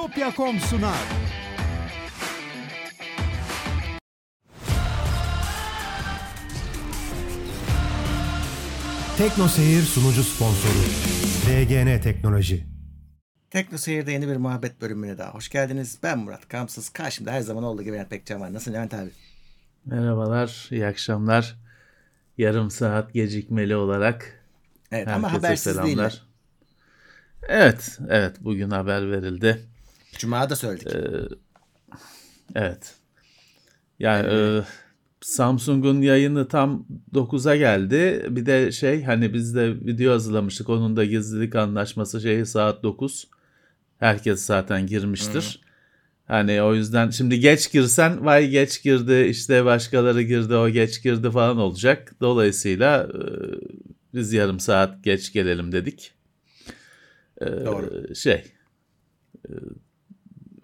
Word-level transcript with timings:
Bitopya.com 0.00 0.60
sunar. 0.60 0.94
Tekno 9.18 9.48
Seyir 9.48 9.82
sunucu 9.82 10.22
sponsoru 10.22 10.72
DGN 11.46 12.00
Teknoloji. 12.00 12.66
Tekno 13.50 13.78
Seyir'de 13.78 14.12
yeni 14.12 14.28
bir 14.28 14.36
muhabbet 14.36 14.80
bölümüne 14.80 15.18
daha 15.18 15.34
hoş 15.34 15.48
geldiniz. 15.48 15.98
Ben 16.02 16.18
Murat 16.18 16.48
Kamsız. 16.48 16.88
Karşımda 16.88 17.32
her 17.32 17.40
zaman 17.40 17.64
olduğu 17.64 17.82
gibi 17.82 17.92
Levent 17.92 18.10
Pekcan 18.10 18.40
var. 18.40 18.52
Nasılsın 18.52 18.72
Levent 18.72 18.94
abi? 18.94 19.10
Merhabalar, 19.86 20.68
iyi 20.70 20.86
akşamlar. 20.86 21.56
Yarım 22.38 22.70
saat 22.70 23.12
gecikmeli 23.12 23.76
olarak 23.76 24.44
Evet 24.92 25.06
herkese 25.06 25.14
ama 25.14 25.32
habersiz 25.32 25.62
selamlar. 25.72 25.86
değiller. 25.86 26.22
Evet, 27.48 27.98
evet 28.08 28.36
bugün 28.40 28.70
haber 28.70 29.10
verildi. 29.10 29.69
Cuma 30.20 30.50
da 30.50 30.56
söyledik. 30.56 30.92
Evet. 32.54 32.94
Yani 33.98 34.28
e, 34.28 34.62
Samsung'un 35.20 36.02
yayını 36.02 36.48
tam 36.48 36.86
9'a 37.14 37.56
geldi. 37.56 38.26
Bir 38.30 38.46
de 38.46 38.72
şey 38.72 39.04
hani 39.04 39.34
biz 39.34 39.54
de 39.54 39.74
video 39.74 40.12
hazırlamıştık. 40.12 40.68
Onun 40.68 40.96
da 40.96 41.04
gizlilik 41.04 41.56
anlaşması 41.56 42.20
şeyi 42.20 42.46
saat 42.46 42.82
9. 42.82 43.28
Herkes 43.98 44.44
zaten 44.44 44.86
girmiştir. 44.86 45.60
Hani 46.26 46.62
o 46.62 46.74
yüzden 46.74 47.10
şimdi 47.10 47.40
geç 47.40 47.72
girsen 47.72 48.24
vay 48.24 48.48
geç 48.48 48.82
girdi 48.82 49.26
işte 49.30 49.64
başkaları 49.64 50.22
girdi 50.22 50.54
o 50.54 50.68
geç 50.68 51.02
girdi 51.02 51.30
falan 51.30 51.58
olacak. 51.58 52.14
Dolayısıyla 52.20 53.08
e, 53.14 53.22
biz 54.14 54.32
yarım 54.32 54.60
saat 54.60 55.04
geç 55.04 55.32
gelelim 55.32 55.72
dedik. 55.72 56.12
E, 57.40 57.46
Doğru. 57.46 58.14
Şey 58.14 58.44
e, 59.48 59.52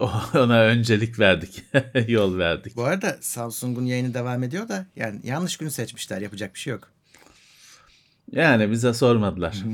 ona 0.34 0.60
öncelik 0.62 1.18
verdik. 1.18 1.64
Yol 2.08 2.38
verdik. 2.38 2.76
Bu 2.76 2.84
arada 2.84 3.16
Samsung'un 3.20 3.84
yayını 3.84 4.14
devam 4.14 4.42
ediyor 4.42 4.68
da 4.68 4.86
yani 4.96 5.20
yanlış 5.24 5.56
günü 5.56 5.70
seçmişler. 5.70 6.20
Yapacak 6.20 6.54
bir 6.54 6.58
şey 6.60 6.70
yok. 6.70 6.92
Yani 8.32 8.70
bize 8.70 8.94
sormadılar. 8.94 9.56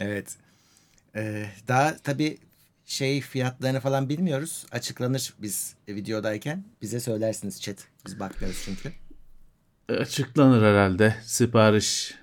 Evet. 0.00 0.36
Ee, 1.16 1.46
daha 1.68 1.96
tabii 1.96 2.38
şey 2.84 3.20
fiyatlarını 3.20 3.80
falan 3.80 4.08
bilmiyoruz. 4.08 4.66
Açıklanır 4.72 5.34
biz 5.38 5.74
videodayken. 5.88 6.64
Bize 6.82 7.00
söylersiniz 7.00 7.60
chat. 7.62 7.76
Biz 8.06 8.20
bakmıyoruz 8.20 8.62
çünkü. 8.64 8.92
Açıklanır 9.88 10.62
herhalde. 10.62 11.16
Sipariş 11.24 12.14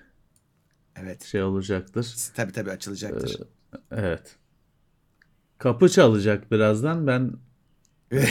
Evet. 0.95 1.23
şey 1.23 1.43
olacaktır. 1.43 2.15
Tabii 2.35 2.51
tabii 2.51 2.71
açılacaktır. 2.71 3.37
Evet. 3.91 4.35
Kapı 5.59 5.89
çalacak 5.89 6.51
birazdan. 6.51 7.07
Ben 7.07 7.31
e, 8.13 8.23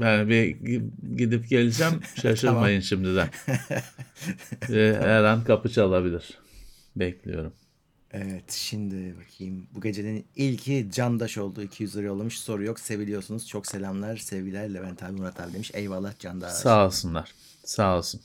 ben 0.00 0.28
bir 0.28 0.56
gi- 0.56 1.16
gidip 1.16 1.48
geleceğim. 1.48 2.00
Şaşırmayın 2.22 2.80
şimdiden. 2.80 3.28
Ve 4.68 4.98
her 5.00 5.24
an 5.24 5.44
kapı 5.44 5.68
çalabilir. 5.68 6.38
Bekliyorum. 6.96 7.52
Evet 8.12 8.50
şimdi 8.52 9.14
bakayım. 9.16 9.66
Bu 9.74 9.80
gecenin 9.80 10.26
ilki 10.36 10.88
Candaş 10.92 11.38
oldu. 11.38 11.62
200 11.62 11.96
lira 11.96 12.06
yollamış. 12.06 12.40
Soru 12.40 12.64
yok. 12.64 12.80
Seviliyorsunuz. 12.80 13.48
Çok 13.48 13.66
selamlar. 13.66 14.16
Sevgiler 14.16 14.74
Levent 14.74 15.02
abi 15.02 15.12
Murat 15.12 15.40
abi 15.40 15.52
demiş. 15.52 15.70
Eyvallah 15.74 16.18
Candaş. 16.18 16.52
Sağ 16.52 16.86
olsunlar. 16.86 17.34
Sağ 17.64 17.96
olsun. 17.98 18.20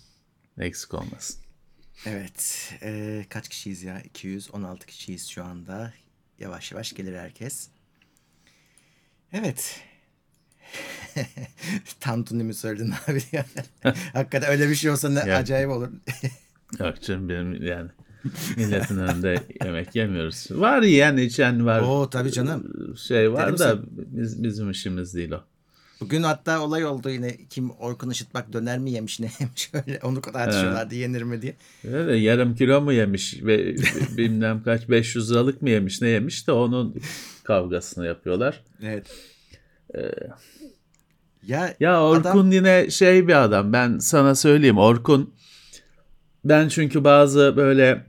Eksik 0.60 0.94
olmasın. 0.94 1.42
Evet. 2.06 2.70
eee, 2.82 3.26
kaç 3.30 3.50
kişiyiz 3.50 3.84
ya? 3.84 4.00
216 4.02 4.86
kişiyiz 4.86 5.28
şu 5.28 5.44
anda. 5.44 5.94
Yavaş 6.40 6.72
yavaş 6.72 6.94
gelir 6.94 7.16
herkes. 7.18 7.70
Evet. 9.34 9.80
Tantuni 12.00 12.44
mi 12.44 12.54
söyledin 12.54 12.94
abi? 13.08 13.22
Hakikaten 14.14 14.50
öyle 14.52 14.70
bir 14.70 14.76
şey 14.76 14.92
olsa 14.92 15.10
ne 15.10 15.20
Yani. 15.20 15.36
acayip 15.36 15.70
olur. 15.70 15.90
Yok 16.80 17.02
canım 17.02 17.30
benim 17.30 17.64
yani 17.64 17.90
milletin 18.58 18.98
önünde 18.98 19.44
yemek 19.64 19.96
yemiyoruz. 19.96 20.48
Var 20.52 20.82
yiyen 20.82 21.18
içen 21.18 21.66
var. 21.66 21.80
Oo 21.82 22.10
tabii 22.10 22.32
canım. 22.32 22.74
Şey 22.98 23.34
var 23.34 23.48
Dedim 23.48 23.60
da 23.60 23.70
sen- 23.70 23.86
biz, 23.96 24.44
bizim 24.44 24.72
işimiz 24.72 25.16
değil 25.16 25.32
o. 25.32 25.44
Bugün 26.04 26.24
hatta 26.24 26.62
olay 26.62 26.86
oldu 26.86 27.10
yine. 27.10 27.38
Kim 27.50 27.70
Orkun 27.72 28.10
Işıtmak 28.10 28.54
döner 28.54 28.80
mi 28.80 28.92
yemiş 28.92 29.20
ne 29.20 29.32
yemiş 29.40 29.72
öyle. 29.88 30.00
Onu 30.04 30.22
tartışıyorlardı 30.22 30.96
yenir 30.96 31.22
mi 31.24 31.42
diye. 31.42 31.56
De 31.84 32.14
yarım 32.16 32.56
kilo 32.56 32.82
mu 32.82 32.94
yemiş 32.94 33.44
ve 33.44 33.76
bilmem 34.18 34.64
kaç 34.64 34.90
500 34.90 35.32
liralık 35.32 35.62
mı 35.62 35.70
yemiş 35.70 36.02
ne 36.02 36.08
yemiş 36.10 36.48
de 36.48 36.52
onun 36.52 36.96
kavgasını 37.44 38.06
yapıyorlar. 38.06 38.64
Evet. 38.84 39.06
ya, 41.48 41.76
Ya 41.80 42.04
Orkun 42.04 42.22
adam- 42.30 42.52
yine 42.52 42.90
şey 42.90 43.28
bir 43.28 43.44
adam 43.44 43.74
ben 43.74 43.98
sana 44.00 44.36
söyleyeyim 44.36 44.78
Orkun 44.78 45.34
ben 46.46 46.68
çünkü 46.68 47.04
bazı 47.04 47.54
böyle 47.58 48.06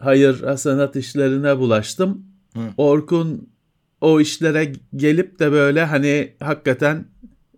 hayır 0.00 0.42
hasanat 0.42 0.96
işlerine 0.96 1.58
bulaştım. 1.58 2.26
Hı. 2.54 2.60
Orkun 2.76 3.48
o 4.00 4.20
işlere 4.20 4.72
gelip 4.96 5.38
de 5.38 5.52
böyle 5.52 5.84
hani 5.84 6.32
hakikaten 6.40 7.04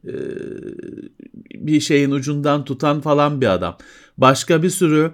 e, 0.06 0.14
bir 1.54 1.80
şeyin 1.80 2.10
ucundan 2.10 2.64
tutan 2.64 3.00
falan 3.00 3.40
bir 3.40 3.46
adam. 3.46 3.76
Başka 4.18 4.62
bir 4.62 4.70
sürü 4.70 5.12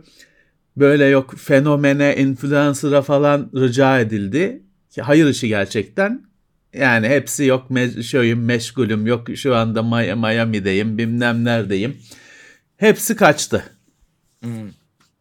böyle 0.77 1.05
yok 1.05 1.35
fenomene, 1.37 2.17
influencer'a 2.17 3.03
falan 3.03 3.51
rica 3.55 4.01
edildi. 4.01 4.63
Ki 4.91 5.03
Hayır 5.03 5.27
işi 5.27 5.49
gerçekten. 5.49 6.27
Yani 6.73 7.09
hepsi 7.09 7.45
yok 7.45 7.71
me- 7.71 8.03
şöyüm 8.03 8.45
meşgulüm 8.45 9.07
yok 9.07 9.37
şu 9.37 9.55
anda 9.55 9.83
Miami'deyim 10.17 10.99
bilmem 10.99 11.45
neredeyim. 11.45 11.97
Hepsi 12.77 13.17
kaçtı. 13.17 13.65
Hmm. 14.43 14.71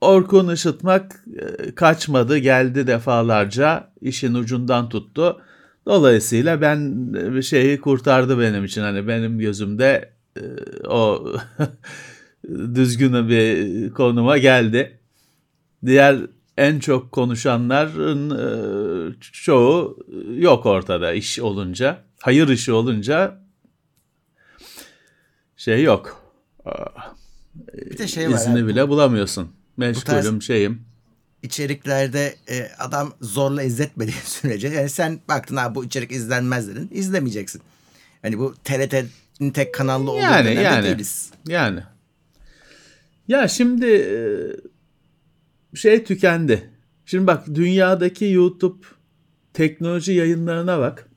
Orkun 0.01 0.53
Işıtmak 0.53 1.23
e, 1.37 1.75
kaçmadı 1.75 2.37
geldi 2.37 2.87
defalarca 2.87 3.91
işin 4.01 4.33
ucundan 4.33 4.89
tuttu. 4.89 5.41
Dolayısıyla 5.85 6.61
ben 6.61 7.09
e, 7.37 7.41
şeyi 7.41 7.81
kurtardı 7.81 8.39
benim 8.39 8.65
için 8.65 8.81
hani 8.81 9.07
benim 9.07 9.39
gözümde 9.39 10.13
e, 10.37 10.41
o 10.87 11.33
düzgün 12.75 13.29
bir 13.29 13.89
konuma 13.93 14.37
geldi. 14.37 14.99
Diğer 15.85 16.17
en 16.57 16.79
çok 16.79 17.11
konuşanların 17.11 18.29
e, 18.29 19.21
çoğu 19.31 19.97
yok 20.37 20.65
ortada 20.65 21.13
iş 21.13 21.39
olunca. 21.39 22.03
Hayır 22.21 22.47
işi 22.47 22.71
olunca 22.71 23.41
şey 25.57 25.83
yok. 25.83 26.21
bir 27.91 27.97
de 27.97 28.07
şey 28.07 28.27
var. 28.29 28.33
İzni 28.33 28.59
abi, 28.59 28.67
bile 28.67 28.89
bulamıyorsun. 28.89 29.51
Meşgulüm 29.77 30.39
tarz- 30.39 30.41
şeyim. 30.41 30.94
İçeriklerde 31.45 32.35
e, 32.49 32.67
adam 32.79 33.13
zorla 33.21 33.63
izletmediği 33.63 34.15
sürece 34.23 34.67
yani 34.67 34.89
sen 34.89 35.19
baktın 35.27 35.55
abi 35.55 35.75
bu 35.75 35.85
içerik 35.85 36.11
izlenmez 36.11 36.67
dedin 36.67 36.89
izlemeyeceksin. 36.93 37.61
Hani 38.21 38.39
bu 38.39 38.55
TRT'nin 38.63 39.51
tek 39.51 39.73
kanallı 39.73 40.11
olduğu 40.11 40.21
Yani, 40.21 40.45
dönemde 40.45 40.61
yani. 40.61 40.85
değiliz. 40.85 41.29
Yani. 41.47 41.79
Ya 43.27 43.47
şimdi 43.47 43.85
e, 43.85 44.17
şey 45.77 46.03
tükendi. 46.03 46.69
Şimdi 47.05 47.27
bak 47.27 47.47
dünyadaki 47.55 48.25
YouTube 48.25 48.85
teknoloji 49.53 50.11
yayınlarına 50.11 50.79
bak. 50.79 51.07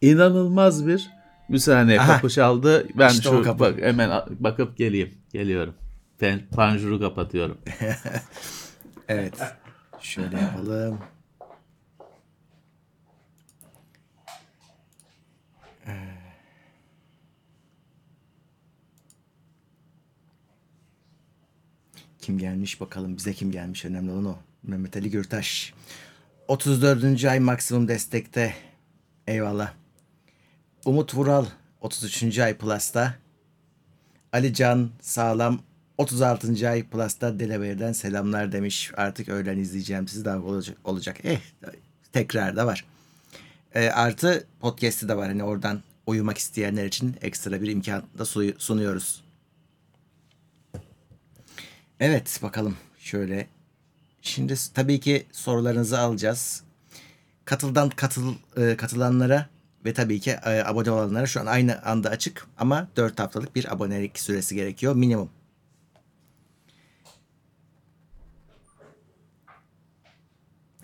İnanılmaz 0.00 0.86
bir 0.86 1.10
Aha. 1.98 2.14
kapı 2.16 2.30
çaldı. 2.30 2.86
Ben 2.98 3.08
İşte 3.08 3.22
şu 3.22 3.42
kapı. 3.42 3.60
bak 3.60 3.78
hemen 3.80 4.10
bakıp 4.30 4.76
geleyim. 4.76 5.14
Geliyorum. 5.32 5.74
Ben 6.20 6.40
panjuru 6.52 7.00
kapatıyorum. 7.00 7.58
Evet. 9.10 9.40
Şöyle 10.00 10.40
yapalım. 10.40 11.00
Ee. 15.86 15.92
Kim 22.18 22.38
gelmiş 22.38 22.80
bakalım 22.80 23.16
bize 23.16 23.34
kim 23.34 23.52
gelmiş 23.52 23.84
önemli 23.84 24.10
olan 24.10 24.24
o. 24.24 24.36
Mehmet 24.62 24.96
Ali 24.96 25.10
Gürtaş. 25.10 25.74
34. 26.48 27.24
ay 27.24 27.40
maksimum 27.40 27.88
destekte. 27.88 28.54
Eyvallah. 29.26 29.72
Umut 30.84 31.14
Vural 31.14 31.46
33. 31.80 32.38
ay 32.38 32.58
Plus'ta. 32.58 33.14
Ali 34.32 34.54
Can 34.54 34.90
Sağlam 35.00 35.62
36. 36.00 36.68
ay 36.68 36.82
Plus'ta 36.82 37.40
Delaware'den 37.40 37.92
selamlar 37.92 38.52
demiş. 38.52 38.90
Artık 38.96 39.28
öğlen 39.28 39.58
izleyeceğim 39.58 40.08
sizi 40.08 40.24
daha 40.24 40.38
olacak. 40.38 40.76
olacak. 40.84 41.16
Eh 41.24 41.40
tekrar 42.12 42.56
da 42.56 42.66
var. 42.66 42.84
E, 43.74 43.88
artı 43.88 44.46
podcast'i 44.60 45.08
de 45.08 45.16
var. 45.16 45.28
Hani 45.28 45.44
oradan 45.44 45.82
uyumak 46.06 46.38
isteyenler 46.38 46.84
için 46.84 47.16
ekstra 47.22 47.62
bir 47.62 47.68
imkan 47.68 48.02
da 48.18 48.24
su- 48.24 48.54
sunuyoruz. 48.58 49.24
Evet 52.00 52.40
bakalım 52.42 52.76
şöyle. 52.98 53.46
Şimdi 54.22 54.54
tabii 54.74 55.00
ki 55.00 55.26
sorularınızı 55.32 55.98
alacağız. 55.98 56.62
Katıldan 57.44 57.90
katıl 57.90 58.34
e, 58.56 58.76
katılanlara 58.76 59.46
Ve 59.84 59.94
tabii 59.94 60.20
ki 60.20 60.30
e, 60.30 60.62
abone 60.64 60.90
olanlara 60.90 61.26
şu 61.26 61.40
an 61.40 61.46
aynı 61.46 61.82
anda 61.82 62.10
açık 62.10 62.46
ama 62.58 62.88
4 62.96 63.18
haftalık 63.18 63.56
bir 63.56 63.72
abonelik 63.72 64.18
süresi 64.18 64.54
gerekiyor 64.54 64.94
minimum. 64.94 65.30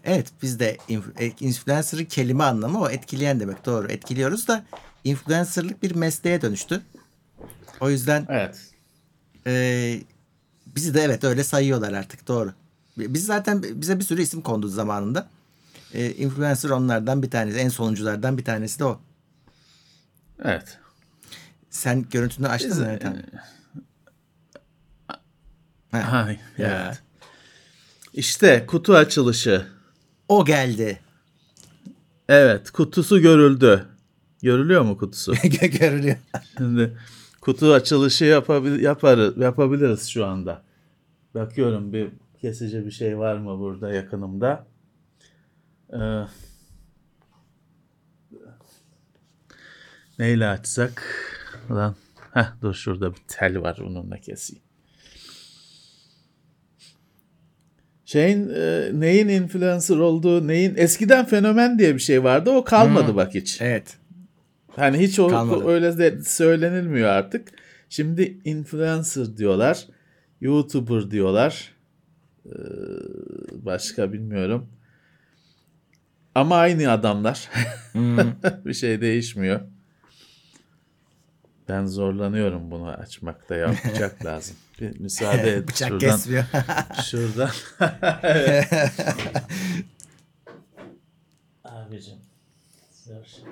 Evet 0.06 0.26
biz 0.42 0.60
de 0.60 0.76
e, 1.18 1.26
influencer'ın 1.40 2.04
kelime 2.04 2.44
anlamı 2.44 2.80
o 2.80 2.90
etkileyen 2.90 3.40
demek 3.40 3.66
doğru 3.66 3.88
etkiliyoruz 3.88 4.48
da 4.48 4.64
influencer'lık 5.04 5.82
bir 5.82 5.94
mesleğe 5.94 6.42
dönüştü. 6.42 6.82
O 7.80 7.90
yüzden 7.90 8.26
Evet. 8.28 8.56
e, 9.46 10.00
bizi 10.66 10.94
de 10.94 11.00
evet 11.02 11.24
öyle 11.24 11.44
sayıyorlar 11.44 11.92
artık 11.92 12.28
doğru. 12.28 12.52
Biz 12.96 13.26
zaten 13.26 13.62
bize 13.62 13.98
bir 13.98 14.04
sürü 14.04 14.22
isim 14.22 14.40
kondu 14.42 14.68
zamanında. 14.68 15.28
E, 15.94 16.10
influencer 16.12 16.70
onlardan 16.70 17.22
bir 17.22 17.30
tanesi 17.30 17.58
en 17.58 17.68
sonunculardan 17.68 18.38
bir 18.38 18.44
tanesi 18.44 18.78
de 18.78 18.84
o. 18.84 19.00
Evet. 20.44 20.78
Sen 21.70 22.06
görüntünü 22.10 22.48
açtın 22.48 22.70
Biz- 22.70 22.78
mı 22.78 22.86
abi? 22.86 23.22
Ha, 25.92 26.12
Ha, 26.12 26.30
Ya. 26.58 26.86
evet. 26.86 27.02
İşte 28.14 28.66
kutu 28.66 28.94
açılışı. 28.94 29.75
O 30.28 30.44
geldi. 30.44 31.00
Evet, 32.28 32.70
kutusu 32.70 33.20
görüldü. 33.20 33.86
Görülüyor 34.42 34.82
mu 34.82 34.98
kutusu? 34.98 35.34
Görünüyor. 35.80 36.16
Şimdi 36.58 36.98
kutu 37.40 37.72
açılışı 37.72 38.24
yapabil 38.24 38.80
yaparız, 38.80 39.36
yapabiliriz 39.38 40.06
şu 40.08 40.26
anda. 40.26 40.62
Bakıyorum 41.34 41.92
bir 41.92 42.08
kesici 42.40 42.86
bir 42.86 42.90
şey 42.90 43.18
var 43.18 43.36
mı 43.36 43.58
burada 43.58 43.92
yakınımda. 43.92 44.66
Ee, 45.92 46.22
neyle 50.18 50.46
açsak? 50.48 51.02
Lan, 51.70 51.94
heh, 52.32 52.46
dur 52.62 52.74
şurada 52.74 53.10
bir 53.12 53.20
tel 53.28 53.60
var 53.60 53.78
onunla 53.78 54.16
keseyim. 54.20 54.65
Şeyin 58.06 58.48
e, 58.48 58.90
neyin 58.92 59.28
influencer 59.28 59.96
olduğu, 59.96 60.46
neyin 60.46 60.74
eskiden 60.76 61.24
fenomen 61.26 61.78
diye 61.78 61.94
bir 61.94 62.00
şey 62.00 62.24
vardı. 62.24 62.50
O 62.50 62.64
kalmadı 62.64 63.16
bak 63.16 63.34
hiç. 63.34 63.60
Evet. 63.60 63.96
Hani 64.76 64.98
hiç 64.98 65.18
o, 65.18 65.28
Kalmadı. 65.28 65.68
öyle 65.68 65.98
de 65.98 66.22
söylenilmiyor 66.22 67.08
artık. 67.08 67.48
Şimdi 67.88 68.38
influencer 68.44 69.36
diyorlar. 69.36 69.86
YouTuber 70.40 71.10
diyorlar. 71.10 71.72
Ee, 72.46 72.50
başka 73.52 74.12
bilmiyorum. 74.12 74.66
Ama 76.34 76.56
aynı 76.56 76.90
adamlar. 76.90 77.50
bir 78.64 78.74
şey 78.74 79.00
değişmiyor. 79.00 79.60
Ben 81.68 81.86
zorlanıyorum 81.86 82.70
bunu 82.70 82.88
açmakta 82.88 83.54
ya. 83.54 83.74
Bıçak 83.94 84.24
lazım. 84.24 84.56
Bir 84.80 85.00
müsaade 85.00 85.50
et. 85.50 85.68
Bıçak 85.68 85.88
şuradan. 85.88 86.10
kesmiyor. 86.10 86.44
Şuradan. 87.10 87.50
Evet. 88.22 88.68
Abicim. 91.64 92.18
Dur 93.08 93.14
şimdi. 93.36 93.50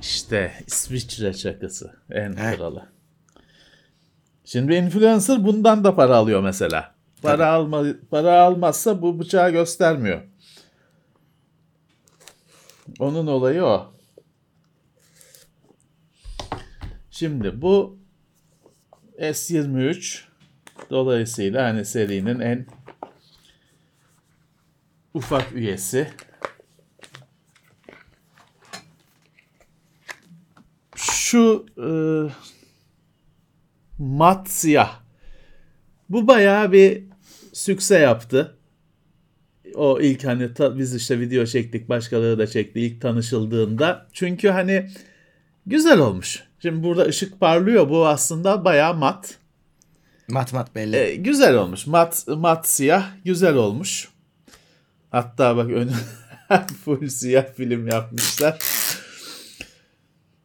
İşte 0.00 0.52
İsviçre 0.66 1.34
çakısı. 1.34 1.96
En 2.10 2.36
Heh. 2.36 2.56
kralı. 2.56 2.86
Şimdi 4.44 4.74
influencer 4.74 5.44
bundan 5.44 5.84
da 5.84 5.94
para 5.94 6.16
alıyor 6.16 6.40
mesela. 6.42 6.94
Para 7.22 7.46
alma 7.48 7.84
para 8.10 8.40
almazsa 8.40 9.02
bu 9.02 9.18
bıçağı 9.18 9.50
göstermiyor. 9.50 10.22
Onun 12.98 13.26
olayı 13.26 13.64
o. 13.64 13.93
Şimdi 17.16 17.62
bu 17.62 17.98
S23 19.18 20.24
dolayısıyla 20.90 21.64
hani 21.64 21.84
serinin 21.84 22.40
en 22.40 22.66
ufak 25.14 25.52
üyesi. 25.52 26.10
Şu 30.96 31.66
e, 31.78 31.88
mat 33.98 34.48
siyah. 34.48 35.00
Bu 36.08 36.28
bayağı 36.28 36.72
bir 36.72 37.04
sükse 37.52 37.98
yaptı. 37.98 38.58
O 39.74 40.00
ilk 40.00 40.24
hani 40.24 40.54
ta- 40.54 40.78
biz 40.78 40.94
işte 40.94 41.20
video 41.20 41.46
çektik, 41.46 41.88
başkaları 41.88 42.38
da 42.38 42.46
çekti 42.46 42.80
ilk 42.80 43.00
tanışıldığında. 43.00 44.08
Çünkü 44.12 44.48
hani 44.48 44.90
güzel 45.66 45.98
olmuş. 45.98 46.53
Şimdi 46.64 46.82
burada 46.82 47.02
ışık 47.02 47.40
parlıyor. 47.40 47.88
Bu 47.88 48.06
aslında 48.06 48.64
bayağı 48.64 48.94
mat. 48.94 49.38
mat 50.28 50.52
mat 50.52 50.74
belli. 50.74 50.96
E, 50.96 51.14
güzel 51.14 51.56
olmuş. 51.56 51.86
Mat 51.86 52.24
mat 52.28 52.68
siyah 52.68 53.10
güzel 53.24 53.54
olmuş. 53.54 54.08
Hatta 55.10 55.56
bak 55.56 55.70
önü 55.70 55.90
full 56.84 57.08
siyah 57.08 57.46
film 57.56 57.88
yapmışlar. 57.88 58.58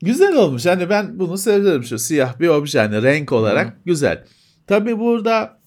Güzel 0.01 0.35
olmuş. 0.35 0.65
Hani 0.65 0.89
ben 0.89 1.19
bunu 1.19 1.37
severim 1.37 1.83
şu 1.83 1.99
siyah 1.99 2.39
bir 2.39 2.47
obje 2.47 2.79
hani 2.79 3.03
renk 3.03 3.31
olarak 3.31 3.85
güzel. 3.85 4.25
Tabi 4.67 4.99
burada 4.99 5.59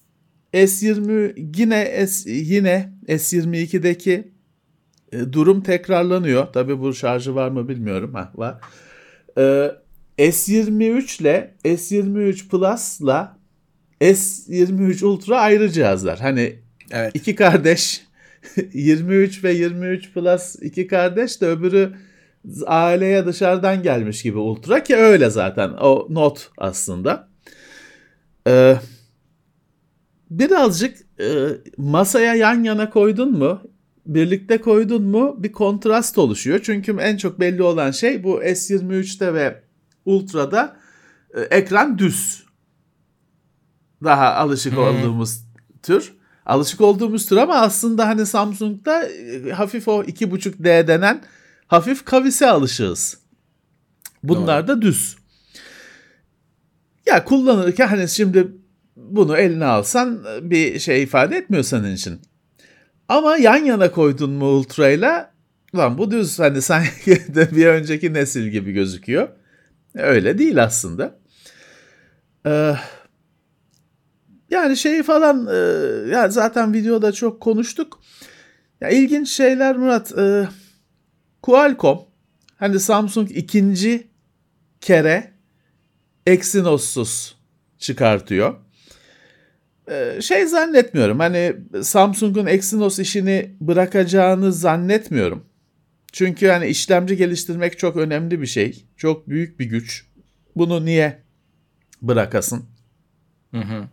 S20 0.53 1.33
yine 1.57 2.07
S, 2.07 2.31
yine 2.31 2.93
S22'deki 3.07 4.31
e, 5.11 5.33
durum 5.33 5.61
tekrarlanıyor. 5.61 6.53
Tabi 6.53 6.79
bu 6.79 6.93
şarjı 6.93 7.35
var 7.35 7.49
mı 7.49 7.69
bilmiyorum. 7.69 8.13
Ha, 8.13 8.31
var. 8.35 8.59
E, 9.37 9.71
S23 10.17 11.21
ile 11.21 11.55
S23 11.65 12.47
Plus'la 12.49 13.37
S23 14.01 15.05
Ultra 15.05 15.39
ayrı 15.39 15.69
cihazlar. 15.69 16.19
Hani 16.19 16.59
evet. 16.91 17.11
iki 17.15 17.35
kardeş 17.35 18.03
23 18.73 19.43
ve 19.43 19.53
23 19.53 20.13
Plus 20.13 20.55
iki 20.61 20.87
kardeş 20.87 21.41
de 21.41 21.47
öbürü 21.47 21.93
aileye 22.65 23.25
dışarıdan 23.25 23.83
gelmiş 23.83 24.23
gibi 24.23 24.37
Ultra 24.37 24.83
ki 24.83 24.95
öyle 24.95 25.29
zaten 25.29 25.69
o 25.69 26.07
not 26.09 26.51
aslında. 26.57 27.27
Ee, 28.47 28.75
birazcık 30.29 30.97
e, 31.19 31.47
masaya 31.77 32.35
yan 32.35 32.63
yana 32.63 32.89
koydun 32.89 33.37
mu 33.37 33.61
birlikte 34.05 34.57
koydun 34.57 35.03
mu 35.03 35.35
bir 35.43 35.51
kontrast 35.51 36.17
oluşuyor. 36.17 36.59
Çünkü 36.63 36.97
en 36.99 37.17
çok 37.17 37.39
belli 37.39 37.63
olan 37.63 37.91
şey 37.91 38.23
bu 38.23 38.43
S23'te 38.43 39.33
ve 39.33 39.63
Ultra'da 40.05 40.77
e, 41.33 41.41
ekran 41.41 41.97
düz. 41.97 42.43
Daha 44.03 44.33
alışık 44.33 44.77
olduğumuz 44.77 45.43
tür. 45.83 46.13
Alışık 46.45 46.81
olduğumuz 46.81 47.25
tür 47.25 47.37
ama 47.37 47.55
aslında 47.55 48.07
hani 48.07 48.25
Samsung'da 48.25 49.07
e, 49.07 49.51
hafif 49.51 49.87
o 49.87 50.03
2.5D 50.03 50.87
denen 50.87 51.23
hafif 51.67 52.05
kavise 52.05 52.49
alışığız. 52.49 53.17
Bunlar 54.23 54.67
da 54.67 54.81
düz. 54.81 55.15
Ya 57.05 57.25
kullanırken 57.25 57.87
hani 57.87 58.09
şimdi 58.09 58.47
bunu 58.95 59.37
eline 59.37 59.65
alsan 59.65 60.25
e, 60.27 60.49
bir 60.49 60.79
şey 60.79 61.03
ifade 61.03 61.37
etmiyor 61.37 61.63
senin 61.63 61.95
için. 61.95 62.21
Ama 63.07 63.37
yan 63.37 63.65
yana 63.65 63.91
koydun 63.91 64.31
mu 64.31 64.45
Ultra'yla 64.45 65.33
lan 65.75 65.97
bu 65.97 66.11
düz 66.11 66.39
hani 66.39 66.61
sanki 66.61 67.35
de 67.35 67.55
bir 67.55 67.67
önceki 67.67 68.13
nesil 68.13 68.47
gibi 68.47 68.71
gözüküyor. 68.71 69.27
Öyle 69.95 70.37
değil 70.37 70.63
aslında. 70.63 71.19
Ee, 72.45 72.75
yani 74.49 74.77
şey 74.77 75.03
falan 75.03 75.47
e, 75.47 75.55
ya 76.11 76.29
zaten 76.29 76.73
videoda 76.73 77.11
çok 77.11 77.41
konuştuk. 77.41 77.99
Ya 78.81 78.89
ilginç 78.89 79.29
şeyler 79.29 79.77
Murat. 79.77 80.17
E, 80.17 80.47
Qualcomm 81.41 81.99
hani 82.55 82.79
Samsung 82.79 83.31
ikinci 83.31 84.07
kere 84.81 85.33
Exynos'suz 86.27 87.37
çıkartıyor. 87.77 88.55
Şey 90.19 90.45
zannetmiyorum. 90.45 91.19
Hani 91.19 91.55
Samsung'un 91.81 92.45
Exynos 92.45 92.99
işini 92.99 93.55
bırakacağını 93.61 94.53
zannetmiyorum. 94.53 95.45
Çünkü 96.13 96.47
hani 96.47 96.67
işlemci 96.67 97.17
geliştirmek 97.17 97.79
çok 97.79 97.97
önemli 97.97 98.41
bir 98.41 98.47
şey. 98.47 98.85
Çok 98.97 99.29
büyük 99.29 99.59
bir 99.59 99.65
güç. 99.65 100.05
Bunu 100.55 100.85
niye 100.85 101.19
bırakasın? 102.01 102.65
Hı 103.51 103.61
hı. 103.61 103.87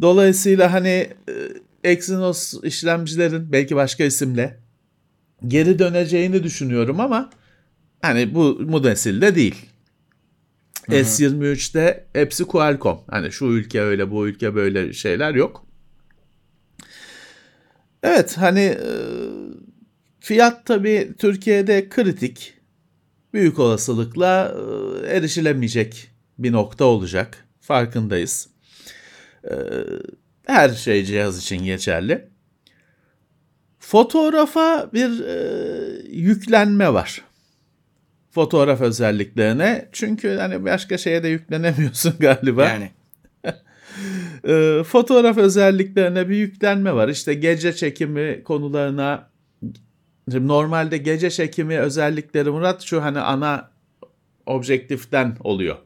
Dolayısıyla 0.00 0.72
hani 0.72 0.88
e, 1.28 1.34
Exynos 1.84 2.54
işlemcilerin 2.64 3.52
belki 3.52 3.76
başka 3.76 4.04
isimle 4.04 4.58
geri 5.48 5.78
döneceğini 5.78 6.42
düşünüyorum 6.42 7.00
ama 7.00 7.30
hani 8.02 8.34
bu 8.34 8.82
nesilde 8.82 9.34
değil. 9.34 9.66
S23'te 10.88 12.06
hepsi 12.12 12.44
Qualcomm. 12.44 12.98
Hani 13.10 13.32
şu 13.32 13.44
ülke 13.44 13.80
öyle 13.80 14.10
bu 14.10 14.28
ülke 14.28 14.54
böyle 14.54 14.92
şeyler 14.92 15.34
yok. 15.34 15.66
Evet 18.02 18.38
hani 18.38 18.60
e, 18.60 18.88
fiyat 20.22 20.66
tabii 20.66 21.12
Türkiye'de 21.18 21.88
kritik. 21.88 22.54
Büyük 23.34 23.58
olasılıkla 23.58 24.54
e, 25.04 25.16
erişilemeyecek 25.16 26.10
bir 26.38 26.52
nokta 26.52 26.84
olacak. 26.84 27.46
Farkındayız. 27.60 28.48
E, 29.44 29.54
her 30.46 30.68
şey 30.70 31.04
cihaz 31.04 31.38
için 31.38 31.64
geçerli. 31.64 32.28
Fotoğrafa 33.78 34.90
bir 34.92 35.24
e, 35.24 35.36
yüklenme 36.10 36.92
var. 36.92 37.22
Fotoğraf 38.30 38.80
özelliklerine. 38.80 39.88
Çünkü 39.92 40.36
hani 40.36 40.64
başka 40.64 40.98
şeye 40.98 41.22
de 41.22 41.28
yüklenemiyorsun 41.28 42.14
galiba. 42.20 42.64
Yani. 42.64 42.90
E, 44.48 44.82
fotoğraf 44.82 45.38
özelliklerine 45.38 46.28
bir 46.28 46.36
yüklenme 46.36 46.94
var. 46.94 47.08
İşte 47.08 47.34
gece 47.34 47.72
çekimi 47.72 48.42
konularına 48.44 49.31
Şimdi 50.30 50.48
normalde 50.48 50.98
gece 50.98 51.30
çekimi 51.30 51.78
özellikleri 51.78 52.50
Murat 52.50 52.82
şu 52.82 53.02
hani 53.02 53.20
ana 53.20 53.70
objektiften 54.46 55.36
oluyor. 55.40 55.76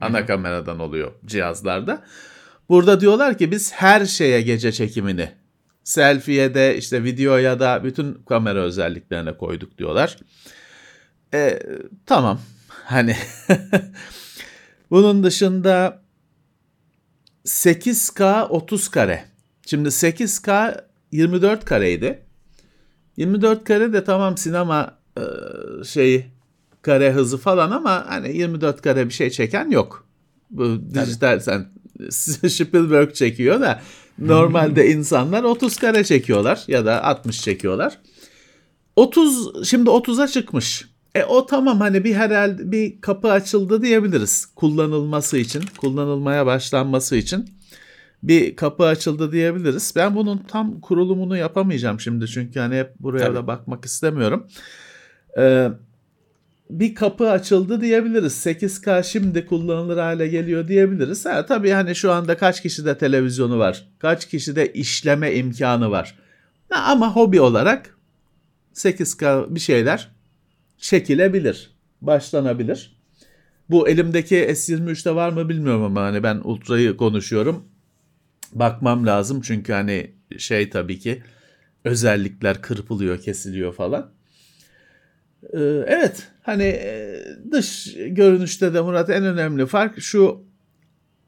Ana 0.00 0.26
kameradan 0.26 0.78
oluyor 0.78 1.12
cihazlarda. 1.26 2.02
Burada 2.68 3.00
diyorlar 3.00 3.38
ki 3.38 3.50
biz 3.50 3.72
her 3.72 4.06
şeye 4.06 4.42
gece 4.42 4.72
çekimini 4.72 5.32
selfie'ye 5.84 6.54
de 6.54 6.76
işte 6.76 7.04
videoya 7.04 7.60
da 7.60 7.84
bütün 7.84 8.14
kamera 8.14 8.60
özelliklerine 8.60 9.36
koyduk 9.36 9.78
diyorlar. 9.78 10.18
E, 11.34 11.58
tamam 12.06 12.40
hani 12.68 13.16
bunun 14.90 15.24
dışında 15.24 16.02
8K 17.44 18.46
30 18.48 18.88
kare. 18.88 19.24
Şimdi 19.66 19.88
8K 19.88 20.80
24 21.12 21.64
kareydi. 21.64 22.25
24 23.16 23.64
kare 23.64 23.92
de 23.92 24.04
tamam 24.04 24.36
sinema 24.36 24.98
e, 25.18 25.22
şeyi 25.84 26.26
kare 26.82 27.12
hızı 27.12 27.38
falan 27.38 27.70
ama 27.70 28.04
hani 28.08 28.36
24 28.36 28.82
kare 28.82 29.06
bir 29.06 29.12
şey 29.12 29.30
çeken 29.30 29.70
yok. 29.70 30.06
Bu 30.50 30.78
dijital 30.94 31.40
sen 31.40 31.66
Spielberg 32.10 33.14
çekiyor 33.14 33.60
da 33.60 33.80
normalde 34.18 34.88
insanlar 34.88 35.42
30 35.42 35.76
kare 35.76 36.04
çekiyorlar 36.04 36.64
ya 36.68 36.84
da 36.86 37.04
60 37.04 37.40
çekiyorlar. 37.42 37.98
30 38.96 39.68
şimdi 39.68 39.90
30'a 39.90 40.28
çıkmış. 40.28 40.84
E 41.14 41.24
o 41.24 41.46
tamam 41.46 41.80
hani 41.80 42.04
bir 42.04 42.14
herhalde 42.14 42.72
bir 42.72 43.00
kapı 43.00 43.30
açıldı 43.30 43.82
diyebiliriz 43.82 44.46
kullanılması 44.46 45.38
için, 45.38 45.62
kullanılmaya 45.76 46.46
başlanması 46.46 47.16
için 47.16 47.50
bir 48.26 48.56
kapı 48.56 48.84
açıldı 48.84 49.32
diyebiliriz. 49.32 49.92
Ben 49.96 50.14
bunun 50.16 50.38
tam 50.38 50.80
kurulumunu 50.80 51.36
yapamayacağım 51.36 52.00
şimdi 52.00 52.26
çünkü 52.26 52.60
hani 52.60 52.76
hep 52.76 52.98
buraya 53.00 53.24
Tabii. 53.24 53.36
da 53.36 53.46
bakmak 53.46 53.84
istemiyorum. 53.84 54.46
Ee, 55.38 55.68
bir 56.70 56.94
kapı 56.94 57.30
açıldı 57.30 57.80
diyebiliriz. 57.80 58.46
8K 58.46 59.04
şimdi 59.04 59.46
kullanılır 59.46 59.98
hale 59.98 60.28
geliyor 60.28 60.68
diyebiliriz. 60.68 61.26
Ha, 61.26 61.46
tabii 61.46 61.70
hani 61.70 61.94
şu 61.94 62.12
anda 62.12 62.36
kaç 62.36 62.62
kişide 62.62 62.98
televizyonu 62.98 63.58
var? 63.58 63.88
Kaç 63.98 64.28
kişide 64.28 64.72
işleme 64.72 65.34
imkanı 65.34 65.90
var? 65.90 66.18
Ha, 66.68 66.92
ama 66.92 67.16
hobi 67.16 67.40
olarak 67.40 67.96
8K 68.74 69.54
bir 69.54 69.60
şeyler 69.60 70.10
çekilebilir. 70.78 71.70
Başlanabilir. 72.02 72.96
Bu 73.70 73.88
elimdeki 73.88 74.36
S23'te 74.36 75.14
var 75.14 75.32
mı 75.32 75.48
bilmiyorum 75.48 75.82
ama 75.82 76.02
hani 76.02 76.22
ben 76.22 76.40
Ultra'yı 76.44 76.96
konuşuyorum. 76.96 77.64
Bakmam 78.52 79.06
lazım 79.06 79.40
çünkü 79.40 79.72
hani 79.72 80.10
şey 80.38 80.70
tabii 80.70 80.98
ki 80.98 81.22
özellikler 81.84 82.62
kırpılıyor, 82.62 83.20
kesiliyor 83.20 83.72
falan. 83.72 84.10
Ee, 85.42 85.58
evet 85.86 86.28
hani 86.42 86.62
e, 86.62 87.20
dış 87.52 87.94
görünüşte 88.08 88.74
de 88.74 88.80
Murat 88.80 89.10
en 89.10 89.24
önemli 89.24 89.66
fark 89.66 90.00
şu 90.00 90.44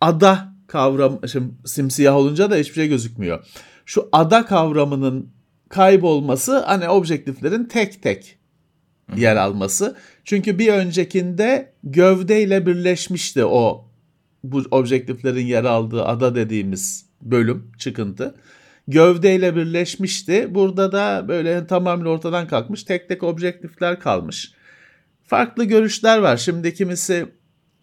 ada 0.01 0.53
kavram 0.67 1.21
şimdi 1.29 1.55
simsiyah 1.65 2.17
olunca 2.17 2.51
da 2.51 2.57
hiçbir 2.57 2.75
şey 2.75 2.89
gözükmüyor. 2.89 3.47
Şu 3.87 4.09
ada 4.13 4.47
kavramının 4.47 5.33
kaybolması 5.69 6.59
hani 6.59 6.89
objektiflerin 6.89 7.65
tek 7.65 8.03
tek 8.03 8.39
yer 9.17 9.37
alması. 9.37 9.97
Çünkü 10.25 10.59
bir 10.59 10.73
öncekinde 10.73 11.73
gövdeyle 11.85 12.67
birleşmişti 12.67 13.45
o 13.45 13.89
bu 14.45 14.63
objektiflerin 14.71 15.47
yer 15.47 15.65
aldığı 15.65 16.05
ada 16.05 16.35
dediğimiz 16.35 17.08
bölüm 17.23 17.73
çıkıntı. 17.79 18.35
Gövdeyle 18.89 19.57
birleşmişti. 19.57 20.55
Burada 20.55 20.93
da 20.93 21.29
böyle 21.29 21.67
tamamen 21.67 22.05
ortadan 22.05 22.49
kalkmış 22.49 22.85
tek 22.85 23.09
tek 23.09 23.23
objektifler 23.23 24.01
kalmış. 24.01 24.53
Farklı 25.25 25.65
görüşler 25.65 26.19
var. 26.19 26.37
Şimdi 26.37 26.75
kimisi 26.75 27.27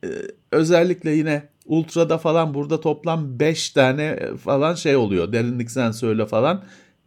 e, 0.04 0.08
özellikle 0.51 1.12
yine 1.12 1.50
ultrada 1.65 2.18
falan 2.18 2.54
burada 2.54 2.82
toplam 2.82 3.39
5 3.39 3.70
tane 3.70 4.20
falan 4.44 4.74
şey 4.75 4.96
oluyor. 4.96 5.34
Derinlik 5.34 5.72
sensörüyle 5.72 6.25
falan 6.25 6.63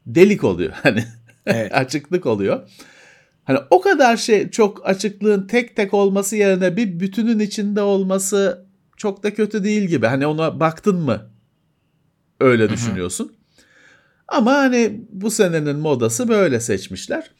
delik 0.06 0.44
oluyor. 0.44 0.72
Hani 0.82 1.04
Evet. 1.46 1.74
açıklık 1.74 2.26
oluyor. 2.26 2.68
Hani 3.44 3.58
o 3.70 3.80
kadar 3.80 4.16
şey 4.16 4.50
çok 4.50 4.88
açıklığın 4.88 5.46
tek 5.46 5.76
tek 5.76 5.94
olması 5.94 6.36
yerine 6.36 6.76
bir 6.76 7.00
bütünün 7.00 7.38
içinde 7.38 7.82
olması 7.82 8.66
çok 8.96 9.22
da 9.22 9.34
kötü 9.34 9.64
değil 9.64 9.82
gibi. 9.82 10.06
Hani 10.06 10.26
ona 10.26 10.60
baktın 10.60 10.96
mı 10.96 11.30
öyle 12.40 12.68
düşünüyorsun. 12.70 13.32
Ama 14.28 14.52
hani 14.52 15.00
bu 15.12 15.30
senenin 15.30 15.76
modası 15.76 16.28
böyle 16.28 16.60
seçmişler. 16.60 17.30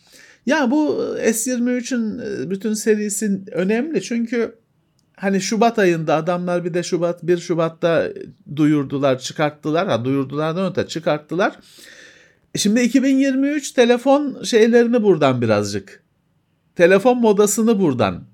Ya 0.47 0.71
bu 0.71 0.99
S23'ün 1.19 2.19
e, 2.19 2.51
bütün 2.51 2.75
serisi 2.75 3.41
önemli 3.53 4.03
çünkü 4.03 4.55
hani 5.17 5.41
Şubat 5.41 5.79
ayında 5.79 6.15
adamlar 6.15 6.65
bir 6.65 6.75
de 6.75 6.83
Şubat 6.83 7.23
1 7.23 7.39
Şubat'ta 7.39 8.09
duyurdular, 8.57 9.19
çıkarttılar. 9.19 9.89
Ha 9.89 10.05
duyurdulardan 10.05 10.71
öte 10.71 10.87
çıkarttılar. 10.87 11.57
E 12.55 12.59
Şimdi 12.59 12.81
2023 12.81 13.73
telefon 13.73 14.43
şeylerini 14.43 15.03
buradan 15.03 15.43
birazcık 15.43 16.03
telefon 16.77 17.21
modasını 17.21 17.81
buradan 17.81 18.25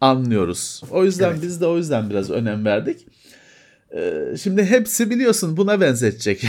anlıyoruz. 0.00 0.82
O 0.90 1.04
yüzden 1.04 1.30
Evet. 1.30 1.42
biz 1.42 1.60
de 1.60 1.66
o 1.66 1.76
yüzden 1.76 2.10
biraz 2.10 2.30
önem 2.30 2.64
verdik. 2.64 3.06
Ee, 3.96 4.36
Şimdi 4.42 4.64
hepsi 4.64 5.10
biliyorsun 5.10 5.56
buna 5.56 5.80
benzetecek. 5.80 6.40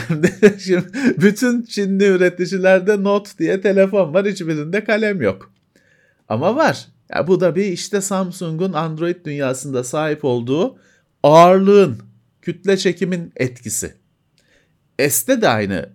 Şimdi, 0.59 0.83
bütün 1.17 1.61
Çinli 1.61 2.05
üreticilerde 2.05 3.03
Note 3.03 3.29
diye 3.39 3.61
telefon 3.61 4.13
var. 4.13 4.25
Hiçbirinde 4.25 4.83
kalem 4.83 5.21
yok. 5.21 5.51
Ama 6.29 6.55
var. 6.55 6.87
Ya 7.09 7.27
bu 7.27 7.39
da 7.39 7.55
bir 7.55 7.65
işte 7.65 8.01
Samsung'un 8.01 8.73
Android 8.73 9.25
dünyasında 9.25 9.83
sahip 9.83 10.25
olduğu 10.25 10.77
ağırlığın, 11.23 11.99
kütle 12.41 12.77
çekimin 12.77 13.31
etkisi. 13.35 13.93
S'te 15.09 15.41
de 15.41 15.49
aynı 15.49 15.89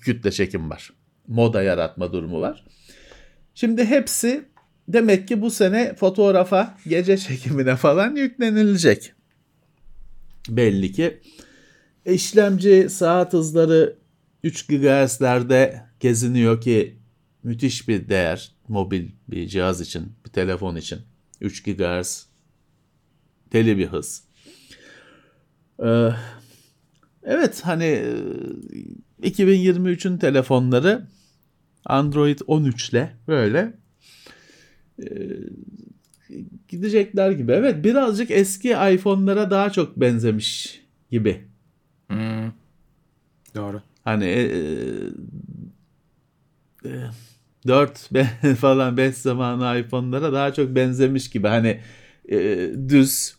kütle 0.00 0.30
çekim 0.32 0.70
var. 0.70 0.92
Moda 1.28 1.62
yaratma 1.62 2.12
durumu 2.12 2.40
var. 2.40 2.64
Şimdi 3.54 3.84
hepsi 3.84 4.44
demek 4.88 5.28
ki 5.28 5.42
bu 5.42 5.50
sene 5.50 5.94
fotoğrafa, 5.94 6.78
gece 6.88 7.16
çekimine 7.18 7.76
falan 7.76 8.16
yüklenilecek. 8.16 9.12
Belli 10.48 10.92
ki 10.92 11.20
işlemci 12.06 12.90
saat 12.90 13.32
hızları 13.32 13.98
3 14.42 14.66
GHz'lerde 14.66 15.82
geziniyor 16.00 16.60
ki 16.60 16.98
müthiş 17.42 17.88
bir 17.88 18.08
değer 18.08 18.52
mobil 18.68 19.08
bir 19.28 19.48
cihaz 19.48 19.80
için, 19.80 20.12
bir 20.26 20.30
telefon 20.30 20.76
için. 20.76 20.98
3 21.40 21.62
GHz 21.62 22.26
deli 23.52 23.78
bir 23.78 23.86
hız. 23.86 24.24
Ee, 25.84 26.10
evet 27.22 27.60
hani 27.64 27.84
e, 29.22 29.30
2023'ün 29.30 30.18
telefonları 30.18 31.06
Android 31.84 32.38
13 32.46 32.90
ile 32.90 33.16
böyle 33.28 33.74
e, 35.02 35.06
gidecekler 36.68 37.30
gibi. 37.30 37.52
Evet 37.52 37.84
birazcık 37.84 38.30
eski 38.30 38.68
iPhone'lara 38.68 39.50
daha 39.50 39.70
çok 39.70 39.96
benzemiş 39.96 40.80
gibi. 41.10 41.44
Hmm. 42.08 42.52
Doğru. 43.54 43.82
Hani 44.04 44.24
e, 44.24 44.42
e, 46.84 46.90
4 47.66 48.10
falan 48.58 48.96
5 48.96 49.14
zamanı 49.14 49.78
iPhone'lara 49.78 50.32
daha 50.32 50.52
çok 50.52 50.74
benzemiş 50.74 51.30
gibi. 51.30 51.48
Hani 51.48 51.80
e, 52.28 52.70
düz 52.88 53.36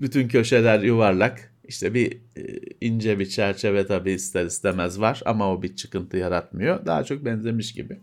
bütün 0.00 0.28
köşeler 0.28 0.80
yuvarlak. 0.80 1.52
İşte 1.64 1.94
bir 1.94 2.12
e, 2.12 2.60
ince 2.80 3.18
bir 3.18 3.28
çerçeve 3.28 3.86
tabii 3.86 4.12
ister 4.12 4.46
istemez 4.46 5.00
var 5.00 5.22
ama 5.26 5.52
o 5.52 5.62
bir 5.62 5.76
çıkıntı 5.76 6.16
yaratmıyor. 6.16 6.86
Daha 6.86 7.04
çok 7.04 7.24
benzemiş 7.24 7.72
gibi. 7.72 8.00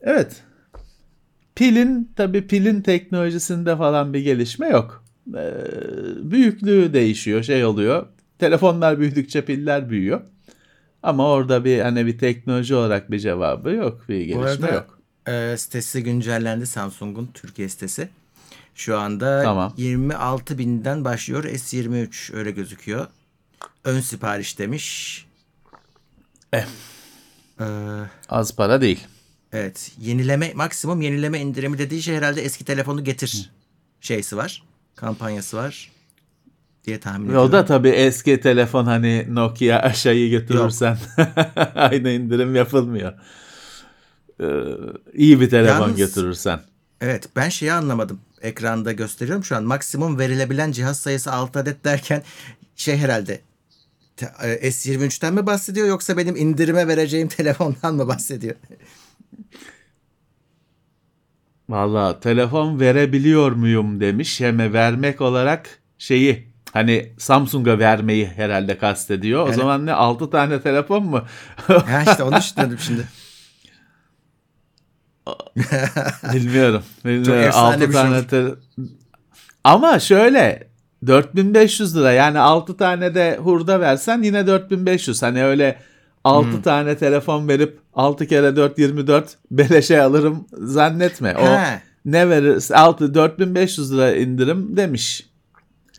Evet. 0.00 0.42
Pilin 1.62 2.12
tabii 2.16 2.46
pilin 2.46 2.80
teknolojisinde 2.82 3.76
falan 3.76 4.14
bir 4.14 4.20
gelişme 4.20 4.68
yok. 4.68 5.04
Ee, 5.36 5.52
büyüklüğü 6.22 6.92
değişiyor, 6.92 7.42
şey 7.42 7.64
oluyor. 7.64 8.06
Telefonlar 8.38 8.98
büyüdükçe 9.00 9.44
piller 9.44 9.90
büyüyor. 9.90 10.20
Ama 11.02 11.28
orada 11.30 11.64
bir 11.64 11.80
hani 11.80 12.06
bir 12.06 12.18
teknoloji 12.18 12.74
olarak 12.74 13.10
bir 13.10 13.18
cevabı 13.18 13.70
yok, 13.70 14.08
bir 14.08 14.20
gelişme 14.20 14.42
arada- 14.42 14.74
yok. 14.74 14.98
Ee, 15.28 15.54
sitesi 15.58 16.02
güncellendi 16.02 16.66
Samsung'un 16.66 17.30
Türkiye 17.34 17.68
sitesi. 17.68 18.08
Şu 18.74 18.98
anda 18.98 19.42
Tamam. 19.42 19.74
26 19.76 20.58
binden 20.58 21.04
başlıyor. 21.04 21.44
S23 21.44 22.34
öyle 22.34 22.50
gözüküyor. 22.50 23.06
Ön 23.84 24.00
sipariş 24.00 24.58
demiş. 24.58 25.26
Eh. 26.52 26.66
Ee, 27.60 27.64
Az 28.28 28.56
para 28.56 28.80
değil. 28.80 29.06
Evet. 29.52 29.92
Yenileme 30.00 30.52
maksimum 30.54 31.02
yenileme 31.02 31.40
indirimi 31.40 31.78
dediği 31.78 32.02
şey 32.02 32.16
herhalde 32.16 32.42
eski 32.42 32.64
telefonu 32.64 33.04
getir 33.04 33.50
şeysi 34.00 34.36
var. 34.36 34.62
Kampanyası 34.96 35.56
var 35.56 35.92
diye 36.84 37.00
tahmin 37.00 37.26
ediyorum. 37.26 37.48
o 37.48 37.52
da 37.52 37.64
tabii 37.64 37.88
eski 37.88 38.40
telefon 38.40 38.84
hani 38.84 39.26
Nokia 39.34 39.78
aşağıyı 39.78 40.30
götürürsen 40.30 40.98
aynı 41.74 42.10
indirim 42.10 42.54
yapılmıyor. 42.56 43.12
Ee, 44.40 44.44
iyi 45.14 45.40
bir 45.40 45.50
telefon 45.50 45.80
Yalnız- 45.80 45.96
götürürsen. 45.96 46.60
Evet 47.00 47.28
ben 47.36 47.48
şeyi 47.48 47.72
anlamadım. 47.72 48.20
Ekranda 48.42 48.92
gösteriyorum 48.92 49.44
şu 49.44 49.56
an. 49.56 49.64
Maksimum 49.64 50.18
verilebilen 50.18 50.72
cihaz 50.72 50.98
sayısı 51.00 51.32
6 51.32 51.58
adet 51.58 51.84
derken 51.84 52.22
şey 52.76 52.96
herhalde 52.96 53.40
e, 54.42 54.68
S23'ten 54.70 55.34
mi 55.34 55.46
bahsediyor 55.46 55.86
yoksa 55.88 56.16
benim 56.16 56.36
indirime 56.36 56.88
vereceğim 56.88 57.28
telefondan 57.36 57.94
mı 57.94 58.08
bahsediyor? 58.08 58.54
Valla 61.68 62.20
telefon 62.20 62.80
verebiliyor 62.80 63.52
muyum 63.52 64.00
demiş. 64.00 64.40
Hem 64.40 64.72
vermek 64.72 65.20
olarak 65.20 65.78
şeyi 65.98 66.48
hani 66.72 67.12
Samsung'a 67.18 67.78
vermeyi 67.78 68.26
herhalde 68.26 68.78
kastediyor. 68.78 69.42
O 69.42 69.46
Yani- 69.46 69.54
zaman 69.56 69.86
ne 69.86 69.92
6 69.92 70.30
tane 70.30 70.60
telefon 70.60 71.04
mu? 71.04 71.22
ha 71.66 72.02
işte 72.10 72.22
onu 72.22 72.36
düşünüyorum 72.36 72.78
şimdi. 72.78 73.08
Bilmiyorum. 76.34 76.82
Bilmiyorum. 77.04 77.42
efsane 77.42 77.66
6 77.74 77.80
bir 77.80 77.84
şey 77.92 78.02
tane 78.02 78.26
te- 78.26 78.54
Ama 79.64 79.98
şöyle 80.00 80.68
4500 81.06 81.96
lira 81.96 82.12
yani 82.12 82.38
6 82.38 82.76
tane 82.76 83.14
de 83.14 83.36
hurda 83.42 83.80
versen 83.80 84.22
yine 84.22 84.46
4500. 84.46 85.22
Hani 85.22 85.44
öyle 85.44 85.78
6 86.24 86.48
Hmm. 86.48 86.62
tane 86.62 86.96
telefon 86.98 87.48
verip 87.48 87.78
6 87.94 88.26
kere 88.26 88.56
4 88.56 88.78
24 88.78 89.36
beleşe 89.50 90.02
alırım 90.02 90.46
zannetme. 90.52 91.34
O 91.38 91.44
Ha. 91.44 91.82
ne 92.04 92.28
verirse 92.30 92.76
6 92.76 93.14
4500 93.14 93.92
lira 93.92 94.14
indirim 94.16 94.76
demiş. 94.76 95.26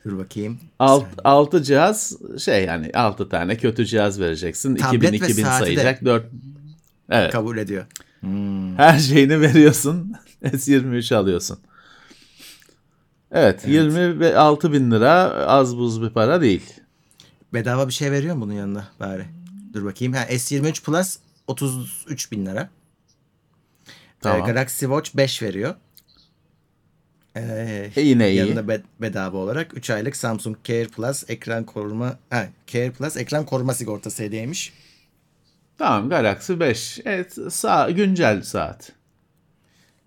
Dur 0.06 0.18
bakayım. 0.18 0.60
Alt, 0.80 1.06
6 1.24 1.64
cihaz 1.64 2.14
şey 2.40 2.66
yani 2.66 2.92
6 2.94 3.30
tane 3.30 3.58
kötü 3.58 3.86
cihaz 3.86 4.20
vereceksin. 4.20 4.76
Tablet 4.76 5.04
2000 5.04 5.12
ve 5.12 5.16
2000 5.18 5.44
saati 5.44 5.62
de. 5.72 5.76
sayacak. 5.76 6.06
4 6.06 6.26
Evet. 7.10 7.32
Kabul 7.32 7.58
ediyor. 7.58 7.86
Hmm. 8.20 8.78
Her 8.78 9.00
şeyini 9.00 9.42
veriyorsun. 9.42 10.14
S23 10.44 11.16
alıyorsun. 11.16 11.58
Evet, 13.32 13.62
Evet. 13.66 13.74
26 13.74 14.74
bin 14.74 14.92
lira 14.92 15.12
az 15.48 15.78
buz 15.78 16.02
bir 16.02 16.10
para 16.10 16.42
değil. 16.42 16.74
Bedava 17.54 17.88
bir 17.88 17.94
şey 17.94 18.12
veriyor 18.12 18.36
mu 18.36 18.42
bunun 18.46 18.54
yanında 18.54 18.84
bari? 19.00 19.26
Dur 19.74 19.86
bakayım. 19.86 20.14
Ha, 20.14 20.24
S23 20.30 20.84
Plus 20.84 21.18
33 21.48 22.32
bin 22.32 22.46
lira. 22.46 22.70
Tamam. 24.22 24.50
Ee, 24.50 24.52
Galaxy 24.54 24.86
Watch 24.86 25.16
5 25.18 25.42
veriyor. 25.42 25.76
Ee, 27.36 27.92
E 27.96 28.02
yine 28.02 28.30
iyi. 28.32 28.38
yanında 28.38 28.60
bed- 28.74 28.84
bedava 29.02 29.38
olarak 29.38 29.78
3 29.78 29.90
aylık 29.90 30.16
Samsung 30.16 30.58
Care 30.64 30.88
Plus 30.88 31.24
ekran 31.30 31.64
koruma 31.66 32.18
ha, 32.30 32.48
Care 32.68 32.92
Plus 32.92 33.18
ekran 33.18 33.46
koruma 33.46 33.74
sigortası 33.74 34.24
hediyeymiş. 34.24 34.74
Tamam 35.78 36.10
Galaxy 36.10 36.54
5. 36.60 37.00
Evet 37.06 37.38
sağ, 37.50 37.90
güncel 37.92 38.42
saat. 38.42 38.92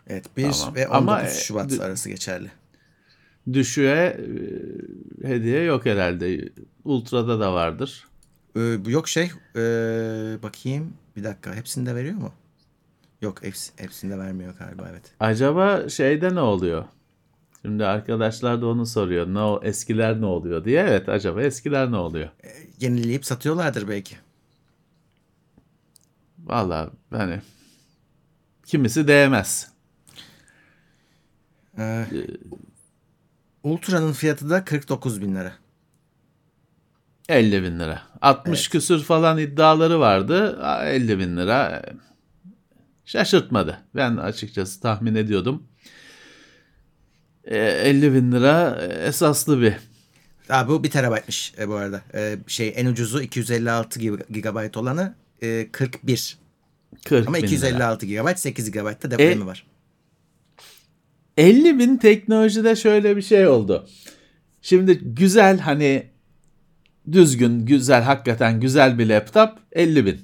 Evet 0.06 0.37
1 0.37 0.42
Tamam. 0.52 0.75
ve 0.75 0.88
19 0.88 0.96
Ama, 0.96 1.23
e, 1.23 1.30
Şubat 1.35 1.70
d- 1.70 1.82
arası 1.82 2.08
geçerli. 2.08 2.50
Düşüğe 3.52 4.17
e, 5.25 5.28
hediye 5.28 5.62
yok 5.62 5.86
herhalde. 5.86 6.49
Ultra'da 6.84 7.40
da 7.40 7.52
vardır. 7.54 8.05
Ee, 8.56 8.78
yok 8.86 9.08
şey 9.08 9.30
ee, 9.56 10.38
bakayım 10.42 10.95
bir 11.16 11.25
dakika 11.25 11.54
hepsinde 11.54 11.95
veriyor 11.95 12.14
mu? 12.14 12.32
Yok 13.23 13.42
hepsi, 13.42 13.73
hepsinde 13.76 14.19
vermiyor 14.19 14.54
galiba 14.58 14.88
evet. 14.90 15.02
Acaba 15.21 15.88
şeyde 15.88 16.34
ne 16.34 16.40
oluyor? 16.40 16.84
Şimdi 17.62 17.86
arkadaşlar 17.86 18.62
da 18.62 18.66
onu 18.66 18.86
soruyor. 18.86 19.26
Ne 19.26 19.38
o 19.38 19.60
eskiler 19.62 20.21
ne 20.21 20.26
oluyor 20.26 20.64
diye. 20.64 20.80
Evet 20.80 21.08
acaba 21.08 21.42
eskiler 21.42 21.90
ne 21.90 21.97
oluyor? 21.97 22.28
Yenileyip 22.80 23.26
satıyorlardır 23.26 23.88
belki. 23.88 24.16
Valla 26.38 26.90
hani 27.10 27.40
kimisi 28.66 29.08
değmez. 29.08 29.73
Ee, 31.78 32.06
Ultra'nın 33.62 34.12
fiyatı 34.12 34.50
da 34.50 34.64
49 34.64 35.21
bin 35.21 35.34
lira. 35.34 35.52
50 37.28 37.62
bin 37.62 37.80
lira. 37.80 38.02
60 38.23 38.60
Evet. 38.60 38.69
küsür 38.69 39.02
falan 39.02 39.39
iddiaları 39.39 40.00
vardı. 40.00 40.58
Aa, 40.62 40.84
50 40.89 41.19
bin 41.19 41.36
lira. 41.36 41.82
Şaşırtmadı. 43.04 43.78
Ben 43.95 44.17
açıkçası 44.17 44.80
tahmin 44.80 45.15
ediyordum. 45.15 45.62
E, 47.45 47.58
50 47.58 48.15
bin 48.15 48.32
lira 48.32 48.80
esaslı 49.04 49.60
bir. 49.62 49.75
Aa, 50.49 50.69
bu 50.69 50.84
1 50.84 50.91
terabaytmış 50.91 51.54
e, 51.58 51.69
bu 51.69 51.75
arada. 51.75 52.02
E, 52.15 52.36
şey 52.47 52.73
en 52.76 52.86
ucuzu 52.86 53.23
256 53.23 54.00
GB 54.00 54.76
olanı 54.76 55.15
e, 55.43 55.69
41. 55.73 56.39
40 57.04 57.26
Ama 57.28 57.36
bin 57.36 57.43
lira. 57.43 57.47
256 57.47 58.06
GB 58.06 58.36
8 58.36 58.71
GB 58.71 59.02
da 59.02 59.10
depremi 59.10 59.43
E, 59.43 59.47
var. 59.47 59.67
50 61.36 61.78
bin 61.78 61.97
teknolojide 61.97 62.76
şöyle 62.76 63.17
bir 63.17 63.23
şey 63.23 63.47
oldu. 63.47 63.89
Şimdi 64.62 64.99
güzel 64.99 65.58
hani 65.58 66.06
düzgün, 67.12 67.66
güzel, 67.66 68.02
hakikaten 68.02 68.60
güzel 68.60 68.99
bir 68.99 69.06
laptop 69.08 69.50
50 69.73 70.06
bin. 70.06 70.21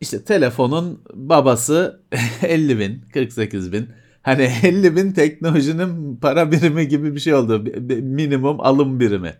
İşte 0.00 0.24
telefonun 0.24 1.02
babası 1.14 2.00
50 2.42 2.78
bin, 2.78 3.02
48 3.12 3.72
bin. 3.72 3.88
Hani 4.22 4.42
50 4.62 4.96
bin 4.96 5.12
teknolojinin 5.12 6.16
para 6.16 6.52
birimi 6.52 6.88
gibi 6.88 7.14
bir 7.14 7.20
şey 7.20 7.34
oldu. 7.34 7.64
Minimum 8.02 8.60
alım 8.60 9.00
birimi. 9.00 9.34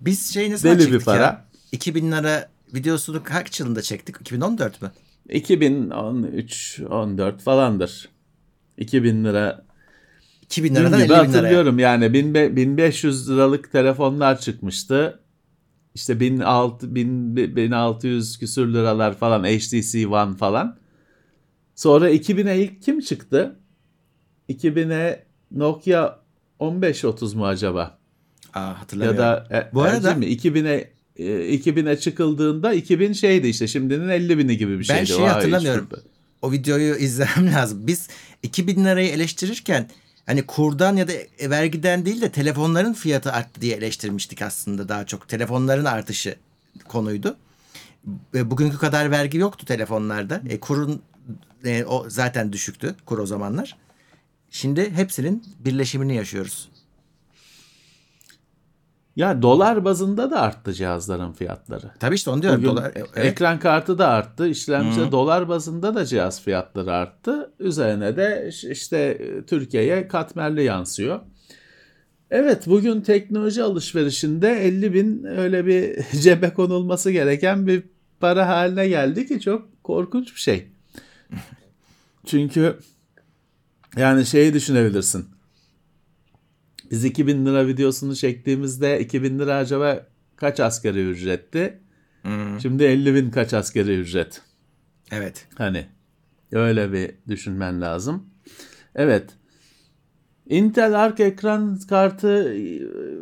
Biz 0.00 0.34
şey 0.34 0.50
ne 0.50 0.56
zaman 0.56 0.78
Deli 0.78 0.92
bir 0.92 1.00
para. 1.00 1.22
ya? 1.22 1.44
2000 1.72 2.12
lira 2.12 2.48
videosunu 2.74 3.22
kaç 3.24 3.60
yılında 3.60 3.82
çektik? 3.82 4.16
2014 4.20 4.82
mü? 4.82 4.90
2013, 5.28 6.80
14 6.90 7.42
falandır. 7.42 8.08
2000 8.78 9.24
lira 9.24 9.64
2000 10.50 10.74
Dün 10.74 10.80
liradan 10.80 11.02
gibi 11.02 11.02
50 11.02 11.08
bin 11.08 11.14
liraya. 11.14 11.26
hatırlıyorum 11.26 11.78
yani 11.78 12.12
1000 12.12 12.34
1500 12.34 13.30
liralık 13.30 13.72
telefonlar 13.72 14.40
çıkmıştı. 14.40 15.20
İşte 15.94 16.20
1600, 16.20 16.94
1000 16.94 17.36
1600 17.56 18.38
küsür 18.38 18.68
liralar 18.74 19.18
falan 19.18 19.44
HTC 19.44 20.06
One 20.08 20.36
falan. 20.36 20.78
Sonra 21.74 22.10
2000'e 22.10 22.58
ilk 22.62 22.82
kim 22.82 23.00
çıktı? 23.00 23.56
2000'e 24.48 25.24
Nokia 25.50 26.18
1530 26.60 27.34
mu 27.34 27.46
acaba? 27.46 27.98
Aa, 28.54 28.60
Ya 28.60 28.80
hatırlamıyorum. 28.80 29.18
da 29.18 29.46
e, 29.50 29.74
Bu 29.74 29.82
arada- 29.82 30.14
mi? 30.14 30.26
2000'e 30.26 30.90
e, 31.16 31.54
2000'e 31.54 31.96
çıkıldığında 31.96 32.72
2000 32.72 33.12
şeydi 33.12 33.48
işte 33.48 33.66
şimdinin 33.68 34.08
50 34.08 34.38
bini 34.38 34.56
gibi 34.56 34.72
bir 34.80 34.88
Ben 34.88 34.94
şeydi. 34.94 35.06
şeyi 35.06 35.20
Vay, 35.20 35.28
hatırlamıyorum. 35.28 35.88
hiç- 35.92 35.98
O 36.42 36.52
videoyu 36.52 36.94
izlemem 36.98 37.52
lazım. 37.54 37.86
Biz 37.86 38.08
2000 38.42 38.84
lirayı 38.84 39.08
eleştirirken 39.10 39.88
hani 40.30 40.42
kurdan 40.46 40.96
ya 40.96 41.08
da 41.08 41.12
vergiden 41.50 42.06
değil 42.06 42.20
de 42.20 42.32
telefonların 42.32 42.92
fiyatı 42.92 43.32
arttı 43.32 43.60
diye 43.60 43.76
eleştirmiştik 43.76 44.42
aslında 44.42 44.88
daha 44.88 45.06
çok. 45.06 45.28
Telefonların 45.28 45.84
artışı 45.84 46.36
konuydu. 46.88 47.36
Ve 48.34 48.50
Bugünkü 48.50 48.78
kadar 48.78 49.10
vergi 49.10 49.38
yoktu 49.38 49.66
telefonlarda. 49.66 50.42
E, 50.48 50.60
kurun 50.60 51.02
e, 51.64 51.84
o 51.84 52.10
zaten 52.10 52.52
düşüktü 52.52 52.94
kur 53.06 53.18
o 53.18 53.26
zamanlar. 53.26 53.76
Şimdi 54.50 54.90
hepsinin 54.90 55.44
birleşimini 55.58 56.16
yaşıyoruz. 56.16 56.68
Ya 59.16 59.42
dolar 59.42 59.84
bazında 59.84 60.30
da 60.30 60.40
arttı 60.40 60.72
cihazların 60.72 61.32
fiyatları. 61.32 61.90
Tabii 62.00 62.14
işte 62.14 62.30
onu 62.30 62.42
diyorum. 62.42 62.58
Bugün 62.58 62.70
Dolar, 62.70 62.86
e, 62.86 62.92
evet. 62.96 63.10
ekran 63.32 63.58
kartı 63.58 63.98
da 63.98 64.08
arttı. 64.08 64.48
İşlemci 64.48 65.12
dolar 65.12 65.48
bazında 65.48 65.94
da 65.94 66.04
cihaz 66.04 66.42
fiyatları 66.42 66.92
arttı. 66.92 67.52
Üzerine 67.58 68.16
de 68.16 68.46
iş- 68.48 68.64
işte 68.64 68.98
e, 68.98 69.46
Türkiye'ye 69.46 70.08
katmerli 70.08 70.62
yansıyor. 70.62 71.20
Evet 72.30 72.66
bugün 72.66 73.00
teknoloji 73.00 73.62
alışverişinde 73.62 74.48
50 74.66 74.94
bin 74.94 75.24
öyle 75.24 75.66
bir 75.66 76.02
cebe 76.22 76.54
konulması 76.54 77.10
gereken 77.10 77.66
bir 77.66 77.82
para 78.20 78.48
haline 78.48 78.88
geldi 78.88 79.26
ki 79.26 79.40
çok 79.40 79.84
korkunç 79.84 80.34
bir 80.34 80.40
şey. 80.40 80.68
Çünkü 82.26 82.76
yani 83.96 84.26
şeyi 84.26 84.54
düşünebilirsin. 84.54 85.26
Biz 86.90 87.04
2000 87.04 87.46
lira 87.46 87.66
videosunu 87.66 88.16
çektiğimizde 88.16 89.00
2000 89.00 89.38
lira 89.38 89.56
acaba 89.56 90.06
kaç 90.36 90.60
asgari 90.60 91.08
ücretti? 91.10 91.80
Şimdi 92.62 92.84
50 92.84 93.14
bin 93.14 93.30
kaç 93.30 93.54
askeri 93.54 94.00
ücret. 94.00 94.42
Evet. 95.10 95.48
Hani 95.54 95.86
öyle 96.52 96.92
bir 96.92 97.14
düşünmen 97.28 97.80
lazım. 97.80 98.26
Evet. 98.94 99.30
Intel 100.48 101.00
arka 101.00 101.22
ekran 101.22 101.78
kartı 101.88 102.54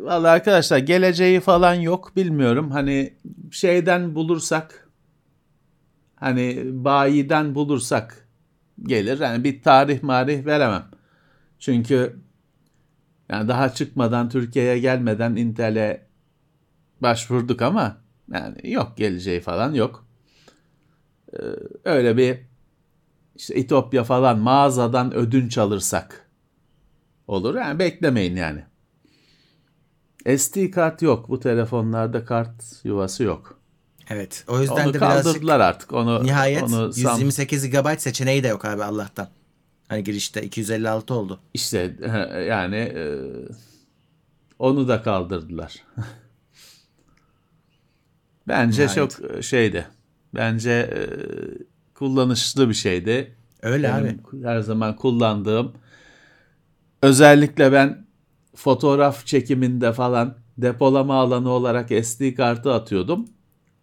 valla 0.01 0.29
arkadaşlar 0.29 0.77
geleceği 0.77 1.39
falan 1.39 1.73
yok 1.73 2.15
bilmiyorum. 2.15 2.71
Hani 2.71 3.13
şeyden 3.51 4.15
bulursak 4.15 4.89
hani 6.15 6.61
bayiden 6.65 7.55
bulursak 7.55 8.27
gelir. 8.83 9.19
Yani 9.19 9.43
bir 9.43 9.61
tarih 9.61 10.03
marih 10.03 10.45
veremem. 10.45 10.85
Çünkü 11.59 12.15
yani 13.29 13.47
daha 13.47 13.73
çıkmadan 13.73 14.29
Türkiye'ye 14.29 14.79
gelmeden 14.79 15.35
Intel'e 15.35 16.07
başvurduk 17.01 17.61
ama 17.61 17.97
yani 18.33 18.71
yok 18.71 18.97
geleceği 18.97 19.41
falan 19.41 19.73
yok. 19.73 20.07
Ee, 21.33 21.37
öyle 21.85 22.17
bir 22.17 22.39
işte 23.35 23.55
İtopya 23.55 24.03
falan 24.03 24.39
mağazadan 24.39 25.13
ödünç 25.13 25.57
alırsak 25.57 26.29
olur. 27.27 27.55
Yani 27.55 27.79
beklemeyin 27.79 28.35
yani. 28.35 28.63
SD 30.37 30.71
kart 30.71 31.01
yok. 31.01 31.29
Bu 31.29 31.39
telefonlarda 31.39 32.25
kart 32.25 32.63
yuvası 32.83 33.23
yok. 33.23 33.59
Evet. 34.09 34.45
O 34.47 34.59
yüzden 34.61 34.85
Onu 34.85 34.93
de 34.93 34.97
birazcık 34.97 35.25
kaldırdılar 35.25 35.59
artık. 35.59 35.93
Onu 35.93 36.23
nihayet 36.23 36.63
onu 36.63 36.93
Sam- 36.93 37.19
128 37.19 37.69
GB 37.69 37.97
seçeneği 37.97 38.43
de 38.43 38.47
yok 38.47 38.65
abi 38.65 38.83
Allah'tan. 38.83 39.27
Hani 39.89 40.03
girişte 40.03 40.41
256 40.41 41.13
oldu. 41.13 41.39
işte 41.53 41.95
yani 42.47 42.75
e, 42.75 43.17
onu 44.59 44.87
da 44.87 45.01
kaldırdılar. 45.01 45.75
Bence 48.47 48.85
Nihayet. 48.85 49.11
çok 49.11 49.43
şeydi. 49.43 49.87
Bence 50.35 50.71
e, 50.71 50.99
kullanışlı 51.93 52.69
bir 52.69 52.73
şeydi. 52.73 53.35
Öyle 53.61 53.93
abi. 53.93 54.05
Benim 54.05 54.43
her 54.43 54.59
zaman 54.59 54.95
kullandığım 54.95 55.73
özellikle 57.01 57.71
ben 57.71 58.05
fotoğraf 58.55 59.25
çekiminde 59.25 59.93
falan 59.93 60.37
depolama 60.57 61.15
alanı 61.15 61.49
olarak 61.49 62.05
SD 62.05 62.35
kartı 62.35 62.73
atıyordum. 62.73 63.25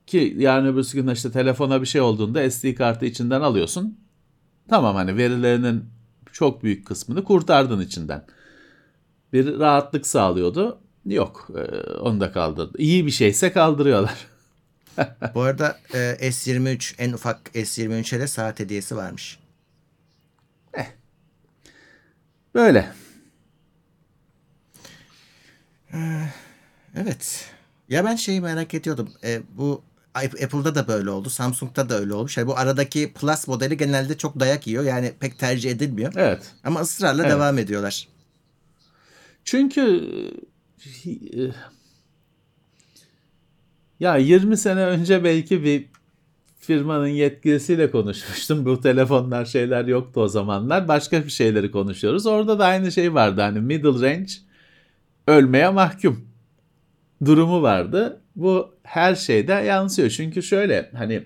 Ki 0.07 0.35
yarın 0.39 0.67
öbür 0.67 0.91
gün 0.93 1.09
işte 1.09 1.31
telefona 1.31 1.81
bir 1.81 1.87
şey 1.87 2.01
olduğunda 2.01 2.51
SD 2.51 2.75
kartı 2.75 3.07
içinden 3.07 3.41
alıyorsun. 3.41 3.99
Tamam 4.69 4.97
hani 4.97 5.17
verilerinin 5.17 5.96
çok 6.37 6.63
büyük 6.63 6.87
kısmını 6.87 7.25
kurtardın 7.25 7.81
içinden. 7.81 8.25
Bir 9.33 9.59
rahatlık 9.59 10.07
sağlıyordu. 10.07 10.81
Yok 11.07 11.49
e, 11.57 11.91
onu 11.91 12.21
da 12.21 12.33
kaldırdı. 12.33 12.79
İyi 12.79 13.07
bir 13.07 13.11
şeyse 13.11 13.53
kaldırıyorlar. 13.53 14.27
Bu 15.35 15.43
arada 15.43 15.79
e, 15.95 15.99
S23 15.99 16.95
en 16.99 17.13
ufak 17.13 17.41
S23'e 17.55 18.21
de 18.21 18.27
saat 18.27 18.61
hediyesi 18.61 18.97
varmış. 18.97 19.39
Böyle. 22.55 22.93
Evet. 26.95 27.51
Ya 27.89 28.05
ben 28.05 28.17
şeyi 28.17 28.41
merak 28.41 28.75
ediyordum. 28.75 29.13
E, 29.25 29.43
bu 29.57 29.83
Apple'da 30.17 30.75
da 30.75 30.89
böyle 30.89 31.11
oldu. 31.11 31.31
Samsung'da 31.31 31.89
da 31.89 31.99
öyle 31.99 32.15
olmuş. 32.15 32.37
Yani 32.37 32.47
bu 32.47 32.57
aradaki 32.59 33.13
Plus 33.13 33.49
modeli 33.49 33.77
genelde 33.77 34.19
çok 34.19 34.41
dayak 34.41 34.67
yiyor. 34.67 34.85
Yani 34.85 35.13
pek 35.21 35.39
tercih 35.39 35.71
edilmiyor. 35.71 36.13
Evet. 36.17 36.55
Ama 36.65 36.81
ısrarla 36.81 37.23
Evet. 37.23 37.33
devam 37.33 37.59
ediyorlar. 37.59 38.09
Çünkü 39.45 40.11
e, 41.07 41.13
ya 44.01 44.17
20 44.17 44.57
sene 44.57 44.81
önce 44.81 45.25
belki 45.25 45.65
bir 45.65 45.87
firmanın 46.59 47.07
yetkilisiyle 47.07 47.91
konuşmuştum. 47.91 48.65
Bu 48.65 48.81
telefonlar 48.81 49.45
şeyler 49.45 49.85
yoktu 49.85 50.21
o 50.21 50.29
zamanlar. 50.29 50.89
Başka 50.89 51.25
bir 51.25 51.31
şeyleri 51.31 51.71
konuşuyoruz. 51.71 52.27
Orada 52.27 52.59
da 52.59 52.65
aynı 52.65 52.93
şey 52.93 53.15
vardı. 53.15 53.41
Hani 53.41 53.61
middle 53.61 54.09
range 54.09 54.33
ölmeye 55.27 55.69
mahkum 55.69 56.29
durumu 57.25 57.63
vardı. 57.63 58.21
Bu 58.37 58.76
her 58.87 59.15
şeyde 59.15 59.53
yansıyor. 59.53 60.11
Çünkü 60.11 60.43
şöyle 60.43 60.91
hani 60.97 61.23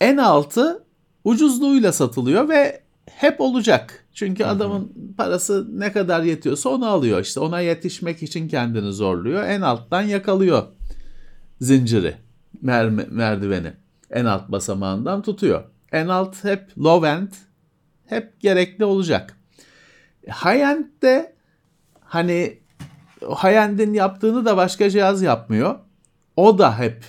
en 0.00 0.16
altı 0.16 0.84
ucuzluğuyla 1.24 1.92
satılıyor 1.92 2.48
ve 2.48 2.82
hep 3.10 3.40
olacak. 3.40 4.04
Çünkü 4.14 4.44
adamın 4.44 5.14
parası 5.16 5.80
ne 5.80 5.92
kadar 5.92 6.22
yetiyorsa 6.22 6.68
onu 6.68 6.86
alıyor. 6.86 7.20
İşte 7.20 7.40
ona 7.40 7.60
yetişmek 7.60 8.22
için 8.22 8.48
kendini 8.48 8.92
zorluyor. 8.92 9.44
En 9.44 9.60
alttan 9.60 10.02
yakalıyor 10.02 10.62
zinciri, 11.60 12.14
mer- 12.64 13.10
merdiveni. 13.10 13.72
En 14.10 14.24
alt 14.24 14.48
basamağından 14.48 15.22
tutuyor. 15.22 15.64
En 15.92 16.08
alt 16.08 16.44
hep 16.44 16.78
low 16.78 17.08
end, 17.08 17.28
hep 18.06 18.40
gerekli 18.40 18.84
olacak. 18.84 19.36
High 20.26 20.60
end 20.60 20.84
de 21.02 21.34
hani 22.00 22.58
high 23.22 23.56
end'in 23.56 23.94
yaptığını 23.94 24.44
da 24.44 24.56
başka 24.56 24.90
cihaz 24.90 25.22
yapmıyor. 25.22 25.78
O 26.36 26.58
da 26.58 26.78
hep 26.78 27.04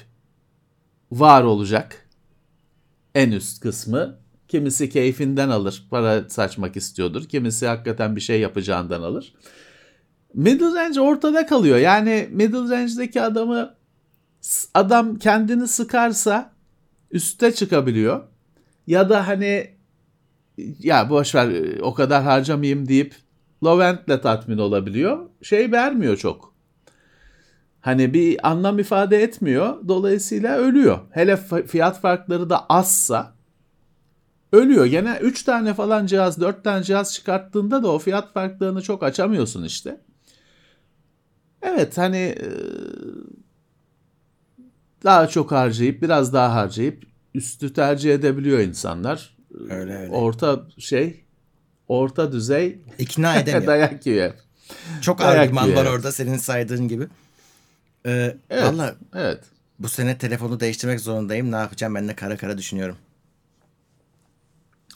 var 1.11 1.43
olacak. 1.43 2.09
En 3.15 3.31
üst 3.31 3.61
kısmı. 3.61 4.19
Kimisi 4.47 4.89
keyfinden 4.89 5.49
alır, 5.49 5.87
para 5.89 6.29
saçmak 6.29 6.77
istiyordur. 6.77 7.25
Kimisi 7.25 7.67
hakikaten 7.67 8.15
bir 8.15 8.21
şey 8.21 8.39
yapacağından 8.39 9.01
alır. 9.01 9.33
Middle 10.33 10.65
range 10.65 11.01
ortada 11.01 11.45
kalıyor. 11.45 11.77
Yani 11.77 12.29
middle 12.31 12.75
range'deki 12.75 13.21
adamı 13.21 13.75
adam 14.73 15.15
kendini 15.15 15.67
sıkarsa 15.67 16.53
üste 17.11 17.51
çıkabiliyor. 17.51 18.23
Ya 18.87 19.09
da 19.09 19.27
hani 19.27 19.71
ya 20.79 21.09
boş 21.09 21.35
ver 21.35 21.79
o 21.81 21.93
kadar 21.93 22.23
harcamayayım 22.23 22.87
deyip 22.87 23.15
low 23.63 23.85
end'le 23.85 24.21
tatmin 24.21 24.57
olabiliyor. 24.57 25.29
Şey 25.41 25.71
vermiyor 25.71 26.17
çok. 26.17 26.52
Hani 27.83 28.13
bir 28.13 28.49
anlam 28.49 28.79
ifade 28.79 29.23
etmiyor. 29.23 29.87
Dolayısıyla 29.87 30.57
ölüyor. 30.57 30.99
Hele 31.11 31.37
fiyat 31.67 32.01
farkları 32.01 32.49
da 32.49 32.65
azsa 32.67 33.33
ölüyor. 34.51 34.85
Gene 34.85 35.17
3 35.21 35.43
tane 35.43 35.73
falan 35.73 36.05
cihaz, 36.05 36.41
4 36.41 36.63
tane 36.63 36.83
cihaz 36.83 37.13
çıkarttığında 37.13 37.83
da 37.83 37.91
o 37.91 37.99
fiyat 37.99 38.33
farklarını 38.33 38.81
çok 38.81 39.03
açamıyorsun 39.03 39.63
işte. 39.63 40.01
Evet 41.61 41.97
hani 41.97 42.35
daha 45.03 45.27
çok 45.27 45.51
harcayıp 45.51 46.01
biraz 46.01 46.33
daha 46.33 46.55
harcayıp 46.55 47.03
üstü 47.33 47.73
tercih 47.73 48.13
edebiliyor 48.13 48.59
insanlar. 48.59 49.37
Öyle 49.69 49.97
öyle. 49.97 50.11
Orta 50.11 50.61
şey 50.77 51.23
orta 51.87 52.31
düzey 52.31 52.79
İkna 52.99 53.35
edemiyor. 53.39 53.67
dayak 53.67 54.05
yiyor. 54.05 54.33
Çok 55.01 55.19
Dayak 55.19 55.37
argüman 55.37 55.65
yiyor, 55.67 55.77
var 55.77 55.91
orada 55.91 56.11
senin 56.11 56.37
saydığın 56.37 56.87
gibi. 56.87 57.07
Ee, 58.05 58.37
Evet. 58.49 58.63
Valla 58.63 58.95
Evet. 59.15 59.43
bu 59.79 59.89
sene 59.89 60.17
telefonu 60.17 60.59
değiştirmek 60.59 60.99
zorundayım. 60.99 61.51
Ne 61.51 61.55
yapacağım 61.55 61.95
ben 61.95 62.07
de 62.07 62.15
kara 62.15 62.37
kara 62.37 62.57
düşünüyorum. 62.57 62.97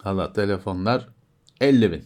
Hala 0.02 0.34
telefonlar 0.34 1.08
50 1.62 1.91
bin. 1.91 2.04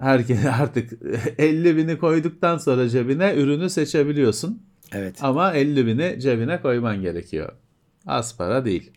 Herkes 0.00 0.44
artık 0.60 0.92
50 1.38 1.76
bini 1.76 1.98
koyduktan 1.98 2.58
sonra 2.58 2.88
cebine 2.88 3.34
ürünü 3.34 3.70
seçebiliyorsun. 3.70 4.62
Evet. 4.92 5.24
Ama 5.24 5.52
50 5.52 5.86
bini 5.86 6.20
cebine 6.20 6.60
koyman 6.62 7.02
gerekiyor. 7.02 7.52
Az 8.06 8.36
para 8.36 8.64
değil. 8.64 8.90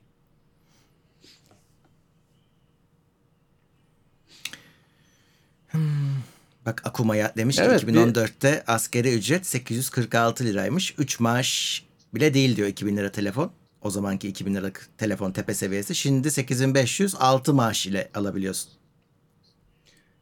Bak 6.66 6.82
Akuma'ya 6.86 7.34
demiş 7.38 7.56
ki 7.56 7.62
Evet, 7.66 7.88
bir- 7.88 7.94
2014'te 7.94 8.64
askeri 8.68 9.14
ücret 9.16 9.46
846 9.46 10.44
liraymış. 10.46 10.96
3 10.98 11.20
maaş 11.20 11.84
bile 12.14 12.34
değil 12.34 12.56
diyor 12.56 12.68
2000 12.68 12.98
lira 12.98 13.12
telefon. 13.12 13.52
O 13.82 13.90
zamanki 13.90 14.28
2000 14.28 14.56
liralık 14.56 14.90
telefon 14.98 15.32
tepe 15.32 15.54
seviyesi. 15.54 15.96
Şimdi 15.96 16.32
8500 16.32 17.16
6 17.20 17.54
maaş 17.54 17.86
ile 17.88 18.10
alabiliyorsun. 18.16 18.72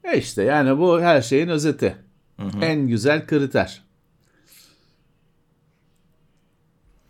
E 0.04 0.18
işte 0.18 0.44
yani 0.44 0.78
bu 0.78 1.02
her 1.02 1.22
şeyin 1.22 1.48
özeti. 1.48 1.98
En 2.62 2.88
güzel 2.88 3.28
kriter. 3.28 3.84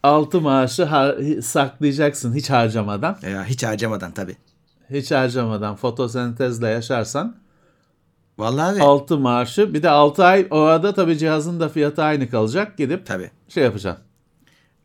Altı 0.03 0.41
maaşı 0.41 0.89
saklayacaksın 1.43 2.33
hiç 2.35 2.49
harcamadan. 2.49 3.17
Ya 3.31 3.45
hiç 3.45 3.63
harcamadan 3.63 4.11
tabii. 4.11 4.37
Hiç 4.89 5.11
harcamadan 5.11 5.75
fotosentezle 5.75 6.67
yaşarsan 6.67 7.35
Vallahi 8.37 8.75
abi. 8.75 8.81
altı 8.83 9.17
maaşı 9.17 9.73
bir 9.73 9.83
de 9.83 9.89
6 9.89 10.25
ay 10.25 10.47
o 10.51 10.59
arada 10.59 10.93
tabii 10.93 11.17
cihazın 11.17 11.59
da 11.59 11.69
fiyatı 11.69 12.03
aynı 12.03 12.29
kalacak. 12.29 12.77
Gidip 12.77 13.05
Tabii. 13.05 13.31
şey 13.49 13.63
yapacaksın. 13.63 14.03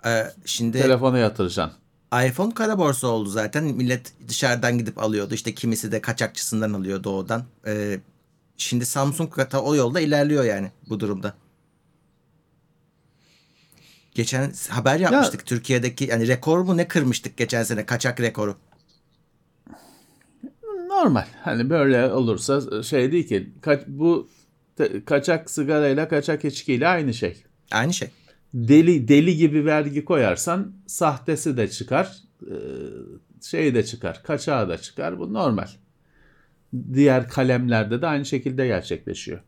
Ee, 0.06 0.24
şimdi 0.44 0.82
Telefona 0.82 1.18
yatıracaksın. 1.18 1.78
iPhone 2.26 2.54
kara 2.54 2.78
borsa 2.78 3.06
oldu 3.06 3.28
zaten. 3.28 3.64
Millet 3.64 4.12
dışarıdan 4.28 4.78
gidip 4.78 4.98
alıyordu. 4.98 5.34
İşte 5.34 5.54
kimisi 5.54 5.92
de 5.92 6.00
kaçakçısından 6.00 6.72
alıyor 6.72 7.04
doğudan. 7.04 7.44
Ee, 7.66 8.00
şimdi 8.56 8.86
Samsung 8.86 9.36
da 9.52 9.62
o 9.62 9.74
yolda 9.74 10.00
ilerliyor 10.00 10.44
yani 10.44 10.72
bu 10.88 11.00
durumda. 11.00 11.34
Geçen 14.14 14.52
haber 14.68 15.00
yapmıştık 15.00 15.46
Türkiye'deki 15.46 16.04
yani 16.04 16.28
rekor 16.28 16.58
mu 16.58 16.76
ne 16.76 16.88
kırmıştık 16.88 17.36
geçen 17.36 17.62
sene 17.62 17.86
kaçak 17.86 18.20
rekoru. 18.20 18.56
Normal. 20.98 21.26
Hani 21.42 21.70
böyle 21.70 22.12
olursa 22.12 22.82
şey 22.82 23.12
değil 23.12 23.28
ki. 23.28 23.52
Ka- 23.62 23.84
bu 23.86 24.28
te- 24.76 25.04
kaçak 25.04 25.50
sigarayla 25.50 26.08
kaçak 26.08 26.44
içkiyle 26.44 26.88
aynı 26.88 27.14
şey. 27.14 27.42
Aynı 27.70 27.94
şey. 27.94 28.10
Deli 28.54 29.08
deli 29.08 29.36
gibi 29.36 29.66
vergi 29.66 30.04
koyarsan 30.04 30.72
sahtesi 30.86 31.56
de 31.56 31.70
çıkar, 31.70 32.16
e, 32.42 32.54
şey 33.42 33.74
de 33.74 33.84
çıkar, 33.84 34.22
kaçağı 34.22 34.68
da 34.68 34.78
çıkar. 34.78 35.18
Bu 35.18 35.32
normal. 35.34 35.68
Diğer 36.94 37.28
kalemlerde 37.28 38.02
de 38.02 38.06
aynı 38.06 38.24
şekilde 38.24 38.66
gerçekleşiyor. 38.66 39.40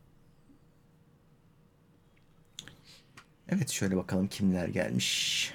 Evet 3.49 3.71
şöyle 3.71 3.97
bakalım 3.97 4.29
kimler 4.29 4.69
gelmiş. 4.69 5.55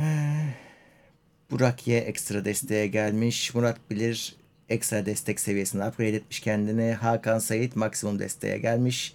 Ee, 0.00 0.54
Burak 1.52 1.86
Y 1.86 1.98
ekstra 1.98 2.44
desteğe 2.44 2.86
gelmiş. 2.86 3.54
Murat 3.54 3.90
Bilir 3.90 4.36
ekstra 4.68 5.06
destek 5.06 5.40
seviyesini 5.40 5.84
upgrade 5.84 6.16
etmiş 6.16 6.40
kendini. 6.40 6.92
Hakan 6.92 7.38
Sait 7.38 7.76
maksimum 7.76 8.18
desteğe 8.18 8.58
gelmiş. 8.58 9.14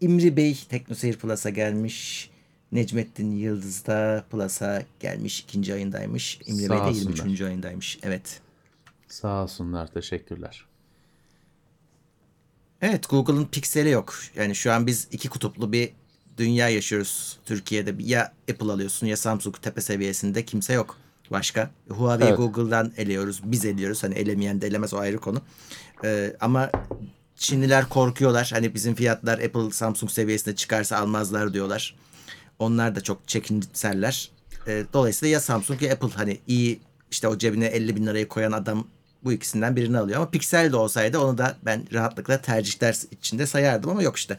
İmri 0.00 0.36
Bey 0.36 0.58
Teknoseyir 0.68 1.16
Plus'a 1.16 1.50
gelmiş. 1.50 2.30
Necmettin 2.72 3.30
Yıldız 3.36 3.86
da 3.86 4.24
Plus'a 4.30 4.82
gelmiş. 5.00 5.40
ikinci 5.40 5.74
ayındaymış. 5.74 6.40
İmri 6.46 6.62
Sağ 6.62 6.74
Bey 6.74 6.78
de 6.78 6.82
olsunlar. 6.82 7.16
23. 7.16 7.40
ayındaymış. 7.40 7.98
Evet. 8.02 8.40
Sağ 9.08 9.42
olsunlar, 9.42 9.86
teşekkürler. 9.86 10.64
Evet 12.82 13.08
Google'ın 13.08 13.44
pikseli 13.44 13.90
yok. 13.90 14.14
Yani 14.36 14.54
şu 14.54 14.72
an 14.72 14.86
biz 14.86 15.08
iki 15.12 15.28
kutuplu 15.28 15.72
bir 15.72 15.90
dünya 16.38 16.68
yaşıyoruz 16.68 17.38
Türkiye'de. 17.44 17.94
Ya 17.98 18.32
Apple 18.50 18.72
alıyorsun 18.72 19.06
ya 19.06 19.16
Samsung 19.16 19.56
tepe 19.62 19.80
seviyesinde 19.80 20.44
kimse 20.44 20.72
yok. 20.72 20.98
Başka. 21.30 21.70
Huawei 21.88 22.28
Evet. 22.28 22.36
Google'dan 22.36 22.92
eliyoruz. 22.96 23.40
Biz 23.44 23.64
eliyoruz. 23.64 24.02
Hani 24.02 24.14
elemeyen 24.14 24.60
de 24.60 24.66
elemez 24.66 24.94
o 24.94 24.98
ayrı 24.98 25.18
konu. 25.18 25.42
Ee, 26.04 26.36
ama 26.40 26.70
Çinliler 27.36 27.88
korkuyorlar. 27.88 28.50
Hani 28.52 28.74
bizim 28.74 28.94
fiyatlar 28.94 29.38
Apple 29.38 29.70
Samsung 29.70 30.10
seviyesinde 30.10 30.56
çıkarsa 30.56 30.98
almazlar 30.98 31.52
diyorlar. 31.54 31.94
Onlar 32.58 32.96
da 32.96 33.00
çok 33.00 33.28
çekinseller. 33.28 34.30
Ee, 34.66 34.84
dolayısıyla 34.92 35.32
ya 35.32 35.40
Samsung 35.40 35.82
ya 35.82 35.92
Apple 35.92 36.08
hani 36.08 36.38
iyi 36.46 36.80
işte 37.10 37.28
o 37.28 37.38
cebine 37.38 37.66
50 37.66 37.96
bin 37.96 38.06
lirayı 38.06 38.28
koyan 38.28 38.52
adam 38.52 38.86
bu 39.24 39.32
ikisinden 39.32 39.76
birini 39.76 39.98
alıyor. 39.98 40.16
Ama 40.16 40.30
Pixel 40.30 40.72
de 40.72 40.76
olsaydı 40.76 41.18
onu 41.18 41.38
da 41.38 41.56
ben 41.64 41.92
rahatlıkla 41.92 42.40
tercihler 42.40 42.96
içinde 43.10 43.46
sayardım 43.46 43.90
ama 43.90 44.02
yok 44.02 44.16
işte. 44.16 44.38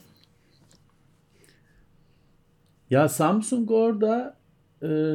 Ya 2.90 3.10
Samsung 3.10 3.72
orada 3.72 4.39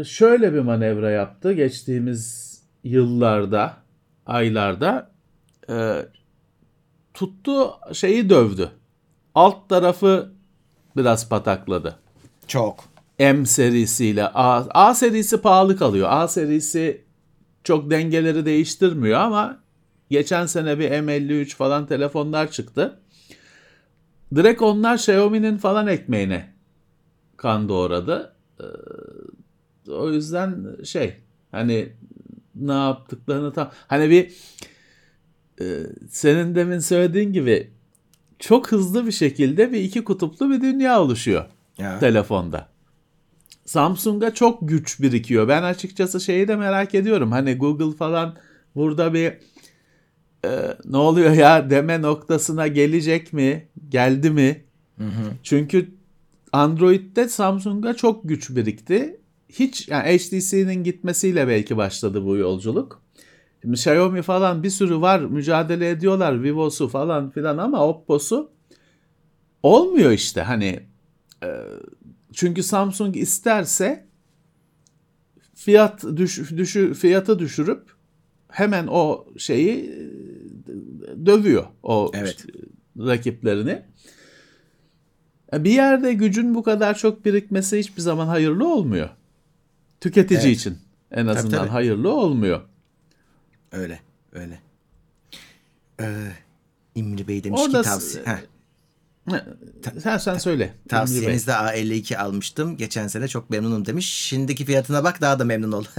şöyle 0.04 0.52
bir 0.52 0.60
manevra 0.60 1.10
yaptı 1.10 1.52
geçtiğimiz 1.52 2.54
yıllarda, 2.84 3.76
aylarda 4.26 5.10
e, 5.70 6.06
tuttu 7.14 7.70
şeyi 7.92 8.30
dövdü. 8.30 8.70
Alt 9.34 9.68
tarafı 9.68 10.32
biraz 10.96 11.28
patakladı. 11.28 11.96
Çok. 12.46 12.84
M 13.18 13.46
serisiyle 13.46 14.28
A, 14.28 14.64
A 14.88 14.94
serisi 14.94 15.40
pahalı 15.40 15.76
kalıyor. 15.76 16.08
A 16.10 16.28
serisi 16.28 17.04
çok 17.64 17.90
dengeleri 17.90 18.46
değiştirmiyor 18.46 19.20
ama 19.20 19.58
geçen 20.10 20.46
sene 20.46 20.78
bir 20.78 20.90
M53 20.90 21.54
falan 21.54 21.86
telefonlar 21.86 22.50
çıktı. 22.50 23.00
Direkt 24.34 24.62
onlar 24.62 24.94
Xiaomi'nin 24.94 25.58
falan 25.58 25.86
ekmeğine 25.86 26.54
kan 27.36 27.68
doğradı. 27.68 28.32
Ee, 28.60 28.64
o 29.88 30.10
yüzden 30.10 30.66
şey 30.84 31.14
hani 31.50 31.88
ne 32.54 32.72
yaptıklarını 32.72 33.52
tam 33.52 33.70
hani 33.86 34.10
bir 34.10 34.32
e, 35.60 35.64
senin 36.10 36.54
demin 36.54 36.78
söylediğin 36.78 37.32
gibi 37.32 37.70
çok 38.38 38.72
hızlı 38.72 39.06
bir 39.06 39.12
şekilde 39.12 39.72
bir 39.72 39.78
iki 39.80 40.04
kutuplu 40.04 40.50
bir 40.50 40.60
dünya 40.60 41.00
oluşuyor 41.02 41.44
Ya. 41.78 41.98
telefonda. 41.98 42.68
Samsung'a 43.64 44.34
çok 44.34 44.68
güç 44.68 45.00
birikiyor. 45.00 45.48
Ben 45.48 45.62
açıkçası 45.62 46.20
şeyi 46.20 46.48
de 46.48 46.56
merak 46.56 46.94
ediyorum. 46.94 47.32
Hani 47.32 47.54
Google 47.54 47.96
falan 47.96 48.36
burada 48.74 49.14
bir 49.14 49.32
e, 50.44 50.76
ne 50.84 50.96
oluyor 50.96 51.30
ya 51.32 51.70
deme 51.70 52.02
noktasına 52.02 52.66
gelecek 52.66 53.32
mi? 53.32 53.68
Geldi 53.88 54.30
mi? 54.30 54.64
Çünkü 55.42 55.90
Android'de 56.52 57.28
Samsung'a 57.28 57.94
çok 57.94 58.28
güç 58.28 58.50
birikti. 58.50 59.20
Hiç 59.58 59.88
yani 59.88 60.18
HTC'nin 60.18 60.84
gitmesiyle 60.84 61.48
belki 61.48 61.76
başladı 61.76 62.24
bu 62.24 62.36
yolculuk. 62.36 63.02
Şimdi 63.62 63.74
Xiaomi 63.74 64.22
falan 64.22 64.62
bir 64.62 64.70
sürü 64.70 65.00
var 65.00 65.20
mücadele 65.20 65.90
ediyorlar 65.90 66.42
Vivo'su 66.42 66.88
falan 66.88 67.30
filan 67.30 67.58
ama 67.58 67.86
Oppo'su 67.88 68.50
olmuyor 69.62 70.10
işte 70.10 70.40
hani 70.42 70.80
e, 71.44 71.48
çünkü 72.32 72.62
Samsung 72.62 73.16
isterse 73.16 74.06
fiyat 75.54 76.04
düş, 76.16 76.50
düşü, 76.56 76.94
fiyatı 76.94 77.38
düşürüp 77.38 77.82
hemen 78.48 78.86
o 78.86 79.26
şeyi 79.38 79.90
e, 79.90 81.26
dövüyor 81.26 81.66
o 81.82 82.10
Evet. 82.14 82.46
rakiplerini. 82.98 83.82
E, 85.52 85.64
Bir 85.64 85.70
yerde 85.70 86.12
gücün 86.12 86.54
bu 86.54 86.62
kadar 86.62 86.94
çok 86.98 87.24
birikmesi 87.24 87.78
hiçbir 87.78 88.02
zaman 88.02 88.26
hayırlı 88.26 88.68
olmuyor. 88.74 89.08
Tüketici 90.04 90.40
Evet. 90.40 90.56
için 90.56 90.78
en 91.10 91.26
azından 91.26 91.58
tabii. 91.58 91.68
hayırlı 91.68 92.12
olmuyor. 92.12 92.60
Öyle. 93.72 94.00
Öyle. 94.32 94.60
Ee, 96.00 96.32
İmri 96.94 97.28
Bey 97.28 97.44
demiş 97.44 97.60
Orada 97.60 97.82
ki 97.82 97.88
tavsiye. 97.88 98.24
Heh. 98.24 98.38
Sen 100.02 100.18
sen 100.18 100.38
söyle. 100.38 100.74
Tavsiyenizde 100.88 101.50
A52 101.50 102.16
almıştım. 102.16 102.76
Geçen 102.76 103.08
sene 103.08 103.28
çok 103.28 103.50
memnunum 103.50 103.86
demiş. 103.86 104.12
Şimdiki 104.12 104.64
fiyatına 104.64 105.04
bak 105.04 105.20
daha 105.20 105.38
da 105.38 105.44
memnun 105.44 105.72
ol. 105.72 105.84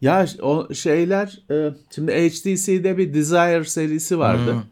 Ya 0.00 0.26
o 0.42 0.74
şeyler 0.74 1.42
e, 1.50 1.74
şimdi 1.94 2.12
HTC'de 2.12 2.98
bir 2.98 3.14
Desire 3.14 3.64
serisi 3.64 4.18
vardı. 4.18 4.52
Hmm. 4.52 4.62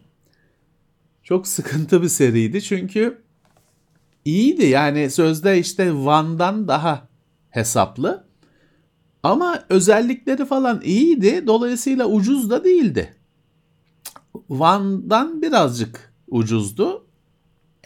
Çok 1.23 1.49
sıkıntı 1.49 2.03
bir 2.03 2.09
seriydi 2.09 2.63
çünkü 2.63 3.24
iyiydi 4.25 4.67
yani 4.67 5.11
sözde 5.11 5.59
işte 5.59 5.93
One'dan 5.93 6.69
daha 6.69 7.09
hesaplı. 7.51 8.25
Ama 9.23 9.65
özellikleri 9.69 10.45
falan 10.45 10.81
iyiydi. 10.85 11.47
Dolayısıyla 11.47 12.07
ucuz 12.07 12.51
da 12.51 12.65
değildi. 12.65 13.15
One'dan 14.49 15.43
birazcık 15.43 16.13
ucuzdu. 16.29 17.07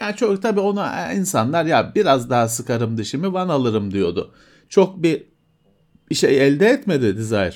Yani 0.00 0.16
çok 0.16 0.42
tabii 0.42 0.60
ona 0.60 1.12
insanlar 1.12 1.64
ya 1.64 1.92
biraz 1.94 2.30
daha 2.30 2.48
sıkarım 2.48 2.98
dişimi 2.98 3.26
One 3.26 3.52
alırım 3.52 3.90
diyordu. 3.90 4.34
Çok 4.68 5.02
bir 5.02 5.26
şey 6.12 6.46
elde 6.46 6.68
etmedi 6.68 7.16
Desire. 7.16 7.54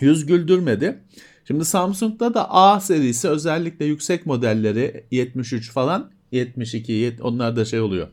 Yüz 0.00 0.26
güldürmedi. 0.26 1.04
Şimdi 1.44 1.64
Samsung'da 1.64 2.34
da 2.34 2.50
A 2.50 2.80
serisi 2.80 3.28
özellikle 3.28 3.84
yüksek 3.84 4.26
modelleri 4.26 5.06
73 5.10 5.72
falan 5.72 6.10
72 6.32 6.92
yet- 6.92 7.22
onlar 7.22 7.56
da 7.56 7.64
şey 7.64 7.80
oluyor. 7.80 8.08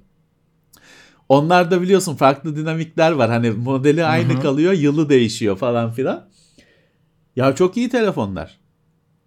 Onlar 1.30 1.72
da 1.72 1.82
biliyorsun 1.82 2.16
farklı 2.16 2.56
dinamikler 2.56 3.12
var. 3.12 3.30
Hani 3.30 3.52
modeli 3.52 4.06
aynı 4.06 4.42
kalıyor, 4.42 4.74
yılı 4.74 5.10
değişiyor 5.10 5.58
falan 5.58 5.92
filan. 5.92 6.30
Ya 7.36 7.56
çok 7.56 7.78
iyi 7.78 7.90
telefonlar. 7.90 8.60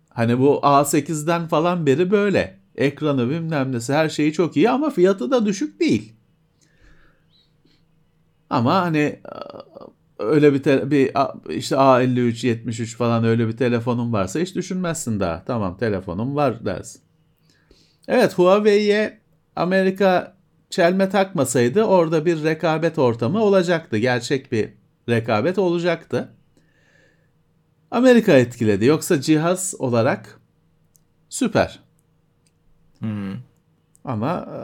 Hani 0.09 0.39
bu 0.39 0.61
A8'den 0.63 1.49
falan 1.49 1.87
beri 1.87 2.11
böyle. 2.11 2.59
Ekranı 2.77 3.31
bilmem 3.31 3.73
nesi 3.73 3.93
her 3.93 4.09
şeyi 4.09 4.33
çok 4.33 4.57
iyi 4.57 4.71
ama 4.71 4.91
fiyatı 4.91 5.31
da 5.31 5.47
düşük 5.47 5.81
değil. 5.81 6.13
Ama 8.51 8.75
hani 8.75 9.21
öyle 10.19 10.55
bir, 10.55 10.63
te- 10.63 10.91
bir 10.91 11.11
işte 11.51 11.77
A53, 11.77 12.47
73 12.47 12.97
falan 12.97 13.25
öyle 13.25 13.49
bir 13.49 13.57
telefonun 13.57 14.13
varsa 14.13 14.41
hiç 14.41 14.55
düşünmezsin 14.55 15.21
daha. 15.21 15.45
Tamam 15.45 15.77
telefonum 15.77 16.37
var 16.37 16.65
dersin. 16.65 17.03
Evet 18.09 18.39
Huawei'ye 18.39 19.21
Amerika 19.57 20.37
çelme 20.71 21.09
takmasaydı 21.09 21.85
orada 21.85 22.27
bir 22.27 22.45
rekabet 22.45 22.99
ortamı 22.99 23.43
olacaktı. 23.43 23.99
Gerçek 23.99 24.53
bir 24.53 24.69
rekabet 25.09 25.59
olacaktı. 25.59 26.33
Amerika 27.91 28.33
etkiledi. 28.33 28.85
Yoksa 28.85 29.21
cihaz 29.21 29.75
olarak 29.79 30.41
süper. 31.29 31.81
Ama 34.05 34.49
e, 34.55 34.59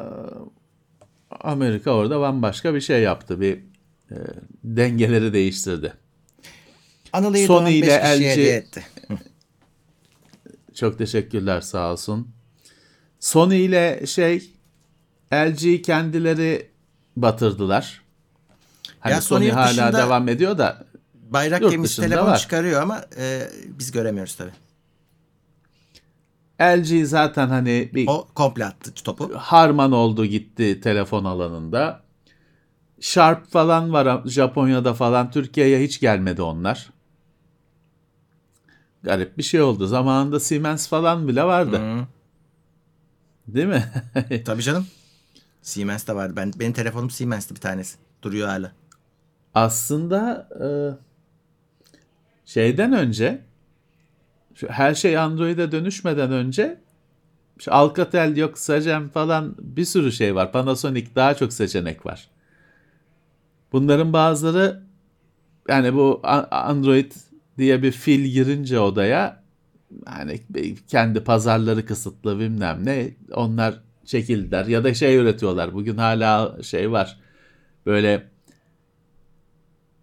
Amerika 1.41 1.91
orada 1.91 2.21
bambaşka 2.21 2.75
bir 2.75 2.81
şey 2.81 3.03
yaptı. 3.03 3.41
Bir 3.41 3.57
e, 4.11 4.17
dengeleri 4.65 5.33
değiştirdi. 5.33 5.93
Anılayı 7.13 7.47
Sony 7.47 7.79
ile 7.79 7.87
5 7.87 8.19
kişiye 8.19 8.61
LG. 8.61 8.79
Çok 10.75 10.99
teşekkürler 10.99 11.61
sağ 11.61 11.93
olsun. 11.93 12.29
Sony 13.25 13.65
ile 13.65 14.07
şey 14.07 14.51
LG'yi 15.33 15.83
kendileri 15.83 16.71
batırdılar. 17.17 18.03
Hani 19.01 19.13
Ya 19.13 19.21
Sony 19.21 19.51
hala 19.51 19.93
devam 19.93 20.29
ediyor 20.29 20.59
da 20.59 20.85
Bayrak 21.15 21.61
Yurt 21.63 21.71
gemisi 21.71 22.01
telefon 22.01 22.27
var. 22.27 22.39
çıkarıyor 22.39 22.83
ama 22.83 23.05
e, 23.19 23.49
biz 23.79 23.93
göremiyoruz 23.93 24.35
tabii. 24.35 24.53
LG 26.61 27.05
zaten 27.07 27.49
hani 27.49 27.91
bir 27.95 28.07
O 28.09 28.29
komple 28.35 28.65
attı 28.65 28.95
topu. 28.95 29.35
harman 29.35 29.93
oldu 29.93 30.25
gitti 30.25 30.81
telefon 30.81 31.25
alanında. 31.25 32.03
Sharp 33.01 33.51
falan 33.51 33.93
var 33.93 34.23
Japonya'da 34.27 34.95
falan. 34.95 35.31
Türkiye'ye 35.31 35.83
hiç 35.83 36.01
gelmedi 36.01 36.43
onlar. 36.43 36.91
Garip 39.03 39.39
bir 39.39 39.43
şey 39.43 39.63
oldu. 39.63 39.87
Zamanında 39.87 40.41
Siemens 40.41 40.89
falan 40.89 41.29
bile 41.29 41.45
vardı. 41.45 41.79
Hı. 41.79 42.07
Değil 43.49 43.67
mi? 43.67 43.85
Tabii 44.45 44.63
canım. 44.63 44.87
Siemens 45.63 46.07
de 46.07 46.15
vardı. 46.15 46.35
Ben 46.37 46.53
benim 46.61 46.73
telefonum 46.73 47.11
Siemens'ti 47.11 47.55
bir 47.55 47.61
tanesi. 47.61 47.97
Duruyor 48.23 48.49
hala. 48.49 48.73
Aslında 49.55 50.49
e, 50.61 50.67
şeyden 52.45 52.93
önce 52.93 53.43
şu 54.55 54.69
her 54.69 54.95
şey 54.95 55.19
Android'e 55.19 55.73
dönüşmeden 55.73 56.33
önce 56.33 56.81
şu 57.59 57.75
Alcatel 57.75 58.37
yok, 58.37 58.59
Sagem 58.59 59.09
falan 59.09 59.55
bir 59.59 59.85
sürü 59.85 60.13
şey 60.13 60.35
var. 60.35 60.53
Panasonic 60.53 61.07
daha 61.15 61.35
çok 61.35 61.53
seçenek 61.53 62.07
var. 62.07 62.29
Bunların 63.73 64.13
bazıları 64.13 64.83
yani 65.69 65.95
bu 65.95 66.21
Android 66.51 67.13
diye 67.59 67.83
bir 67.83 67.93
fil 67.93 68.25
girince 68.25 68.81
odaya 68.81 69.44
yani 70.07 70.41
kendi 70.89 71.25
pazarları 71.25 71.87
kısıtlı 71.87 72.39
bilmem 72.39 72.81
ne 72.85 73.11
onlar 73.35 73.81
çekildiler 74.05 74.67
ya 74.67 74.85
da 74.85 74.95
şey 74.95 75.17
üretiyorlar. 75.17 75.75
Bugün 75.75 75.97
hala 75.97 76.63
şey 76.63 76.93
var. 76.93 77.19
Böyle 77.87 78.29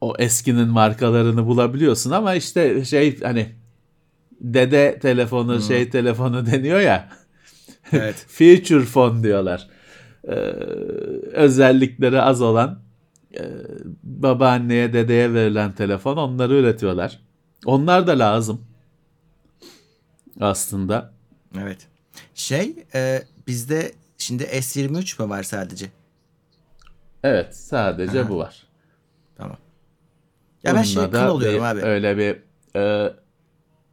o 0.01 0.13
eskinin 0.19 0.67
markalarını 0.67 1.45
bulabiliyorsun 1.45 2.11
ama 2.11 2.35
işte 2.35 2.85
şey 2.85 3.19
hani 3.19 3.51
dede 4.41 4.99
telefonu 5.01 5.61
şey 5.61 5.89
telefonu 5.89 6.45
deniyor 6.51 6.79
ya 6.79 7.09
Evet. 7.91 8.15
feature 8.27 8.85
phone 8.85 9.23
diyorlar. 9.23 9.67
Ee, 10.27 10.33
özellikleri 11.33 12.21
az 12.21 12.41
olan 12.41 12.79
e, 13.33 13.43
babaanneye 14.03 14.93
dedeye 14.93 15.33
verilen 15.33 15.71
telefon 15.71 16.17
onları 16.17 16.53
üretiyorlar. 16.53 17.19
Onlar 17.65 18.07
da 18.07 18.19
lazım 18.19 18.61
aslında. 20.39 21.13
evet. 21.57 21.87
Şey 22.35 22.75
e, 22.95 23.23
bizde 23.47 23.91
şimdi 24.17 24.43
S23 24.43 25.23
mü 25.23 25.29
var 25.29 25.43
sadece? 25.43 25.91
Evet 27.23 27.55
sadece 27.57 28.21
Aha. 28.21 28.29
bu 28.29 28.37
var. 28.37 28.67
Tamam. 29.37 29.57
Ya 30.63 30.75
ben 30.75 30.83
şey 30.83 30.95
Bununla 31.03 31.11
kıl 31.11 31.27
oluyorum 31.35 31.59
bir- 31.59 31.65
abi. 31.65 31.81
Öyle 31.81 32.17
bir 32.17 32.41
e, 32.79 33.13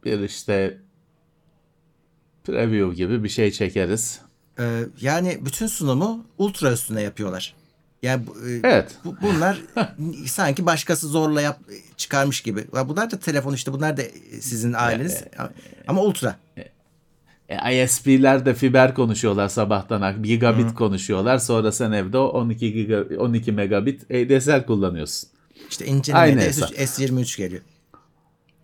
bir 0.03 0.19
işte 0.19 0.77
preview 2.43 2.95
gibi 2.95 3.23
bir 3.23 3.29
şey 3.29 3.51
çekeriz. 3.51 4.21
Ee, 4.59 4.83
yani 5.01 5.45
bütün 5.45 5.67
sunumu 5.67 6.25
ultra 6.37 6.71
üstüne 6.71 7.01
yapıyorlar. 7.01 7.55
Yani 8.03 8.23
e, 8.49 8.59
Evet. 8.63 8.91
bu, 9.05 9.15
bunlar 9.21 9.61
sanki 10.25 10.65
başkası 10.65 11.07
zorla 11.07 11.41
yap 11.41 11.59
çıkarmış 11.97 12.41
gibi. 12.41 12.63
Bunlar 12.85 13.11
da 13.11 13.19
telefon 13.19 13.53
işte 13.53 13.73
bunlar 13.73 13.97
da 13.97 14.01
sizin 14.41 14.73
aileniz 14.73 15.23
ama 15.87 16.01
ultra. 16.01 16.35
E, 17.49 17.83
ISP'ler 17.83 18.45
de 18.45 18.53
fiber 18.53 18.95
konuşuyorlar 18.95 19.47
sabahtan 19.47 20.23
gigabit 20.23 20.75
konuşuyorlar. 20.75 21.37
Sonra 21.37 21.71
sen 21.71 21.91
evde 21.91 22.17
o 22.17 22.27
12 22.27 22.73
giga, 22.73 23.05
12 23.17 23.51
megabit 23.51 24.11
ADSL 24.11 24.65
kullanıyorsun. 24.65 25.29
İşte 25.69 25.85
incelemeye 25.85 26.25
Aynı 26.25 26.41
de 26.41 26.45
hesap. 26.45 26.71
S23 26.71 27.37
geliyor. 27.37 27.61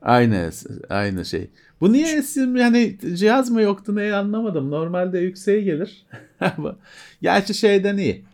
Aynı 0.01 0.51
aynı 0.89 1.25
şey. 1.25 1.49
Bu 1.81 1.93
niye 1.93 2.19
isim 2.19 2.55
yani 2.55 2.97
cihaz 3.15 3.49
mı 3.49 3.61
yoktu 3.61 3.95
neyi 3.95 4.13
anlamadım. 4.13 4.71
Normalde 4.71 5.19
yükseğe 5.19 5.61
gelir. 5.61 6.05
Gerçi 7.21 7.53
şeyden 7.53 7.97
iyi. 7.97 8.25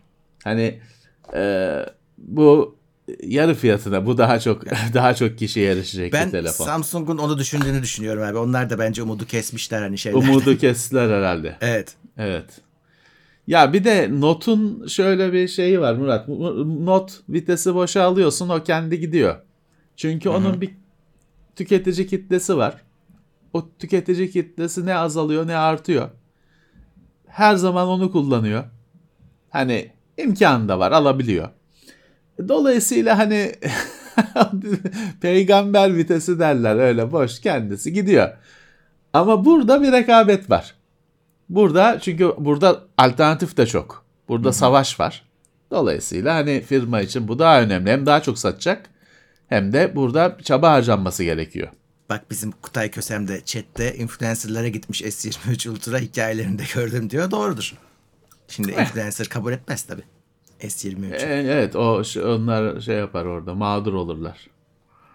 Hani 0.44 0.80
e, 1.34 1.76
bu 2.18 2.76
yarı 3.22 3.54
fiyatına 3.54 4.06
bu 4.06 4.18
daha 4.18 4.40
çok 4.40 4.62
daha 4.94 5.14
çok 5.14 5.38
kişiye 5.38 5.76
bir 5.76 6.12
Ben 6.12 6.30
telefon. 6.30 6.64
Samsung'un 6.64 7.18
onu 7.18 7.38
düşündüğünü 7.38 7.82
düşünüyorum 7.82 8.22
abi. 8.22 8.38
Onlar 8.38 8.70
da 8.70 8.78
bence 8.78 9.02
umudu 9.02 9.26
kesmişler 9.26 9.82
hani 9.82 9.98
şeyler. 9.98 10.18
Umudu 10.18 10.56
kestiler 10.58 11.10
herhalde. 11.10 11.56
Evet. 11.60 11.94
Evet. 12.18 12.60
Ya 13.46 13.72
bir 13.72 13.84
de 13.84 14.08
Note'un 14.20 14.86
şöyle 14.86 15.32
bir 15.32 15.48
şeyi 15.48 15.80
var 15.80 15.94
Murat. 15.94 16.28
Not 16.28 17.20
vitesi 17.28 17.74
boşa 17.74 18.02
alıyorsun 18.02 18.48
o 18.48 18.62
kendi 18.62 19.00
gidiyor. 19.00 19.36
Çünkü 19.96 20.28
onun 20.28 20.60
bir 20.60 20.70
tüketici 21.56 22.06
kitlesi 22.06 22.56
var. 22.56 22.74
O 23.52 23.68
tüketici 23.78 24.30
kitlesi 24.30 24.86
ne 24.86 24.94
azalıyor 24.94 25.46
ne 25.46 25.56
artıyor. 25.56 26.10
Her 27.26 27.54
zaman 27.54 27.88
onu 27.88 28.12
kullanıyor. 28.12 28.64
Hani 29.50 29.91
imkanı 30.18 30.68
da 30.68 30.78
var 30.78 30.92
alabiliyor. 30.92 31.48
Dolayısıyla 32.48 33.18
hani 33.18 33.54
peygamber 35.20 35.96
vitesi 35.96 36.38
derler 36.38 36.76
öyle 36.76 37.12
boş 37.12 37.40
kendisi 37.40 37.92
gidiyor. 37.92 38.28
Ama 39.12 39.44
burada 39.44 39.82
bir 39.82 39.92
rekabet 39.92 40.50
var. 40.50 40.74
Burada 41.48 41.98
çünkü 42.00 42.32
burada 42.38 42.80
alternatif 42.98 43.56
de 43.56 43.66
çok. 43.66 44.04
Burada 44.28 44.52
savaş 44.52 45.00
var. 45.00 45.22
Dolayısıyla 45.70 46.34
hani 46.34 46.60
firma 46.60 47.00
için 47.00 47.28
bu 47.28 47.38
daha 47.38 47.62
önemli. 47.62 47.90
Hem 47.90 48.06
daha 48.06 48.22
çok 48.22 48.38
satacak 48.38 48.90
hem 49.48 49.72
de 49.72 49.96
burada 49.96 50.38
çaba 50.42 50.72
harcanması 50.72 51.24
gerekiyor. 51.24 51.68
Bak 52.10 52.30
bizim 52.30 52.50
Kutay 52.50 52.90
Kösem 52.90 53.28
de 53.28 53.40
chatte 53.44 53.96
influencerlara 53.96 54.68
gitmiş 54.68 55.02
S23 55.02 55.68
Ultra 55.68 55.98
hikayelerinde 55.98 56.62
gördüm 56.74 57.10
diyor. 57.10 57.30
Doğrudur. 57.30 57.74
Şimdi 58.52 58.70
influencer 58.72 59.28
kabul 59.28 59.52
etmez 59.52 59.82
tabii. 59.82 60.02
S23. 60.60 61.14
E, 61.14 61.52
Evet 61.52 61.76
o 61.76 62.02
onlar 62.34 62.80
şey 62.80 62.96
yapar 62.96 63.24
orada 63.24 63.54
mağdur 63.54 63.94
olurlar. 63.94 64.46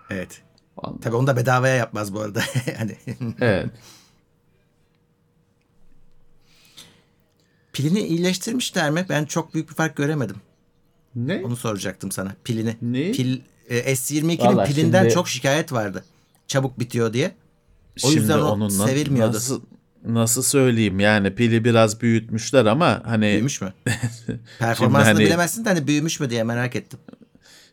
Evet. 0.10 0.41
Vallahi. 0.78 1.00
Tabii 1.02 1.15
onu 1.15 1.28
da 1.28 1.38
bedavaya 1.38 1.76
yapmaz 1.76 2.13
bu 2.13 2.19
arada. 2.21 2.41
hani 2.78 2.97
Evet. 3.41 3.69
pilini 7.73 8.00
iyileştirmişler 8.02 8.91
mi? 8.91 9.06
Ben 9.10 9.26
çok 9.26 9.54
büyük 9.54 9.69
bir 9.69 9.76
fark 9.76 9.95
göremedim. 9.95 10.36
Ne? 11.15 11.41
Onu 11.45 11.56
soracaktım 11.56 12.12
sana. 12.12 12.36
Pilini. 12.43 12.76
Ne? 12.82 13.12
Pil 13.12 13.41
e, 13.69 13.93
S22'nin 13.93 14.38
Vallahi 14.39 14.73
pilinden 14.73 15.02
şimdi- 15.02 15.13
çok 15.13 15.30
şikayet 15.30 15.71
vardı. 15.73 16.06
Çabuk 16.47 16.80
bitiyor 16.80 17.13
diye. 17.13 17.36
O 17.95 18.00
Şimdi 18.00 18.15
yüzden 18.15 18.39
o 18.39 18.45
onun 18.45 18.69
sevilmiyordu. 18.69 19.36
Nasıl, 19.36 19.62
nasıl 20.07 20.41
söyleyeyim 20.41 20.99
yani 20.99 21.35
pili 21.35 21.65
biraz 21.65 22.01
büyütmüşler 22.01 22.65
ama 22.65 23.01
hani 23.05 23.25
Büyümüş 23.25 23.61
mü? 23.61 23.73
Performansını 24.59 25.13
hani- 25.13 25.25
bilemezsin 25.25 25.65
de 25.65 25.69
hani 25.69 25.87
büyümüş 25.87 26.19
mü 26.19 26.29
diye 26.29 26.43
merak 26.43 26.75
ettim. 26.75 26.99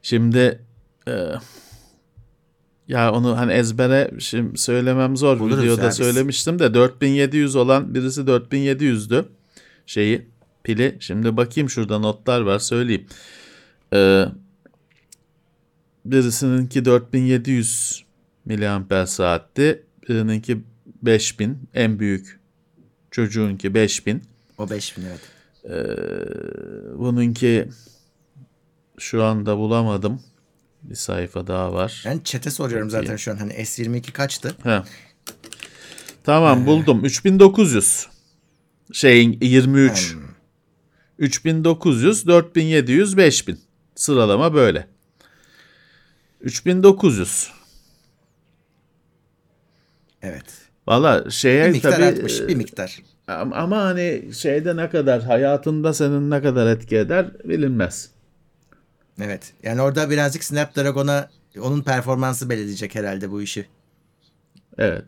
Şimdi 0.03 0.63
e, 1.09 1.13
ya 2.89 3.13
onu 3.13 3.39
hani 3.39 3.53
ezbere 3.53 4.11
şimdi 4.19 4.59
söylemem 4.59 5.17
zor. 5.17 5.41
Buluruz 5.41 5.65
Videoda 5.65 5.89
biz. 5.89 5.95
söylemiştim 5.95 6.59
de 6.59 6.75
4700 6.75 7.57
olan 7.57 7.95
birisi 7.95 8.21
4700'dü 8.21 9.25
şeyi 9.87 10.27
pili. 10.65 10.97
Şimdi 11.01 11.37
bakayım 11.37 11.71
şurada 11.71 11.99
notlar 11.99 12.41
var 12.41 12.59
söyleyeyim. 12.59 13.07
E, 13.93 14.25
birisininki 16.05 16.85
4700 16.85 18.05
miliamper 18.45 19.07
saatti. 19.07 19.83
Birininki 20.09 20.59
5000 21.07 21.59
en 21.75 21.99
büyük 21.99 22.41
çocuğunki 23.11 23.75
5000. 23.75 24.23
O 24.59 24.71
5000 24.71 25.03
evet. 25.05 25.21
Bununki 26.99 27.69
şu 28.99 29.25
anda 29.25 29.59
bulamadım. 29.59 30.23
Bir 30.83 30.95
sayfa 30.95 31.47
daha 31.47 31.73
var. 31.73 32.03
Ben 32.07 32.21
chat'e 32.25 32.51
soruyorum 32.51 32.91
zaten 32.91 33.17
şu 33.17 33.33
an 33.33 33.37
hani 33.37 33.53
S22 33.53 34.13
kaçtı? 34.13 34.55
He. 34.63 34.83
Tamam 36.25 36.67
buldum. 36.67 37.05
3900. 37.05 38.07
Şeyin 38.93 39.39
23. 39.41 40.17
3900, 41.19 42.27
4700, 42.27 43.17
5000. 43.17 43.61
Sıralama 43.95 44.55
böyle. 44.55 44.89
3900. 46.41 47.51
Evet. 50.23 50.64
Valla 50.87 51.31
şeye 51.31 51.67
Bir 51.67 51.73
miktar 51.73 51.93
tabii 51.93 52.05
artmış 52.05 52.41
e, 52.41 52.49
bir 52.49 52.55
miktar. 52.55 53.03
ama 53.27 53.57
ama 53.57 53.83
hani 53.85 54.23
şeyde 54.35 54.77
ne 54.77 54.91
kadar 54.91 55.23
hayatında 55.23 55.95
senin 55.95 56.31
ne 56.31 56.43
kadar 56.43 56.67
etki 56.67 56.97
eder 56.97 57.27
bilinmez. 57.45 58.11
Evet. 59.21 59.53
Yani 59.63 59.83
orada 59.83 60.11
birazcık 60.11 60.45
Snapdragon'a 60.45 61.31
onun 61.61 61.83
performansı 61.83 62.51
belirleyecek 62.51 62.95
herhalde 62.95 63.31
bu 63.31 63.43
işi. 63.43 63.67
Evet. 64.79 65.05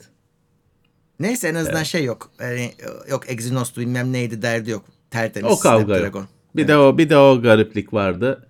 Neyse 1.20 1.48
en 1.48 1.54
azından 1.54 1.82
şey 1.82 2.04
yok. 2.04 2.30
Yani, 2.40 2.72
yok 3.10 3.30
Exynos'tu 3.30 3.80
bilmem 3.80 4.12
neydi 4.12 4.42
derdi 4.42 4.70
yok. 4.70 4.84
Tertemiz 5.10 5.52
O 5.52 5.58
kavga 5.58 5.84
Snapdragon. 5.84 6.26
Bir 6.56 6.68
de 6.68 6.76
o 6.76 6.98
bir 6.98 7.10
de 7.10 7.16
o 7.16 7.42
gariplik 7.42 7.92
vardı. 7.92 8.46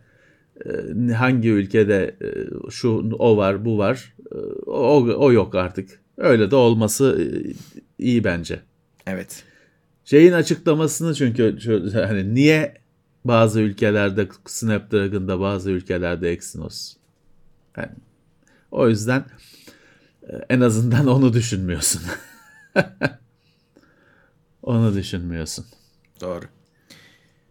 Ee, 0.66 1.12
hangi 1.12 1.48
ülkede 1.48 2.16
e, 2.20 2.28
şu 2.70 3.10
o 3.18 3.36
var, 3.36 3.64
bu 3.64 3.78
var. 3.78 4.14
Ee, 4.32 4.36
O, 4.66 5.06
o 5.16 5.32
yok 5.32 5.54
artık. 5.54 6.00
Öyle 6.18 6.50
de 6.50 6.56
olması 6.56 7.18
e, 7.20 7.26
iyi 7.98 8.24
bence. 8.24 8.60
Evet. 9.06 9.44
Şeyin 10.04 10.32
açıklamasını 10.32 11.14
çünkü 11.14 11.58
hani 11.94 12.34
niye 12.34 12.74
bazı 13.24 13.60
ülkelerde 13.60 14.28
Snapdragon'da 14.46 15.40
bazı 15.40 15.70
ülkelerde 15.70 16.30
Exynos. 16.30 16.96
Yani, 17.76 17.92
o 18.70 18.88
yüzden 18.88 19.24
e, 20.22 20.32
en 20.50 20.60
azından 20.60 21.06
onu 21.06 21.32
düşünmüyorsun. 21.32 22.02
onu 24.62 24.94
düşünmüyorsun. 24.94 25.64
Doğru. 26.20 26.44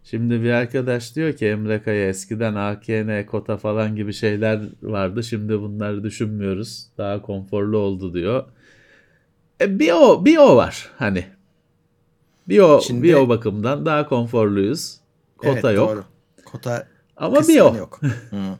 Şimdi 0.04 0.42
bir 0.42 0.50
arkadaş 0.50 1.16
diyor 1.16 1.32
ki 1.32 1.46
Emre 1.46 1.82
Kaya 1.82 2.08
eskiden 2.08 2.54
AKN, 2.54 3.26
Kota 3.26 3.56
falan 3.56 3.96
gibi 3.96 4.12
şeyler 4.12 4.60
vardı. 4.82 5.22
Şimdi 5.22 5.60
bunları 5.60 6.04
düşünmüyoruz. 6.04 6.86
Daha 6.98 7.22
konforlu 7.22 7.78
oldu 7.78 8.14
diyor. 8.14 8.44
E, 9.60 9.78
bir 9.78 9.92
o 9.92 10.24
bir 10.24 10.36
o 10.36 10.56
var 10.56 10.90
hani. 10.98 11.26
Bir 12.48 12.58
o 12.58 12.80
Şimdi- 12.80 13.02
bir 13.02 13.14
o 13.14 13.28
bakımdan 13.28 13.86
daha 13.86 14.08
konforluyuz. 14.08 14.96
Kota 15.38 15.52
evet, 15.52 15.76
yok. 15.76 15.88
Doğru. 15.90 16.04
Kota 16.44 16.86
Ama 17.16 17.48
bir 17.48 17.60
o. 17.60 17.76
yok. 17.76 18.00
Hı. 18.30 18.36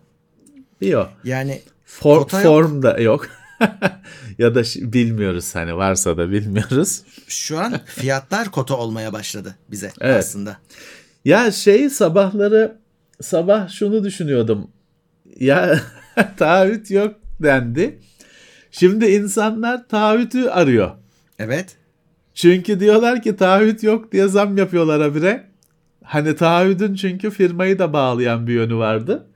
Bir 0.81 0.95
o. 0.95 1.09
Yani 1.25 1.63
For, 1.85 2.19
Kota 2.19 2.43
yok. 2.43 2.47
form 2.47 2.83
da 2.83 2.99
yok. 2.99 3.29
ya 4.39 4.55
da 4.55 4.63
bilmiyoruz 4.93 5.55
hani 5.55 5.77
varsa 5.77 6.17
da 6.17 6.31
bilmiyoruz. 6.31 7.03
şu 7.29 7.59
an 7.59 7.81
fiyatlar 7.87 8.51
kota 8.51 8.77
olmaya 8.77 9.13
başladı 9.13 9.55
bize 9.71 9.93
Evet. 10.01 10.17
aslında. 10.17 10.57
Ya 11.25 11.51
şey 11.51 11.91
sabahları 11.91 12.79
sabah 13.21 13.69
şunu 13.69 14.05
düşünüyordum. 14.05 14.71
Ya 15.41 15.81
taahhüt 16.37 16.91
yok 16.91 17.15
dendi. 17.43 17.99
Şimdi 18.79 19.07
insanlar 19.07 19.89
taahhütü 19.89 20.49
arıyor. 20.49 20.91
Evet. 21.39 21.77
Çünkü 22.35 22.81
diyorlar 22.81 23.23
ki 23.23 23.37
taahhüt 23.37 23.83
yok 23.83 24.13
diye 24.13 24.29
zam 24.29 24.57
yapıyorlar 24.59 25.03
habire. 25.03 25.47
Hani 26.05 26.37
taahhüdün 26.37 26.95
çünkü 26.95 27.31
firmayı 27.31 27.79
da 27.79 27.93
bağlayan 27.93 28.47
bir 28.47 28.55
yönü 28.55 28.75
vardı. 28.77 29.27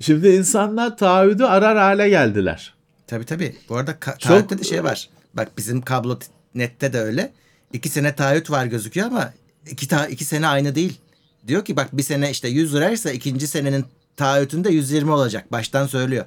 Şimdi 0.00 0.28
insanlar 0.28 0.96
taahhüdü 0.96 1.44
arar 1.44 1.78
hale 1.78 2.08
geldiler. 2.08 2.74
Tabii 3.06 3.24
tabii. 3.24 3.56
Bu 3.68 3.76
arada 3.76 3.90
ka- 3.92 4.18
Çok- 4.18 4.20
taahhütte 4.20 4.58
de 4.58 4.64
şey 4.64 4.84
var. 4.84 5.08
Bak 5.34 5.48
bizim 5.58 5.82
kablo 5.82 6.18
nette 6.54 6.92
de 6.92 7.00
öyle. 7.00 7.32
İki 7.72 7.88
sene 7.88 8.14
taahhüt 8.14 8.50
var 8.50 8.66
gözüküyor 8.66 9.06
ama 9.06 9.32
iki, 9.70 9.88
ta- 9.88 10.06
iki 10.06 10.24
sene 10.24 10.46
aynı 10.46 10.74
değil. 10.74 10.98
Diyor 11.46 11.64
ki 11.64 11.76
bak 11.76 11.88
bir 11.92 12.02
sene 12.02 12.30
işte 12.30 12.48
100 12.48 12.74
liraysa 12.74 13.10
ikinci 13.10 13.46
senenin 13.46 13.84
taahhütünde 14.16 14.70
120 14.70 15.10
olacak. 15.10 15.52
Baştan 15.52 15.86
söylüyor. 15.86 16.24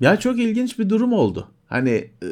Ya 0.00 0.16
çok 0.20 0.38
ilginç 0.38 0.78
bir 0.78 0.90
durum 0.90 1.12
oldu. 1.12 1.48
Hani 1.66 1.90
e, 2.22 2.28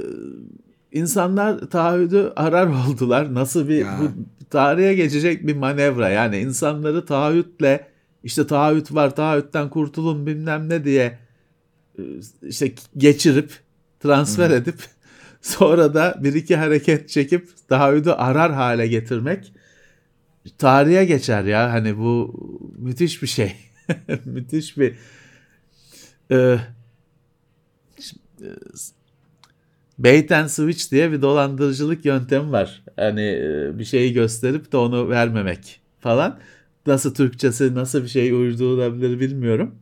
insanlar 0.92 1.58
taahhüdü 1.70 2.32
arar 2.36 2.66
oldular. 2.88 3.34
Nasıl 3.34 3.68
bir 3.68 3.78
Ya. 3.78 3.98
bu 4.00 4.10
tarihe 4.50 4.94
geçecek 4.94 5.46
bir 5.46 5.56
manevra. 5.56 6.08
Yani 6.08 6.38
insanları 6.38 7.06
taahhütle 7.06 7.88
işte 8.24 8.46
taahhüt 8.46 8.94
var 8.94 9.16
taahhütten 9.16 9.68
kurtulun 9.70 10.26
bilmem 10.26 10.68
ne 10.68 10.84
diye 10.84 11.18
e, 11.98 12.02
işte 12.42 12.72
geçirip 12.96 13.52
transfer 14.00 14.50
edip 14.50 14.76
sonra 15.42 15.94
da 15.94 16.18
bir 16.22 16.34
iki 16.34 16.56
hareket 16.56 17.08
çekip 17.08 17.48
taahhüdü 17.68 18.10
arar 18.10 18.52
hale 18.52 18.86
getirmek 18.86 19.52
tarihe 20.58 21.04
geçer 21.04 21.44
ya. 21.44 21.72
Hani 21.72 21.98
bu 21.98 22.34
müthiş 22.78 23.22
bir 23.22 23.26
şey. 23.26 23.52
müthiş 24.24 24.78
bir 24.78 24.94
e, 26.30 26.58
bait 29.98 30.32
and 30.32 30.48
switch 30.48 30.90
diye 30.90 31.12
bir 31.12 31.22
dolandırıcılık 31.22 32.04
yöntemi 32.04 32.52
var. 32.52 32.82
Hani 32.96 33.22
e, 33.22 33.78
bir 33.78 33.84
şeyi 33.84 34.12
gösterip 34.12 34.72
de 34.72 34.76
onu 34.76 35.08
vermemek 35.08 35.80
falan. 36.00 36.38
Nasıl 36.86 37.14
Türkçesi 37.14 37.74
nasıl 37.74 38.02
bir 38.02 38.08
şey 38.08 38.32
uydurulabilir 38.32 39.20
bilmiyorum. 39.20 39.74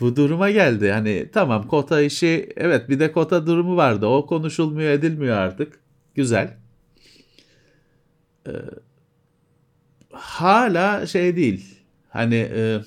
Bu 0.00 0.16
duruma 0.16 0.50
geldi. 0.50 0.90
Hani 0.90 1.28
tamam 1.32 1.68
kota 1.68 2.00
işi 2.00 2.48
evet 2.56 2.88
bir 2.88 3.00
de 3.00 3.12
kota 3.12 3.46
durumu 3.46 3.76
vardı. 3.76 4.06
O 4.06 4.26
konuşulmuyor 4.26 4.90
edilmiyor 4.90 5.36
artık. 5.36 5.80
Güzel. 6.14 6.56
Ee, 8.46 8.50
hala 10.12 11.06
şey 11.06 11.36
değil. 11.36 11.78
Hani 12.08 12.34
e, 12.34 12.80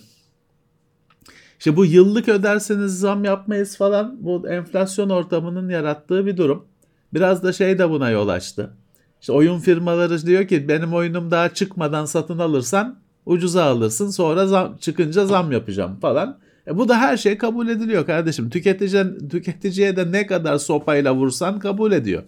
işte 1.59 1.75
bu 1.75 1.85
yıllık 1.85 2.29
öderseniz 2.29 2.99
zam 2.99 3.23
yapmayız 3.23 3.77
falan 3.77 4.17
bu 4.19 4.49
enflasyon 4.49 5.09
ortamının 5.09 5.69
yarattığı 5.69 6.25
bir 6.25 6.37
durum. 6.37 6.65
Biraz 7.13 7.43
da 7.43 7.53
şey 7.53 7.79
de 7.79 7.89
buna 7.89 8.09
yol 8.09 8.27
açtı. 8.27 8.73
İşte 9.21 9.33
oyun 9.33 9.59
firmaları 9.59 10.25
diyor 10.25 10.47
ki 10.47 10.67
benim 10.67 10.93
oyunum 10.93 11.31
daha 11.31 11.53
çıkmadan 11.53 12.05
satın 12.05 12.39
alırsan 12.39 12.99
ucuza 13.25 13.63
alırsın 13.63 14.09
sonra 14.09 14.47
zam, 14.47 14.77
çıkınca 14.77 15.25
zam 15.25 15.51
yapacağım 15.51 15.99
falan. 15.99 16.39
E 16.67 16.77
bu 16.77 16.89
da 16.89 16.97
her 16.97 17.17
şey 17.17 17.37
kabul 17.37 17.67
ediliyor 17.67 18.05
kardeşim. 18.05 18.49
Tüketici, 18.49 19.03
tüketiciye 19.29 19.95
de 19.95 20.11
ne 20.11 20.27
kadar 20.27 20.57
sopayla 20.57 21.15
vursan 21.15 21.59
kabul 21.59 21.91
ediyor. 21.91 22.23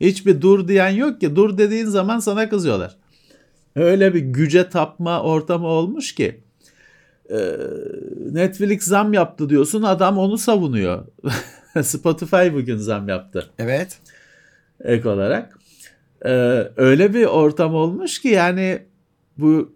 Hiçbir 0.00 0.40
dur 0.40 0.68
diyen 0.68 0.90
yok 0.90 1.20
ki 1.20 1.36
dur 1.36 1.58
dediğin 1.58 1.86
zaman 1.86 2.18
sana 2.18 2.48
kızıyorlar. 2.48 2.96
Öyle 3.76 4.14
bir 4.14 4.20
güce 4.20 4.68
tapma 4.68 5.22
ortamı 5.22 5.66
olmuş 5.66 6.14
ki. 6.14 6.40
Netflix 8.32 8.82
zam 8.84 9.12
yaptı 9.12 9.48
diyorsun 9.48 9.82
adam 9.82 10.18
onu 10.18 10.38
savunuyor. 10.38 11.04
Spotify 11.82 12.54
bugün 12.54 12.76
zam 12.76 13.08
yaptı 13.08 13.50
Evet. 13.58 13.98
ek 14.84 15.08
olarak. 15.08 15.58
Öyle 16.76 17.14
bir 17.14 17.24
ortam 17.24 17.74
olmuş 17.74 18.18
ki 18.18 18.28
yani 18.28 18.82
bu 19.38 19.72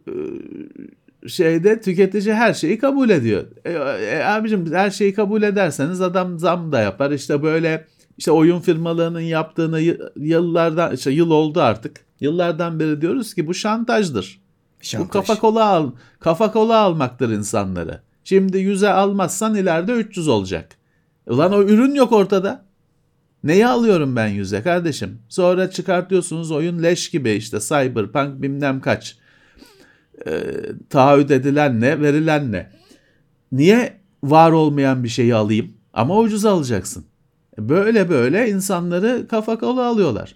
şeyde 1.27 1.81
tüketici 1.81 2.35
her 2.35 2.55
şeyi 2.55 2.79
kabul 2.79 3.11
ediyor. 3.11 3.45
E, 3.65 3.73
e, 3.73 4.25
abicim 4.25 4.73
her 4.73 4.91
şeyi 4.91 5.15
kabul 5.15 5.43
ederseniz 5.43 6.01
adam 6.01 6.39
zam 6.39 6.73
da 6.73 6.81
yapar. 6.81 7.11
İşte 7.11 7.43
böyle 7.43 7.87
işte 8.19 8.31
oyun 8.31 8.61
firmalarının 8.61 9.21
yaptığını 9.21 9.81
yıllardan 10.17 10.95
işte 10.95 11.11
yıl 11.11 11.31
oldu 11.31 11.61
artık. 11.61 12.01
Yıllardan 12.21 12.81
beri 12.81 13.01
diyoruz 13.01 13.35
ki 13.35 13.47
bu 13.47 13.55
şantajdır. 13.55 14.42
Şantaj. 14.83 15.09
Bu 15.09 15.11
kafa 15.11 15.39
kola 15.39 15.65
al, 15.65 15.91
kafa 16.21 16.53
kola 16.53 16.77
almaktır 16.79 17.31
insanları. 17.31 18.01
Şimdi 18.25 18.59
100'e 18.59 18.89
almazsan 18.89 19.55
ileride 19.55 19.93
300 19.93 20.29
olacak. 20.29 20.77
Ulan 21.27 21.53
o 21.53 21.63
ürün 21.63 21.95
yok 21.95 22.13
ortada. 22.13 22.65
Neyi 23.45 23.67
alıyorum 23.67 24.17
ben 24.17 24.29
100'e 24.29 24.63
kardeşim? 24.63 25.19
Sonra 25.29 25.71
çıkartıyorsunuz 25.71 26.51
oyun 26.51 26.83
leş 26.83 27.11
gibi 27.11 27.31
işte 27.31 27.59
Cyberpunk 27.61 28.43
bilmem 28.43 28.81
kaç. 28.81 29.17
Ee, 30.27 30.43
taahhüt 30.91 31.31
edilen 31.31 31.81
ne, 31.81 32.01
verilen 32.01 32.53
ne. 32.53 32.71
Niye 33.53 34.01
var 34.23 34.53
olmayan 34.53 35.05
bir 35.05 35.09
şeyi 35.09 35.35
alayım? 35.35 35.73
Ama 35.93 36.19
ucuz 36.19 36.45
alacaksın. 36.45 37.05
Böyle 37.59 38.09
böyle 38.09 38.51
insanları 38.51 39.27
kafa 39.29 39.59
kola 39.59 39.87
alıyorlar. 39.87 40.35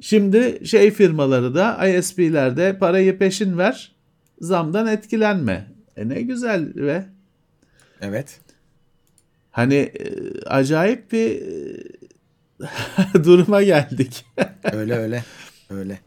Şimdi 0.00 0.66
şey 0.66 0.90
firmaları 0.90 1.54
da 1.54 1.88
ISP'lerde 1.88 2.78
parayı 2.78 3.18
peşin 3.18 3.58
ver, 3.58 3.92
zamdan 4.40 4.86
etkilenme. 4.86 5.66
E 5.96 6.08
ne 6.08 6.22
güzel 6.22 6.72
ve 6.76 7.04
Evet. 8.00 8.40
hani 9.50 9.74
e, 9.74 10.08
acayip 10.46 11.12
bir 11.12 11.42
e, 11.42 11.84
duruma 13.24 13.62
geldik. 13.62 14.24
Öyle 14.72 14.94
öyle. 14.94 15.24
Öyle. 15.70 16.00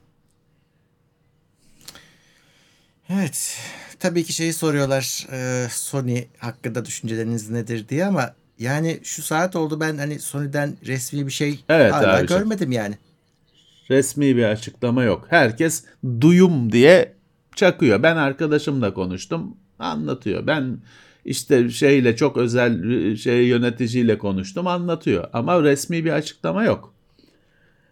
Evet. 3.09 3.57
Tabii 3.99 4.23
ki 4.23 4.33
şeyi 4.33 4.53
soruyorlar. 4.53 5.27
e, 5.31 5.67
Sony 5.69 6.23
hakkında 6.37 6.85
düşünceleriniz 6.85 7.49
nedir 7.49 7.89
diye 7.89 8.05
ama 8.05 8.33
yani 8.59 8.99
şu 9.03 9.21
saat 9.21 9.55
oldu 9.55 9.79
ben 9.79 9.97
hani 9.97 10.19
Sony'den 10.19 10.73
resmi 10.85 11.27
bir 11.27 11.31
şey 11.31 11.59
Evet 11.69 11.93
hala 11.93 12.21
görmedim 12.21 12.71
yani. 12.71 12.97
Resmi 13.89 14.37
bir 14.37 14.43
açıklama 14.43 15.03
yok. 15.03 15.25
Herkes 15.29 15.85
duyum 16.21 16.71
diye 16.71 17.15
çakıyor. 17.55 18.03
Ben 18.03 18.15
arkadaşımla 18.15 18.93
konuştum, 18.93 19.57
anlatıyor. 19.79 20.47
Ben 20.47 20.77
işte 21.25 21.69
şeyle 21.69 22.15
çok 22.15 22.37
özel 22.37 23.15
şey 23.15 23.47
yöneticiyle 23.47 24.17
konuştum, 24.17 24.67
anlatıyor. 24.67 25.29
Ama 25.33 25.63
resmi 25.63 26.05
bir 26.05 26.11
açıklama 26.11 26.63
yok. 26.63 26.93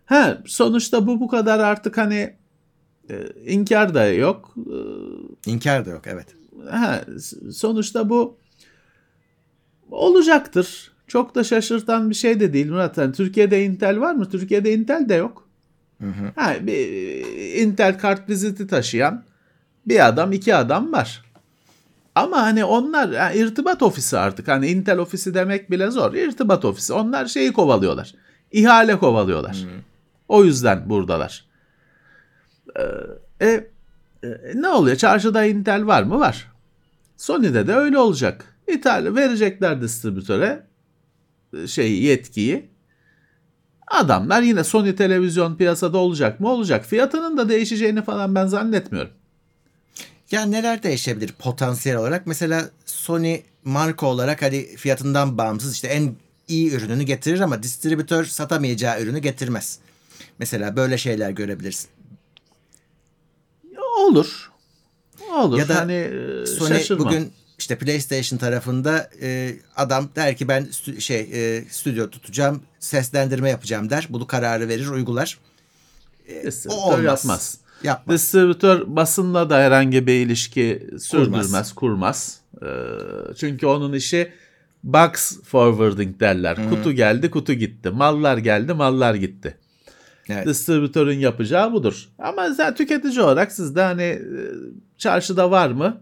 Ha 0.05 0.37
sonuçta 0.45 1.07
bu 1.07 1.19
bu 1.19 1.27
kadar 1.27 1.59
artık 1.59 1.97
hani 1.97 2.35
e, 3.09 3.27
inkar 3.45 3.93
da 3.93 4.07
yok. 4.07 4.55
E, 4.57 4.77
İnkar 5.45 5.85
da 5.85 5.89
yok 5.89 6.01
evet. 6.05 6.35
ha, 6.69 7.01
sonuçta 7.51 8.09
bu 8.09 8.37
olacaktır. 9.91 10.91
Çok 11.07 11.35
da 11.35 11.43
şaşırtan 11.43 12.09
bir 12.09 12.15
şey 12.15 12.39
de 12.39 12.53
değil 12.53 12.69
Murat. 12.69 12.97
Yani 12.97 13.13
Türkiye'de 13.13 13.65
Intel 13.65 13.99
var 13.99 14.15
mı? 14.15 14.29
Türkiye'de 14.29 14.73
Intel 14.73 15.09
de 15.09 15.15
yok. 15.15 15.49
Ha, 16.35 16.55
bir 16.61 16.87
Intel 17.61 17.99
kart 17.99 18.29
viziti 18.29 18.67
taşıyan 18.67 19.23
bir 19.85 20.07
adam, 20.07 20.31
iki 20.31 20.55
adam 20.55 20.91
var. 20.91 21.23
Ama 22.15 22.41
hani 22.41 22.65
onlar 22.65 23.09
yani 23.09 23.37
irtibat 23.37 23.83
ofisi 23.83 24.17
artık. 24.17 24.47
Hani 24.47 24.67
Intel 24.67 24.97
ofisi 24.97 25.33
demek 25.33 25.71
bile 25.71 25.91
zor. 25.91 26.13
İrtibat 26.13 26.65
ofisi. 26.65 26.93
Onlar 26.93 27.25
şeyi 27.25 27.53
kovalıyorlar. 27.53 28.13
İhale 28.51 28.99
kovalıyorlar. 28.99 29.65
O 30.27 30.43
yüzden 30.45 30.89
buradalar. 30.89 31.45
Ee, 32.79 33.45
e, 33.45 33.47
e, 34.23 34.27
ne 34.55 34.67
oluyor? 34.67 34.95
Çarşıda 34.95 35.45
Intel 35.45 35.87
var 35.87 36.03
mı? 36.03 36.19
Var. 36.19 36.51
Sony'de 37.17 37.67
de 37.67 37.73
öyle 37.73 37.97
olacak. 37.97 38.45
İthal 38.67 39.15
verecekler 39.15 39.81
distribütöre 39.81 40.63
e, 41.53 41.67
şeyi 41.67 42.03
yetkiyi. 42.03 42.69
Adamlar 43.91 44.41
yine 44.41 44.63
Sony 44.63 44.95
televizyon 44.95 45.55
piyasada 45.55 45.97
olacak 45.97 46.39
mı? 46.39 46.49
Olacak. 46.49 46.85
Fiyatının 46.85 47.37
da 47.37 47.49
değişeceğini 47.49 48.03
falan 48.03 48.35
ben 48.35 48.47
zannetmiyorum. 48.47 49.11
Ya 50.31 50.45
neler 50.45 50.83
değişebilir 50.83 51.31
potansiyel 51.39 51.97
olarak? 51.97 52.27
Mesela 52.27 52.69
Sony 52.85 53.41
marka 53.63 54.05
olarak 54.05 54.41
hani 54.41 54.75
fiyatından 54.75 55.37
bağımsız 55.37 55.73
işte 55.73 55.87
en 55.87 56.15
iyi 56.47 56.71
ürününü 56.71 57.03
getirir 57.03 57.39
ama 57.39 57.63
distribütör 57.63 58.25
satamayacağı 58.25 59.01
ürünü 59.01 59.19
getirmez. 59.19 59.79
Mesela 60.39 60.75
böyle 60.75 60.97
şeyler 60.97 61.29
görebilirsin. 61.29 61.89
Olur. 64.07 64.51
Olur. 65.35 65.59
Ya 65.59 65.69
da 65.69 65.75
hani 65.75 65.93
e, 65.93 66.45
Sony 66.45 66.69
şaşırmam. 66.69 67.05
bugün 67.05 67.31
işte 67.62 67.78
PlayStation 67.78 68.38
tarafında 68.39 69.09
e, 69.22 69.53
adam 69.76 70.09
der 70.16 70.36
ki 70.36 70.47
ben 70.47 70.64
stü- 70.64 71.01
şey 71.01 71.20
e, 71.34 71.66
stüdyo 71.70 72.09
tutacağım, 72.09 72.62
seslendirme 72.80 73.49
yapacağım 73.49 73.89
der. 73.89 74.07
Bunu 74.09 74.28
kararı 74.28 74.68
verir, 74.68 74.88
uygular. 74.88 75.38
O 76.30 76.45
Distribütör 76.45 76.82
olmaz. 76.82 77.03
yapmaz. 77.03 77.57
Yapmaz. 77.84 78.16
Distribütör 78.16 78.84
basınla 78.88 79.49
da 79.49 79.57
herhangi 79.59 80.07
bir 80.07 80.14
ilişki 80.14 80.88
sürdürmez, 80.99 81.74
kurmaz. 81.76 82.39
Ee, 82.62 82.68
çünkü 83.38 83.66
onun 83.66 83.93
işi 83.93 84.32
box 84.84 85.41
forwarding 85.43 86.20
derler. 86.20 86.70
Kutu 86.70 86.91
geldi, 86.91 87.32
kutu 87.32 87.53
gitti. 87.53 87.89
Mallar 87.89 88.38
geldi, 88.38 88.74
mallar 88.74 89.16
gitti. 89.16 89.57
Evet. 90.30 90.47
Distribütörün 90.47 91.20
yapacağı 91.20 91.74
budur. 91.74 92.09
Ama 92.20 92.53
sen 92.53 92.76
tüketici 92.76 93.22
olarak 93.22 93.51
siz 93.51 93.76
de 93.76 93.82
hani 93.82 94.03
e, 94.03 94.20
çarşıda 94.97 95.51
var 95.51 95.70
mı? 95.70 96.01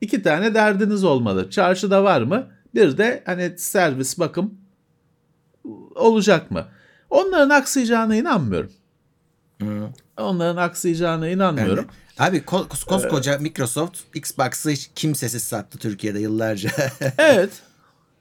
İki 0.00 0.22
tane 0.22 0.54
derdiniz 0.54 1.04
olmalı. 1.04 1.50
Çarşıda 1.50 2.04
var 2.04 2.22
mı? 2.22 2.46
Bir 2.74 2.98
de 2.98 3.22
hani 3.26 3.58
servis 3.58 4.18
bakım 4.18 4.54
olacak 5.94 6.50
mı? 6.50 6.64
Onların 7.10 7.50
aksayacağına 7.50 8.16
inanmıyorum. 8.16 8.72
Hı. 9.62 9.88
Onların 10.16 10.56
aksayacağına 10.62 11.28
inanmıyorum. 11.28 11.86
Abi 12.18 12.36
ko- 12.38 12.86
koskoca 12.86 13.38
Microsoft 13.38 13.98
Xbox'ı 14.14 14.70
hiç 14.70 14.90
kimsesiz 14.94 15.42
sattı 15.44 15.78
Türkiye'de 15.78 16.18
yıllarca. 16.18 16.70
Evet. 17.18 17.50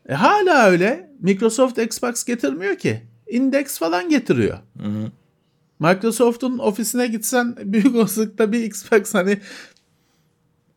E, 0.10 0.14
hala 0.14 0.66
öyle. 0.66 1.12
Microsoft 1.20 1.78
Xbox 1.78 2.24
getirmiyor 2.24 2.76
ki. 2.78 3.02
Index 3.28 3.80
falan 3.80 4.10
getiriyor. 4.10 4.58
Hı. 4.78 5.12
Microsoft'un 5.80 6.58
ofisine 6.58 7.08
gitsen 7.08 7.56
büyük 7.64 7.96
olasılıkla 7.96 8.52
bir 8.52 8.64
Xbox 8.64 9.14
hani 9.14 9.40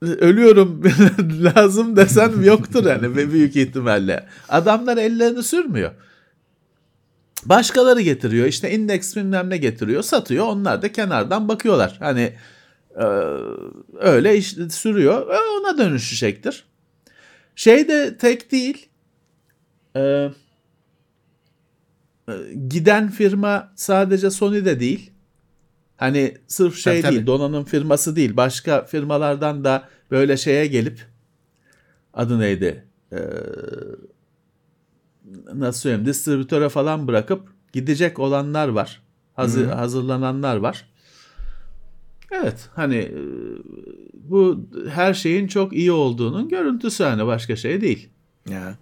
ölüyorum 0.02 0.82
lazım 1.56 1.96
desen 1.96 2.42
yoktur 2.42 2.84
yani 2.84 3.16
ve 3.16 3.32
büyük 3.32 3.56
ihtimalle. 3.56 4.26
Adamlar 4.48 4.96
ellerini 4.96 5.42
sürmüyor. 5.42 5.90
Başkaları 7.44 8.00
getiriyor 8.00 8.46
işte 8.46 8.70
Index 8.70 9.16
bilmem 9.16 9.50
ne 9.50 9.56
getiriyor 9.56 10.02
satıyor 10.02 10.46
onlar 10.46 10.82
da 10.82 10.92
kenardan 10.92 11.48
bakıyorlar. 11.48 11.96
Hani 11.98 12.32
e, 12.96 13.04
öyle 13.98 14.36
iş 14.36 14.56
sürüyor 14.70 15.34
e, 15.34 15.38
ona 15.60 15.78
dönüşecektir. 15.78 16.64
Şey 17.54 17.88
de 17.88 18.16
tek 18.18 18.52
değil. 18.52 18.88
E, 19.96 20.00
e, 20.00 20.30
giden 22.68 23.10
firma 23.10 23.72
sadece 23.76 24.30
Sony'de 24.30 24.80
değil. 24.80 25.12
Hani 26.00 26.34
sırf 26.46 26.76
şey 26.76 27.02
Tabii, 27.02 27.10
değil, 27.12 27.20
tabii. 27.20 27.26
donanım 27.26 27.64
firması 27.64 28.16
değil. 28.16 28.36
Başka 28.36 28.84
firmalardan 28.84 29.64
da 29.64 29.88
böyle 30.10 30.36
şeye 30.36 30.66
gelip 30.66 31.06
adı 32.14 32.38
neydi? 32.38 32.84
Ee, 33.12 33.16
nasıl 35.54 35.80
söyleyeyim? 35.80 36.06
Distribütöre 36.06 36.68
falan 36.68 37.08
bırakıp 37.08 37.48
gidecek 37.72 38.18
olanlar 38.18 38.68
var. 38.68 39.02
Hazır, 39.34 39.66
hazırlananlar 39.66 40.56
var. 40.56 40.88
Evet, 42.30 42.68
hani 42.74 42.96
e, 42.96 43.20
bu 44.14 44.66
her 44.90 45.14
şeyin 45.14 45.46
çok 45.46 45.72
iyi 45.72 45.92
olduğunun 45.92 46.48
görüntüsü 46.48 47.04
hani 47.04 47.26
başka 47.26 47.56
şey 47.56 47.80
değil. 47.80 48.08
Ya. 48.48 48.74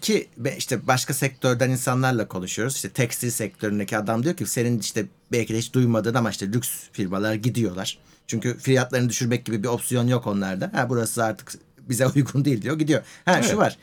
Ki 0.00 0.28
işte 0.58 0.86
başka 0.86 1.14
sektörden 1.14 1.70
insanlarla 1.70 2.28
konuşuyoruz. 2.28 2.74
İşte 2.76 2.88
tekstil 2.88 3.30
sektöründeki 3.30 3.98
adam 3.98 4.22
diyor 4.22 4.36
ki 4.36 4.46
senin 4.46 4.78
işte 4.78 5.06
belki 5.32 5.54
de 5.54 5.58
hiç 5.58 5.72
duymadığın 5.72 6.14
ama 6.14 6.30
işte 6.30 6.52
lüks 6.52 6.70
firmalar 6.92 7.34
gidiyorlar. 7.34 7.98
Çünkü 8.26 8.58
fiyatlarını 8.58 9.08
düşürmek 9.08 9.44
gibi 9.46 9.62
bir 9.62 9.68
opsiyon 9.68 10.06
yok 10.08 10.26
onlarda. 10.26 10.70
Ha 10.74 10.88
burası 10.90 11.24
artık 11.24 11.52
bize 11.78 12.06
uygun 12.16 12.44
değil 12.44 12.62
diyor 12.62 12.78
gidiyor. 12.78 13.02
Ha 13.24 13.34
Evet. 13.34 13.50
şu 13.50 13.56
var. 13.56 13.76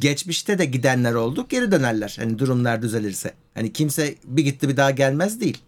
Geçmişte 0.00 0.58
de 0.58 0.64
gidenler 0.64 1.14
oldu 1.14 1.46
geri 1.48 1.72
dönerler. 1.72 2.16
Hani 2.18 2.38
durumlar 2.38 2.82
düzelirse. 2.82 3.34
Hani 3.54 3.72
kimse 3.72 4.14
bir 4.24 4.44
gitti 4.44 4.68
bir 4.68 4.76
daha 4.76 4.90
gelmez 4.90 5.40
değil. 5.40 5.58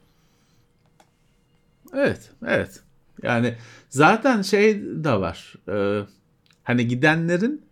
Evet, 1.95 2.31
evet. 2.47 2.81
Yani 3.23 3.55
zaten 3.91 4.43
şey 4.43 4.81
de 4.83 5.13
var. 5.13 5.55
e, 5.69 6.07
hani 6.63 6.89
gidenlerin 6.89 7.63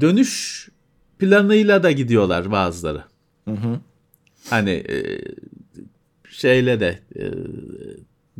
dönüş 0.00 0.68
planıyla 1.18 1.82
da 1.82 1.90
gidiyorlar 1.92 2.50
bazıları. 2.50 3.04
Hı 3.44 3.50
hı. 3.50 3.80
Hani 4.50 4.70
e, 4.70 5.20
şeyle 6.38 6.80
de 6.80 6.98
e, 7.16 7.22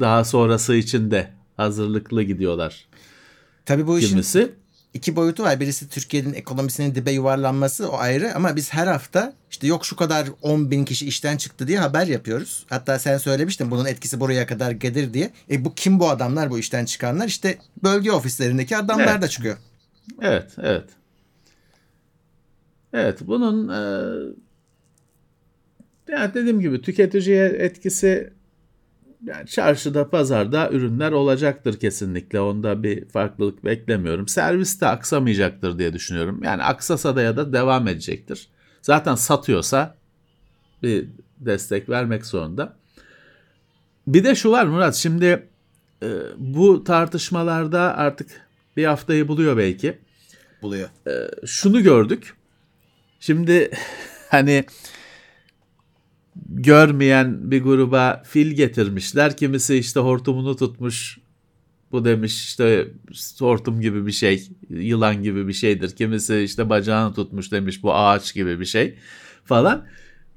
daha 0.01 0.24
sonrası 0.24 0.74
için 0.74 1.11
de 1.11 1.30
hazırlıklı 1.57 2.22
gidiyorlar 2.22 2.86
Tabii 3.66 3.86
bu 3.86 3.99
işin 3.99 4.09
kimisi. 4.09 4.53
iki 4.94 5.16
boyutu 5.16 5.42
var. 5.42 5.61
Birisi 5.61 5.88
Türkiye'nin 5.88 6.34
ekonomisinin 6.34 6.94
dibe 6.94 7.12
yuvarlanması 7.12 7.90
o 7.90 7.96
ayrı 7.99 8.34
ama 8.34 8.57
biz 8.57 8.72
her 8.72 8.86
hafta 8.86 9.32
işte 9.51 9.66
yok 9.66 9.86
şu 9.86 9.96
kadar 9.96 10.28
10 10.42 10.70
bin 10.70 10.84
kişi 10.84 11.07
işten 11.07 11.36
çıktı 11.36 11.68
diye 11.68 11.78
haber 11.78 12.07
yapıyoruz. 12.07 12.66
Hatta 12.70 12.99
sen 12.99 13.18
söylemiştin 13.18 13.70
bunun 13.70 13.84
etkisi 13.84 14.20
buraya 14.20 14.46
kadar 14.46 14.70
gelir 14.70 15.14
diye. 15.14 15.30
E 15.51 15.64
bu 15.64 15.74
kim 15.74 16.01
bu 16.01 16.11
adamlar 16.11 16.51
bu 16.51 16.59
işten 16.59 16.84
çıkanlar? 16.84 17.26
İşte 17.26 17.59
bölge 17.82 18.12
ofislerindeki 18.12 18.76
adamlar 18.76 19.09
Evet. 19.12 19.22
da 19.22 19.28
çıkıyor. 19.28 19.57
Evet, 20.20 20.51
evet. 20.59 20.84
Evet, 22.92 23.18
bunun 23.26 23.68
e, 23.68 23.80
yani 26.09 26.35
dediğim 26.35 26.61
gibi 26.61 26.83
tüketiciye 26.83 27.45
etkisi 27.45 28.33
yani 29.25 29.47
çarşıda, 29.47 30.11
pazarda 30.11 30.71
ürünler 30.71 31.13
olacaktır 31.13 31.81
kesinlikle. 31.81 32.41
Onda 32.41 32.83
bir 32.83 33.09
farklılık 33.09 33.65
beklemiyorum. 33.65 34.29
Servis 34.29 34.81
de 34.81 34.87
aksamayacaktır 34.87 35.79
diye 35.79 35.93
düşünüyorum. 35.93 36.43
Yani 36.45 36.63
aksasa 36.63 37.17
da 37.17 37.23
ya 37.23 37.37
da 37.37 37.53
devam 37.53 37.89
edecektir. 37.89 38.49
Zaten 38.83 39.15
satıyorsa 39.15 39.97
bir 40.83 41.09
destek 41.39 41.89
vermek 41.89 42.27
zorunda. 42.27 42.77
Bir 44.07 44.25
de 44.25 44.35
şu 44.35 44.51
var 44.51 44.67
Murat, 44.67 44.95
şimdi 44.95 45.49
e, 46.03 46.09
bu 46.37 46.85
tartışmalarda 46.85 47.97
artık 47.97 48.31
bir 48.77 48.85
haftayı 48.85 49.29
buluyor 49.29 49.57
belki 49.57 49.99
Buluyor. 50.63 50.89
şunu 51.47 51.83
gördük. 51.83 52.35
Şimdi 53.21 53.71
hani 54.29 54.65
görmeyen 56.47 57.51
bir 57.51 57.62
gruba 57.62 58.22
fil 58.26 58.53
getirmişler. 58.53 59.36
Kimisi 59.36 59.76
işte 59.76 60.01
hortumunu 60.01 60.57
tutmuş. 60.57 61.18
Bu 61.93 62.05
demiş 62.05 62.45
işte 62.45 62.89
hortum 63.39 63.80
gibi 63.80 64.07
bir 64.07 64.12
şey, 64.12 64.49
yılan 64.70 65.22
gibi 65.22 65.49
bir 65.49 65.53
şeydir. 65.53 65.97
Kimisi 65.97 66.39
işte 66.39 66.70
bacağını 66.70 67.14
tutmuş 67.14 67.53
demiş 67.53 67.82
bu 67.82 67.95
ağaç 67.95 68.34
gibi 68.34 68.61
bir 68.61 68.64
şey 68.64 68.99
falan. 69.45 69.86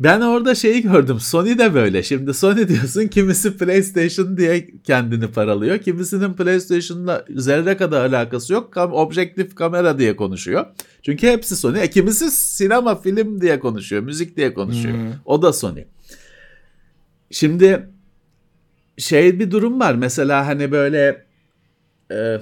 Ben 0.04 0.22
orada 0.22 0.56
şeyi 0.56 0.82
gördüm. 0.82 1.20
Sony 1.20 1.58
de 1.58 1.74
böyle. 1.74 2.04
Şimdi 2.04 2.34
Sony 2.34 2.68
diyorsun 2.68 3.08
kimisi 3.08 3.58
PlayStation 3.58 4.38
diye 4.38 4.68
kendini 4.84 5.28
paralıyor. 5.28 5.78
Kimisinin 5.78 6.34
PlayStation'la 6.34 7.26
zerre 7.30 7.78
kadar 7.78 8.06
alakası 8.06 8.54
yok. 8.54 8.74
Kam 8.74 8.94
objektif 8.94 9.56
kamera 9.56 10.00
diye 10.00 10.16
konuşuyor. 10.16 10.66
Çünkü 11.02 11.28
hepsi 11.28 11.56
Sony. 11.56 11.82
E, 11.82 11.90
kimisi 11.90 12.32
sinema, 12.32 12.96
film 12.96 13.42
diye 13.42 13.60
konuşuyor. 13.60 14.04
Müzik 14.04 14.38
diye 14.38 14.54
konuşuyor. 14.54 14.96
Hmm. 14.96 15.14
O 15.26 15.42
da 15.42 15.54
Sony. 15.54 15.84
Şimdi 17.32 17.90
şey 18.98 19.40
bir 19.40 19.52
durum 19.52 19.80
var. 19.80 19.96
Mesela 19.96 20.48
hani 20.48 20.72
böyle 20.72 21.26
e, 22.12 22.42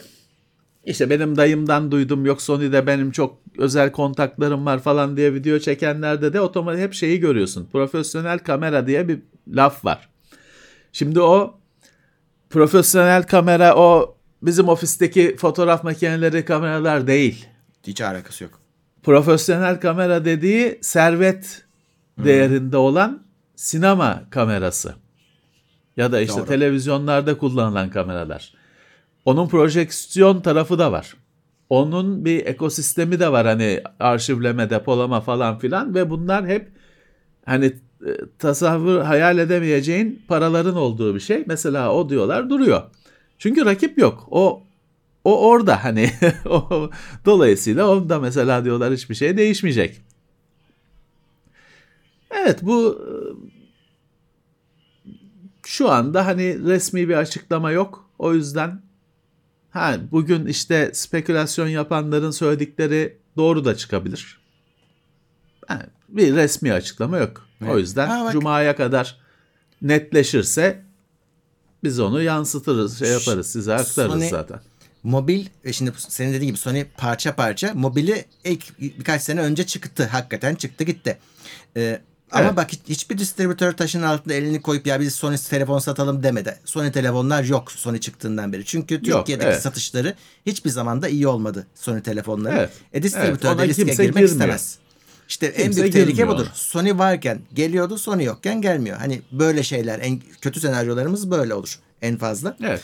işte 0.85 1.09
benim 1.09 1.37
dayımdan 1.37 1.91
duydum 1.91 2.25
yok 2.25 2.41
Sony'de 2.41 2.87
benim 2.87 3.11
çok 3.11 3.37
özel 3.59 3.91
kontaklarım 3.91 4.65
var 4.65 4.79
falan 4.79 5.17
diye 5.17 5.33
video 5.33 5.59
çekenlerde 5.59 6.33
de 6.33 6.41
otomatik 6.41 6.81
hep 6.81 6.93
şeyi 6.93 7.19
görüyorsun. 7.19 7.69
Profesyonel 7.71 8.39
kamera 8.39 8.87
diye 8.87 9.07
bir 9.07 9.19
laf 9.47 9.85
var. 9.85 10.09
Şimdi 10.91 11.21
o 11.21 11.59
profesyonel 12.49 13.23
kamera 13.23 13.75
o 13.75 14.17
bizim 14.41 14.69
ofisteki 14.69 15.35
fotoğraf 15.35 15.83
makineleri 15.83 16.45
kameralar 16.45 17.07
değil. 17.07 17.47
Hiç 17.87 18.01
alakası 18.01 18.43
yok. 18.43 18.59
Profesyonel 19.03 19.79
kamera 19.79 20.25
dediği 20.25 20.79
servet 20.81 21.65
değerinde 22.17 22.77
olan 22.77 23.23
sinema 23.55 24.23
kamerası. 24.29 24.95
Ya 25.97 26.11
da 26.11 26.21
işte 26.21 26.37
Doğru. 26.37 26.45
televizyonlarda 26.45 27.37
kullanılan 27.37 27.89
kameralar. 27.89 28.53
Onun 29.25 29.47
projeksiyon 29.47 30.41
tarafı 30.41 30.79
da 30.79 30.91
var. 30.91 31.15
Onun 31.69 32.25
bir 32.25 32.45
ekosistemi 32.45 33.19
de 33.19 33.31
var 33.31 33.47
hani 33.47 33.83
arşivleme, 33.99 34.69
depolama 34.69 35.21
falan 35.21 35.59
filan 35.59 35.95
ve 35.95 36.09
bunlar 36.09 36.47
hep 36.47 36.71
hani 37.45 37.65
e, 38.05 38.11
tasavvur 38.39 39.01
hayal 39.01 39.37
edemeyeceğin 39.37 40.21
paraların 40.27 40.75
olduğu 40.75 41.15
bir 41.15 41.19
şey. 41.19 41.43
Mesela 41.47 41.93
o 41.93 42.09
diyorlar 42.09 42.49
duruyor. 42.49 42.81
Çünkü 43.37 43.65
rakip 43.65 43.97
yok. 43.97 44.27
O 44.31 44.63
o 45.23 45.47
orada 45.49 45.83
hani 45.83 46.11
o, 46.45 46.89
dolayısıyla 47.25 47.89
onda 47.89 48.19
mesela 48.19 48.65
diyorlar 48.65 48.93
hiçbir 48.93 49.15
şey 49.15 49.37
değişmeyecek. 49.37 50.01
Evet 52.31 52.59
bu 52.61 53.01
e, 53.05 53.11
şu 55.65 55.89
anda 55.89 56.25
hani 56.25 56.63
resmi 56.65 57.09
bir 57.09 57.15
açıklama 57.15 57.71
yok. 57.71 58.09
O 58.19 58.33
yüzden 58.33 58.81
ha 59.69 59.97
bugün 60.11 60.45
işte 60.45 60.91
spekülasyon 60.93 61.67
yapanların 61.67 62.31
söyledikleri 62.31 63.17
doğru 63.37 63.65
da 63.65 63.75
çıkabilir. 63.77 64.39
Ha, 65.67 65.85
bir 66.09 66.35
resmi 66.35 66.73
açıklama 66.73 67.17
yok. 67.17 67.47
O 67.61 67.65
Evet. 67.65 67.77
yüzden 67.79 68.07
Ha, 68.07 68.25
bak. 68.25 68.33
cumaya 68.33 68.75
kadar 68.75 69.17
netleşirse 69.81 70.83
biz 71.83 71.99
onu 71.99 72.21
yansıtırız, 72.21 72.99
şey 72.99 73.09
yaparız, 73.09 73.47
size 73.51 73.73
aktarırız 73.73 74.23
Sony- 74.23 74.29
zaten. 74.29 74.59
Mobil 75.03 75.45
e 75.63 75.73
şimdi 75.73 75.91
senin 75.97 76.33
dediğin 76.33 76.47
gibi 76.47 76.57
Sony 76.57 76.83
parça 76.97 77.35
parça 77.35 77.73
mobili 77.73 78.25
ilk 78.43 78.79
birkaç 78.79 79.21
sene 79.21 79.41
önce 79.41 79.65
çıktı. 79.65 80.05
Hakikaten 80.11 80.55
çıktı 80.55 80.83
gitti. 80.83 81.17
Ee, 81.77 82.01
ama 82.31 82.43
Evet. 82.43 82.55
bak 82.57 82.71
hiç- 82.71 82.79
hiçbir 82.89 83.17
distribütör 83.17 83.71
taşın 83.71 84.01
altında 84.03 84.33
elini 84.33 84.61
koyup 84.61 84.87
ya 84.87 84.99
biz 84.99 85.15
Sony 85.15 85.37
telefon 85.37 85.79
satalım 85.79 86.23
demedi. 86.23 86.57
Sony 86.65 86.91
telefonlar 86.91 87.43
yok 87.43 87.71
Sony 87.71 87.99
çıktığından 87.99 88.53
beri. 88.53 88.65
Çünkü 88.65 89.01
Türkiye'deki 89.01 89.49
evet. 89.49 89.61
satışları 89.61 90.15
hiçbir 90.45 90.69
zaman 90.69 91.01
da 91.01 91.07
iyi 91.07 91.27
olmadı 91.27 91.67
Sony 91.75 92.01
telefonları. 92.01 92.55
Evet. 92.57 92.69
E 92.93 93.03
distribütör 93.03 93.49
Evet, 93.49 93.59
de 93.59 93.67
riske 93.67 93.83
girmek 93.83 93.97
girmiyor. 94.07 94.29
istemez. 94.29 94.77
İşte 95.29 95.45
en 95.45 95.63
Kimse 95.63 95.81
büyük 95.81 95.93
tehlike 95.93 96.27
budur. 96.27 96.47
Sony 96.53 96.97
varken 96.97 97.39
geliyordu, 97.53 97.97
Sony 97.97 98.23
yokken 98.23 98.61
gelmiyor. 98.61 98.97
Hani 98.97 99.21
böyle 99.31 99.63
şeyler, 99.63 99.99
en 99.99 100.21
kötü 100.41 100.59
senaryolarımız 100.59 101.31
böyle 101.31 101.53
olur 101.53 101.79
en 102.01 102.17
fazla. 102.17 102.57
Evet. 102.63 102.81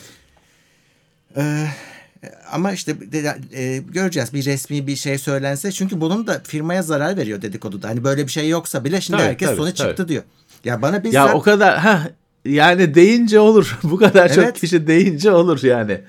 Ama 2.52 2.72
işte 2.72 3.12
de- 3.12 3.38
e, 3.52 3.78
göreceğiz 3.78 4.32
bir 4.34 4.44
resmi 4.44 4.86
bir 4.86 4.96
şey 4.96 5.18
söylense. 5.18 5.72
Çünkü 5.72 6.00
bunun 6.00 6.26
da 6.26 6.40
firmaya 6.44 6.82
zarar 6.82 7.16
veriyor 7.16 7.42
dedikoduda. 7.42 7.88
Hani 7.88 8.04
böyle 8.04 8.26
bir 8.26 8.32
şey 8.32 8.48
yoksa 8.48 8.84
bile 8.84 9.00
şimdi 9.00 9.18
Tabii, 9.18 9.28
herkes 9.28 9.48
tabii, 9.48 9.56
Sony 9.56 9.72
tabii. 9.72 9.88
çıktı 9.88 10.08
diyor. 10.08 10.22
Ya 10.64 10.82
bana 10.82 10.96
Ya 10.96 11.04
bizzat 11.04 11.34
o 11.34 11.42
kadar 11.42 11.78
ha 11.78 12.08
yani 12.44 12.94
deyince 12.94 13.40
olur. 13.40 13.78
Bu 13.82 13.96
kadar 13.96 14.28
çok 14.34 14.44
Evet. 14.44 14.60
kişi 14.60 14.86
deyince 14.86 15.30
olur 15.30 15.62
yani. 15.62 16.00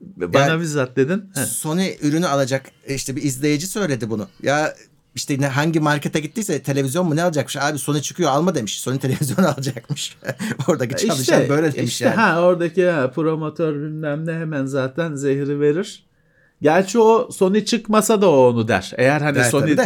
Bana 0.00 0.46
Yani- 0.46 0.62
bizzat 0.62 0.96
dedin. 0.96 1.24
Heh. 1.34 1.42
Sony 1.44 1.90
ürünü 2.02 2.26
alacak 2.26 2.62
işte 2.88 3.16
bir 3.16 3.22
izleyici 3.22 3.66
söyledi 3.66 4.10
bunu. 4.10 4.28
Ya 4.42 4.74
işte 5.14 5.40
ne, 5.40 5.48
hangi 5.48 5.80
markete 5.80 6.20
gittiyse 6.20 6.62
televizyon 6.62 7.06
mu 7.06 7.16
ne 7.16 7.22
alacakmış? 7.22 7.56
Abi 7.56 7.78
Sony 7.78 8.00
çıkıyor 8.00 8.30
alma 8.30 8.54
demiş. 8.54 8.80
Sony 8.80 8.98
televizyonu 8.98 9.48
alacakmış. 9.48 10.16
Oradaki 10.68 11.06
çalışan 11.06 11.40
İşte, 11.40 11.48
böyle 11.48 11.74
demiş 11.74 11.92
işte 11.92 12.04
yani. 12.04 12.14
ha 12.14 12.42
oradaki 12.42 12.90
ha, 12.90 13.10
promotör 13.10 13.74
bilmem 13.74 14.26
ne 14.26 14.32
hemen 14.32 14.66
zaten 14.66 15.14
zehri 15.14 15.60
verir. 15.60 16.04
Gerçi 16.62 16.98
o 16.98 17.30
Sony 17.32 17.64
çıkmasa 17.64 18.20
da 18.20 18.30
o 18.30 18.48
onu 18.48 18.68
der. 18.68 18.92
Eğer 18.96 19.20
hani 19.20 19.34
Der 19.34 19.44
Sony 19.44 19.76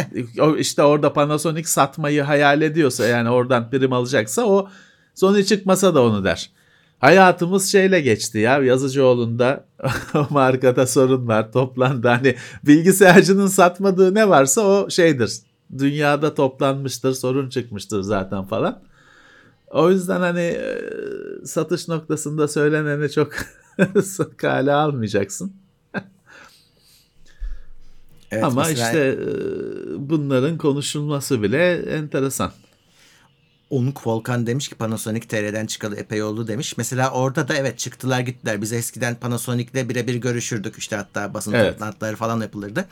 o 0.41 0.55
işte 0.55 0.83
orada 0.83 1.13
Panasonic 1.13 1.67
satmayı 1.67 2.21
hayal 2.21 2.61
ediyorsa 2.61 3.05
yani 3.05 3.29
oradan 3.29 3.69
prim 3.69 3.93
alacaksa 3.93 4.45
o 4.45 4.69
Sony 5.15 5.43
çıkmasa 5.43 5.95
da 5.95 6.03
onu 6.03 6.23
der. 6.23 6.49
Hayatımız 6.99 7.71
şeyle 7.71 8.01
geçti 8.01 8.37
ya 8.37 8.63
Yazıcıoğlu'nda 8.63 9.65
o 10.15 10.27
markada 10.29 10.87
sorun 10.87 11.27
var 11.27 11.51
toplandı. 11.51 12.07
Hani 12.07 12.35
bilgisayarcının 12.63 13.47
satmadığı 13.47 14.15
ne 14.15 14.29
varsa 14.29 14.61
o 14.61 14.89
şeydir. 14.89 15.33
Dünyada 15.77 16.33
toplanmıştır 16.35 17.13
sorun 17.13 17.49
çıkmıştır 17.49 18.01
zaten 18.01 18.43
falan. 18.43 18.81
O 19.71 19.91
yüzden 19.91 20.19
hani 20.19 20.39
e, 20.39 20.81
satış 21.45 21.87
noktasında 21.87 22.47
söyleneni 22.47 23.11
çok 23.11 23.31
kale 24.37 24.73
almayacaksın. 24.73 25.53
Evet, 28.31 28.43
Ama 28.43 28.63
mesela 28.67 28.87
işte 28.87 28.99
e, 28.99 30.09
bunların 30.09 30.57
konuşulması 30.57 31.43
bile 31.43 31.73
enteresan. 31.75 32.51
Onuk 33.69 34.07
Volkan 34.07 34.47
demiş 34.47 34.67
ki 34.67 34.75
Panasonic 34.75 35.27
TR'den 35.27 35.65
çıkalı 35.65 35.95
epey 35.95 36.23
oldu 36.23 36.47
demiş. 36.47 36.77
Mesela 36.77 37.11
orada 37.11 37.47
da 37.47 37.55
evet 37.55 37.77
çıktılar 37.79 38.19
gittiler. 38.19 38.61
Biz 38.61 38.73
eskiden 38.73 39.15
Panasonic'le 39.15 39.89
birebir 39.89 40.15
görüşürdük. 40.15 40.77
İşte 40.77 40.95
hatta 40.95 41.33
basın 41.33 41.53
Evet. 41.53 41.73
toplantıları 41.73 42.15
falan 42.15 42.41
yapılırdı. 42.41 42.85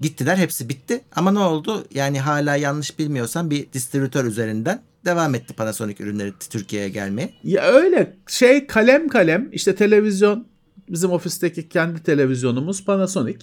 Gittiler 0.00 0.36
hepsi 0.36 0.68
bitti. 0.68 1.00
Ama 1.16 1.30
ne 1.32 1.38
oldu? 1.38 1.84
Yani 1.94 2.20
hala 2.20 2.56
yanlış 2.56 2.98
bilmiyorsam 2.98 3.50
bir 3.50 3.72
distribütör 3.72 4.24
üzerinden 4.24 4.82
devam 5.04 5.34
etti 5.34 5.54
Panasonic 5.54 6.04
ürünleri 6.04 6.32
Türkiye'ye 6.50 6.88
gelmeye. 6.88 7.34
Ya 7.44 7.62
öyle 7.62 8.16
şey 8.26 8.66
kalem 8.66 9.08
kalem 9.08 9.48
işte 9.52 9.74
televizyon 9.74 10.46
bizim 10.88 11.10
ofisteki 11.10 11.68
kendi 11.68 12.02
televizyonumuz 12.02 12.84
Panasonic. 12.84 13.38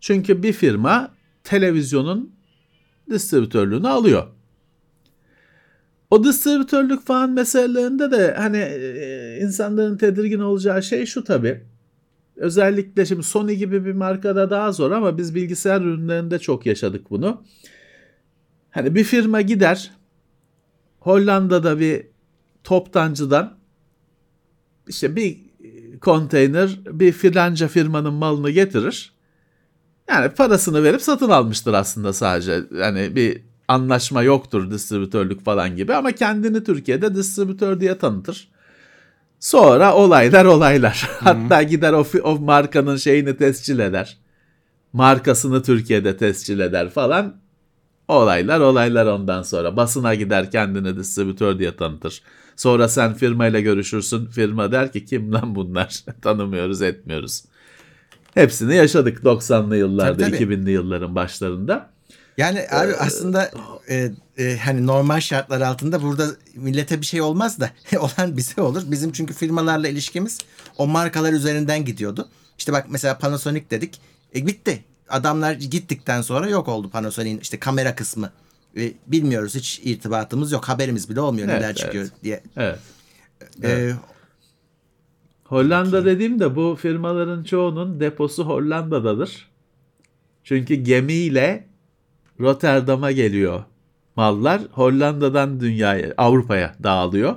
Çünkü 0.00 0.42
bir 0.42 0.52
firma 0.52 1.14
televizyonun 1.44 2.32
distribütörlüğünü 3.10 3.88
alıyor. 3.88 4.26
O 6.10 6.24
distribütörlük 6.24 7.06
falan 7.06 7.30
meselelerinde 7.30 8.10
de 8.10 8.34
hani 8.34 8.58
insanların 9.42 9.96
tedirgin 9.96 10.40
olacağı 10.40 10.82
şey 10.82 11.06
şu 11.06 11.24
tabii. 11.24 11.64
Özellikle 12.36 13.06
şimdi 13.06 13.22
Sony 13.22 13.54
gibi 13.54 13.84
bir 13.84 13.92
markada 13.92 14.50
daha 14.50 14.72
zor 14.72 14.90
ama 14.90 15.18
biz 15.18 15.34
bilgisayar 15.34 15.80
ürünlerinde 15.80 16.38
çok 16.38 16.66
yaşadık 16.66 17.10
bunu. 17.10 17.44
Hani 18.70 18.94
bir 18.94 19.04
firma 19.04 19.40
gider 19.40 19.90
Hollanda'da 21.00 21.80
bir 21.80 22.06
toptancıdan 22.64 23.58
işte 24.88 25.16
bir 25.16 25.38
konteyner 26.00 26.80
bir 26.86 27.12
filanca 27.12 27.68
firmanın 27.68 28.14
malını 28.14 28.50
getirir. 28.50 29.12
Yani 30.08 30.28
parasını 30.28 30.82
verip 30.82 31.02
satın 31.02 31.30
almıştır 31.30 31.74
aslında 31.74 32.12
sadece. 32.12 32.60
Yani 32.78 33.16
bir 33.16 33.42
anlaşma 33.68 34.22
yoktur 34.22 34.70
distribütörlük 34.70 35.44
falan 35.44 35.76
gibi 35.76 35.94
ama 35.94 36.12
kendini 36.12 36.64
Türkiye'de 36.64 37.14
distribütör 37.14 37.80
diye 37.80 37.98
tanıtır. 37.98 38.48
Sonra 39.40 39.94
olaylar 39.94 40.44
olaylar. 40.44 41.10
Hatta 41.20 41.62
gider 41.62 41.92
o, 41.92 42.06
o 42.22 42.38
markanın 42.38 42.96
şeyini 42.96 43.36
tescil 43.36 43.78
eder. 43.78 44.18
Markasını 44.92 45.62
Türkiye'de 45.62 46.16
tescil 46.16 46.60
eder 46.60 46.90
falan. 46.90 47.36
Olaylar 48.08 48.60
olaylar 48.60 49.06
ondan 49.06 49.42
sonra. 49.42 49.76
Basına 49.76 50.14
gider 50.14 50.50
kendini 50.50 50.96
distribütör 50.96 51.58
diye 51.58 51.76
tanıtır. 51.76 52.22
Sonra 52.56 52.88
sen 52.88 53.14
firmayla 53.14 53.60
görüşürsün. 53.60 54.26
Firma 54.26 54.72
der 54.72 54.92
ki 54.92 55.04
kim 55.04 55.32
lan 55.32 55.54
bunlar? 55.54 56.04
Tanımıyoruz 56.22 56.82
etmiyoruz. 56.82 57.44
Hepsini 58.34 58.74
yaşadık 58.74 59.18
90'lı 59.18 59.76
yıllarda, 59.76 60.24
Tabii, 60.24 60.36
tabii. 60.36 60.52
2000'li 60.52 60.70
yılların 60.70 61.14
başlarında. 61.14 61.95
Yani 62.36 62.66
abi 62.70 62.94
aslında 62.94 63.50
e, 63.88 64.10
e, 64.38 64.56
hani 64.56 64.86
normal 64.86 65.20
şartlar 65.20 65.60
altında 65.60 66.02
burada 66.02 66.28
millete 66.54 67.00
bir 67.00 67.06
şey 67.06 67.20
olmaz 67.20 67.60
da 67.60 67.70
olan 67.98 68.36
bize 68.36 68.62
olur. 68.62 68.82
Bizim 68.86 69.12
çünkü 69.12 69.34
firmalarla 69.34 69.88
ilişkimiz 69.88 70.38
o 70.78 70.86
markalar 70.86 71.32
üzerinden 71.32 71.84
gidiyordu. 71.84 72.28
İşte 72.58 72.72
bak 72.72 72.86
mesela 72.90 73.18
Panasonic 73.18 73.64
dedik. 73.70 74.00
E, 74.34 74.46
bitti. 74.46 74.84
Adamlar 75.08 75.52
gittikten 75.52 76.22
sonra 76.22 76.48
yok 76.48 76.68
oldu 76.68 76.90
Panasonic'in 76.90 77.38
işte 77.38 77.58
kamera 77.58 77.94
kısmı. 77.94 78.32
E, 78.76 78.92
bilmiyoruz 79.06 79.54
hiç 79.54 79.80
irtibatımız 79.84 80.52
yok. 80.52 80.68
Haberimiz 80.68 81.10
bile 81.10 81.20
olmuyor 81.20 81.48
Evet, 81.48 81.58
neler 81.58 81.68
evet. 81.68 81.76
çıkıyor 81.76 82.08
diye. 82.22 82.42
Evet. 82.56 82.78
E, 83.64 83.92
Hollanda 85.44 86.04
dediğimde 86.04 86.56
bu 86.56 86.78
firmaların 86.82 87.44
çoğunun 87.44 88.00
deposu 88.00 88.44
Hollanda'dadır. 88.44 89.48
Çünkü 90.44 90.74
gemiyle 90.74 91.66
Rotterdam'a 92.40 93.12
geliyor 93.12 93.64
mallar. 94.16 94.62
Hollanda'dan 94.72 95.60
dünyaya, 95.60 96.14
Avrupa'ya 96.16 96.74
dağılıyor. 96.82 97.36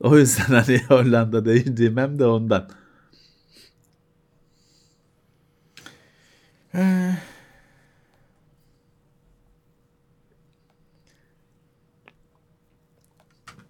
O 0.00 0.18
yüzden 0.18 0.44
hani 0.54 0.82
Hollanda 0.88 1.44
dediğim 1.44 1.96
hem 1.96 2.18
de 2.18 2.26
ondan. 2.26 2.70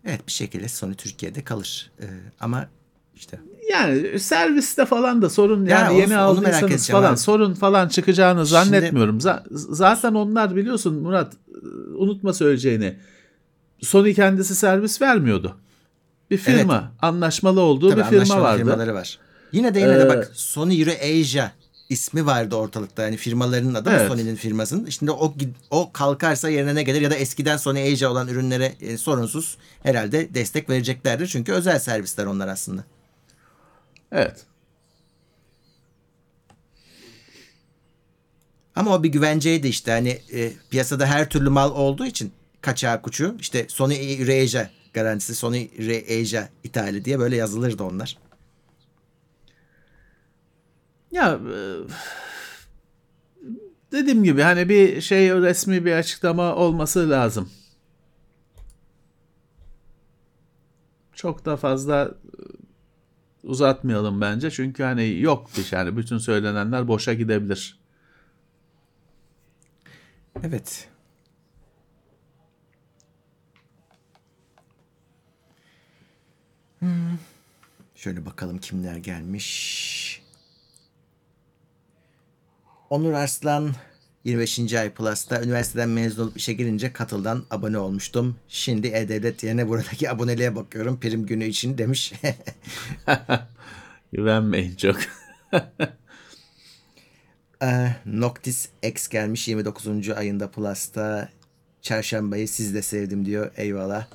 Evet 0.04 0.26
bir 0.26 0.32
şekilde 0.32 0.68
Sony 0.68 0.94
Türkiye'de 0.94 1.44
kalır. 1.44 1.90
Ee, 2.00 2.06
ama 2.40 2.68
işte 3.14 3.40
Yani 3.70 4.20
serviste 4.20 4.86
falan 4.86 5.22
da 5.22 5.30
sorun 5.30 5.66
Ya 5.66 5.78
yani 5.78 5.90
onu- 5.90 6.00
yeni 6.00 6.16
aldıysanız 6.16 6.88
falan 6.88 7.10
abi. 7.12 7.18
sorun 7.18 7.54
falan 7.54 7.88
çıkacağını 7.88 8.46
zannetmiyorum. 8.46 9.18
Z- 9.18 9.42
zaten 9.74 10.14
onlar 10.14 10.56
biliyorsun 10.56 10.94
Murat 10.94 11.32
unutma 11.96 12.32
söyleyeceğini. 12.32 12.96
Sony 13.82 14.14
kendisi 14.14 14.54
servis 14.54 15.02
vermiyordu. 15.02 15.56
Bir 16.30 16.36
firma 16.38 16.92
anlaşmalı 17.02 17.60
olduğu 17.60 17.90
tabii 17.90 18.00
bir 18.00 18.24
firma 18.26 18.40
vardı. 18.42 18.58
firmaları 18.58 18.94
var. 18.94 19.18
Yine 19.52 19.74
de 19.74 19.78
yine 19.80 19.98
de 19.98 20.02
Ee, 20.02 20.08
bak 20.08 20.30
Sony 20.34 20.80
Euro 20.80 20.90
Asia 21.20 21.50
ismi 21.88 22.26
vardı 22.26 22.54
ortalıkta. 22.56 23.02
Yani 23.02 23.16
firmalarının 23.16 23.74
adı 23.74 23.90
Evet. 23.90 24.08
Sony'nin 24.08 24.36
firmasının. 24.36 24.88
Şimdi 24.90 25.10
o 25.12 25.34
o 25.70 25.92
kalkarsa 25.92 26.48
yerine 26.48 26.74
ne 26.74 26.82
gelir 26.82 27.00
ya 27.00 27.10
da 27.10 27.14
eskiden 27.14 27.56
Sony 27.56 27.92
Asia 27.92 28.10
olan 28.10 28.28
ürünlere 28.28 28.72
e, 28.80 28.96
sorunsuz 28.98 29.56
herhalde 29.82 30.34
destek 30.34 30.70
vereceklerdir. 30.70 31.26
Çünkü 31.26 31.52
özel 31.52 31.78
servisler 31.78 32.26
onlar 32.26 32.48
aslında. 32.48 32.84
Evet. 34.12 34.46
Ama 38.76 38.94
o 38.94 39.02
bir 39.02 39.09
güvenceydi 39.09 39.68
işte 39.68 39.90
hani 39.90 40.09
e, 40.32 40.52
piyasada 40.70 41.06
her 41.06 41.30
türlü 41.30 41.48
mal 41.50 41.70
olduğu 41.70 42.06
için 42.06 42.32
kaçağı 42.61 43.02
kuçu 43.02 43.36
işte 43.40 43.66
Sony 43.68 44.20
Euro 44.20 44.44
Asia 44.44 44.70
garantisi 44.92 45.34
Sony 45.34 45.68
Euro 45.78 46.20
Asia 46.22 46.48
ithali 46.64 47.04
diye 47.04 47.18
böyle 47.18 47.36
yazılırdı 47.36 47.82
onlar. 47.84 48.18
Ya 51.11 51.40
e, 51.54 51.59
dediğim 53.92 54.24
gibi 54.24 54.42
hani 54.42 54.68
bir 54.68 55.00
şey 55.00 55.30
resmi 55.30 55.84
bir 55.84 55.92
açıklama 55.92 56.54
olması 56.54 57.11
lazım. 57.11 57.50
Çok 61.14 61.44
da 61.44 61.56
fazla 61.56 62.14
uzatmayalım 63.49 64.20
bence. 64.20 64.51
Çünkü 64.51 64.82
hani 64.82 65.20
yok 65.20 65.51
bir 65.59 65.62
şey. 65.62 65.78
Yani 65.78 65.96
bütün 65.96 66.18
söylenenler 66.18 66.88
boşa 66.88 67.14
gidebilir. 67.14 67.78
Evet. 70.42 70.88
Hmm. 76.78 77.18
Şöyle 77.94 78.26
bakalım 78.26 78.59
kimler 78.59 78.96
gelmiş. 78.96 80.22
Onur 82.90 83.12
Arslan 83.12 83.74
25. 84.29 84.74
ay 84.74 84.91
Plus'ta 84.91 85.43
üniversiteden 85.43 85.89
mezun 85.89 86.22
olup 86.22 86.37
işe 86.37 86.53
girince 86.53 86.93
katıldan 86.93 87.45
abone 87.51 87.79
olmuştum. 87.79 88.37
Şimdi 88.49 88.87
E-Devlet 88.87 89.43
yerine 89.43 89.68
buradaki 89.68 90.11
aboneliğe 90.11 90.57
bakıyorum 90.57 91.01
prim 91.01 91.26
günü 91.26 91.45
için 91.45 91.79
demiş. 91.79 92.12
Güvenmeyin 94.12 94.76
çok. 94.76 94.97
Ee, 97.62 97.91
Noctis 98.07 98.68
X 98.83 99.09
gelmiş 99.09 99.49
29. 99.49 100.09
ayında 100.09 100.51
Plus'ta. 100.51 101.29
Çarşambayı 101.83 102.49
siz 102.49 102.74
de 102.74 102.83
sevdim 102.83 103.26
diyor. 103.26 103.51
Eyvallah. 103.57 104.07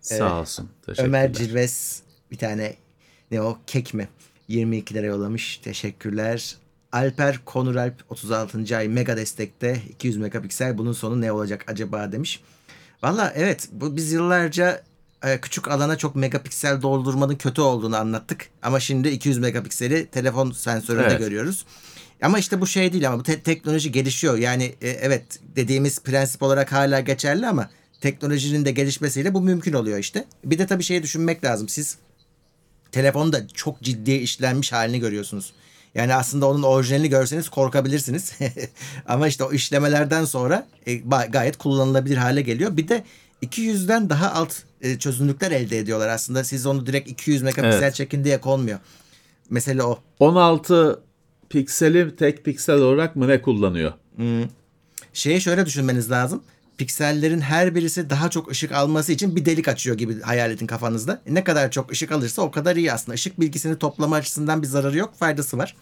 Sağ 0.00 0.40
olsun. 0.40 0.70
Teşekkürler. 0.86 1.08
Ömer 1.08 1.32
Cilves 1.32 2.02
bir 2.30 2.38
tane 2.38 2.76
ne 3.30 3.42
o 3.42 3.58
kek 3.66 3.94
mi? 3.94 4.08
22 4.48 4.94
lira 4.94 5.06
yollamış. 5.06 5.56
Teşekkürler. 5.58 6.56
Alper 6.92 7.38
Konuralp 7.44 7.94
36. 8.08 8.76
ay 8.76 8.88
mega 8.88 9.16
destekte 9.16 9.82
200 9.88 10.16
megapiksel 10.16 10.78
bunun 10.78 10.92
sonu 10.92 11.20
ne 11.20 11.32
olacak 11.32 11.64
acaba 11.68 12.12
demiş. 12.12 12.40
Valla 13.02 13.32
evet 13.36 13.68
bu 13.72 13.96
biz 13.96 14.12
yıllarca 14.12 14.82
e, 15.24 15.40
küçük 15.40 15.68
alana 15.68 15.98
çok 15.98 16.16
megapiksel 16.16 16.82
doldurmanın 16.82 17.36
kötü 17.36 17.60
olduğunu 17.60 17.96
anlattık. 17.96 18.48
Ama 18.62 18.80
şimdi 18.80 19.08
200 19.08 19.38
megapikseli 19.38 20.06
telefon 20.06 20.50
sensöründe 20.50 21.06
Evet. 21.06 21.18
görüyoruz. 21.18 21.64
Ama 22.22 22.38
işte 22.38 22.60
bu 22.60 22.66
şey 22.66 22.92
değil 22.92 23.08
ama 23.08 23.18
bu 23.18 23.22
te- 23.22 23.40
teknoloji 23.42 23.92
gelişiyor. 23.92 24.38
Yani 24.38 24.74
e, 24.82 24.88
evet 24.88 25.40
dediğimiz 25.56 26.00
prensip 26.00 26.42
olarak 26.42 26.72
hala 26.72 27.00
geçerli 27.00 27.46
ama 27.46 27.70
teknolojinin 28.00 28.64
de 28.64 28.70
gelişmesiyle 28.70 29.34
bu 29.34 29.40
mümkün 29.40 29.72
oluyor 29.72 29.98
işte. 29.98 30.24
Bir 30.44 30.58
de 30.58 30.66
tabii 30.66 30.82
şeyi 30.82 31.02
düşünmek 31.02 31.44
lazım. 31.44 31.68
Siz 31.68 31.98
telefonda 32.92 33.48
çok 33.48 33.82
ciddi 33.82 34.12
işlenmiş 34.12 34.72
halini 34.72 35.00
görüyorsunuz. 35.00 35.52
Yani 35.94 36.14
aslında 36.14 36.46
onun 36.48 36.62
orijinalini 36.62 37.08
görseniz 37.08 37.48
korkabilirsiniz. 37.48 38.32
Ama 39.06 39.28
işte 39.28 39.44
o 39.44 39.52
işlemelerden 39.52 40.24
sonra 40.24 40.66
e, 40.86 40.94
gayet 41.28 41.56
kullanılabilir 41.56 42.16
hale 42.16 42.42
geliyor. 42.42 42.76
Bir 42.76 42.88
de 42.88 43.04
200'den 43.42 44.10
daha 44.10 44.32
alt 44.32 44.54
e, 44.80 44.98
çözünürlükler 44.98 45.50
elde 45.50 45.78
ediyorlar 45.78 46.08
aslında. 46.08 46.44
Siz 46.44 46.66
onu 46.66 46.86
direkt 46.86 47.10
200 47.10 47.42
megapiksel 47.42 47.82
Evet. 47.82 47.94
çekin 47.94 48.24
diye 48.24 48.40
konmuyor. 48.40 48.78
Mesele 49.50 49.82
o. 49.82 49.98
16 50.20 51.00
pikseli 51.50 52.16
tek 52.16 52.44
piksel 52.44 52.76
olarak 52.76 53.16
mı 53.16 53.28
ne 53.28 53.42
kullanıyor? 53.42 53.92
Şeyi 55.12 55.40
şöyle 55.40 55.66
düşünmeniz 55.66 56.10
lazım. 56.10 56.42
Piksellerin 56.78 57.40
her 57.40 57.74
birisi 57.74 58.10
daha 58.10 58.30
çok 58.30 58.50
ışık 58.50 58.72
alması 58.72 59.12
için 59.12 59.36
bir 59.36 59.44
delik 59.44 59.68
açıyor 59.68 59.98
gibi 59.98 60.20
hayal 60.20 60.50
edin 60.50 60.66
kafanızda. 60.66 61.22
Ne 61.28 61.44
kadar 61.44 61.70
çok 61.70 61.92
ışık 61.92 62.12
alırsa 62.12 62.42
o 62.42 62.50
kadar 62.50 62.76
iyi 62.76 62.92
aslında. 62.92 63.14
Işık 63.14 63.40
bilgisini 63.40 63.78
toplama 63.78 64.16
açısından 64.16 64.62
bir 64.62 64.66
zararı 64.66 64.96
yok, 64.98 65.14
faydası 65.14 65.58
var. 65.58 65.76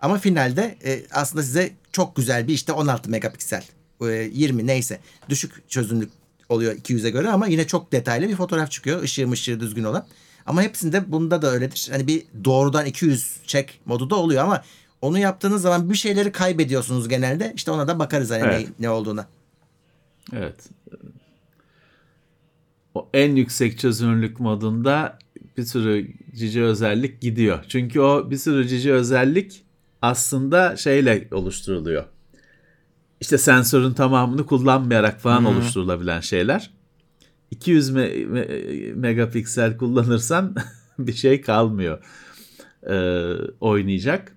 Ama 0.00 0.18
finalde 0.18 0.78
e, 0.84 1.02
aslında 1.12 1.42
size 1.42 1.70
çok 1.92 2.16
güzel 2.16 2.48
bir 2.48 2.54
işte 2.54 2.72
16 2.72 3.10
megapiksel, 3.10 3.64
e, 4.02 4.06
20 4.06 4.66
neyse 4.66 5.00
düşük 5.28 5.68
çözünürlük 5.70 6.10
oluyor 6.48 6.76
200'e 6.76 7.10
göre 7.10 7.28
ama 7.30 7.46
yine 7.46 7.66
çok 7.66 7.92
detaylı 7.92 8.28
bir 8.28 8.36
fotoğraf 8.36 8.70
çıkıyor. 8.70 9.02
Işığı 9.02 9.28
mışığı 9.28 9.60
düzgün 9.60 9.84
olan. 9.84 10.06
Ama 10.46 10.62
hepsinde 10.62 11.12
bunda 11.12 11.42
da 11.42 11.50
öyledir. 11.50 11.88
Hani 11.92 12.06
bir 12.06 12.22
doğrudan 12.44 12.86
200 12.86 13.36
çek 13.46 13.80
modu 13.84 14.10
da 14.10 14.16
oluyor 14.16 14.44
ama 14.44 14.64
onu 15.00 15.18
yaptığınız 15.18 15.62
zaman 15.62 15.90
bir 15.90 15.94
şeyleri 15.94 16.32
kaybediyorsunuz 16.32 17.08
genelde. 17.08 17.52
İşte 17.56 17.70
ona 17.70 17.88
da 17.88 17.98
bakarız 17.98 18.30
hani 18.30 18.42
Evet. 18.42 18.68
ne, 18.78 18.86
ne 18.86 18.90
olduğuna. 18.90 19.26
Evet. 20.32 20.70
O 22.94 23.10
en 23.14 23.36
yüksek 23.36 23.78
çözünürlük 23.78 24.40
modunda 24.40 25.18
bir 25.56 25.64
sürü 25.64 26.08
cici 26.34 26.62
özellik 26.62 27.20
gidiyor. 27.20 27.64
Çünkü 27.68 28.00
o 28.00 28.30
bir 28.30 28.36
sürü 28.36 28.68
cici 28.68 28.92
özellik 28.92 29.64
aslında 30.02 30.76
şeyle 30.76 31.28
oluşturuluyor. 31.30 32.04
İşte 33.20 33.38
sensörün 33.38 33.92
tamamını 33.92 34.46
kullanmayarak 34.46 35.20
falan 35.20 35.44
oluşturulabilen 35.44 36.20
şeyler. 36.20 36.70
200 37.50 37.90
me- 37.90 38.26
me- 38.26 38.94
megapiksel 38.94 39.76
kullanırsan 39.76 40.54
bir 40.98 41.12
şey 41.12 41.40
kalmıyor 41.40 42.04
ee, 42.90 43.34
oynayacak. 43.60 44.36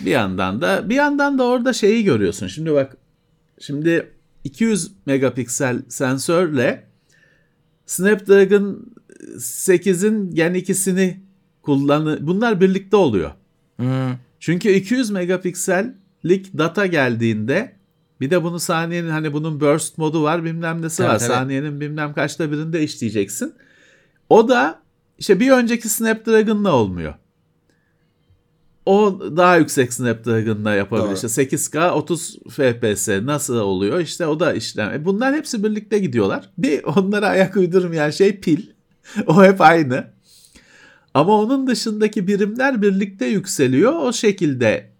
Bir 0.00 0.10
yandan 0.10 0.60
da 0.60 0.90
bir 0.90 0.94
yandan 0.94 1.38
da 1.38 1.44
orada 1.44 1.72
şeyi 1.72 2.04
görüyorsun. 2.04 2.46
Şimdi 2.46 2.72
bak 2.72 2.96
şimdi 3.60 4.10
200 4.44 4.90
megapiksel 5.06 5.82
sensörle 5.88 6.86
Snapdragon 7.86 8.86
8'in 9.36 10.34
Gen 10.34 10.54
2'sini 10.54 11.14
kullanı 11.62 12.18
bunlar 12.20 12.60
birlikte 12.60 12.96
oluyor. 12.96 13.30
Çünkü 14.40 14.68
200 14.70 15.10
megapiksellik 15.10 16.58
data 16.58 16.86
geldiğinde 16.86 17.76
bir 18.20 18.30
de 18.30 18.42
bunu 18.42 18.58
saniyenin 18.60 19.10
hani 19.10 19.32
bunun 19.32 19.60
burst 19.60 19.98
modu 19.98 20.22
var 20.22 20.44
bilmem 20.44 20.82
nesi 20.82 20.96
Tabii, 20.96 21.08
var. 21.08 21.18
tabii. 21.18 21.28
Saniyenin 21.28 21.80
bilmem 21.80 22.12
kaçta 22.12 22.52
birinde 22.52 22.82
işleyeceksin. 22.82 23.54
O 24.28 24.48
da 24.48 24.82
işte 25.18 25.40
bir 25.40 25.50
önceki 25.50 25.88
Snapdragon'la 25.88 26.72
olmuyor. 26.72 27.14
O 28.86 29.20
daha 29.36 29.56
yüksek 29.56 29.92
Snapdragon'la 29.92 30.74
yapabilir. 30.74 31.14
İşte 31.14 31.26
8K 31.26 31.90
30 31.90 32.38
FPS 32.50 33.08
nasıl 33.08 33.56
oluyor? 33.56 34.00
İşte 34.00 34.26
o 34.26 34.40
da 34.40 34.52
işlem. 34.54 34.92
E 34.92 35.04
Bunlar 35.04 35.34
hepsi 35.34 35.64
birlikte 35.64 35.98
gidiyorlar. 35.98 36.50
Bir 36.58 36.84
onlara 36.84 37.28
ayak 37.28 37.56
uydurmayan 37.56 38.10
şey 38.10 38.40
pil. 38.40 38.66
o 39.26 39.44
hep 39.44 39.60
aynı. 39.60 40.10
Ama 41.14 41.32
onun 41.32 41.66
dışındaki 41.66 42.26
birimler 42.26 42.82
birlikte 42.82 43.26
yükseliyor. 43.26 43.92
O 43.92 44.12
şekilde 44.12 44.90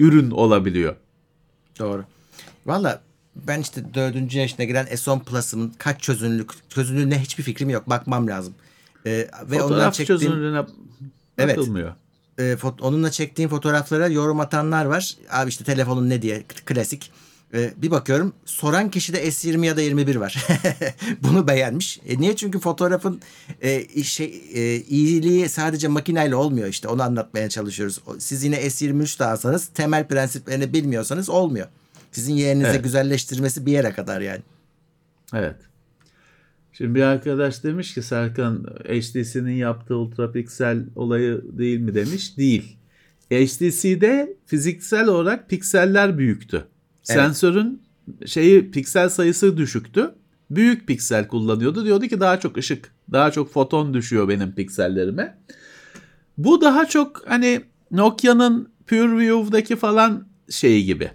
ürün 0.00 0.30
olabiliyor. 0.30 0.96
Doğru. 1.78 2.04
Valla 2.66 3.02
ben 3.36 3.60
işte 3.60 3.94
dördüncü 3.94 4.38
yaşına 4.38 4.64
giren 4.64 4.86
S10 4.86 5.24
Plus'ımın 5.24 5.72
kaç 5.78 6.00
çözünürlük, 6.00 6.50
çözünürlüğüne 6.70 7.18
hiçbir 7.18 7.42
fikrim 7.42 7.70
yok. 7.70 7.88
Bakmam 7.90 8.26
lazım. 8.28 8.54
Ee, 9.06 9.10
ve 9.10 9.28
ondan 9.44 9.68
Fotoğraf 9.68 9.94
çektiğim, 9.94 10.20
çözünürlüğüne 10.20 10.64
Evet. 11.38 11.58
bakılmıyor. 11.58 11.92
E, 12.38 12.56
onunla 12.80 13.10
çektiğim 13.10 13.50
fotoğraflara 13.50 14.08
yorum 14.08 14.40
atanlar 14.40 14.84
var. 14.84 15.16
Abi 15.30 15.48
işte 15.48 15.64
telefonun 15.64 16.10
ne 16.10 16.22
diye 16.22 16.42
klasik. 16.66 17.10
E, 17.54 17.72
bir 17.76 17.90
bakıyorum 17.90 18.32
soran 18.44 18.90
kişide 18.90 19.28
S20 19.28 19.66
ya 19.66 19.76
da 19.76 19.80
21 19.80 20.16
var. 20.16 20.46
Bunu 21.22 21.48
beğenmiş. 21.48 22.00
E, 22.06 22.20
niye? 22.20 22.36
Çünkü 22.36 22.58
fotoğrafın 22.60 23.20
e, 23.62 24.02
şey 24.02 24.42
e, 24.54 24.76
iyiliği 24.80 25.48
sadece 25.48 25.88
makineyle 25.88 26.34
olmuyor 26.36 26.68
işte. 26.68 26.88
Onu 26.88 27.02
anlatmaya 27.02 27.48
çalışıyoruz. 27.48 28.00
Siz 28.18 28.44
yine 28.44 28.56
S23 28.56 29.18
de 29.18 29.24
alsanız 29.24 29.66
temel 29.66 30.08
prensiplerini 30.08 30.72
bilmiyorsanız 30.72 31.28
olmuyor. 31.28 31.66
Sizin 32.12 32.34
yeğeninizde 32.34 32.70
Evet. 32.70 32.84
güzelleştirmesi 32.84 33.66
bir 33.66 33.72
yere 33.72 33.92
kadar 33.92 34.20
yani. 34.20 34.42
Evet. 35.34 35.56
Şimdi 36.78 36.94
bir 36.94 37.02
arkadaş 37.02 37.64
demiş 37.64 37.94
ki 37.94 38.02
Serkan 38.02 38.66
HTC'nin 38.84 39.56
yaptığı 39.56 39.96
ultrapiksel 39.96 40.86
olayı 40.96 41.42
değil 41.58 41.78
mi 41.78 41.94
demiş. 41.94 42.38
Değil. 42.38 42.76
HTC'de 43.30 44.36
fiziksel 44.46 45.08
olarak 45.08 45.50
pikseller 45.50 46.18
büyüktü. 46.18 46.56
Evet. 46.56 46.66
Sensörün 47.02 47.82
şeyi 48.26 48.70
piksel 48.70 49.08
sayısı 49.08 49.56
düşüktü. 49.56 50.14
Büyük 50.50 50.86
piksel 50.86 51.28
kullanıyordu. 51.28 51.84
Diyordu 51.84 52.06
ki 52.06 52.20
daha 52.20 52.40
çok 52.40 52.56
ışık, 52.56 52.92
daha 53.12 53.30
çok 53.30 53.52
foton 53.52 53.94
düşüyor 53.94 54.28
benim 54.28 54.52
piksellerime. 54.52 55.38
Bu 56.38 56.60
daha 56.60 56.86
çok 56.86 57.22
hani 57.26 57.60
Nokia'nın 57.90 58.72
PureView'daki 58.86 59.76
falan 59.76 60.28
şeyi 60.50 60.84
gibi. 60.84 61.10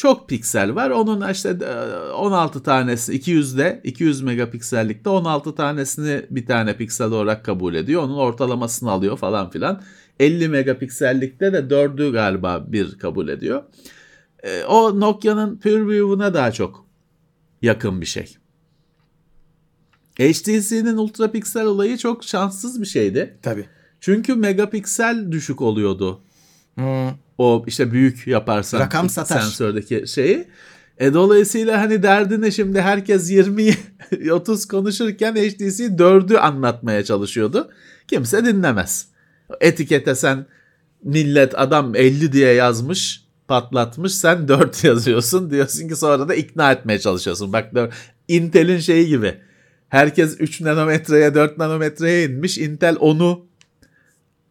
Çok 0.00 0.28
piksel 0.28 0.74
var. 0.74 0.90
Onun 0.90 1.30
işte 1.30 1.48
e, 1.48 2.12
16 2.12 2.62
tanesi 2.62 3.12
200'de 3.12 3.80
200 3.84 4.22
megapiksellikte 4.22 5.10
16 5.10 5.54
tanesini 5.54 6.26
bir 6.30 6.46
tane 6.46 6.76
piksel 6.76 7.06
olarak 7.06 7.44
kabul 7.44 7.74
ediyor. 7.74 8.02
Onun 8.02 8.16
ortalamasını 8.16 8.90
alıyor 8.90 9.16
falan 9.16 9.50
filan. 9.50 9.82
50 10.20 10.48
megapiksellikte 10.48 11.52
de 11.52 11.58
4'ü 11.58 12.12
galiba 12.12 12.64
bir 12.68 12.98
kabul 12.98 13.28
ediyor. 13.28 13.62
E, 14.42 14.64
o 14.64 15.00
Nokia'nın 15.00 15.56
PureView'una 15.56 16.34
daha 16.34 16.52
çok 16.52 16.86
yakın 17.62 18.00
bir 18.00 18.06
şey. 18.06 18.36
HTC'nin 20.18 20.96
ultrapiksel 20.96 21.66
olayı 21.66 21.98
çok 21.98 22.24
şanssız 22.24 22.80
bir 22.80 22.86
şeydi. 22.86 23.38
Tabii. 23.42 23.66
Çünkü 24.00 24.34
megapiksel 24.34 25.32
düşük 25.32 25.60
oluyordu. 25.60 26.20
Hmm. 26.74 27.10
O 27.40 27.64
işte 27.66 27.92
büyük 27.92 28.26
yaparsan 28.26 28.80
Rakam 28.80 29.10
satar. 29.10 29.40
sensördeki 29.40 30.04
şeyi. 30.06 30.48
E 30.98 31.14
dolayısıyla 31.14 31.80
hani 31.80 32.02
derdine 32.02 32.50
şimdi 32.50 32.80
herkes 32.80 33.30
20 33.30 33.74
30 34.30 34.64
konuşurken 34.68 35.34
HTC 35.34 35.84
4'ü 35.84 36.36
anlatmaya 36.36 37.04
çalışıyordu. 37.04 37.70
Kimse 38.08 38.44
dinlemez. 38.44 39.06
Etikete 39.60 40.14
sen 40.14 40.46
millet 41.04 41.58
adam 41.58 41.94
50 41.94 42.32
diye 42.32 42.52
yazmış 42.52 43.24
patlatmış 43.48 44.14
sen 44.14 44.48
4 44.48 44.84
yazıyorsun 44.84 45.50
diyorsun 45.50 45.88
ki 45.88 45.96
sonra 45.96 46.28
da 46.28 46.34
ikna 46.34 46.72
etmeye 46.72 46.98
çalışıyorsun. 46.98 47.52
Bak 47.52 47.72
Intel'in 48.28 48.78
şeyi 48.78 49.06
gibi. 49.08 49.34
Herkes 49.88 50.36
3 50.40 50.60
nanometreye 50.60 51.34
4 51.34 51.58
nanometreye 51.58 52.24
inmiş. 52.24 52.58
Intel 52.58 52.94
10'u 52.94 53.49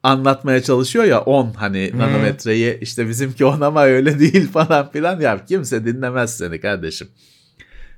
anlatmaya 0.04 0.64
çalışıyor 0.64 1.06
ya 1.06 1.22
10 1.22 1.54
hani 1.54 1.91
nanometreyi 1.97 2.80
işte 2.80 3.10
bizimki 3.10 3.45
10 3.45 3.62
ama 3.62 3.84
öyle 3.84 4.20
değil 4.20 4.47
falan 4.52 4.91
filan 4.91 5.20
ya 5.20 5.45
kimse 5.45 5.86
dinlemez 5.86 6.38
seni 6.38 6.62
kardeşim. 6.62 7.10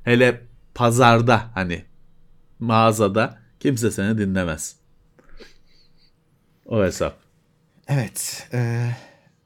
Hele 0.03 0.41
pazarda 0.73 1.51
hani 1.53 1.85
mağazada 2.59 3.39
kimse 3.59 3.91
seni 3.91 4.17
dinlemez. 4.17 4.75
O 6.65 6.83
hesap. 6.83 7.17
Evet. 7.87 8.47
E, 8.53 8.89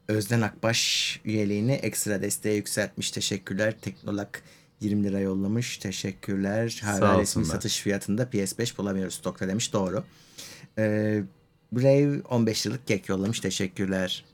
Özden 0.07 0.41
Akbaş 0.41 1.19
üyeliğini 1.25 1.71
ekstra 1.71 2.21
desteğe 2.21 2.55
yükseltmiş. 2.55 3.11
Teşekkürler. 3.11 3.73
Teknolak 3.81 4.43
20 4.81 5.03
lira 5.03 5.19
yollamış. 5.19 5.77
Teşekkürler. 5.77 6.81
Hala 6.83 7.21
resmi 7.21 7.45
satış 7.45 7.79
fiyatında 7.79 8.23
PS5 8.23 8.77
bulamıyoruz 8.77 9.13
stokta 9.13 9.47
demiş. 9.47 9.73
Doğru. 9.73 10.03
E, 10.77 11.23
Brave 11.75 12.21
15 12.21 12.65
yıllık 12.65 12.87
kek 12.87 13.09
yollamış. 13.09 13.39
Teşekkürler. 13.39 14.25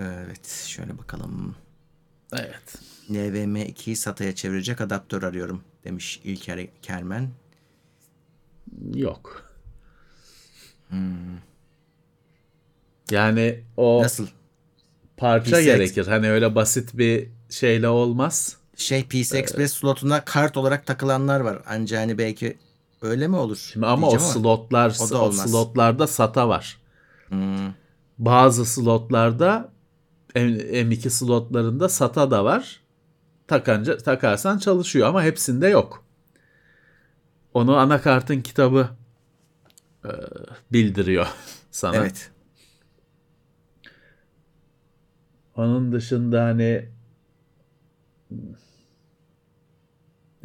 Evet. 0.00 0.46
Şöyle 0.66 0.98
bakalım. 0.98 1.56
Evet. 2.32 2.78
NVM2'yi 3.10 3.96
SATA'ya 3.96 4.34
çevirecek 4.34 4.80
adaptör 4.80 5.22
arıyorum 5.22 5.62
demiş 5.84 6.20
İlker 6.24 6.66
Kermen. 6.82 7.30
Yok. 8.94 9.54
Yani 13.10 13.60
o 13.76 14.02
Nasıl? 14.02 14.26
parça 15.16 15.50
PC 15.56 15.64
gerekir. 15.64 16.06
Hani 16.06 16.30
öyle 16.30 16.54
basit 16.54 16.98
bir 16.98 17.28
şeyle 17.50 17.88
olmaz. 17.88 18.56
Şey 18.76 19.04
PC 19.04 19.38
Express 19.38 19.72
slotuna 19.72 20.24
kart 20.24 20.56
olarak 20.56 20.86
takılanlar 20.86 21.40
var. 21.40 21.62
Ancak 21.66 22.00
hani 22.00 22.18
belki 22.18 22.56
öyle 23.04 23.28
mi 23.28 23.36
olur? 23.36 23.56
Şimdi 23.72 23.86
ama 23.86 24.08
o 24.08 24.18
slotlar 24.18 24.96
o 25.00 25.04
o 25.18 25.32
slotlarda 25.32 26.06
SATA 26.06 26.48
var. 26.48 26.78
Hmm, 27.28 27.72
Bazı 28.18 28.64
slotlarda 28.66 29.72
M- 30.34 30.42
M2 30.82 31.10
slotlarında 31.10 31.88
SATA 31.88 32.30
da 32.30 32.44
var. 32.44 32.80
Takanca 33.46 33.98
takarsan 33.98 34.58
çalışıyor 34.58 35.08
ama 35.08 35.22
hepsinde 35.22 35.68
yok. 35.68 36.04
Onu 37.54 37.76
anakartın 37.76 38.40
kitabı 38.40 38.88
e, 40.04 40.10
bildiriyor 40.72 41.26
sana. 41.70 41.96
Evet. 41.96 42.30
Onun 45.56 45.92
dışında 45.92 46.44
hani 46.44 46.88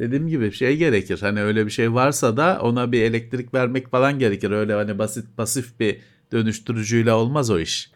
dediğim 0.00 0.28
gibi 0.28 0.52
şey 0.52 0.76
gerekir. 0.76 1.18
Hani 1.20 1.42
öyle 1.42 1.66
bir 1.66 1.70
şey 1.70 1.94
varsa 1.94 2.36
da 2.36 2.58
ona 2.62 2.92
bir 2.92 3.02
elektrik 3.02 3.54
vermek 3.54 3.90
falan 3.90 4.18
gerekir. 4.18 4.50
Öyle 4.50 4.72
hani 4.74 4.98
basit 4.98 5.26
pasif 5.36 5.80
bir 5.80 6.00
dönüştürücüyle 6.32 7.12
olmaz 7.12 7.50
o 7.50 7.58
iş. 7.60 7.90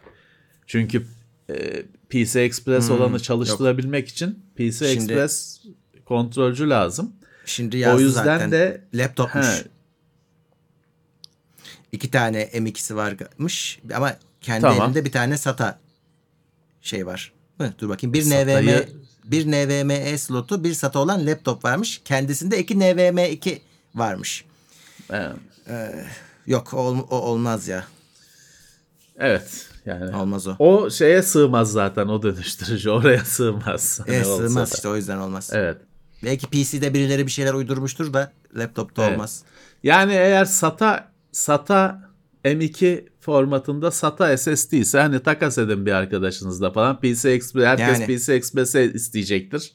Çünkü 0.67 1.05
e, 1.49 1.83
PC 2.09 2.41
Express 2.41 2.89
Hmm, 2.89 2.95
olanı 2.95 3.19
çalıştırabilmek 3.19 4.07
için 4.07 4.39
PC 4.55 4.71
Şimdi- 4.93 5.13
Express 5.13 5.61
kontrolcü 6.05 6.69
lazım. 6.69 7.11
Şimdi 7.45 7.77
yazdı 7.77 7.97
o 7.97 8.05
yüzden 8.05 8.23
zaten. 8.23 8.51
de 8.51 8.81
laptopmuş. 8.93 9.45
He. 9.45 9.63
İki 11.91 12.11
tane 12.11 12.43
M2'si 12.43 12.95
varmış 12.95 13.79
ama 13.95 14.15
kendi 14.41 14.61
Tamam. 14.61 14.85
elinde 14.87 15.05
bir 15.05 15.11
tane 15.11 15.37
SATA 15.37 15.79
şey 16.81 17.05
var. 17.05 17.31
Hı, 17.61 17.73
dur 17.79 17.89
bakayım. 17.89 18.13
Bir 18.13 18.21
SATA'yı- 18.21 18.65
NVMe 18.67 18.85
bir 19.31 19.47
NVMe 19.47 20.17
slotu, 20.17 20.63
bir 20.63 20.73
SATA 20.73 20.99
olan 20.99 21.27
laptop 21.27 21.65
varmış. 21.65 22.01
Kendisinde 22.05 22.59
iki 22.59 22.75
NVMe2 22.75 23.59
varmış. 23.95 24.45
e, 25.11 26.05
Yok 26.47 26.73
ol- 26.73 27.07
o 27.09 27.15
olmaz 27.15 27.67
ya. 27.67 27.85
evet 29.19 29.67
yani 29.85 30.15
Olmaz 30.15 30.47
o. 30.47 30.55
o 30.59 30.89
şeye 30.89 31.21
sığmaz 31.21 31.71
zaten 31.71 32.07
o 32.07 32.21
dönüştürücü 32.23 32.89
oraya 32.89 33.25
sığmaz. 33.25 33.99
Hani 33.99 34.15
Evet, 34.15 34.25
sığmaz 34.27 34.71
da. 34.71 34.75
işte 34.75 34.87
o 34.89 34.95
yüzden 34.95 35.17
olmaz. 35.17 35.49
Evet. 35.53 35.77
Belki 36.23 36.47
PC'de 36.47 36.93
birileri 36.93 37.25
bir 37.25 37.31
şeyler 37.31 37.53
uydurmuştur 37.53 38.13
da 38.13 38.31
laptopta 38.55 39.03
Evet. 39.03 39.13
olmaz. 39.13 39.43
Yani 39.83 40.13
eğer 40.13 40.45
SATA 40.45 41.11
SATA 41.31 42.09
M2 42.45 43.05
formatında 43.25 43.91
SATA 43.91 44.37
SSD 44.37 44.71
ise 44.71 44.99
hani 44.99 45.19
takas 45.19 45.57
edin 45.57 45.85
bir 45.85 45.91
arkadaşınızla 45.91 46.71
falan. 46.71 46.99
PC 46.99 47.29
Express, 47.29 47.65
herkes 47.65 47.99
Yani. 47.99 48.17
PC 48.17 48.33
Express'e 48.33 48.93
isteyecektir. 48.93 49.73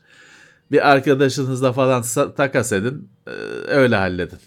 Bir 0.72 0.90
arkadaşınızla 0.90 1.72
falan 1.72 2.04
takas 2.36 2.72
edin. 2.72 3.10
e, 3.26 3.30
öyle 3.66 3.96
halledin. 3.96 4.38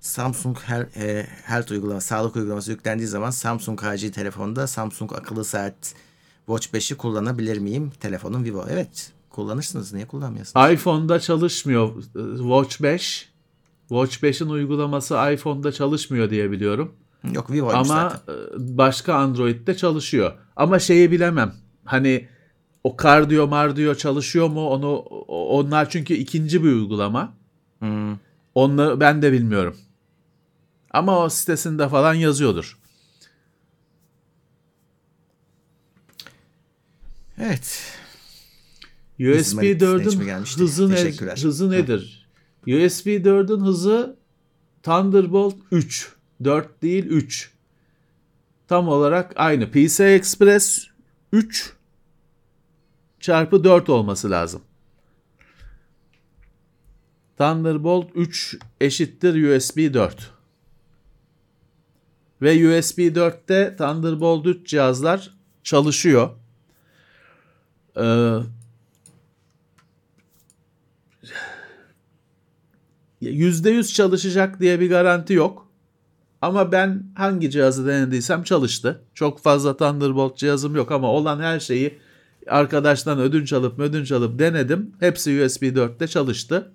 Samsung 0.00 0.58
Health, 0.58 0.96
e, 0.96 1.26
Health 1.44 1.70
uygulaması, 1.72 2.06
sağlık 2.06 2.36
uygulaması 2.36 2.70
yüklendiği 2.70 3.08
zaman 3.08 3.30
Samsung 3.30 3.84
AC 3.84 4.10
telefonda 4.10 4.66
Samsung 4.66 5.12
akıllı 5.12 5.44
saat 5.44 5.94
Watch 6.46 6.68
5'i 6.74 6.96
kullanabilir 6.96 7.58
miyim? 7.58 7.92
Telefonum 8.00 8.44
Vivo. 8.44 8.66
Evet, 8.70 9.12
kullanırsınız. 9.30 9.92
Niye 9.92 10.06
kullanmıyorsunuz? 10.06 10.72
iPhone'da 10.72 11.20
çalışmıyor 11.20 11.88
e, 11.98 12.36
Watch 12.36 12.82
5. 12.82 13.35
Watch 13.88 14.16
5'in 14.16 14.48
uygulaması 14.48 15.14
iPhone'da 15.32 15.72
çalışmıyor 15.72 16.30
diye 16.30 16.50
biliyorum. 16.50 16.94
Yok 17.32 17.50
Vivo'ymuş 17.50 17.90
Ama 17.90 18.10
zaten. 18.10 18.34
e, 18.34 18.78
başka 18.78 19.14
Android'de 19.14 19.76
çalışıyor. 19.76 20.32
Ama 20.56 20.78
şeyi 20.78 21.10
bilemem. 21.10 21.54
Hani 21.84 22.28
o 22.84 22.96
kardiyo 22.96 23.48
mardiyo 23.48 23.94
çalışıyor 23.94 24.48
mu 24.48 24.68
onu 24.68 24.96
onlar 25.28 25.90
çünkü 25.90 26.14
ikinci 26.14 26.64
bir 26.64 26.68
uygulama. 26.68 27.34
Hmm. 27.78 28.16
Onu 28.54 29.00
ben 29.00 29.22
de 29.22 29.32
bilmiyorum. 29.32 29.76
Ama 30.90 31.18
o 31.18 31.28
sitesinde 31.28 31.88
falan 31.88 32.14
yazıyordur. 32.14 32.78
Evet. 37.38 37.92
USB 39.18 39.36
İzmarit 39.36 39.82
4'ün 39.82 40.04
seçimi 40.04 40.24
gelmişti. 40.24 40.60
hızı, 40.60 40.90
ne, 40.90 41.12
hızı 41.42 41.70
nedir? 41.70 42.25
USB 42.66 43.06
4'ün 43.06 43.60
hızı 43.60 44.16
Thunderbolt 44.82 45.56
3. 45.70 46.16
4 46.44 46.82
değil 46.82 47.06
3. 47.06 47.52
Tam 48.68 48.88
olarak 48.88 49.32
aynı. 49.36 49.70
PCI 49.70 50.02
Express 50.02 50.86
3 51.32 51.72
çarpı 53.20 53.64
4 53.64 53.88
olması 53.88 54.30
lazım. 54.30 54.62
Thunderbolt 57.38 58.10
3 58.14 58.58
eşittir 58.80 59.56
USB 59.56 59.94
4. 59.94 60.32
Ve 62.42 62.78
USB 62.78 62.98
4'te 62.98 63.76
Thunderbolt 63.76 64.46
3 64.46 64.66
cihazlar 64.66 65.34
çalışıyor. 65.62 66.30
Ee, 67.96 68.38
%100 73.32 73.94
çalışacak 73.94 74.60
diye 74.60 74.80
bir 74.80 74.90
garanti 74.90 75.32
yok. 75.32 75.66
Ama 76.42 76.72
ben 76.72 77.02
hangi 77.14 77.50
cihazı 77.50 77.86
denediysem 77.86 78.42
çalıştı. 78.42 79.02
Çok 79.14 79.42
fazla 79.42 79.76
Thunderbolt 79.76 80.36
cihazım 80.36 80.76
yok 80.76 80.92
ama 80.92 81.08
olan 81.08 81.40
her 81.40 81.60
şeyi 81.60 81.98
arkadaştan 82.48 83.18
ödünç 83.18 83.52
alıp 83.52 83.78
ödünç 83.78 84.12
alıp 84.12 84.38
denedim. 84.38 84.92
Hepsi 85.00 85.44
USB 85.44 85.62
4'te 85.62 86.06
çalıştı. 86.06 86.72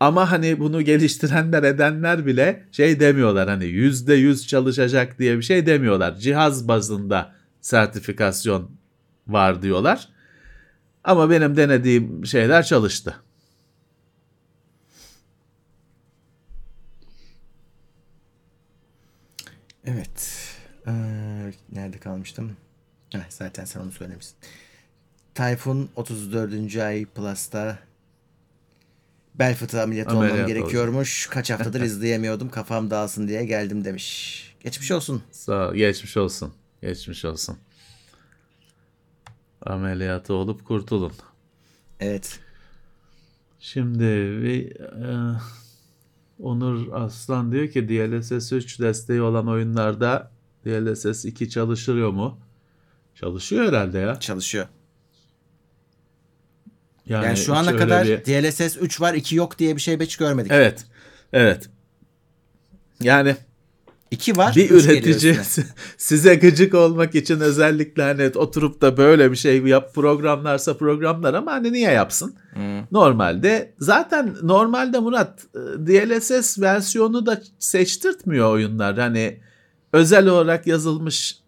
Ama 0.00 0.30
hani 0.30 0.60
bunu 0.60 0.82
geliştirenler 0.82 1.62
edenler 1.62 2.26
bile 2.26 2.64
şey 2.72 3.00
demiyorlar 3.00 3.48
hani 3.48 3.64
%100 3.64 4.46
çalışacak 4.46 5.18
diye 5.18 5.36
bir 5.36 5.42
şey 5.42 5.66
demiyorlar. 5.66 6.16
Cihaz 6.16 6.68
bazında 6.68 7.32
sertifikasyon 7.60 8.70
var 9.26 9.62
diyorlar. 9.62 10.08
Ama 11.04 11.30
benim 11.30 11.56
denediğim 11.56 12.26
şeyler 12.26 12.62
çalıştı. 12.62 13.14
Evet. 19.84 20.48
Ee, 20.86 20.92
nerede 21.72 21.98
kalmıştım? 21.98 22.56
Heh, 23.12 23.20
zaten 23.28 23.64
sen 23.64 23.80
onu 23.80 23.92
söylemişsin. 23.92 24.36
Tayfun 25.34 25.90
34. 25.96 26.76
ay 26.76 27.04
Plus'ta 27.04 27.78
bel 29.34 29.54
fıtığı 29.54 29.82
ameliyatı 29.82 30.10
olmam 30.10 30.24
Ameliyat 30.24 30.48
gerekiyormuş. 30.48 31.26
Kaç 31.26 31.50
haftadır 31.50 31.80
izleyemiyordum 31.90 32.50
kafam 32.50 32.90
dağılsın 32.90 33.28
diye 33.28 33.44
geldim 33.44 33.84
demiş. 33.84 34.54
Geçmiş 34.60 34.90
olsun. 34.90 35.22
Sağ 35.30 35.68
ol. 35.68 35.74
Geçmiş 35.74 36.16
olsun. 36.16 36.54
Geçmiş 36.82 37.24
olsun. 37.24 37.58
Ameliyatı 39.62 40.34
olup 40.34 40.64
kurtulun. 40.64 41.12
Evet. 42.00 42.40
Şimdi 43.60 44.04
bir, 44.42 44.80
e, 44.80 45.36
Onur 46.42 46.92
Aslan 46.92 47.52
diyor 47.52 47.68
ki 47.68 47.88
DLSS 47.88 48.52
3 48.52 48.80
desteği 48.80 49.22
olan 49.22 49.48
oyunlarda 49.48 50.30
DLSS 50.64 51.24
2 51.24 51.50
çalışıyor 51.50 52.10
mu? 52.10 52.38
Çalışıyor 53.14 53.68
herhalde 53.68 53.98
ya. 53.98 54.20
Çalışıyor. 54.20 54.66
Yani, 57.06 57.24
Yani 57.24 57.36
şu 57.36 57.54
ana 57.54 57.76
kadar 57.76 58.06
bir- 58.06 58.24
DLSS 58.24 58.76
3 58.80 59.00
var 59.00 59.14
2 59.14 59.36
yok 59.36 59.58
diye 59.58 59.76
bir 59.76 59.80
şey 59.80 60.00
hiç 60.00 60.16
görmedik. 60.16 60.52
Evet. 60.52 60.84
Evet. 61.32 61.70
Yani 63.00 63.36
2 64.12 64.36
var. 64.36 64.52
bir 64.56 64.70
üretici 64.70 65.36
size 65.96 66.34
gıcık 66.34 66.74
olmak 66.74 67.14
için 67.14 67.40
özellikle 67.40 68.02
hani 68.02 68.30
oturup 68.34 68.80
da 68.80 68.96
böyle 68.96 69.30
bir 69.30 69.36
şey 69.36 69.58
yap 69.58 69.94
programlarsa 69.94 70.76
programlar 70.76 71.34
ama 71.34 71.52
hani 71.52 71.72
niye 71.72 71.90
yapsın? 71.90 72.34
Normalde 72.90 73.74
zaten 73.78 74.34
normalde 74.42 74.98
Murat 74.98 75.46
e, 75.54 75.86
DLSS 75.86 76.60
versiyonu 76.60 77.26
da 77.26 77.42
seçtirtmiyor 77.58 78.52
oyunlar. 78.52 78.98
Hani 78.98 79.40
özel 79.92 80.26
olarak 80.28 80.66
yazılmış 80.66 81.38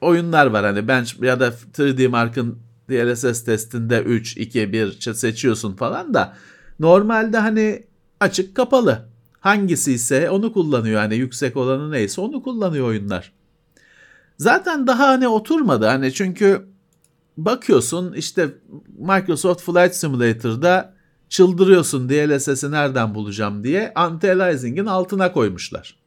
oyunlar 0.00 0.46
var 0.46 0.64
hani 0.64 0.88
bench 0.88 1.22
ya 1.22 1.40
da 1.40 1.48
3D 1.48 2.08
Mark'ın 2.08 2.58
DLSS 2.90 3.44
testinde 3.44 4.02
3 4.02 4.36
2 4.36 4.72
1 4.72 5.00
seçiyorsun 5.14 5.76
falan 5.76 6.14
da 6.14 6.36
normalde 6.80 7.38
hani 7.38 7.86
açık 8.20 8.54
kapalı. 8.54 9.08
Hangisi 9.48 9.92
ise 9.92 10.30
onu 10.30 10.52
kullanıyor 10.52 11.00
hani 11.00 11.16
yüksek 11.16 11.56
olanı 11.56 11.90
neyse 11.90 12.20
onu 12.20 12.42
kullanıyor 12.42 12.86
oyunlar. 12.86 13.32
Zaten 14.38 14.86
daha 14.86 15.08
hani 15.08 15.28
oturmadı 15.28 15.86
hani 15.86 16.12
çünkü 16.12 16.68
bakıyorsun 17.36 18.12
işte 18.12 18.48
Microsoft 18.98 19.62
Flight 19.62 19.94
Simulator'da 19.94 20.94
çıldırıyorsun 21.28 22.08
DLSS'i 22.08 22.70
nereden 22.70 23.14
bulacağım 23.14 23.64
diye 23.64 23.92
anti-aliasing'in 23.94 24.86
altına 24.86 25.32
koymuşlar. 25.32 25.98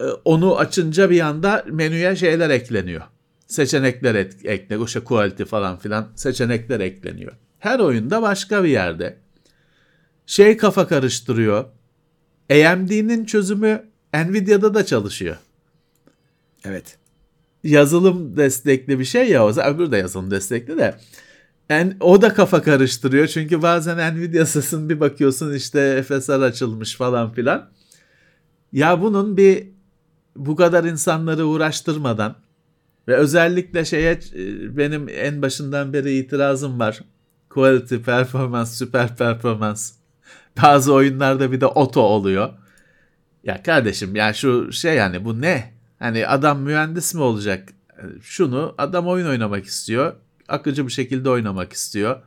Ee, 0.00 0.04
Onu 0.04 0.58
açınca 0.58 1.10
bir 1.10 1.20
anda 1.20 1.64
menüye 1.70 2.16
şeyler 2.16 2.50
ekleniyor. 2.50 3.02
Seçenekler 3.46 4.14
ekleniyor. 4.44 4.86
İşte 4.86 5.00
quality 5.00 5.42
falan 5.42 5.78
filan 5.78 6.08
seçenekler 6.14 6.80
ekleniyor. 6.80 7.32
Her 7.58 7.78
oyunda 7.78 8.22
başka 8.22 8.64
bir 8.64 8.68
yerde. 8.68 9.18
Şey 10.26 10.56
kafa 10.56 10.88
karıştırıyor. 10.88 11.64
AMD'nin 12.50 13.24
çözümü 13.24 13.82
Nvidia'da 14.14 14.74
da 14.74 14.86
çalışıyor 14.86 15.36
Evet. 16.64 16.98
yazılım 17.64 18.36
destekli 18.36 18.98
bir 18.98 19.04
şey 19.04 19.28
ya 19.30 19.44
o 19.46 19.50
öbürü 19.50 19.92
de 19.92 19.96
yazılım 19.96 20.30
destekli 20.30 20.78
de. 20.78 20.94
En, 21.68 21.96
o 22.00 22.22
da 22.22 22.34
kafa 22.34 22.62
karıştırıyor 22.62 23.26
çünkü 23.26 23.62
bazen 23.62 24.16
Nvidia 24.16 24.46
sesini 24.46 24.88
bir 24.88 25.00
bakıyorsun 25.00 25.54
işte 25.54 26.02
FSR 26.02 26.40
açılmış 26.40 26.96
falan 26.96 27.32
filan. 27.32 27.70
Ya 28.72 29.02
bunun 29.02 29.36
bir 29.36 29.68
bu 30.36 30.56
kadar 30.56 30.84
insanları 30.84 31.46
uğraştırmadan 31.46 32.36
ve 33.08 33.16
özellikle 33.16 33.84
şeye 33.84 34.12
e, 34.12 34.76
benim 34.76 35.08
en 35.08 35.42
başından 35.42 35.92
beri 35.92 36.16
itirazım 36.16 36.80
var. 36.80 37.00
Quality, 37.50 37.96
performance, 37.96 38.70
süper 38.70 39.16
performans. 39.16 39.92
Bazı 40.62 40.94
oyunlarda 40.94 41.52
bir 41.52 41.60
de 41.60 41.66
auto 41.66 42.00
oluyor. 42.00 42.50
Ya 43.44 43.62
kardeşim 43.62 44.16
ya 44.16 44.32
şu 44.32 44.72
şey 44.72 44.94
yani 44.94 45.24
bu 45.24 45.40
ne? 45.40 45.72
Hani 45.98 46.26
adam 46.26 46.60
mühendis 46.60 47.14
mi 47.14 47.20
olacak? 47.20 47.68
Şunu 48.22 48.74
adam 48.78 49.08
oyun 49.08 49.26
oynamak 49.26 49.64
istiyor. 49.64 50.14
Akıcı 50.48 50.86
bir 50.86 50.92
şekilde 50.92 51.30
oynamak 51.30 51.72
istiyor. 51.72 52.22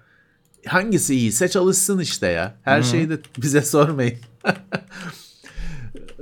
Hangisi 0.65 1.15
iyiyse 1.15 1.47
çalışsın 1.49 1.99
işte 1.99 2.27
ya. 2.27 2.55
Her 2.61 2.83
şeyi 2.83 3.09
de 3.09 3.19
bize 3.41 3.61
sormayın. 3.61 4.17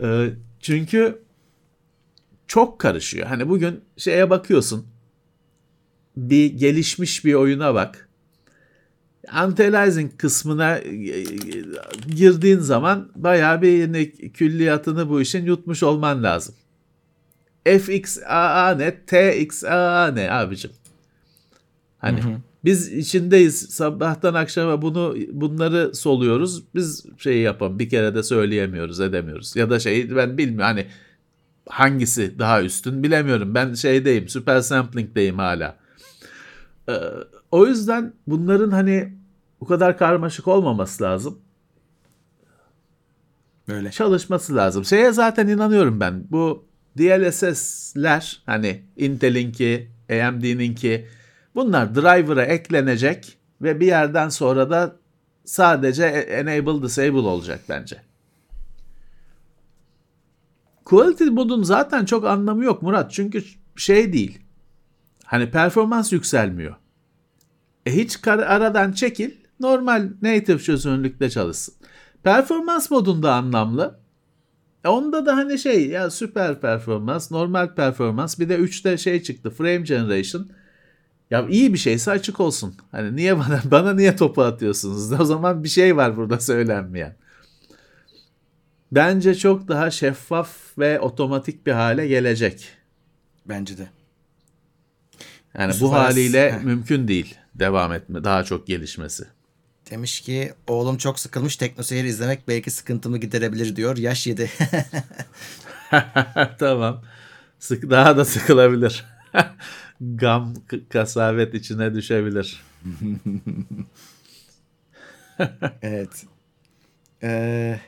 Ee, 0.02 0.30
Çünkü 0.60 1.22
çok 2.48 2.80
karışıyor. 2.80 3.28
Hani 3.28 3.50
bugün 3.50 3.82
şeye 3.98 4.30
bakıyorsun. 4.30 4.88
Bir 6.18 6.46
gelişmiş 6.54 7.26
bir 7.26 7.34
oyuna 7.34 7.74
bak. 7.74 8.03
Anti-aliasing 9.28 10.18
kısmına 10.18 10.78
e, 10.78 10.90
e, 10.90 11.24
girdiğin 12.16 12.60
zaman 12.60 13.12
bayağı 13.16 13.62
bir 13.62 13.68
yine 13.68 14.12
külliyatını 14.12 15.10
bu 15.10 15.22
işin 15.22 15.46
yutmuş 15.46 15.84
olman 15.84 16.24
lazım. 16.24 16.56
FXAA 17.66 18.76
ne? 18.76 19.06
TXAA 19.06 20.08
ne 20.08 20.32
abicim? 20.32 20.72
Hani 21.98 22.20
biz 22.66 22.94
içindeyiz 22.94 23.60
sabahtan 23.70 24.34
akşama 24.34 24.82
bunu 24.82 25.16
bunları 25.32 25.96
soluyoruz. 25.96 26.64
Biz 26.76 27.06
şeyi 27.18 27.44
yapalım 27.44 27.80
bir 27.80 27.90
kere 27.90 28.16
de 28.16 28.24
söyleyemiyoruz 28.24 29.00
edemiyoruz. 29.00 29.56
Ya 29.56 29.70
da 29.70 29.80
şey 29.80 30.16
ben 30.16 30.38
bilmiyorum 30.38 30.66
hani 30.66 30.88
hangisi 31.70 32.40
daha 32.40 32.64
üstün 32.64 33.04
bilemiyorum. 33.04 33.56
Ben 33.56 33.74
şeydeyim 33.74 34.30
süper 34.30 34.62
sampling'deyim 34.62 35.38
hala. 35.38 35.78
Ee, 36.90 36.94
o 37.54 37.66
yüzden 37.68 38.14
bunların 38.28 38.72
hani 38.72 39.14
bu 39.62 39.66
kadar 39.66 39.98
karmaşık 39.98 40.48
olmaması 40.48 41.04
lazım. 41.04 41.40
Böyle. 43.68 43.92
Çalışması 43.92 44.56
lazım. 44.56 44.86
Şeye 44.86 45.12
zaten 45.12 45.48
inanıyorum 45.48 46.00
ben. 46.00 46.24
Bu 46.32 46.66
DLSS'ler 46.98 48.42
hani 48.46 48.84
Intel'inki, 48.98 49.92
AMD'ninki 50.12 51.08
bunlar 51.56 51.96
driver'a 51.96 52.44
eklenecek 52.44 53.38
ve 53.62 53.80
bir 53.80 53.88
yerden 53.88 54.30
sonra 54.30 54.70
da 54.70 54.96
sadece 55.46 56.06
enable 56.06 56.82
disable 56.82 57.18
olacak 57.18 57.60
bence. 57.70 58.02
Quality 60.86 61.24
modun 61.24 61.64
zaten 61.64 62.06
çok 62.06 62.26
anlamı 62.26 62.64
yok 62.64 62.82
Murat. 62.82 63.12
Çünkü 63.12 63.44
şey 63.76 64.14
değil. 64.14 64.40
Hani 65.24 65.52
performans 65.52 66.14
yükselmiyor. 66.14 66.83
E 67.86 67.96
hiç 67.96 68.28
aradan 68.28 68.92
çekil. 68.92 69.32
Normal 69.60 70.10
native 70.22 70.60
çözünürlükte 70.60 71.30
çalışsın. 71.30 71.76
Performans 72.24 72.92
modunda 72.92 73.34
anlamlı. 73.34 74.00
E 74.86 74.88
onda 74.88 75.26
da 75.26 75.36
hani 75.36 75.60
şey 75.60 75.88
ya 75.88 76.10
süper 76.10 76.62
performans, 76.62 77.32
normal 77.32 77.76
performans 77.76 78.40
bir 78.40 78.50
de 78.50 78.56
3'te 78.56 78.98
şey 78.98 79.24
çıktı 79.24 79.50
frame 79.50 79.78
generation. 79.78 80.50
Ya 81.32 81.48
iyi 81.50 81.74
bir 81.74 81.78
şeyse 81.78 82.12
açık 82.12 82.40
olsun. 82.40 82.76
Hani 82.92 83.16
niye 83.16 83.38
bana 83.40 83.62
bana 83.66 83.94
niye 83.94 84.16
topu 84.16 84.42
atıyorsunuz? 84.42 85.12
O 85.20 85.26
zaman 85.26 85.64
bir 85.64 85.70
şey 85.70 85.98
var 85.98 86.18
burada 86.18 86.40
söylenmeyen. 86.40 87.16
Bence 88.92 89.36
çok 89.36 89.68
daha 89.68 89.92
şeffaf 89.92 90.78
ve 90.78 91.00
otomatik 91.00 91.66
bir 91.66 91.72
hale 91.72 92.08
gelecek. 92.08 92.70
Bence 93.46 93.78
de. 93.78 93.88
Yani 95.58 95.68
Yusuf 95.68 95.82
bu 95.82 95.94
haliyle 95.94 96.60
mümkün 96.64 97.08
değil 97.08 97.38
devam 97.56 97.94
etme, 97.94 98.24
daha 98.24 98.44
çok 98.44 98.68
gelişmesi. 98.68 99.24
Demiş 99.92 100.22
ki 100.22 100.54
oğlum 100.68 100.98
çok 100.98 101.20
sıkılmış 101.20 101.56
teknoseyir 101.58 102.04
izlemek 102.04 102.48
belki 102.48 102.72
sıkıntımı 102.72 103.18
giderebilir 103.18 103.76
diyor. 103.76 103.98
Yaş 103.98 104.28
yedi. 104.28 104.52
tamam. 106.60 107.04
Sık 107.60 107.90
daha 107.90 108.18
da 108.18 108.26
sıkılabilir. 108.26 109.06
Gam 110.02 110.54
kasavet 110.90 111.54
içine 111.54 111.96
düşebilir. 111.96 112.64
evet. 115.82 116.26
Ee, 117.24 117.80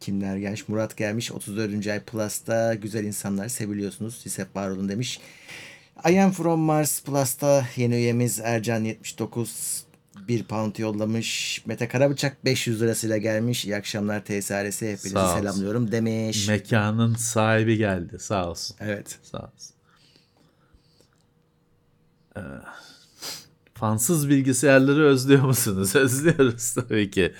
kimler 0.00 0.36
gelmiş? 0.36 0.68
Murat 0.68 0.96
gelmiş. 0.96 1.32
34. 1.32 1.86
ay 1.86 2.00
Plus'ta 2.00 2.74
güzel 2.74 3.04
insanlar 3.04 3.48
seviliyorsunuz. 3.48 4.20
Siz 4.22 4.38
hep 4.38 4.56
var 4.56 4.70
olun 4.70 4.88
demiş. 4.88 5.20
I 6.04 6.20
am 6.20 6.30
from 6.30 6.60
Mars 6.60 7.02
Plus'ta 7.02 7.66
yeni 7.76 7.94
üyemiz 7.94 8.40
Ercan 8.40 8.84
79 8.84 9.84
bir 10.28 10.44
pound 10.44 10.76
yollamış. 10.76 11.62
Mete 11.66 11.88
Karabıçak 11.88 12.44
500 12.44 12.82
lirasıyla 12.82 13.16
gelmiş. 13.16 13.64
İyi 13.64 13.76
akşamlar 13.76 14.24
TSR'si. 14.24 14.86
Hepinizi 14.86 15.08
selamlıyorum 15.08 15.92
demiş. 15.92 16.48
Mekanın 16.48 17.14
sahibi 17.14 17.76
geldi. 17.76 18.18
Sağ 18.18 18.48
olsun. 18.50 18.76
evet. 18.80 19.18
Sağ 19.22 19.38
olsun. 19.38 19.76
Ee, 22.36 22.40
fansız 23.74 24.28
bilgisayarları 24.28 25.04
özlüyor 25.04 25.42
musunuz? 25.44 25.96
Özlüyoruz 25.96 26.74
tabii 26.74 27.10
ki. 27.10 27.32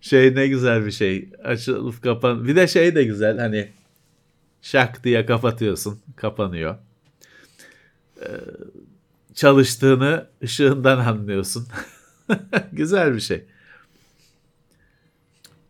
Şey 0.00 0.34
ne 0.34 0.46
güzel 0.48 0.86
bir 0.86 0.90
şey. 0.90 1.28
Açılıp 1.44 2.02
kapan. 2.02 2.44
Bir 2.48 2.56
de 2.56 2.68
şey 2.68 2.94
de 2.94 3.04
güzel 3.04 3.38
hani 3.38 3.68
şak 4.62 5.04
diye 5.04 5.26
kapatıyorsun. 5.26 6.00
Kapanıyor. 6.16 6.76
Ee, 8.20 8.26
çalıştığını 9.34 10.26
ışığından 10.42 10.98
anlıyorsun. 10.98 11.68
güzel 12.72 13.14
bir 13.14 13.20
şey. 13.20 13.44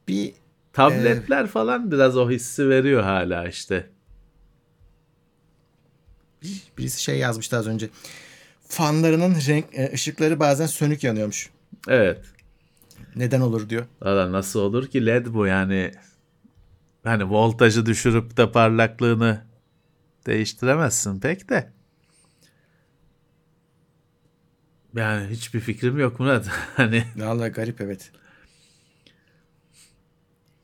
Bir 0.09 0.35
Tabletler 0.73 1.47
falan 1.47 1.91
biraz 1.93 2.17
o 2.17 2.31
hissi 2.31 2.69
veriyor 2.69 3.03
hala 3.03 3.49
işte. 3.49 3.91
birisi 6.79 7.03
şey 7.03 7.19
yazmıştı 7.19 7.57
az 7.57 7.67
önce. 7.67 7.89
Fanlarının 8.69 9.37
renk 9.49 9.65
e, 9.73 9.91
ışıkları 9.93 10.41
bazen 10.41 10.67
sönük 10.67 11.05
yanıyormuş. 11.05 11.51
Evet. 11.89 12.25
Neden 13.17 13.41
olur 13.41 13.69
diyor. 13.69 13.87
Valla 14.03 14.33
nasıl 14.33 14.61
olur 14.61 14.87
ki 14.87 15.07
led 15.07 15.27
bu 15.27 15.47
yani 15.47 15.93
hani 17.05 17.31
voltajı 17.31 17.87
düşürüp 17.87 18.37
de 18.37 18.53
parlaklığını 18.53 19.45
değiştiremezsin 20.27 21.21
pek 21.21 21.49
de. 21.49 21.73
Yani 24.97 25.27
hiçbir 25.31 25.61
fikrim 25.61 25.99
yok 25.99 26.21
Murat. 26.21 26.47
Hani 26.77 27.05
Vallahi 27.17 27.51
garip 27.51 27.81
evet. 27.81 28.11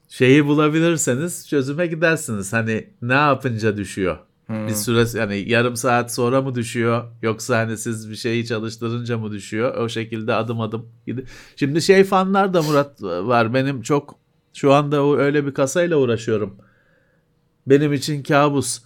şeyi 0.09 0.47
bulabilirseniz 0.47 1.49
çözüme 1.49 1.87
gidersiniz. 1.87 2.53
Hani 2.53 2.91
ne 3.03 3.15
yapınca 3.15 3.77
düşüyor? 3.77 4.19
Bir 4.49 4.75
süre 4.75 5.19
yani 5.19 5.49
yarım 5.49 5.77
saat 5.77 6.15
sonra 6.15 6.43
mı 6.43 6.55
düşüyor 6.55 7.05
yoksa 7.23 7.59
hani 7.59 7.79
siz 7.79 8.11
bir 8.11 8.17
şeyi 8.17 8.47
çalıştırınca 8.47 9.19
mı 9.19 9.33
düşüyor? 9.33 9.75
O 9.75 9.89
şekilde 9.89 10.35
adım 10.35 10.61
adım. 10.61 10.89
Şimdi 11.57 11.83
şey 11.83 12.05
fanlar 12.05 12.55
da 12.55 12.63
Murat 12.63 13.03
var. 13.03 13.55
Benim 13.55 13.83
çok 13.83 14.19
şu 14.55 14.73
anda 14.73 15.17
öyle 15.17 15.47
bir 15.47 15.55
kasayla 15.55 15.97
uğraşıyorum. 15.97 16.57
Benim 17.67 17.93
için 17.93 18.23
kabus. 18.23 18.83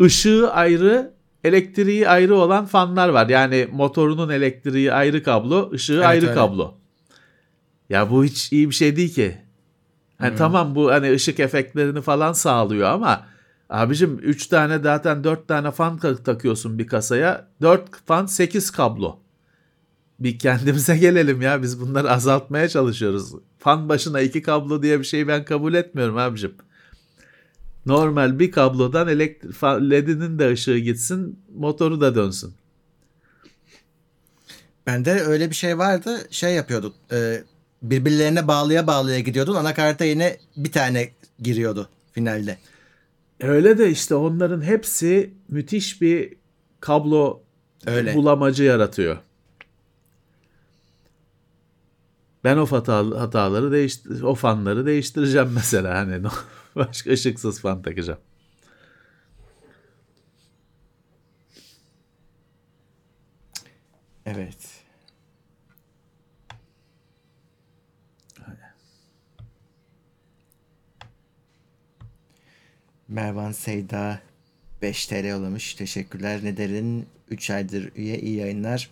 Işığı 0.00 0.52
ayrı, 0.52 1.11
elektriği 1.44 2.08
ayrı 2.08 2.34
olan 2.36 2.66
fanlar 2.66 3.08
var. 3.08 3.28
Yani 3.28 3.68
motorunun 3.72 4.28
elektriği 4.28 4.92
ayrı 4.92 5.22
kablo, 5.22 5.70
ışığı 5.72 5.92
Evet, 5.94 6.06
ayrı 6.06 6.24
öyle. 6.26 6.34
kablo. 6.34 6.74
Ya 7.90 8.10
bu 8.10 8.24
hiç 8.24 8.52
iyi 8.52 8.70
bir 8.70 8.74
şey 8.74 8.96
değil 8.96 9.14
ki. 9.14 9.38
Hani 10.18 10.36
tamam 10.36 10.74
bu 10.74 10.90
hani 10.90 11.12
ışık 11.12 11.40
efektlerini 11.40 12.00
falan 12.00 12.32
sağlıyor 12.32 12.88
ama 12.88 13.26
abicim 13.70 14.18
3 14.22 14.46
tane 14.46 14.78
zaten 14.78 15.24
4 15.24 15.48
tane 15.48 15.70
fan 15.70 15.98
ta- 15.98 16.16
takıyorsun 16.22 16.78
bir 16.78 16.86
kasaya. 16.86 17.48
4 17.62 17.82
fan 18.06 18.26
8 18.26 18.70
kablo. 18.70 19.18
Bir 20.20 20.38
kendimize 20.38 20.96
gelelim 20.98 21.42
ya 21.42 21.62
biz 21.62 21.80
bunları 21.80 22.10
azaltmaya 22.10 22.68
çalışıyoruz. 22.68 23.32
Fan 23.58 23.88
başına 23.88 24.20
2 24.20 24.42
kablo 24.42 24.82
diye 24.82 24.98
bir 24.98 25.04
şeyi 25.04 25.28
ben 25.28 25.44
kabul 25.44 25.74
etmiyorum 25.74 26.16
abicim. 26.18 26.54
Normal 27.86 28.38
bir 28.38 28.50
kablodan 28.52 29.08
elektrik 29.08 29.62
LED'inin 29.64 30.38
de 30.38 30.52
ışığı 30.52 30.78
gitsin, 30.78 31.38
motoru 31.54 32.00
da 32.00 32.14
dönsün. 32.14 32.54
Bende 34.86 35.10
öyle 35.10 35.50
bir 35.50 35.54
şey 35.54 35.78
vardı. 35.78 36.18
Şey 36.30 36.54
yapıyorduk. 36.54 36.94
e, 37.12 37.42
birbirlerine 37.82 38.48
bağlıya 38.48 38.86
bağlıya 38.86 39.20
gidiyordun. 39.20 39.54
Anakarta 39.54 40.04
yine 40.04 40.36
bir 40.56 40.72
tane 40.72 41.10
giriyordu 41.38 41.88
finalde. 42.12 42.58
Öyle 43.40 43.78
de 43.78 43.90
işte 43.90 44.14
onların 44.14 44.62
hepsi 44.62 45.34
müthiş 45.48 46.02
bir 46.02 46.34
kablo 46.80 47.42
Öyle. 47.86 48.14
bulamacı 48.14 48.64
yaratıyor. 48.64 49.16
Ben 52.44 52.56
o 52.56 52.66
hata, 52.66 52.96
hataları 52.96 53.72
değiştir, 53.72 54.22
o 54.22 54.34
fanları 54.34 54.86
değiştireceğim 54.86 55.50
mesela 55.54 55.98
hani 55.98 56.22
başka 56.76 57.10
ışıksız 57.10 57.60
fan 57.60 57.82
takacağım. 57.82 58.20
Evet. 64.26 64.82
Mervan 73.08 73.52
Seyda 73.52 74.20
5 74.82 75.06
TL 75.06 75.24
yollamış. 75.24 75.74
Teşekkürler. 75.74 76.44
Neder'in 76.44 77.06
3 77.30 77.50
aydır 77.50 77.92
üye 77.96 78.18
iyi 78.18 78.36
yayınlar. 78.36 78.90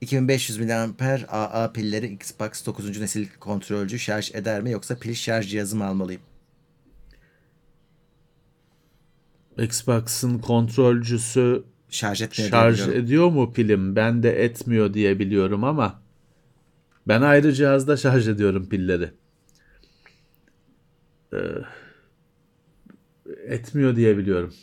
2500 0.00 0.58
mAh 0.58 1.24
AA 1.28 1.72
pilleri 1.72 2.06
Xbox 2.06 2.66
9. 2.66 3.00
nesil 3.00 3.28
kontrolcü 3.40 3.98
şarj 3.98 4.34
eder 4.34 4.62
mi 4.62 4.70
yoksa 4.70 4.98
pil 4.98 5.14
şarj 5.14 5.50
cihazı 5.50 5.76
mı 5.76 5.86
almalıyım? 5.86 6.22
Xbox'ın 9.58 10.38
kontrolcüsü 10.38 11.64
Şarj 11.90 12.22
etmiyor 12.22 12.50
şarj 12.50 12.88
ediyor 12.88 13.28
mu 13.28 13.52
pilim? 13.52 13.96
Ben 13.96 14.22
de 14.22 14.44
etmiyor 14.44 14.94
diye 14.94 15.18
biliyorum 15.18 15.64
ama 15.64 16.02
ben 17.08 17.22
ayrı 17.22 17.52
cihazda 17.52 17.96
şarj 17.96 18.28
ediyorum 18.28 18.68
pilleri. 18.68 19.10
Ee, 21.32 21.38
etmiyor 23.46 23.96
diye 23.96 24.18
biliyorum. 24.18 24.54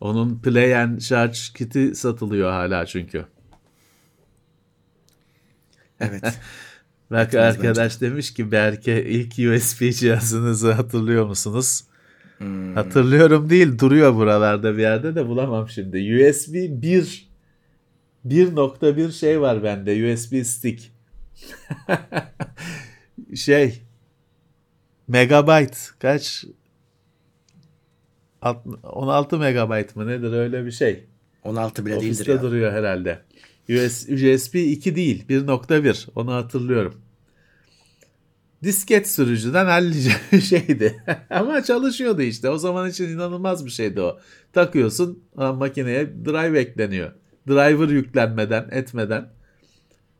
Onun 0.00 0.38
Play 0.38 0.76
and 0.76 0.98
Charge 0.98 1.38
kiti 1.54 1.94
satılıyor 1.94 2.50
hala 2.50 2.86
çünkü. 2.86 3.26
Evet. 6.00 6.38
Bak 7.10 7.34
arkadaş 7.34 8.00
demiş 8.00 8.34
ki 8.34 8.52
Berke 8.52 9.04
ilk 9.04 9.32
USB 9.32 9.92
cihazınızı 9.92 10.72
hatırlıyor 10.72 11.26
musunuz? 11.26 11.84
Hatırlıyorum 12.74 13.50
değil 13.50 13.78
duruyor 13.78 14.14
buralarda 14.14 14.76
bir 14.76 14.82
yerde 14.82 15.14
de 15.14 15.28
bulamam 15.28 15.68
şimdi. 15.68 15.96
USB 15.96 16.54
1 16.54 17.32
1.1 18.26 19.12
şey 19.12 19.40
var 19.40 19.62
bende 19.62 20.12
USB 20.12 20.44
stick. 20.44 20.92
şey 23.34 23.82
megabyte 25.08 25.76
kaç 25.98 26.44
Alt- 28.42 28.66
16 28.82 29.38
megabayt 29.38 29.96
mı 29.96 30.06
nedir 30.06 30.32
öyle 30.32 30.66
bir 30.66 30.70
şey. 30.70 31.04
16 31.44 31.86
bile 31.86 31.94
değildir 31.94 32.06
Ofiste 32.06 32.32
ya. 32.32 32.42
duruyor 32.42 32.72
herhalde. 32.72 33.18
US, 33.68 34.08
USB 34.08 34.54
2 34.54 34.96
değil 34.96 35.24
1.1 35.28 36.08
onu 36.14 36.32
hatırlıyorum. 36.32 36.94
Disket 38.62 39.08
sürücüden 39.08 39.66
hallice 39.66 40.10
şeydi. 40.40 41.04
Ama 41.30 41.62
çalışıyordu 41.62 42.22
işte. 42.22 42.50
O 42.50 42.58
zaman 42.58 42.90
için 42.90 43.08
inanılmaz 43.08 43.66
bir 43.66 43.70
şeydi 43.70 44.00
o. 44.00 44.18
Takıyorsun 44.52 45.24
makineye 45.34 46.24
drive 46.24 46.60
ekleniyor. 46.60 47.12
Driver 47.48 47.88
yüklenmeden 47.88 48.68
etmeden. 48.70 49.28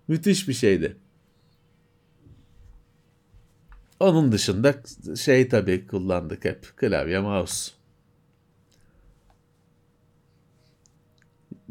Müthiş 0.08 0.48
bir 0.48 0.52
şeydi. 0.52 0.96
Onun 4.00 4.32
dışında 4.32 4.74
şey 5.16 5.48
tabii 5.48 5.86
kullandık 5.86 6.44
hep. 6.44 6.76
Klavye, 6.76 7.18
mouse. 7.20 7.72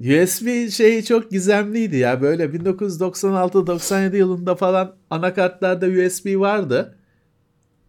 USB 0.01 0.69
şeyi 0.69 1.05
çok 1.05 1.31
gizemliydi 1.31 1.97
ya. 1.97 2.21
Böyle 2.21 2.45
1996-97 2.45 4.15
yılında 4.15 4.55
falan 4.55 4.95
anakartlarda 5.09 5.85
USB 5.85 6.39
vardı. 6.39 6.97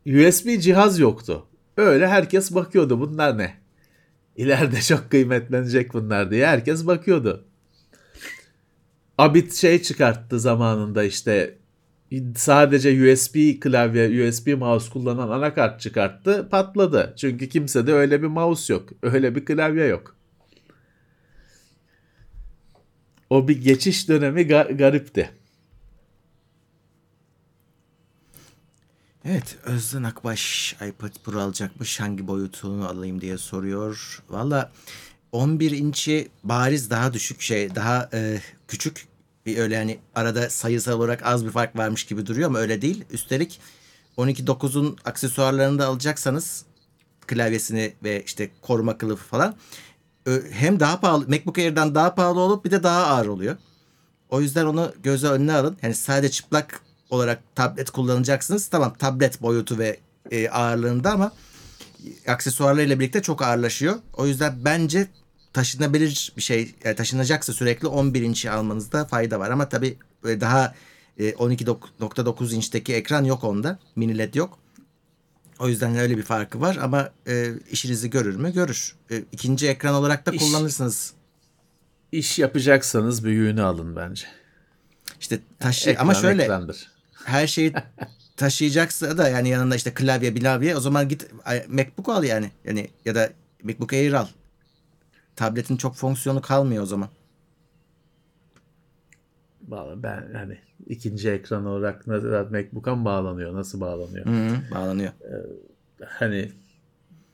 USB 0.06 0.60
cihaz 0.60 0.98
yoktu. 0.98 1.46
Öyle 1.76 2.08
herkes 2.08 2.54
bakıyordu 2.54 3.00
bunlar 3.00 3.38
ne? 3.38 3.54
İleride 4.36 4.80
çok 4.80 5.10
kıymetlenecek 5.10 5.94
bunlar 5.94 6.30
diye 6.30 6.46
herkes 6.46 6.86
bakıyordu. 6.86 7.44
Abit 9.18 9.54
şey 9.54 9.82
çıkarttı 9.82 10.40
zamanında 10.40 11.04
işte 11.04 11.58
sadece 12.36 13.12
USB 13.12 13.60
klavye, 13.60 14.28
USB 14.28 14.58
mouse 14.58 14.90
kullanan 14.90 15.28
anakart 15.28 15.80
çıkarttı, 15.80 16.48
patladı. 16.50 17.14
Çünkü 17.16 17.48
kimsede 17.48 17.92
öyle 17.92 18.22
bir 18.22 18.26
mouse 18.26 18.72
yok, 18.72 18.88
öyle 19.02 19.34
bir 19.34 19.44
klavye 19.44 19.84
yok. 19.84 20.21
O 23.32 23.48
bir 23.48 23.62
geçiş 23.62 24.08
dönemi 24.08 24.40
ga- 24.40 24.76
garipti. 24.76 25.30
Evet 29.24 29.56
Özden 29.64 30.02
Akbaş 30.02 30.72
iPad 30.88 31.12
Pro 31.24 31.40
alacakmış 31.40 32.00
hangi 32.00 32.26
boyutunu 32.26 32.88
alayım 32.88 33.20
diye 33.20 33.38
soruyor. 33.38 34.22
Valla 34.28 34.72
11 35.32 35.70
inçi 35.70 36.28
bariz 36.44 36.90
daha 36.90 37.12
düşük 37.12 37.40
şey 37.40 37.74
daha 37.74 38.10
e, 38.12 38.40
küçük 38.68 39.06
bir 39.46 39.58
öyle 39.58 39.76
hani 39.76 39.98
arada 40.14 40.50
sayısal 40.50 40.92
olarak 40.92 41.26
az 41.26 41.44
bir 41.44 41.50
fark 41.50 41.76
varmış 41.76 42.04
gibi 42.04 42.26
duruyor 42.26 42.48
ama 42.48 42.58
öyle 42.58 42.82
değil. 42.82 43.04
Üstelik 43.10 43.60
12.9'un 44.18 44.98
aksesuarlarını 45.04 45.78
da 45.78 45.86
alacaksanız 45.86 46.64
klavyesini 47.26 47.92
ve 48.04 48.22
işte 48.22 48.50
koruma 48.62 48.98
kılıfı 48.98 49.24
falan 49.24 49.56
hem 50.52 50.80
daha 50.80 51.00
pahalı 51.00 51.28
MacBook 51.28 51.58
Air'dan 51.58 51.94
daha 51.94 52.14
pahalı 52.14 52.40
olup 52.40 52.64
bir 52.64 52.70
de 52.70 52.82
daha 52.82 53.06
ağır 53.06 53.26
oluyor. 53.26 53.56
O 54.30 54.40
yüzden 54.40 54.66
onu 54.66 54.92
göze 55.02 55.26
önüne 55.26 55.52
alın. 55.52 55.76
Yani 55.82 55.94
sadece 55.94 56.30
çıplak 56.30 56.80
olarak 57.10 57.42
tablet 57.54 57.90
kullanacaksınız. 57.90 58.66
Tamam 58.66 58.94
tablet 58.98 59.42
boyutu 59.42 59.78
ve 59.78 60.00
e, 60.30 60.48
ağırlığında 60.48 61.12
ama 61.12 61.32
aksesuarlarıyla 62.26 63.00
birlikte 63.00 63.22
çok 63.22 63.42
ağırlaşıyor. 63.42 63.96
O 64.16 64.26
yüzden 64.26 64.64
bence 64.64 65.08
taşınabilir 65.52 66.32
bir 66.36 66.42
şey 66.42 66.74
yani 66.84 66.96
taşınacaksa 66.96 67.52
sürekli 67.52 67.88
11 67.88 68.22
inç'i 68.22 68.50
almanızda 68.50 69.04
fayda 69.04 69.40
var. 69.40 69.50
Ama 69.50 69.68
tabii 69.68 69.98
böyle 70.22 70.40
daha 70.40 70.74
e, 71.18 71.30
12.9 71.30 72.54
inçteki 72.54 72.94
ekran 72.94 73.24
yok 73.24 73.44
onda. 73.44 73.78
Mini 73.96 74.18
LED 74.18 74.34
yok. 74.34 74.58
O 75.62 75.68
yüzden 75.68 75.96
öyle 75.96 76.16
bir 76.16 76.22
farkı 76.22 76.60
var 76.60 76.78
ama 76.82 77.10
e, 77.26 77.52
işinizi 77.70 78.10
görür 78.10 78.36
mü? 78.36 78.52
Görür. 78.52 78.96
E, 79.10 79.22
ikinci 79.32 79.68
ekran 79.68 79.94
olarak 79.94 80.26
da 80.26 80.30
İş- 80.30 80.42
kullanırsınız. 80.42 81.12
İş 82.12 82.38
yapacaksanız 82.38 83.24
büyüğünü 83.24 83.62
alın 83.62 83.96
bence. 83.96 84.26
İşte 85.20 85.40
taşı 85.60 85.90
Ekran 85.90 86.02
ama 86.02 86.14
şöyle 86.14 86.42
ekrandır. 86.42 86.88
her 87.24 87.46
şeyi 87.46 87.72
taşıyacaksa 88.36 89.18
da 89.18 89.28
yani 89.28 89.48
yanında 89.48 89.76
işte 89.76 89.94
klavye 89.94 90.34
bilavye 90.34 90.76
o 90.76 90.80
zaman 90.80 91.08
git 91.08 91.26
MacBook 91.68 92.08
al 92.08 92.24
yani. 92.24 92.50
Yani 92.64 92.90
ya 93.04 93.14
da 93.14 93.30
MacBook 93.62 93.92
Air 93.92 94.12
al. 94.12 94.26
Tabletin 95.36 95.76
çok 95.76 95.94
fonksiyonu 95.96 96.42
kalmıyor 96.42 96.82
o 96.82 96.86
zaman. 96.86 97.08
Ben 99.96 100.32
hani 100.32 100.58
ikinci 100.86 101.30
ekran 101.30 101.66
olarak 101.66 102.06
MacBook'a 102.50 102.94
mı 102.96 103.04
bağlanıyor? 103.04 103.54
Nasıl 103.54 103.80
bağlanıyor? 103.80 104.26
Hı, 104.26 104.74
bağlanıyor. 104.74 105.12
Hani 106.04 106.52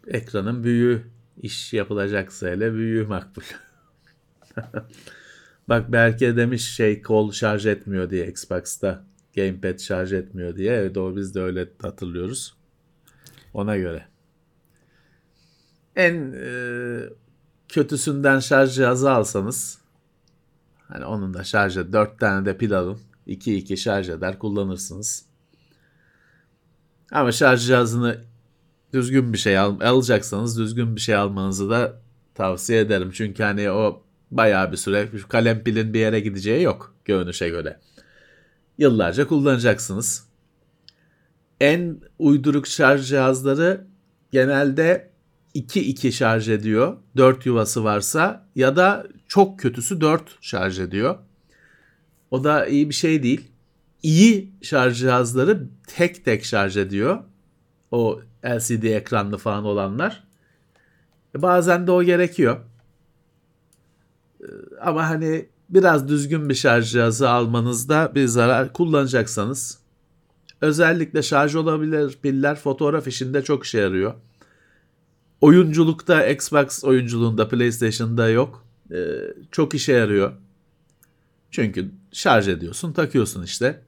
ekranın 0.07 0.65
büyüğü 0.65 1.03
iş 1.43 1.73
yapılacaksa 1.73 2.49
hele 2.49 2.75
büyüğü 2.75 3.07
makbul. 3.07 3.43
Bak 5.69 5.93
Berke 5.93 6.37
demiş 6.37 6.75
şey 6.75 7.03
kol 7.03 7.33
şarj 7.33 7.67
etmiyor 7.67 8.11
diye 8.11 8.27
Xbox'ta. 8.27 9.05
Gamepad 9.37 9.79
şarj 9.79 10.13
etmiyor 10.13 10.57
diye. 10.57 10.73
Evet 10.73 10.95
doğru 10.95 11.17
biz 11.17 11.35
de 11.35 11.41
öyle 11.41 11.69
hatırlıyoruz. 11.83 12.57
Ona 13.55 13.77
göre. 13.77 14.07
En 15.97 16.33
e, 16.33 16.51
kötüsünden 17.69 18.39
şarj 18.39 18.75
cihazı 18.75 19.11
alsanız 19.11 19.79
hani 20.89 21.05
onun 21.05 21.35
da 21.35 21.45
şarjı 21.45 21.93
4 21.93 22.21
tane 22.21 22.47
de 22.47 22.57
pil 22.57 22.79
alın. 22.79 22.99
2-2 23.27 23.77
şarj 23.77 24.09
eder 24.09 24.39
kullanırsınız. 24.39 25.25
Ama 27.13 27.33
şarj 27.33 27.67
cihazını 27.67 28.25
düzgün 28.93 29.33
bir 29.33 29.39
şey 29.39 29.59
al, 29.59 29.81
alacaksanız 29.81 30.59
düzgün 30.59 30.97
bir 30.97 31.01
şey 31.01 31.15
almanızı 31.15 31.71
da 31.71 32.01
tavsiye 32.35 32.81
ederim. 32.81 33.11
Çünkü 33.13 33.43
hani 33.43 33.71
o 33.71 34.03
bayağı 34.31 34.73
bir 34.73 34.77
süre 34.77 35.09
kalem 35.29 35.65
pilin 35.65 35.95
bir 35.95 36.01
yere 36.01 36.21
gideceği 36.21 36.63
yok 36.63 36.95
görünüşe 37.05 37.49
göre. 37.49 37.81
Yıllarca 38.79 39.27
kullanacaksınız. 39.27 40.29
En 41.61 42.01
uyduruk 42.19 42.67
şarj 42.67 43.09
cihazları 43.09 43.87
genelde 44.33 45.08
2-2 45.67 46.13
şarj 46.13 46.49
ediyor. 46.49 46.97
4 47.17 47.47
yuvası 47.47 47.85
varsa 47.85 48.47
ya 48.57 48.77
da 48.77 49.07
çok 49.29 49.59
kötüsü 49.61 50.01
4 50.01 50.23
şarj 50.41 50.81
ediyor. 50.81 51.19
O 52.31 52.45
da 52.45 52.67
iyi 52.67 52.89
bir 52.89 52.95
şey 52.95 53.23
değil. 53.23 53.51
İyi 54.03 54.53
şarj 54.63 54.99
cihazları 54.99 55.67
tek 55.87 56.25
tek 56.25 56.45
şarj 56.45 56.77
ediyor. 56.77 57.19
O 57.91 58.21
LCD 58.45 58.83
ekranlı 58.83 59.39
falan 59.39 59.65
olanlar. 59.65 60.25
E, 61.37 61.43
Bazen 61.43 61.87
de 61.87 61.91
o 61.91 62.03
gerekiyor. 62.03 62.57
E, 64.41 64.47
Ama 64.81 65.09
hani 65.09 65.49
biraz 65.71 66.09
düzgün 66.09 66.49
bir 66.49 66.55
şarj 66.55 66.93
cihazı 66.93 67.31
almanızda 67.31 68.13
bir 68.15 68.27
zarar 68.27 68.73
kullanacaksanız 68.73 69.79
özellikle 70.61 71.23
şarj 71.23 71.55
olabilir 71.55 72.19
piller 72.23 72.57
fotoğraf 72.57 73.07
işinde 73.09 73.43
çok 73.45 73.65
işe 73.65 73.79
yarıyor. 73.79 74.15
Oyunculukta 75.41 76.27
Xbox 76.27 76.85
oyunculuğunda 76.85 77.49
PlayStation'da 77.49 78.29
yok. 78.29 78.67
E, 78.91 78.97
çok 79.53 79.75
işe 79.75 79.93
yarıyor. 79.93 80.33
Çünkü 81.51 81.91
şarj 82.13 82.49
ediyorsun, 82.49 82.93
takıyorsun 82.93 83.43
işte. 83.43 83.83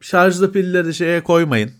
Şarjlı 0.00 0.52
pilleri 0.52 0.94
şeye 0.94 1.22
koymayın. 1.22 1.70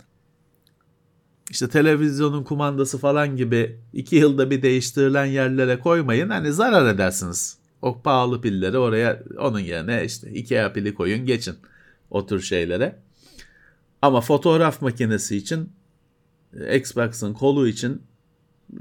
İşte 1.50 1.68
televizyonun 1.68 2.44
kumandası 2.44 2.98
falan 2.98 3.36
gibi 3.36 3.80
iki 3.92 4.16
yılda 4.16 4.50
bir 4.50 4.62
değiştirilen 4.62 5.24
yerlere 5.24 5.78
koymayın. 5.78 6.28
Hani 6.28 6.52
zarar 6.52 6.94
edersiniz. 6.94 7.58
O 7.82 8.02
pahalı 8.02 8.40
pilleri 8.40 8.78
oraya 8.78 9.22
onun 9.38 9.58
yerine 9.58 10.04
işte 10.04 10.30
Ikea 10.30 10.72
pili 10.72 10.94
koyun 10.94 11.26
geçin 11.26 11.56
o 12.10 12.26
tür 12.26 12.40
şeylere. 12.40 12.98
Ama 14.02 14.20
fotoğraf 14.20 14.82
makinesi 14.82 15.36
için 15.36 15.72
Xbox'ın 16.74 17.32
kolu 17.32 17.68
için 17.68 18.02
e, 18.72 18.78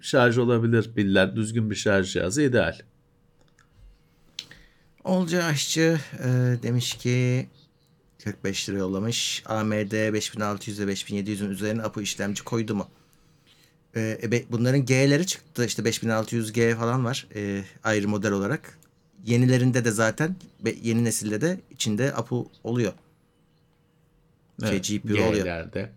şarj 0.00 0.38
olabilir 0.38 0.90
piller 0.94 1.36
düzgün 1.36 1.70
bir 1.70 1.74
şarj 1.74 2.12
cihazı 2.12 2.42
ideal. 2.42 2.78
Olca 5.04 5.44
Aşçı 5.44 6.00
e, 6.24 6.28
demiş 6.62 6.94
ki 6.94 7.48
45 8.24 8.68
lira 8.68 8.78
yollamış. 8.78 9.42
AMD 9.46 10.12
5600 10.12 10.80
ve 10.80 10.92
5700'ün 10.92 11.50
üzerine 11.50 11.82
APU 11.82 12.00
işlemci 12.00 12.44
koydu 12.44 12.74
mu? 12.74 12.88
E, 13.96 14.18
e, 14.22 14.52
bunların 14.52 14.84
G'leri 14.84 15.26
çıktı. 15.26 15.64
İşte 15.64 15.82
5600G 15.82 16.76
falan 16.76 17.04
var. 17.04 17.26
e, 17.34 17.64
ayrı 17.84 18.08
model 18.08 18.32
olarak. 18.32 18.78
Yenilerinde 19.24 19.84
de 19.84 19.90
zaten 19.90 20.36
yeni 20.82 21.04
nesilde 21.04 21.40
de 21.40 21.60
içinde 21.70 22.14
APU 22.14 22.50
oluyor. 22.64 22.92
Şey, 24.60 24.68
Evet, 24.70 24.88
GPU 24.88 25.12
oluyor. 25.12 25.44
G'lerde. 25.44 25.92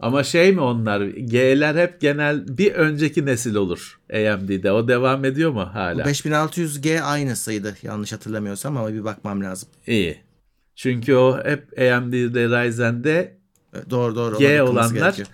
Ama 0.00 0.24
şey 0.24 0.52
mi 0.52 0.60
onlar? 0.60 1.00
G'ler 1.06 1.74
hep 1.74 2.00
genel 2.00 2.58
bir 2.58 2.72
önceki 2.72 3.26
nesil 3.26 3.54
olur 3.54 4.00
AMD'de. 4.12 4.72
O 4.72 4.88
devam 4.88 5.24
ediyor 5.24 5.50
mu 5.50 5.60
hala? 5.72 6.02
5600G 6.02 7.00
aynısıydı 7.02 7.76
yanlış 7.82 8.12
hatırlamıyorsam 8.12 8.76
ama 8.76 8.92
bir 8.92 9.04
bakmam 9.04 9.42
lazım. 9.42 9.68
İyi. 9.86 10.18
Çünkü 10.76 11.14
o 11.14 11.44
hep 11.44 11.78
AMD'de 11.78 12.48
Ryzen'de 12.48 13.38
E, 13.74 13.90
Doğru 13.90 14.16
doğru. 14.16 14.38
G 14.38 14.62
olanlar 14.62 14.94
gerekiyor. 14.94 15.28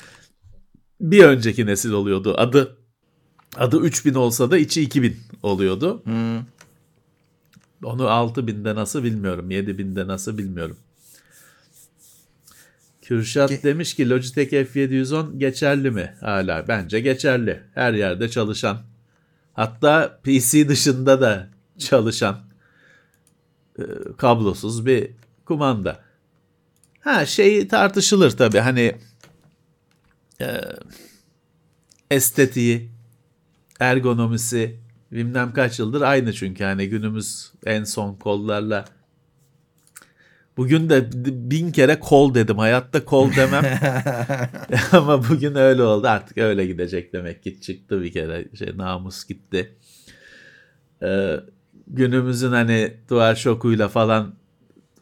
bir 1.01 1.24
önceki 1.24 1.66
nesil 1.66 1.93
oluyordu. 1.93 2.35
Adı 2.39 2.77
adı 3.57 3.81
3000 3.81 4.15
olsa 4.15 4.51
da 4.51 4.59
içi 4.59 4.82
2000 4.82 5.16
oluyordu. 5.43 6.03
Hmm. 6.05 6.39
Onu 7.85 8.03
6000'de 8.03 8.74
nasıl 8.74 9.05
bilmiyorum. 9.05 9.51
7000'de 9.51 10.07
nasıl 10.07 10.39
bilmiyorum. 10.39 10.77
Kürşat 13.05 13.51
Ge- 13.51 13.63
demiş 13.63 13.95
ki 13.95 14.11
Logitech 14.11 14.53
F710 14.53 15.39
geçerli 15.39 15.91
mi? 15.91 16.15
Hala 16.21 16.69
bence 16.69 17.01
geçerli. 17.01 17.61
Her 17.75 17.93
yerde 17.93 18.29
çalışan. 18.29 18.83
Hatta 19.53 20.21
PC 20.23 20.69
dışında 20.69 21.21
da 21.21 21.49
çalışan 21.79 22.41
e, 23.79 23.83
kablosuz 24.17 24.87
bir 24.87 25.11
kumanda. 25.45 26.01
Ha 27.01 27.27
şey 27.27 27.69
tartışılır 27.69 28.31
tabii 28.31 28.59
hani 28.59 28.97
e, 30.41 30.61
estetiği, 32.11 32.91
ergonomisi 33.81 34.81
bilmem 35.13 35.53
kaç 35.53 35.79
yıldır 35.79 36.01
aynı 36.01 36.33
çünkü 36.33 36.65
hani 36.65 36.89
günümüz 36.89 37.53
en 37.67 37.85
son 37.85 38.15
kollarla 38.15 38.85
Bugün 40.57 40.89
de 40.89 41.11
bin 41.51 41.73
kere 41.73 42.01
kol 42.01 42.35
dedim. 42.35 42.59
Hayatta 42.59 43.05
kol 43.05 43.31
demem. 43.37 43.65
Ama 44.93 45.29
bugün 45.29 45.55
öyle 45.55 45.83
oldu. 45.83 46.07
Artık 46.07 46.39
öyle 46.39 46.67
gidecek 46.67 47.13
demek 47.13 47.43
ki. 47.43 47.61
Çıktı 47.61 48.03
bir 48.03 48.13
kere. 48.13 48.49
Şey, 48.59 48.77
namus 48.77 49.25
gitti. 49.25 49.77
Ee, 51.03 51.37
günümüzün 51.87 52.53
hani 52.53 52.97
duvar 53.11 53.35
şokuyla 53.35 53.89
falan 53.89 54.35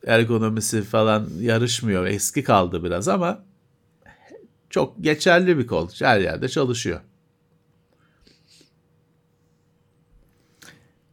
ergonomisi 0.07 0.83
falan 0.83 1.29
yarışmıyor. 1.41 2.07
Eski 2.07 2.45
kaldı 2.45 2.85
biraz 2.85 3.09
ama 3.09 3.45
çok 4.71 5.05
geçerli 5.05 5.59
bir 5.59 5.67
kol. 5.67 5.89
Her 5.99 6.21
yerde 6.21 6.49
çalışıyor. 6.49 7.01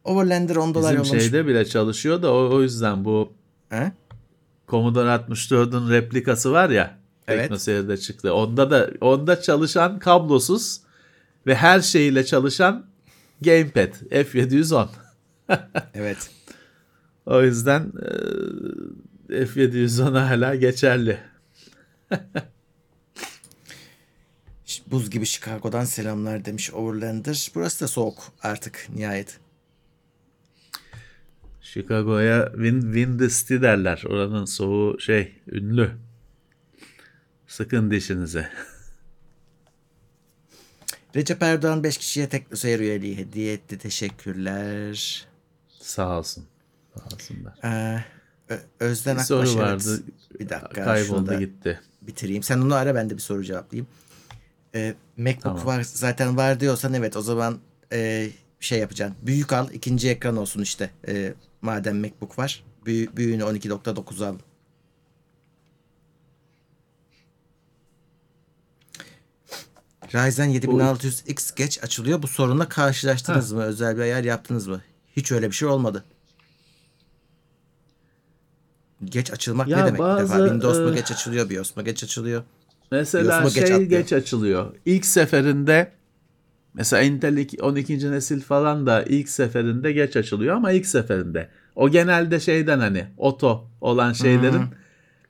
Overlander 0.03 0.55
10 0.55 0.73
dolar 0.73 1.03
Bizim 1.03 1.19
şeyde 1.19 1.47
bile 1.47 1.65
çalışıyor 1.65 2.21
da 2.21 2.33
o, 2.33 2.55
o 2.55 2.61
yüzden 2.61 3.05
bu 3.05 3.33
He? 3.69 3.91
Commodore 4.69 5.09
64'ün 5.09 5.89
replikası 5.89 6.51
var 6.51 6.69
ya. 6.69 6.97
Evet. 7.27 7.41
TeknoSeyir'de 7.41 7.97
çıktı. 7.97 8.33
Onda 8.33 8.71
da 8.71 8.89
onda 9.01 9.41
çalışan 9.41 9.99
kablosuz 9.99 10.81
ve 11.47 11.55
her 11.55 11.81
şeyiyle 11.81 12.25
çalışan 12.25 12.85
gamepad 13.41 13.93
F710. 14.11 14.87
Evet. 15.93 16.29
O 17.25 17.43
yüzden 17.43 17.91
e, 19.29 19.43
F710 19.43 20.19
hala 20.19 20.55
geçerli. 20.55 21.19
Buz 24.87 25.09
gibi 25.09 25.25
Chicago'dan 25.25 25.85
selamlar 25.85 26.45
demiş 26.45 26.73
Overlander. 26.73 27.51
Burası 27.55 27.81
da 27.81 27.87
soğuk 27.87 28.23
artık 28.43 28.87
nihayet. 28.95 29.39
Chicago'ya 31.73 32.49
Win 32.51 32.81
Windy 32.81 33.27
City 33.27 33.61
derler. 33.61 34.03
Oranın 34.09 34.45
soğuğu 34.45 34.99
şey 34.99 35.35
ünlü. 35.51 35.91
Sıkın 37.47 37.91
dişinize. 37.91 38.49
Recep 41.15 41.43
Erdoğan 41.43 41.83
5 41.83 41.97
kişiye 41.97 42.29
teknoseyir 42.29 42.79
üyeliği 42.79 43.17
hediye 43.17 43.53
etti. 43.53 43.77
Teşekkürler. 43.77 45.27
Sağ 45.79 46.19
olsun. 46.19 46.45
Sağ 46.95 47.15
olsunlar. 47.15 47.53
Ee, 47.63 48.03
Özden 48.79 49.15
Bir 49.15 49.21
Akbaş 49.21 49.27
soru 49.27 49.47
evet. 49.47 49.57
vardı. 49.57 50.03
Bir 50.39 50.49
dakika. 50.49 50.83
Kayboldu 50.83 51.39
gitti. 51.39 51.79
bitireyim. 52.01 52.43
Sen 52.43 52.57
onu 52.57 52.75
ara 52.75 52.95
ben 52.95 53.09
de 53.09 53.13
bir 53.13 53.21
soru 53.21 53.43
cevaplayayım. 53.43 53.87
Ee, 54.75 54.95
MacBook 55.17 55.41
Tamam. 55.43 55.65
var 55.65 55.83
zaten 55.83 56.37
var 56.37 56.59
diyorsan 56.59 56.93
evet 56.93 57.17
o 57.17 57.21
zaman 57.21 57.59
e, 57.91 58.29
şey 58.59 58.79
yapacaksın. 58.79 59.17
Büyük 59.21 59.53
al 59.53 59.69
ikinci 59.73 60.09
ekran 60.09 60.37
olsun 60.37 60.61
işte. 60.61 60.89
E, 61.07 61.33
madem 61.61 61.99
MacBook 61.99 62.39
var. 62.39 62.63
Büyü, 62.85 63.15
büyüğünü 63.17 63.43
12.9 63.43 64.25
al. 64.25 64.35
Ryzen 70.13 70.49
7600X 70.49 71.55
geç 71.55 71.83
açılıyor. 71.83 72.21
Bu 72.21 72.27
sorunla 72.27 72.69
karşılaştınız 72.69 73.51
mı? 73.51 73.63
Özel 73.63 73.97
bir 73.97 74.01
ayar 74.01 74.23
yaptınız 74.23 74.67
mı? 74.67 74.81
Hiç 75.17 75.31
öyle 75.31 75.47
bir 75.47 75.55
şey 75.55 75.67
olmadı. 75.67 76.03
Geç 79.05 79.31
açılmak 79.31 79.67
Ya 79.67 79.77
ne 79.77 79.85
demek? 79.85 79.93
bir 79.99 80.05
defa? 80.05 80.17
bazı, 80.17 80.33
Windows 80.33 80.79
mu 80.79 80.89
e, 80.91 80.93
geç 80.95 81.11
açılıyor? 81.11 81.49
BIOS 81.49 81.75
mu 81.77 81.83
geç 81.85 82.03
açılıyor? 82.03 82.43
Mesela 82.91 83.23
Diyorsun, 83.23 83.43
o 83.43 83.47
geç 83.61 83.67
şey 83.67 83.75
atlıyor. 83.75 83.89
geç 84.01 84.13
açılıyor. 84.13 84.75
İlk 84.85 85.05
seferinde 85.05 85.91
mesela 86.79 87.03
Intel 87.03 87.37
iki- 87.37 87.63
12. 87.63 88.11
nesil 88.11 88.41
falan 88.41 88.85
da 88.85 89.03
ilk 89.03 89.29
seferinde 89.29 89.91
geç 89.91 90.15
açılıyor 90.15 90.55
ama 90.55 90.71
ilk 90.71 90.85
seferinde. 90.85 91.49
O 91.75 91.89
genelde 91.89 92.39
şeyden 92.39 92.79
hani 92.79 93.05
oto 93.17 93.67
olan 93.81 94.13
şeylerin 94.13 94.61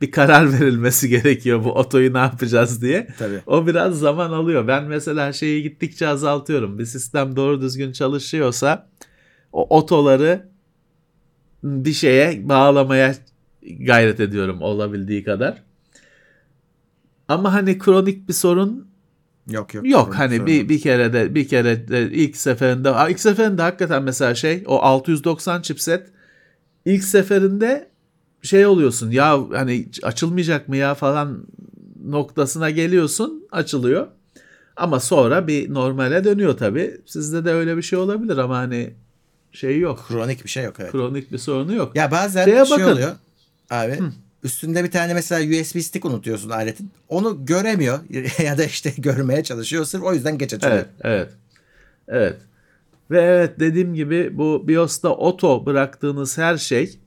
bir 0.01 0.11
karar 0.11 0.53
verilmesi 0.59 1.09
gerekiyor 1.09 1.63
bu 1.63 1.71
otoyu 1.71 2.13
ne 2.13 2.17
yapacağız 2.17 2.81
diye. 2.81 3.07
Tabii. 3.19 3.39
O 3.47 3.67
biraz 3.67 3.99
zaman 3.99 4.31
alıyor. 4.31 4.67
Ben 4.67 4.84
mesela 4.84 5.34
şeyi 5.34 5.63
gittikçe 5.63 6.07
azaltıyorum. 6.07 6.80
Bir 6.80 6.85
sistem 6.85 7.35
doğru 7.35 7.61
düzgün 7.61 7.91
çalışıyorsa 7.91 8.89
o 9.53 9.77
otoları 9.77 10.49
bir 11.63 11.93
şeye 11.93 12.49
bağlamaya 12.49 13.15
gayret 13.80 14.19
ediyorum 14.19 14.61
olabildiği 14.61 15.23
kadar. 15.23 15.63
Ama 17.27 17.53
hani 17.53 17.77
kronik 17.77 18.27
bir 18.27 18.34
sorun 18.34 18.88
Yok 19.49 19.73
yok. 19.73 19.88
yok. 19.88 20.15
Hani 20.15 20.35
sorun 20.35 20.47
bir 20.47 20.69
bir 20.69 20.81
kere 20.81 21.13
de 21.13 21.35
bir 21.35 21.47
kere 21.47 21.88
de 21.88 22.11
ilk 22.11 22.38
seferinde 22.38 22.93
ilk 23.09 23.19
seferinde 23.19 23.61
hakikaten 23.61 24.03
mesela 24.03 24.35
şey 24.35 24.63
o 24.67 24.80
690 24.80 25.61
chipset 25.61 26.07
ilk 26.85 27.03
seferinde 27.03 27.89
şey 28.41 28.65
oluyorsun 28.65 29.11
ya 29.11 29.39
hani 29.53 29.88
açılmayacak 30.03 30.67
mı 30.67 30.77
ya 30.77 30.95
falan 30.95 31.45
noktasına 32.05 32.69
geliyorsun 32.69 33.47
açılıyor. 33.51 34.07
Ama 34.76 34.99
sonra 34.99 35.47
bir 35.47 35.73
normale 35.73 36.23
dönüyor 36.23 36.57
tabii. 36.57 37.01
Sizde 37.05 37.45
de 37.45 37.51
öyle 37.51 37.77
bir 37.77 37.81
şey 37.81 37.99
olabilir 37.99 38.38
ama 38.38 38.57
hani 38.57 38.93
şey 39.51 39.80
yok. 39.80 40.05
Kronik 40.07 40.43
bir 40.43 40.49
şey 40.49 40.63
yok 40.63 40.76
evet. 40.80 40.91
Kronik 40.91 41.31
bir 41.31 41.38
sorunu 41.38 41.73
yok. 41.76 41.95
Ya 41.95 42.11
bazen 42.11 42.45
Şeye 42.45 42.65
şey 42.65 42.77
bakın. 42.77 42.91
oluyor 42.93 43.11
abi. 43.69 43.99
Üstünde 44.43 44.83
bir 44.83 44.91
tane 44.91 45.13
mesela 45.13 45.61
USB 45.61 45.79
stick 45.79 46.05
unutuyorsun 46.05 46.49
aletin. 46.49 46.91
Onu 47.07 47.45
göremiyor 47.45 47.99
ya 48.43 48.57
da 48.57 48.63
işte 48.63 48.93
görmeye 48.97 49.43
çalışıyor 49.43 49.85
sırf 49.85 50.03
o 50.03 50.13
yüzden 50.13 50.37
geç 50.37 50.53
açılıyor. 50.53 50.77
Evet, 50.77 50.89
evet. 51.01 51.29
Evet. 52.07 52.35
Ve 53.11 53.21
evet 53.21 53.59
dediğim 53.59 53.93
gibi 53.93 54.37
bu 54.37 54.67
BIOS'ta 54.67 55.09
oto 55.09 55.65
bıraktığınız 55.65 56.37
her 56.37 56.57
şey 56.57 56.99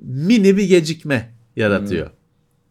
mini 0.00 0.56
bir 0.56 0.64
gecikme 0.64 1.34
yaratıyor. 1.56 2.10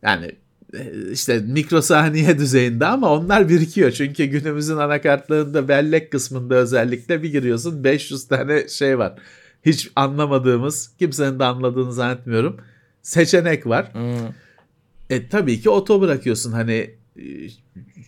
Yani 0.02 0.32
e, 0.74 1.12
işte 1.12 1.40
mikrosaniye 1.40 2.38
düzeyinde 2.40 2.86
ama 2.86 3.14
onlar 3.14 3.50
birikiyor. 3.50 3.92
Çünkü 3.92 4.26
günümüzün 4.26 4.78
anakartlarında 4.78 5.68
bellek 5.68 6.12
kısmında 6.12 6.56
özellikle 6.56 7.24
bir 7.24 7.32
giriyorsun 7.32 7.84
500 7.84 8.28
tane 8.28 8.68
şey 8.68 9.00
var. 9.00 9.20
Hiç 9.66 9.92
anlamadığımız, 9.96 10.92
kimsenin 11.00 11.40
de 11.40 11.44
anladığını 11.44 11.94
zannetmiyorum. 11.94 12.58
Seçenek 13.08 13.68
var. 13.68 13.94
Hmm. 13.94 14.34
E 15.10 15.30
tabii 15.30 15.62
ki 15.62 15.70
oto 15.70 16.02
bırakıyorsun 16.02 16.52
hani 16.52 16.96
e, 17.18 17.24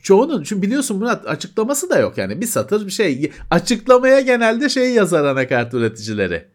çoğunun 0.04 0.44
çünkü 0.44 0.62
biliyorsun 0.62 0.98
Murat 0.98 1.28
açıklaması 1.28 1.90
da 1.90 2.00
yok 2.00 2.18
yani 2.18 2.42
bir 2.42 2.46
satır 2.46 2.86
bir 2.86 2.92
şey 2.92 3.32
açıklamaya 3.50 4.20
genelde 4.20 4.70
şey 4.70 4.94
yazar 4.94 5.26
anakart 5.26 5.74
üreticileri. 5.74 6.46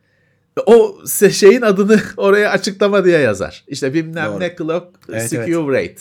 O 0.67 0.99
şeyin 1.33 1.63
adını 1.63 2.01
oraya 2.17 2.51
açıklama 2.51 3.05
diye 3.05 3.19
yazar. 3.19 3.65
İşte 3.69 3.95
bilmem 3.95 4.33
Doğru. 4.33 4.41
ne 4.41 4.57
clock 4.59 4.87
Evet, 5.09 5.27
skew 5.27 5.73
rate. 5.73 5.97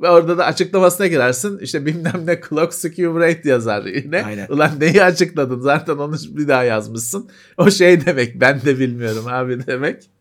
Ve 0.00 0.08
orada 0.08 0.38
da 0.38 0.44
açıklamasına 0.44 1.06
girersin 1.06 1.58
işte 1.58 1.86
bilmem 1.86 2.22
ne 2.24 2.40
clock 2.48 2.74
skew 2.74 3.20
rate 3.20 3.48
yazar 3.48 3.84
yine. 3.84 4.24
Aynen. 4.24 4.46
Ulan 4.48 4.70
neyi 4.80 5.02
açıkladın 5.02 5.60
zaten 5.60 5.96
onu 5.96 6.16
bir 6.28 6.48
daha 6.48 6.64
yazmışsın. 6.64 7.28
O 7.56 7.70
şey 7.70 8.06
demek 8.06 8.40
ben 8.40 8.60
de 8.62 8.78
bilmiyorum 8.78 9.24
abi 9.28 9.66
demek. 9.66 10.15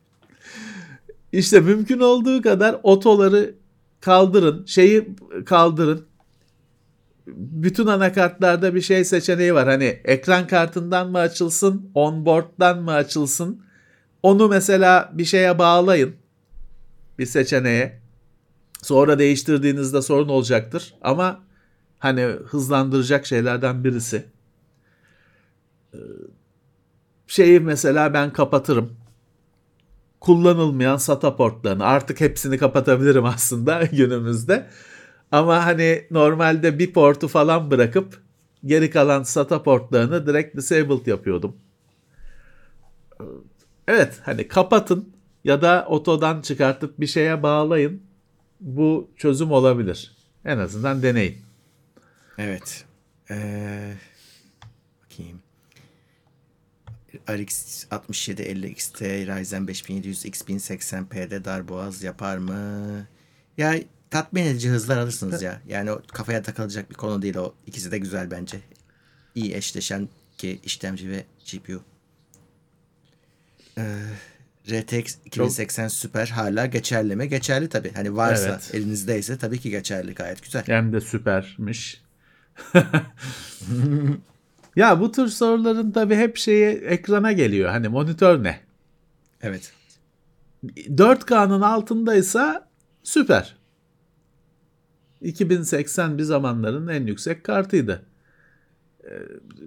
İşte 1.35 1.59
mümkün 1.59 1.99
olduğu 1.99 2.41
kadar 2.41 2.79
otoları 2.83 3.55
kaldırın, 4.01 4.65
şeyi 4.65 5.15
kaldırın. 5.45 6.05
Bütün 7.27 7.87
anakartlarda 7.87 8.75
bir 8.75 8.81
şey 8.81 9.05
seçeneği 9.05 9.53
var. 9.53 9.67
Hani 9.67 9.83
ekran 9.83 10.47
kartından 10.47 11.11
mı 11.11 11.17
açılsın, 11.17 11.91
onboard'dan 11.93 12.81
mı 12.83 12.91
açılsın? 12.91 13.61
Onu 14.23 14.47
mesela 14.47 15.11
bir 15.13 15.25
şeye 15.25 15.59
bağlayın. 15.59 16.15
Bir 17.19 17.25
seçeneğe. 17.25 18.01
Sonra 18.81 19.19
değiştirdiğinizde 19.19 20.01
sorun 20.01 20.29
olacaktır. 20.29 20.95
Ama 21.01 21.43
hani 21.99 22.21
hızlandıracak 22.21 23.25
şeylerden 23.25 23.83
birisi. 23.83 24.25
Ee, 25.93 25.97
Şeyi 27.27 27.59
mesela 27.59 28.13
ben 28.13 28.33
kapatırım 28.33 29.04
kullanılmayan 30.25 30.97
SATA 30.97 31.35
portlarını 31.35 31.85
artık 31.85 32.21
hepsini 32.21 32.57
kapatabilirim 32.57 33.25
aslında 33.35 33.83
günümüzde. 33.85 34.67
Ama 35.31 35.65
hani 35.65 36.07
normalde 36.11 36.79
bir 36.79 36.93
portu 36.93 37.27
falan 37.27 37.71
bırakıp 37.71 38.21
geri 38.65 38.89
kalan 38.89 39.23
SATA 39.23 39.63
portlarını 39.63 40.27
direkt 40.27 40.57
disabled 40.57 41.05
yapıyordum. 41.05 41.57
Evet 43.87 44.19
hani 44.23 44.47
kapatın 44.47 45.13
ya 45.43 45.61
da 45.61 45.85
otodan 45.89 46.41
çıkartıp 46.41 46.99
bir 46.99 47.07
şeye 47.07 47.43
bağlayın. 47.43 48.01
Bu 48.59 49.09
çözüm 49.17 49.51
olabilir. 49.51 50.11
En 50.45 50.57
azından 50.57 51.03
deneyin. 51.03 51.37
Evet. 52.37 52.85
Ee, 53.31 53.93
bakayım. 55.03 55.39
RX 57.29 57.85
6750 57.91 58.67
XT 58.67 59.01
Ryzen 59.01 59.67
5700 59.67 60.25
X 60.25 60.41
1080p'de 60.41 61.45
darboğaz 61.45 62.03
yapar 62.03 62.37
mı? 62.37 63.07
Ya 63.57 63.75
tatmin 64.09 64.45
edici 64.45 64.69
hızlar 64.69 64.97
alırsınız 64.97 65.41
ya. 65.41 65.61
Yani 65.67 65.91
o 65.91 66.01
kafaya 66.13 66.41
takılacak 66.41 66.89
bir 66.89 66.95
konu 66.95 67.21
değil 67.21 67.35
o. 67.35 67.53
İkisi 67.67 67.91
de 67.91 67.97
güzel 67.97 68.31
bence. 68.31 68.59
İyi 69.35 69.55
eşleşen 69.55 70.09
ki 70.37 70.59
işlemci 70.63 71.09
ve 71.09 71.25
GPU. 71.51 71.83
Ee, 73.77 73.83
RTX 74.69 75.17
2080 75.25 75.87
Super 75.87 76.27
hala 76.27 76.65
geçerli 76.65 77.15
mi? 77.15 77.29
Geçerli 77.29 77.69
tabii. 77.69 77.93
Hani 77.93 78.15
varsa 78.15 78.49
Evet. 78.49 78.69
elinizdeyse 78.73 79.37
tabii 79.37 79.59
ki 79.59 79.69
geçerli 79.69 80.13
gayet 80.13 80.43
güzel. 80.43 80.63
Hem 80.67 80.93
de 80.93 81.01
süpermiş. 81.01 82.01
ya 84.75 84.99
bu 84.99 85.11
tür 85.11 85.27
soruların 85.27 85.91
tabii 85.91 86.15
hep 86.15 86.37
şeye 86.37 86.71
ekrana 86.71 87.31
geliyor. 87.31 87.69
Hani 87.69 87.87
monitör 87.87 88.43
ne? 88.43 88.59
Evet. 89.41 89.73
4K'nın 90.75 91.61
altındaysa 91.61 92.67
süper. 93.03 93.55
2080 95.21 96.17
bir 96.17 96.23
zamanların 96.23 96.87
en 96.87 97.07
yüksek 97.07 97.43
kartıydı. 97.43 98.05
Ee, 99.03 99.09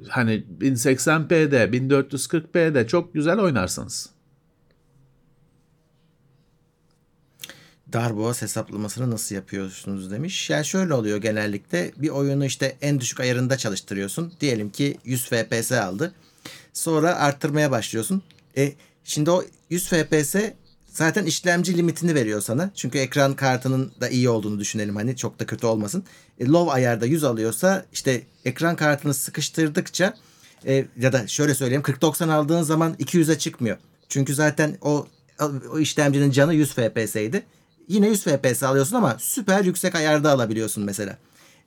hani 0.09 0.45
1080p'de, 0.61 1.71
1440p'de 1.71 2.87
çok 2.87 3.15
güzel 3.15 3.39
oynarsınız. 3.39 4.11
Darboğaz 7.93 8.43
hesaplamasını 8.43 9.11
nasıl 9.11 9.35
yapıyorsunuz 9.35 10.11
demiş. 10.11 10.51
Yani 10.51 10.65
şöyle 10.65 10.95
oluyor 10.95 11.19
genellikle 11.19 11.93
bir 11.97 12.09
oyunu 12.09 12.45
işte 12.45 12.77
en 12.83 13.01
düşük 13.01 13.21
ayarında 13.21 13.57
çalıştırıyorsun. 13.57 14.33
Diyelim 14.41 14.71
ki 14.71 14.99
100 15.05 15.27
FPS 15.27 15.73
aldı. 15.73 16.15
Sonra 16.73 17.17
arttırmaya 17.17 17.71
başlıyorsun. 17.71 18.23
E, 18.57 18.73
şimdi 19.05 19.31
o 19.31 19.45
100 19.71 19.89
FPS 19.89 20.37
zaten 20.87 21.25
işlemci 21.25 21.77
limitini 21.77 22.15
veriyor 22.15 22.41
sana. 22.41 22.71
Çünkü 22.75 22.99
ekran 22.99 23.35
kartının 23.37 23.93
da 24.01 24.09
iyi 24.09 24.29
olduğunu 24.29 24.61
düşünelim 24.61 24.97
hani 24.97 25.17
çok 25.17 25.41
da 25.41 25.47
kötü 25.47 25.67
olmasın. 25.67 26.05
E, 26.41 26.47
low 26.47 26.73
ayarda 26.73 27.07
100 27.07 27.25
alıyorsa 27.25 27.85
işte 27.93 28.23
ekran 28.45 28.77
kartını 28.77 29.15
sıkıştırdıkça 29.15 30.15
e, 30.67 30.85
ya 30.97 31.13
da 31.13 31.27
şöyle 31.27 31.55
söyleyeyim 31.55 31.83
4090 31.83 32.29
aldığın 32.29 32.63
zaman 32.63 32.95
200'e 32.95 33.39
çıkmıyor. 33.39 33.77
Çünkü 34.09 34.35
zaten 34.35 34.77
o, 34.81 35.07
o 35.73 35.79
işlemcinin 35.79 36.31
canı 36.31 36.55
100 36.55 36.73
FPS'ydi. 36.73 37.43
Yine 37.89 38.09
100 38.09 38.23
FPS 38.25 38.63
alıyorsun 38.63 38.97
ama 38.97 39.17
süper 39.19 39.65
yüksek 39.65 39.95
ayarda 39.95 40.31
alabiliyorsun 40.33 40.85
mesela. 40.85 41.19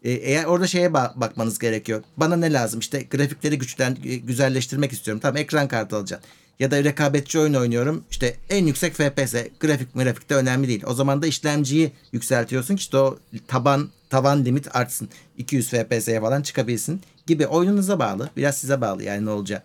E, 0.03 0.11
eğer 0.11 0.45
orada 0.45 0.68
şeye 0.68 0.88
ba- 0.88 1.22
bakmanız 1.22 1.60
gerekiyor. 1.60 2.03
Bana 2.18 2.35
ne 2.35 2.53
lazım? 2.53 2.80
İşte 2.80 3.02
grafikleri 3.03 3.57
güçlen 3.57 3.98
e, 4.06 4.15
güzelleştirmek 4.15 4.91
istiyorum. 4.93 5.22
Tamam 5.22 5.38
ekran 5.38 5.68
kartı 5.68 5.95
alacağım. 5.95 6.23
Ya 6.60 6.72
da 6.72 6.84
rekabetçi 6.84 7.39
oyun 7.39 7.53
oynuyorum. 7.53 8.03
İşte 8.11 8.35
en 8.49 8.65
yüksek 8.65 8.93
FPS. 8.93 9.35
Grafik 9.60 9.93
grafik 9.93 10.30
de 10.30 10.35
önemli 10.35 10.68
değil. 10.68 10.84
O 10.88 10.93
zaman 10.93 11.22
da 11.22 11.27
işlemciyi 11.27 11.91
yükseltiyorsun 12.11 12.76
ki 12.76 12.80
işte 12.80 12.98
o 12.98 13.19
taban 13.48 13.89
tavan 14.10 14.45
limit 14.45 14.76
artsın. 14.76 15.10
200 15.38 15.69
FPS'ye 15.69 16.22
falan 16.22 16.41
çıkabilsin 16.41 17.02
gibi 17.27 17.48
oyununuza 17.48 17.99
bağlı. 17.99 18.30
Biraz 18.38 18.57
size 18.57 18.81
bağlı 18.81 19.03
yani 19.03 19.26
ne 19.26 19.30
olacak. 19.30 19.64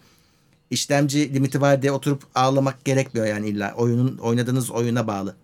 İşlemci 0.70 1.34
limiti 1.34 1.60
var 1.60 1.82
diye 1.82 1.92
oturup 1.92 2.22
ağlamak 2.34 2.84
gerekmiyor 2.84 3.26
yani 3.26 3.48
illa. 3.48 3.74
Oyunun 3.76 4.18
oynadığınız 4.18 4.70
oyuna 4.70 5.06
bağlı. 5.06 5.34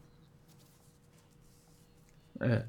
Evet. 2.43 2.67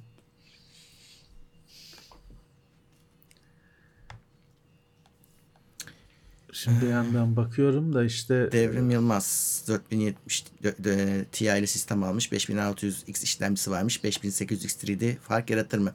Şimdi 6.53 6.85
yandan 6.85 7.35
bakıyorum 7.35 7.93
da 7.93 8.03
işte 8.03 8.49
Devrim 8.51 8.89
Yılmaz 8.89 9.63
4070 9.67 10.43
dö- 10.63 10.75
dö- 10.83 11.25
Ti'li 11.31 11.67
sistem 11.67 12.03
almış. 12.03 12.31
5600X 12.31 13.23
işlemcisi 13.23 13.71
varmış. 13.71 14.03
5800X 14.03 14.85
3D 14.85 15.17
fark 15.17 15.49
yaratır 15.49 15.77
mı? 15.77 15.93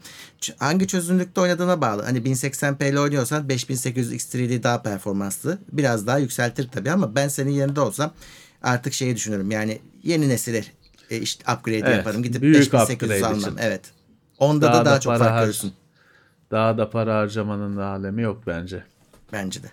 Hangi 0.59 0.87
çözünürlükte 0.87 1.41
oynadığına 1.41 1.81
bağlı. 1.81 2.03
Hani 2.03 2.19
1080p 2.25 2.91
ile 2.91 3.01
oynuyorsan 3.01 3.49
5800X 3.49 4.39
3D 4.39 4.63
daha 4.63 4.83
performanslı. 4.83 5.59
Biraz 5.73 6.07
daha 6.07 6.19
yükseltir 6.19 6.69
tabii 6.69 6.91
ama 6.91 7.15
ben 7.15 7.29
senin 7.29 7.51
yerinde 7.51 7.81
olsam 7.81 8.13
artık 8.63 8.93
şeyi 8.93 9.17
düşünürüm. 9.17 9.51
Yani 9.51 9.81
yeni 10.03 10.29
nesile 10.29 10.65
e, 11.11 11.17
işte 11.19 11.53
upgrade 11.53 11.77
Evet, 11.79 11.97
yaparım. 11.97 12.23
Gidip 12.23 12.43
büyük 12.43 12.57
5800 12.57 12.95
upgrade 12.95 13.27
almam. 13.27 13.41
için. 13.41 13.57
Evet. 13.61 13.93
Onda 14.39 14.67
Daha 14.67 14.75
da 14.75 14.81
da 14.81 14.85
daha 14.85 15.01
çok 15.01 15.19
fark 15.19 15.31
har- 15.33 15.43
görürsün. 15.45 15.73
daha 16.51 16.79
da 16.79 16.91
para 16.91 17.17
harcamanın 17.19 17.77
da 17.77 17.87
alemi 17.87 18.23
yok 18.23 18.43
bence. 18.47 18.85
Bence 19.33 19.63
de. 19.63 19.67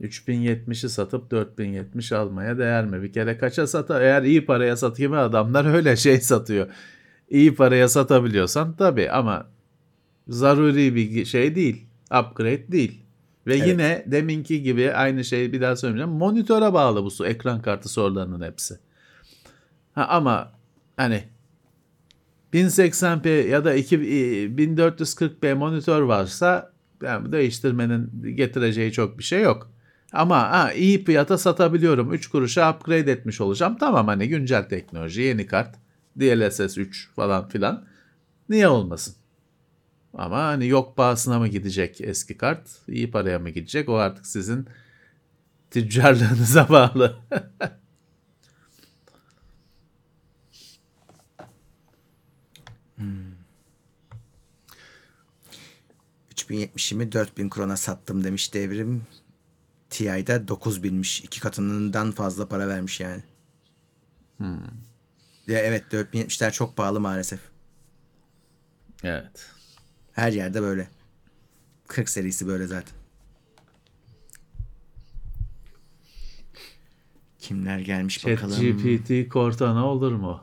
...3070'i 0.00 0.88
satıp 0.88 1.30
4070 1.30 2.12
almaya 2.12 2.58
değer 2.58 2.84
mi? 2.84 3.02
Bir 3.02 3.12
kere 3.12 3.38
kaça 3.38 3.66
satar? 3.66 4.00
Eğer 4.00 4.22
iyi 4.22 4.46
paraya 4.46 4.76
satayım 4.76 5.12
adamlar 5.12 5.74
öyle 5.74 5.96
şey 5.96 6.20
satıyor. 6.20 6.66
İyi 7.30 7.54
paraya 7.54 7.88
satabiliyorsan 7.88 8.76
tabii 8.76 9.10
ama 9.10 9.46
zaruri 10.28 10.94
bir 10.94 11.24
şey 11.24 11.54
değil. 11.54 11.86
Upgrade 12.06 12.72
değil. 12.72 13.02
Ve 13.46 13.56
Evet. 13.56 13.68
yine 13.68 14.04
deminki 14.06 14.62
gibi 14.62 14.92
aynı 14.92 15.24
şeyi 15.24 15.52
bir 15.52 15.60
daha 15.60 15.76
söyleyeceğim. 15.76 16.10
Monitöre 16.10 16.72
bağlı 16.72 17.04
bu 17.04 17.10
su 17.10 17.26
ekran 17.26 17.62
kartı 17.62 17.88
sorularının 17.88 18.44
hepsi. 18.46 18.78
Ha, 19.94 20.06
ama 20.08 20.52
hani 20.96 21.24
1080p 22.52 23.28
ya 23.48 23.64
da 23.64 23.74
2, 23.74 23.98
1440p 23.98 25.54
monitör 25.54 26.02
varsa 26.02 26.72
yani 27.02 27.32
değiştirmenin 27.32 28.34
getireceği 28.36 28.92
çok 28.92 29.18
bir 29.18 29.24
şey 29.24 29.42
yok. 29.42 29.70
Ama 30.12 30.38
ha, 30.50 30.72
iyi 30.72 31.04
fiyata 31.04 31.38
satabiliyorum. 31.38 32.12
3 32.12 32.26
kuruşa 32.26 32.72
upgrade 32.74 33.12
etmiş 33.12 33.40
olacağım. 33.40 33.76
Tamam 33.80 34.06
hani 34.06 34.28
güncel 34.28 34.68
teknoloji, 34.68 35.22
yeni 35.22 35.46
kart, 35.46 35.74
DLSS 36.20 36.78
3 36.78 37.10
falan 37.16 37.48
filan. 37.48 37.84
Niye 38.48 38.68
olmasın? 38.68 39.14
Ama 40.16 40.38
hani 40.44 40.66
yok 40.66 40.96
pahasına 40.96 41.38
mı 41.38 41.48
gidecek 41.48 42.00
eski 42.00 42.36
kart? 42.38 42.68
iyi 42.88 43.10
paraya 43.10 43.38
mı 43.38 43.50
gidecek? 43.50 43.88
O 43.88 43.94
artık 43.96 44.26
sizin 44.26 44.66
tüccarlığınıza 45.70 46.68
bağlı. 46.68 47.16
3070'imi 56.34 57.12
4000 57.12 57.48
krona 57.50 57.76
sattım 57.76 58.24
demiş 58.24 58.54
devrim. 58.54 59.06
TI'de 59.90 60.32
9000'miş. 60.32 61.24
İki 61.24 61.40
katından 61.40 62.12
fazla 62.12 62.48
para 62.48 62.68
vermiş 62.68 63.00
yani. 63.00 63.22
Ya 65.46 65.58
evet 65.58 65.84
4070'ler 65.92 66.52
çok 66.52 66.76
pahalı 66.76 67.00
maalesef. 67.00 67.40
evet. 69.04 69.55
Her 70.16 70.32
yerde 70.32 70.62
böyle. 70.62 70.88
40 71.88 72.08
serisi 72.08 72.46
böyle 72.46 72.66
zaten. 72.66 72.94
Kimler 77.38 77.78
gelmiş 77.78 78.26
bakalım. 78.26 78.50
ChatGPT 78.50 79.32
Cortana 79.32 79.86
olur 79.86 80.12
mu? 80.12 80.40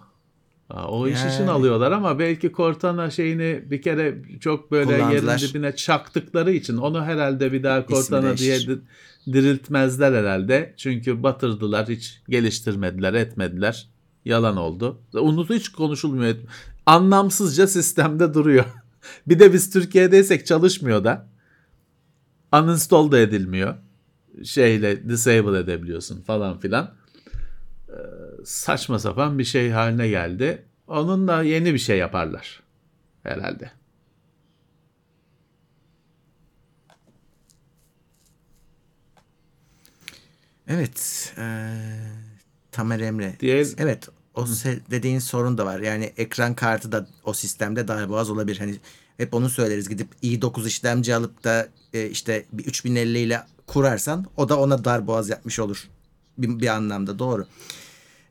Ha, 0.69 0.87
o 0.87 1.07
iş 1.07 1.19
için 1.19 1.29
Yani. 1.29 1.49
alıyorlar 1.49 1.91
ama 1.91 2.19
belki 2.19 2.51
Cortana 2.51 3.09
şeyini 3.09 3.63
bir 3.71 3.81
kere 3.81 4.17
çok 4.39 4.71
böyle 4.71 4.91
yerin 4.91 5.49
dibine 5.49 5.75
çaktıkları 5.75 6.51
için 6.51 6.77
onu 6.77 7.03
herhalde 7.03 7.51
bir 7.51 7.63
daha 7.63 7.85
Cortana 7.87 8.37
diye 8.37 8.59
diriltmezler 9.33 10.13
herhalde. 10.13 10.73
Çünkü 10.77 11.23
batırdılar, 11.23 11.89
hiç 11.89 12.21
geliştirmediler, 12.29 13.13
etmediler. 13.13 13.89
Yalan 14.25 14.57
oldu. 14.57 15.01
Unutu 15.13 15.53
hiç 15.53 15.69
konuşulmuyor. 15.69 16.35
Anlamsızca 16.85 17.67
sistemde 17.67 18.33
duruyor. 18.33 18.65
bir 19.27 19.39
de 19.39 19.53
biz 19.53 19.71
Türkiye'deysek 19.73 20.45
çalışmıyor 20.45 21.03
da. 21.03 21.27
Uninstall 22.53 23.11
da 23.11 23.19
edilmiyor. 23.19 23.75
Şeyle 24.43 25.09
disable 25.09 25.59
edebiliyorsun 25.59 26.21
falan 26.21 26.59
filan 26.59 26.95
saçma 28.45 28.99
sapan 28.99 29.39
bir 29.39 29.43
şey 29.43 29.69
haline 29.71 30.07
geldi. 30.07 30.65
Onunla 30.87 31.43
yeni 31.43 31.73
bir 31.73 31.79
şey 31.79 31.97
yaparlar 31.97 32.63
herhalde. 33.23 33.71
Evet. 40.67 41.33
eee 41.37 41.73
Tamer 42.71 42.99
Emre. 42.99 43.35
Diğer- 43.39 43.67
Evet. 43.77 44.09
O 44.35 44.45
dediğin 44.91 45.19
sorun 45.19 45.57
da 45.57 45.65
var. 45.65 45.79
Yani 45.79 46.13
ekran 46.17 46.53
kartı 46.53 46.91
da 46.91 47.07
o 47.23 47.33
sistemde 47.33 47.87
darboğaz 47.87 48.29
olabilir. 48.29 48.57
Hani 48.57 48.75
hep 49.17 49.33
onu 49.33 49.49
söyleriz. 49.49 49.89
Gidip 49.89 50.07
i9 50.23 50.67
işlemci 50.67 51.15
alıp 51.15 51.43
da 51.43 51.67
e, 51.93 52.09
işte 52.09 52.45
bir 52.53 52.65
3050 52.65 53.19
ile 53.19 53.43
kurarsan 53.67 54.25
o 54.37 54.49
da 54.49 54.59
ona 54.59 54.85
darboğaz 54.85 55.29
yapmış 55.29 55.59
olur. 55.59 55.89
Bir, 56.37 56.59
bir 56.59 56.67
anlamda 56.67 57.19
doğru. 57.19 57.47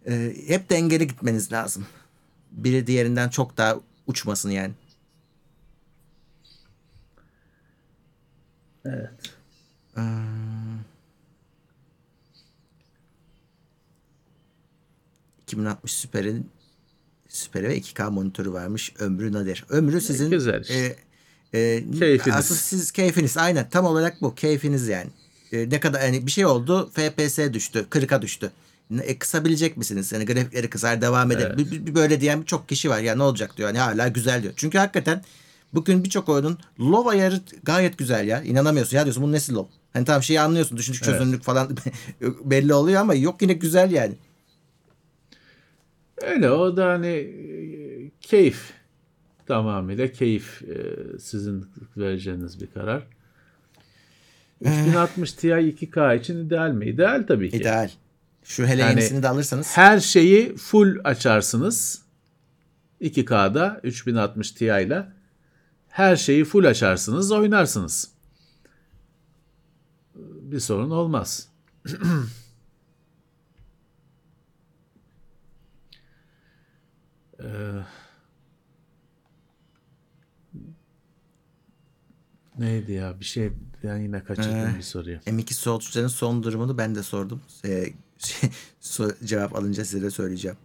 E, 0.07 0.35
hep 0.47 0.71
dengeli 0.71 1.07
gitmeniz 1.07 1.53
lazım. 1.53 1.87
Biri 2.53 2.87
diğerinden 2.87 3.29
çok 3.29 3.57
daha 3.57 3.77
uçmasın 4.07 4.51
yani. 4.51 4.73
Evet. 8.85 9.11
2060 15.53 15.93
Super'in 15.93 16.51
Super 17.29 17.63
ve 17.63 17.79
2K 17.79 18.11
monitörü 18.11 18.53
varmış. 18.53 18.93
Ömrü 18.99 19.33
nadir. 19.33 19.65
Ömrü 19.69 20.01
sizin 20.01 20.31
güzel 20.31 20.61
işte. 20.63 20.97
e, 21.53 21.59
e, 21.61 21.91
Keyfiniz. 21.99 22.37
Asıl 22.37 22.55
siz 22.55 22.91
keyfiniz. 22.93 23.37
Aynen. 23.37 23.69
Tam 23.71 23.85
olarak 23.85 24.23
bu. 24.23 24.35
Keyfiniz 24.35 24.89
yani. 24.89 25.11
E, 25.53 25.71
ne 25.71 25.81
kadar 25.81 26.01
yani 26.03 26.27
bir 26.27 26.31
şey 26.31 26.47
oldu. 26.47 26.91
FPS 26.95 27.39
düştü. 27.53 27.87
40'a 27.91 28.23
düştü. 28.23 28.51
E, 29.03 29.19
kısabilecek 29.19 29.77
misiniz? 29.77 30.13
Yani 30.13 30.27
grafikleri 30.27 30.71
kısar 30.71 31.01
devam 31.01 31.31
eder. 31.33 31.47
Evet. 31.57 31.59
Bir, 31.73 31.87
bir- 31.87 31.95
böyle 31.95 32.21
diyen 32.21 32.41
birçok 32.41 32.69
kişi 32.69 32.91
var. 32.91 32.99
Ya 33.01 33.17
ne 33.17 33.23
olacak 33.23 33.57
diyor. 33.57 33.69
Hani 33.69 33.79
hala 33.79 34.09
güzel 34.09 34.43
diyor. 34.43 34.53
Çünkü 34.57 34.79
hakikaten 34.79 35.23
bugün 35.75 36.05
birçok 36.05 36.29
oyunun 36.29 36.59
low 36.81 37.11
ayarı 37.11 37.41
gayet 37.63 37.99
güzel 37.99 38.29
ya. 38.29 38.43
İnanamıyorsun. 38.43 38.97
Ya 38.97 39.05
diyorsun 39.05 39.23
bu 39.23 39.33
nesi 39.33 39.53
low? 39.55 39.73
Hani 39.93 40.05
tam 40.05 40.23
şeyi 40.23 40.41
anlıyorsun. 40.41 40.77
Düşündük 40.79 41.03
Evet. 41.05 41.19
çözünürlük 41.19 41.43
falan 41.43 41.77
belli 42.45 42.75
oluyor 42.75 43.01
ama 43.01 43.15
yok 43.15 43.43
yine 43.43 43.53
güzel 43.53 43.91
yani. 43.93 44.15
Öyle 46.23 46.51
o 46.51 46.77
da 46.77 46.89
hani 46.89 47.07
e, 47.07 48.11
keyif. 48.21 48.73
tamamıyla 49.47 50.13
keyif 50.13 50.63
e, 50.63 50.97
sizin 51.19 51.67
vereceğiniz 51.97 52.61
bir 52.61 52.67
karar. 52.67 53.03
3060 54.61 55.33
Ti 55.33 55.49
2K 55.49 56.19
için 56.19 56.47
ideal 56.47 56.71
mi? 56.71 56.87
İdeal 56.87 57.25
tabii 57.29 57.51
ki. 57.51 57.57
İdeal. 57.57 57.91
Şu 58.45 58.67
hele 58.67 58.81
Yani 58.81 58.91
yenisini 58.91 59.23
de 59.23 59.29
alırsanız. 59.29 59.77
Her 59.77 60.01
şeyi 60.01 60.57
full 60.57 60.97
açarsınız. 61.05 62.03
2K'da 63.01 63.81
3060 63.83 64.51
Ti 64.51 64.65
ile 64.65 65.07
her 65.89 66.17
şeyi 66.17 66.45
full 66.45 66.65
açarsınız, 66.65 67.33
oynarsınız. 67.33 68.13
Bir 70.15 70.61
sorun 70.61 70.91
olmaz. 70.91 71.49
Ee, 77.43 77.47
neydi 82.59 82.93
ya? 82.93 83.21
Bir 83.21 83.25
şey 83.25 83.53
ben 83.85 83.97
yine 83.99 84.25
kaçırdım 84.25 84.51
Ee, 84.75 84.75
bir 84.79 84.83
soruyu. 84.83 85.17
M2 85.19 85.55
Soldier'ın 85.55 86.09
son 86.09 86.43
durumunu 86.43 86.79
ben 86.79 86.95
de 86.95 87.03
sordum. 87.03 87.43
Ee, 87.65 87.93
şey, 88.19 88.51
so- 88.83 89.27
cevap 89.27 89.57
alınca 89.57 89.85
size 89.85 90.03
de 90.03 90.11
söyleyeceğim. 90.11 90.57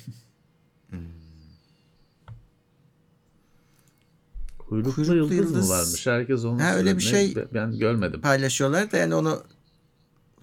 Kuyruklu, 4.58 4.94
Kuyruklu 4.94 5.14
yıldız, 5.34 5.36
yıldız- 5.54 5.68
mı 5.68 5.74
varmış? 5.74 6.06
Herkes 6.06 6.44
onu 6.44 6.62
Ha, 6.62 6.74
öyle 6.74 6.96
bir 6.96 7.02
şey- 7.02 7.34
Ben 7.54 7.78
görmedim. 7.78 8.20
Paylaşıyorlar 8.20 8.92
da 8.92 8.96
yani 8.96 9.14
onu 9.14 9.42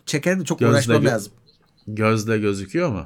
çeker 0.05 0.39
de 0.39 0.45
çok 0.45 0.59
Gözle 0.59 0.71
uğraşmam 0.73 1.03
gö- 1.03 1.05
lazım. 1.05 1.33
Gözle 1.87 2.37
gözüküyor 2.37 2.89
mu? 2.91 3.05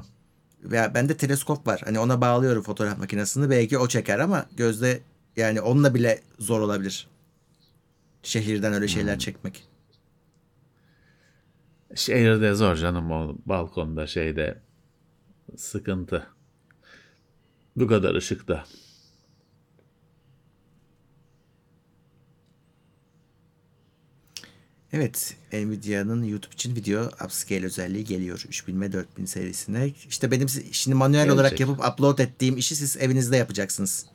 Veya 0.62 0.94
bende 0.94 1.16
teleskop 1.16 1.66
var. 1.66 1.80
Hani 1.84 1.98
ona 1.98 2.20
bağlıyorum 2.20 2.62
fotoğraf 2.62 2.98
makinesini. 2.98 3.50
Belki 3.50 3.78
o 3.78 3.88
çeker 3.88 4.18
ama 4.18 4.46
gözde 4.56 5.00
yani 5.36 5.60
onunla 5.60 5.94
bile 5.94 6.22
zor 6.38 6.60
olabilir. 6.60 7.08
Şehirden 8.22 8.72
öyle 8.72 8.88
şeyler 8.88 9.12
Hmm. 9.12 9.18
çekmek. 9.18 9.64
Şehirde 11.94 12.54
zor 12.54 12.76
canım 12.76 13.10
o 13.10 13.36
balkonda 13.46 14.06
şeyde 14.06 14.58
sıkıntı. 15.56 16.26
Bu 17.76 17.86
kadar 17.86 18.14
ışıkta. 18.14 18.64
Evet, 24.92 25.36
Nvidia'nın 25.52 26.22
YouTube 26.22 26.54
için 26.54 26.76
video 26.76 27.10
upscale 27.24 27.66
özelliği 27.66 28.04
geliyor. 28.04 28.44
3000 28.48 28.80
ve 28.80 28.92
4000 28.92 29.24
serisine. 29.24 29.92
İşte 30.08 30.30
benim 30.30 30.48
şimdi 30.72 30.94
manuel 30.94 31.28
olarak 31.28 31.50
Gelecek. 31.50 31.68
yapıp 31.68 31.92
upload 31.92 32.18
ettiğim 32.18 32.56
işi 32.56 32.76
siz 32.76 32.96
evinizde 32.96 33.36
yapacaksınız. 33.36 34.06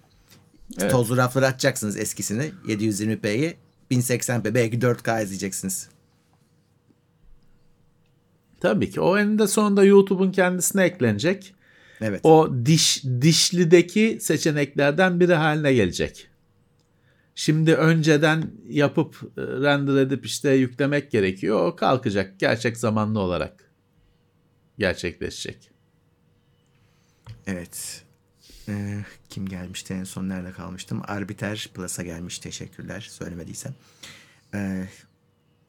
Evet. 0.80 0.92
Tozlu 0.92 1.18
rafları 1.18 1.46
açacaksınız 1.46 1.98
eskisini. 1.98 2.52
720p'yi 2.68 3.56
1080p 3.92 4.54
belki 4.54 4.80
4K 4.80 5.24
izleyeceksiniz. 5.24 5.90
Tabii 8.62 8.90
ki. 8.90 9.02
O 9.02 9.18
eninde 9.18 9.48
sonunda 9.48 9.84
YouTube'un 9.84 10.32
kendisine 10.32 10.84
eklenecek. 10.84 11.54
Evet. 12.02 12.20
O 12.24 12.50
diş 12.66 13.04
dişlideki 13.22 14.18
seçeneklerden 14.22 15.20
biri 15.20 15.34
haline 15.34 15.74
gelecek. 15.74 16.28
Şimdi 17.36 17.76
önceden 17.76 18.52
yapıp 18.68 19.16
e, 19.38 19.42
render 19.42 19.96
edip 19.96 20.26
işte 20.26 20.52
yüklemek 20.52 21.12
gerekiyor. 21.12 21.68
O 21.68 21.76
kalkacak 21.76 22.40
gerçek 22.40 22.78
zamanlı 22.78 23.20
olarak 23.20 23.72
gerçekleşecek. 24.78 25.72
Evet. 27.48 28.04
Ee, 28.68 29.06
kim 29.30 29.50
gelmişti 29.50 29.94
en 29.94 30.04
son 30.04 30.30
nerede 30.30 30.52
kalmıştım? 30.52 31.02
Arbiter 31.08 31.70
Plus'a 31.74 32.04
gelmiş 32.04 32.40
teşekkürler 32.40 33.02
söylemediysem. 33.02 33.74
Ee, 34.54 34.88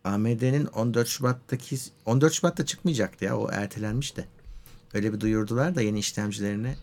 AMD'nin 0.05 0.67
14 0.67 1.09
Şubat'taki 1.09 1.77
14 2.07 2.33
Şubat'ta 2.33 2.67
çıkmayacaktı 2.67 3.25
ya 3.25 3.39
o 3.39 3.51
ertelenmiş 3.53 4.17
de. 4.17 4.25
Öyle 4.95 5.13
bir 5.13 5.21
duyurdular 5.21 5.75
da 5.75 5.83
yeni 5.83 5.99
işlemcilerine 5.99 6.77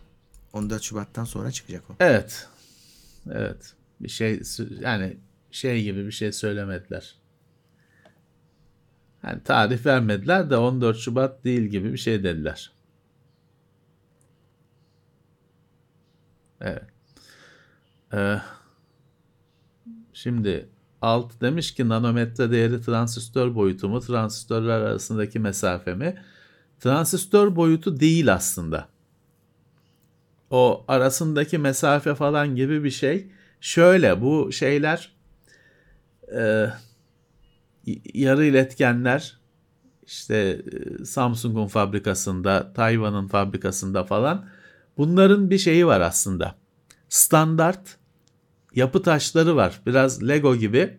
14 0.52 0.82
Şubat'tan 0.82 1.24
sonra 1.24 1.50
çıkacak 1.50 1.90
o. 1.90 1.94
Evet. 2.00 2.48
Evet. 3.30 3.74
Bir 4.02 4.08
şey 4.08 4.42
yani 4.80 5.16
şey 5.50 5.82
gibi 5.82 6.06
bir 6.06 6.12
şey 6.12 6.32
söylemediler. 6.32 7.14
Yani 9.24 9.42
tarih 9.44 9.86
vermediler 9.86 10.50
de 10.50 10.56
14 10.56 10.96
Şubat 10.96 11.44
değil 11.44 11.62
gibi 11.62 11.92
bir 11.92 11.98
şey 11.98 12.24
dediler. 12.24 12.72
Evet. 16.60 16.82
Ee, 18.14 18.38
şimdi 20.12 20.68
alt 21.02 21.40
demiş 21.40 21.74
ki 21.74 21.88
nanometre 21.88 22.50
değeri 22.50 22.82
transistör 22.82 23.54
boyutu 23.54 23.88
mu, 23.88 24.00
transistörler 24.00 24.80
arasındaki 24.80 25.38
mesafe 25.38 25.94
mi? 25.94 26.22
Transistör 26.80 27.56
boyutu 27.56 28.00
değil 28.00 28.32
aslında 28.32 28.88
o 30.52 30.84
arasındaki 30.88 31.58
mesafe 31.58 32.14
falan 32.14 32.56
gibi 32.56 32.84
bir 32.84 32.90
şey. 32.90 33.26
Şöyle 33.62 34.20
bu 34.20 34.52
şeyler 34.52 35.12
e, 36.34 36.66
yarı 38.14 38.44
iletkenler 38.44 39.38
işte 40.06 40.62
e, 41.00 41.04
Samsung'un 41.04 41.66
fabrikasında, 41.66 42.72
Tayvan'ın 42.72 43.28
fabrikasında 43.28 44.04
falan 44.04 44.48
bunların 44.96 45.50
bir 45.50 45.58
şeyi 45.58 45.86
var 45.86 46.00
aslında. 46.00 46.54
Standart 47.08 47.96
yapı 48.74 49.02
taşları 49.02 49.56
var. 49.56 49.80
Biraz 49.86 50.28
Lego 50.28 50.56
gibi. 50.56 50.98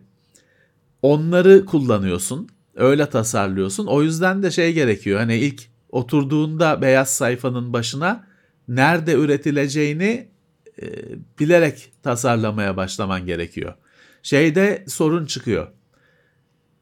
Onları 1.02 1.64
kullanıyorsun. 1.64 2.48
Öyle 2.74 3.06
tasarlıyorsun. 3.10 3.86
O 3.86 4.02
yüzden 4.02 4.42
de 4.42 4.50
şey 4.50 4.72
gerekiyor. 4.72 5.20
Hani 5.20 5.36
ilk 5.36 5.62
oturduğunda 5.88 6.82
beyaz 6.82 7.08
sayfanın 7.08 7.72
başına 7.72 8.26
nerede 8.68 9.12
üretileceğini 9.12 10.33
e, 10.82 10.86
bilerek 11.38 11.92
tasarlamaya 12.02 12.76
başlaman 12.76 13.26
gerekiyor. 13.26 13.74
Şeyde 14.22 14.84
sorun 14.88 15.26
çıkıyor. 15.26 15.68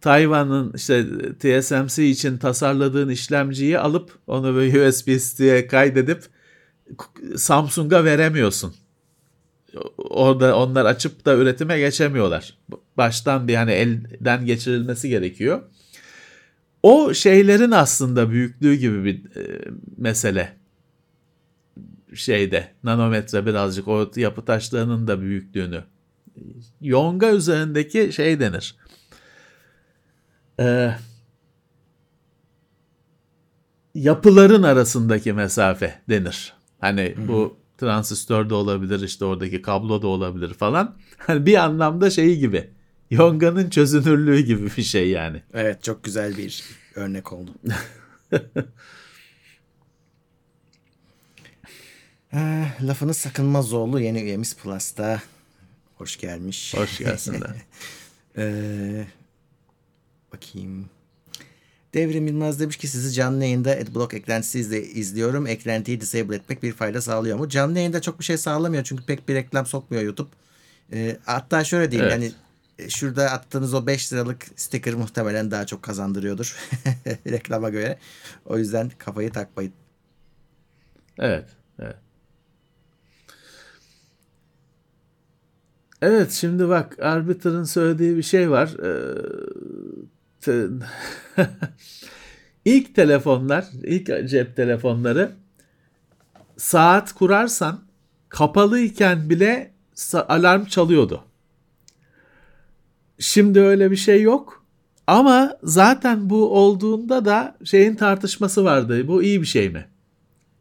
Tayvan'ın 0.00 0.72
işte 0.76 1.04
TSMC 1.38 2.08
için 2.08 2.38
tasarladığın 2.38 3.08
işlemciyi 3.08 3.78
alıp 3.78 4.18
onu 4.26 4.54
böyle 4.54 4.88
USB 4.88 5.18
stick'e 5.18 5.66
kaydedip 5.66 6.22
Samsung'a 7.36 8.04
veremiyorsun. 8.04 8.74
Orada 9.98 10.56
onlar 10.56 10.84
açıp 10.84 11.24
da 11.24 11.36
üretime 11.36 11.78
geçemiyorlar. 11.78 12.58
Baştan 12.96 13.48
bir 13.48 13.54
hani 13.54 13.70
elden 13.72 14.46
geçirilmesi 14.46 15.08
gerekiyor. 15.08 15.62
O 16.82 17.14
şeylerin 17.14 17.70
aslında 17.70 18.30
büyüklüğü 18.30 18.74
gibi 18.74 19.04
bir 19.04 19.36
e, 19.36 19.60
mesele 19.96 20.61
şeyde 22.14 22.68
nanometre 22.84 23.46
birazcık 23.46 23.88
o 23.88 24.10
yapı 24.16 24.44
taşlarının 24.44 25.06
da 25.06 25.20
büyüklüğünü 25.20 25.84
yonga 26.80 27.30
üzerindeki 27.30 28.12
şey 28.12 28.40
denir. 28.40 28.76
Ee, 30.60 30.94
yapıların 33.94 34.62
arasındaki 34.62 35.32
mesafe 35.32 36.00
denir. 36.08 36.52
Hani 36.80 37.14
bu 37.28 37.56
transistör 37.78 38.50
de 38.50 38.54
olabilir 38.54 39.00
işte 39.00 39.24
oradaki 39.24 39.62
kablo 39.62 40.02
da 40.02 40.06
olabilir 40.06 40.54
falan. 40.54 40.96
Hani 41.18 41.46
bir 41.46 41.64
anlamda 41.64 42.10
şeyi 42.10 42.38
gibi. 42.38 42.70
Yonganın 43.10 43.70
çözünürlüğü 43.70 44.40
gibi 44.40 44.70
bir 44.76 44.82
şey 44.82 45.08
yani. 45.08 45.42
Evet 45.54 45.82
çok 45.82 46.04
güzel 46.04 46.36
bir 46.36 46.64
örnek 46.94 47.32
oldu. 47.32 47.50
Ee, 52.34 52.64
lafını 52.82 53.14
sakınmazoğlu 53.14 54.00
yeni 54.00 54.22
üyemiz 54.22 54.56
Plus'ta. 54.56 55.22
Hoş 55.98 56.16
gelmiş. 56.16 56.74
Hoş 56.76 56.98
gelsinler. 56.98 57.50
Ee, 58.36 59.06
bakayım. 60.32 60.90
Devrim 61.94 62.26
Yılmaz 62.26 62.60
demiş 62.60 62.76
ki 62.76 62.88
sizi 62.88 63.12
canlı 63.12 63.44
yayında 63.44 63.70
Adblock 63.70 64.14
eklentisi 64.14 64.58
izle, 64.58 64.82
izliyorum. 64.82 65.46
Eklentiyi 65.46 66.00
disable 66.00 66.36
etmek 66.36 66.62
bir 66.62 66.72
fayda 66.72 67.00
sağlıyor 67.00 67.38
mu? 67.38 67.48
Canlı 67.48 67.78
yayında 67.78 68.02
çok 68.02 68.18
bir 68.18 68.24
şey 68.24 68.38
sağlamıyor 68.38 68.84
çünkü 68.84 69.04
pek 69.06 69.28
bir 69.28 69.34
reklam 69.34 69.66
sokmuyor 69.66 70.02
YouTube. 70.02 70.28
Ee, 70.92 71.16
hatta 71.24 71.64
şöyle 71.64 71.90
diyeyim 71.90 72.12
Evet. 72.12 72.32
yani 72.78 72.90
şurada 72.90 73.30
attığınız 73.30 73.74
o 73.74 73.86
5 73.86 74.12
liralık 74.12 74.46
sticker 74.56 74.94
muhtemelen 74.94 75.50
daha 75.50 75.66
çok 75.66 75.82
kazandırıyordur 75.82 76.56
reklama 77.06 77.70
göre. 77.70 77.98
O 78.46 78.58
yüzden 78.58 78.90
kafayı 78.98 79.32
takmayın. 79.32 79.72
Evet. 81.18 81.48
Evet. 81.78 81.96
Evet 86.02 86.30
şimdi 86.32 86.68
bak 86.68 86.98
Arbiter'ın 87.02 87.64
söylediği 87.64 88.16
bir 88.16 88.22
şey 88.22 88.50
var. 88.50 88.70
Ee, 90.46 90.66
ilk 92.64 92.94
telefonlar, 92.94 93.64
ilk 93.84 94.28
cep 94.28 94.56
telefonları 94.56 95.32
saat 96.56 97.12
kurarsan 97.12 97.80
kapalıyken 98.28 99.30
bile 99.30 99.72
alarm 100.14 100.64
çalıyordu. 100.64 101.24
Şimdi 103.18 103.60
öyle 103.60 103.90
bir 103.90 103.96
şey 103.96 104.22
yok. 104.22 104.64
Ama 105.06 105.58
zaten 105.62 106.30
bu 106.30 106.58
olduğunda 106.58 107.24
da 107.24 107.56
şeyin 107.64 107.96
tartışması 107.96 108.64
vardı. 108.64 109.08
Bu 109.08 109.22
iyi 109.22 109.40
bir 109.40 109.46
şey 109.46 109.70
mi? 109.70 109.86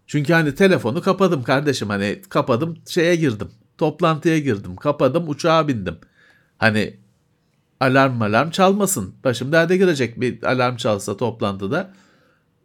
Çünkü 0.08 0.34
hani 0.34 0.56
telefonu 0.56 1.02
kapadım 1.02 1.44
kardeşim 1.44 1.90
hani 1.90 2.22
kapadım 2.30 2.78
şeye 2.88 3.16
girdim. 3.16 3.52
Toplantıya 3.82 4.40
girdim. 4.40 4.76
Kapadım 4.76 5.30
uçağa 5.30 5.68
bindim. 5.68 5.96
Hani 6.58 6.98
alarm 7.80 8.22
alarm 8.22 8.50
çalmasın. 8.50 9.16
Başım 9.24 9.52
derde 9.52 9.78
girecek 9.78 10.22
bir 10.22 10.44
alarm 10.44 10.76
çalsa 10.76 11.18
toplantıda 11.18 11.94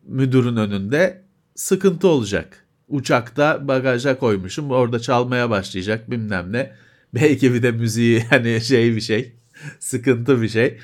müdürün 0.06 0.56
önünde 0.56 1.22
sıkıntı 1.54 2.08
olacak. 2.08 2.66
Uçakta 2.88 3.68
bagaja 3.68 4.18
koymuşum 4.18 4.70
orada 4.70 5.00
çalmaya 5.00 5.50
başlayacak 5.50 6.10
bilmem 6.10 6.52
ne. 6.52 6.72
Belki 7.14 7.54
bir 7.54 7.62
de 7.62 7.70
müziği 7.70 8.24
hani 8.30 8.60
şey 8.60 8.96
bir 8.96 9.00
şey 9.00 9.32
sıkıntı 9.78 10.42
bir 10.42 10.48
şey. 10.48 10.78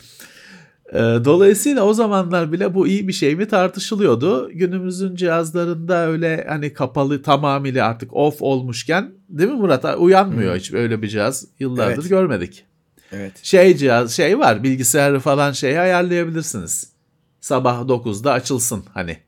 Ee, 0.93 0.99
Dolayısıyla 1.25 1.85
o 1.85 1.95
zamanlar 1.95 2.53
bile 2.53 2.75
bu 2.75 2.87
iyi 2.87 3.09
bir 3.09 3.13
şey 3.13 3.37
mi 3.37 3.49
tartışılıyordu. 3.49 4.51
Günümüzün 4.53 5.15
cihazlarında 5.15 6.07
öyle 6.07 6.45
hani 6.49 6.73
kapalı 6.73 7.23
tamamıyla 7.23 7.87
artık 7.87 8.17
off 8.17 8.43
olmuşken 8.43 9.13
değil 9.29 9.51
mi 9.51 9.57
Murat? 9.57 9.85
Uyanmıyor 9.99 10.57
hiç 10.57 10.73
öyle 10.73 11.03
bir 11.03 11.09
cihaz. 11.09 11.47
Yıllardır 11.59 12.01
Evet. 12.01 12.09
görmedik. 12.09 12.65
Evet. 13.13 13.33
Şey 13.43 13.77
cihaz 13.77 14.13
şey 14.13 14.39
var 14.39 14.63
bilgisayarı 14.63 15.21
falan 15.21 15.53
şeyi 15.53 15.81
ayarlayabilirsiniz. 15.81 16.93
Sabah 17.41 17.81
9'da 17.81 18.33
açılsın 18.33 18.85
hani 18.95 19.19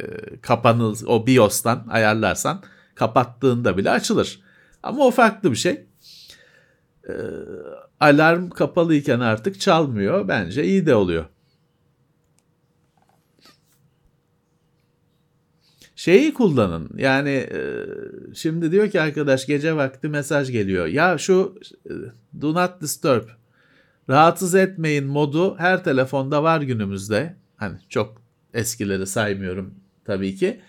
e, 0.00 0.04
kapanıl 0.42 0.96
o 1.06 1.26
BIOS'tan 1.26 1.86
ayarlarsan 1.90 2.62
kapattığında 2.94 3.76
bile 3.76 3.90
açılır. 3.90 4.40
Ama 4.82 5.04
o 5.04 5.10
farklı 5.10 5.50
bir 5.50 5.56
şey. 5.56 5.84
E, 7.08 7.12
alarm 8.00 8.50
kapalıyken 8.50 9.20
artık 9.20 9.60
çalmıyor. 9.60 10.28
Bence 10.28 10.64
iyi 10.64 10.86
de 10.86 10.94
oluyor. 10.94 11.24
Şeyi 15.96 16.34
kullanın. 16.34 16.90
Yani 16.96 17.30
e, 17.30 17.86
şimdi 18.34 18.72
diyor 18.72 18.90
ki 18.90 19.00
arkadaş 19.00 19.46
gece 19.46 19.76
vakti 19.76 20.08
mesaj 20.08 20.50
geliyor. 20.52 20.86
Ya 20.86 21.18
şu 21.18 21.58
e, 21.86 21.92
do 22.40 22.54
not 22.54 22.80
disturb 22.80 23.28
rahatsız 24.08 24.54
etmeyin 24.54 25.06
modu 25.06 25.56
her 25.58 25.84
telefonda 25.84 26.42
var 26.42 26.60
günümüzde. 26.60 27.36
Hani 27.56 27.78
çok 27.88 28.22
eskileri 28.54 29.06
saymıyorum 29.06 29.74
tabii 30.04 30.36
ki. 30.36 30.60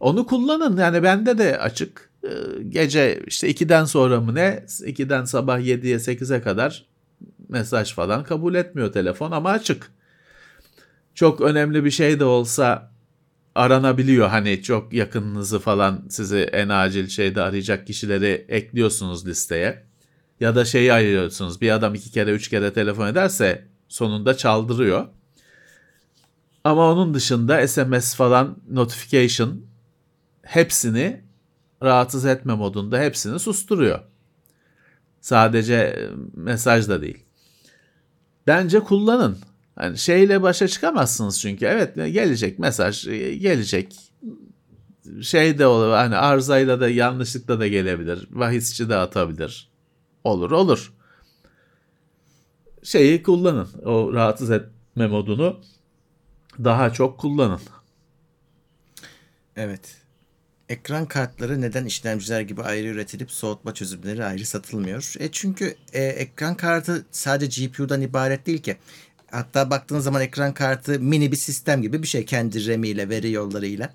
Onu 0.00 0.26
kullanın. 0.26 0.76
Yani 0.76 1.02
bende 1.02 1.38
de 1.38 1.58
açık. 1.58 2.07
E, 2.28 2.62
Gece 2.68 3.22
işte 3.26 3.50
2'den 3.50 3.84
sonra 3.84 4.20
mı 4.20 4.34
ne? 4.34 4.64
2'den 4.68 5.24
sabah 5.24 5.60
7'ye 5.60 5.96
8'e 5.96 6.42
kadar 6.42 6.86
mesaj 7.48 7.94
falan 7.94 8.24
kabul 8.24 8.54
etmiyor 8.54 8.92
telefon 8.92 9.30
ama 9.30 9.50
açık. 9.50 9.90
Çok 11.14 11.40
önemli 11.40 11.84
bir 11.84 11.90
şey 11.90 12.20
de 12.20 12.24
olsa 12.24 12.92
aranabiliyor. 13.54 14.28
Hani 14.28 14.62
çok 14.62 14.92
yakınınızı 14.92 15.58
falan 15.58 16.04
sizi 16.08 16.38
en 16.38 16.68
acil 16.68 17.08
şeyde 17.08 17.42
arayacak 17.42 17.86
kişileri 17.86 18.46
ekliyorsunuz 18.48 19.26
listeye. 19.26 19.82
Ya 20.40 20.54
da 20.54 20.64
şeyi 20.64 20.92
ayırıyorsunuz. 20.92 21.60
Bir 21.60 21.70
adam 21.70 21.94
iki 21.94 22.10
kere 22.10 22.30
üç 22.30 22.48
kere 22.48 22.72
telefon 22.72 23.06
ederse 23.06 23.64
sonunda 23.88 24.36
çaldırıyor. 24.36 25.06
Ama 26.64 26.92
onun 26.92 27.14
dışında 27.14 27.68
SMS 27.68 28.14
falan 28.14 28.58
notification 28.70 29.62
hepsini 30.42 31.27
rahatsız 31.82 32.24
etme 32.24 32.54
modunda 32.54 33.00
hepsini 33.00 33.38
susturuyor. 33.38 34.00
Sadece 35.20 35.74
e, 35.74 36.08
mesaj 36.34 36.88
da 36.88 37.02
değil. 37.02 37.24
Bence 38.46 38.80
kullanın. 38.80 39.38
Hani 39.76 39.98
şeyle 39.98 40.42
başa 40.42 40.68
çıkamazsınız 40.68 41.40
çünkü. 41.40 41.66
Evet 41.66 41.94
gelecek 41.94 42.58
mesaj 42.58 43.06
e, 43.06 43.34
gelecek. 43.36 43.96
Şey 45.22 45.58
de 45.58 45.66
olur 45.66 45.90
hani 45.90 46.16
arızayla 46.16 46.80
da 46.80 46.88
yanlışlıkla 46.88 47.60
da 47.60 47.66
gelebilir. 47.68 48.28
Vahisçi 48.30 48.88
de 48.88 48.96
atabilir. 48.96 49.70
Olur 50.24 50.50
olur. 50.50 50.92
Şeyi 52.82 53.22
kullanın. 53.22 53.68
O 53.84 54.12
rahatsız 54.12 54.50
etme 54.50 55.06
modunu 55.06 55.60
daha 56.64 56.92
çok 56.92 57.18
kullanın. 57.18 57.60
Evet. 59.56 59.97
Ekran 60.68 61.06
kartları 61.06 61.60
neden 61.60 61.84
işlemciler 61.84 62.40
gibi 62.40 62.62
ayrı 62.62 62.88
üretilip 62.88 63.30
soğutma 63.30 63.74
çözümleri 63.74 64.24
ayrı 64.24 64.46
satılmıyor? 64.46 65.14
E 65.18 65.28
çünkü 65.32 65.74
e, 65.92 66.04
ekran 66.04 66.54
kartı 66.54 67.06
sadece 67.10 67.66
GPU'dan 67.66 68.00
ibaret 68.00 68.46
değil 68.46 68.62
ki. 68.62 68.76
Hatta 69.30 69.70
baktığın 69.70 70.00
zaman 70.00 70.22
ekran 70.22 70.54
kartı 70.54 71.00
mini 71.00 71.32
bir 71.32 71.36
sistem 71.36 71.82
gibi 71.82 72.02
bir 72.02 72.08
şey 72.08 72.24
kendi 72.24 72.68
RAM'iyle, 72.68 73.08
veri 73.08 73.30
yollarıyla. 73.30 73.94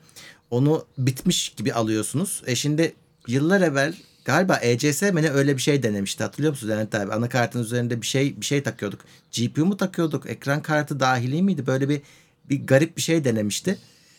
Onu 0.52 0.86
bitmiş 0.98 1.50
gibi 1.50 1.74
alıyorsunuz. 1.74 2.44
E 2.46 2.56
şimdi 2.56 2.94
yıllar 3.28 3.62
evvel 3.62 3.96
galiba 4.26 4.60
ECS 4.62 5.02
mi 5.02 5.22
ne 5.22 5.30
öyle 5.30 5.58
bir 5.58 5.62
şey 5.62 5.84
denemişti. 5.84 6.24
Hatırlıyor 6.24 6.52
musunuz 6.52 6.74
Levent 6.74 6.96
abi? 6.96 7.14
Anakartın 7.14 7.64
üzerinde 7.64 8.02
bir 8.02 8.08
şey 8.08 8.42
bir 8.42 8.46
şey 8.46 8.64
takıyorduk. 8.64 9.02
GPU 9.32 9.66
mu 9.66 9.78
takıyorduk? 9.78 10.30
Ekran 10.30 10.62
kartı 10.62 11.00
dahili 11.00 11.42
miydi? 11.42 11.68
Böyle 11.68 11.90
bir 11.90 12.02
bir 12.50 12.68
garip 12.68 12.98
bir 12.98 13.02
şey 13.02 13.24
denemişti. 13.24 13.78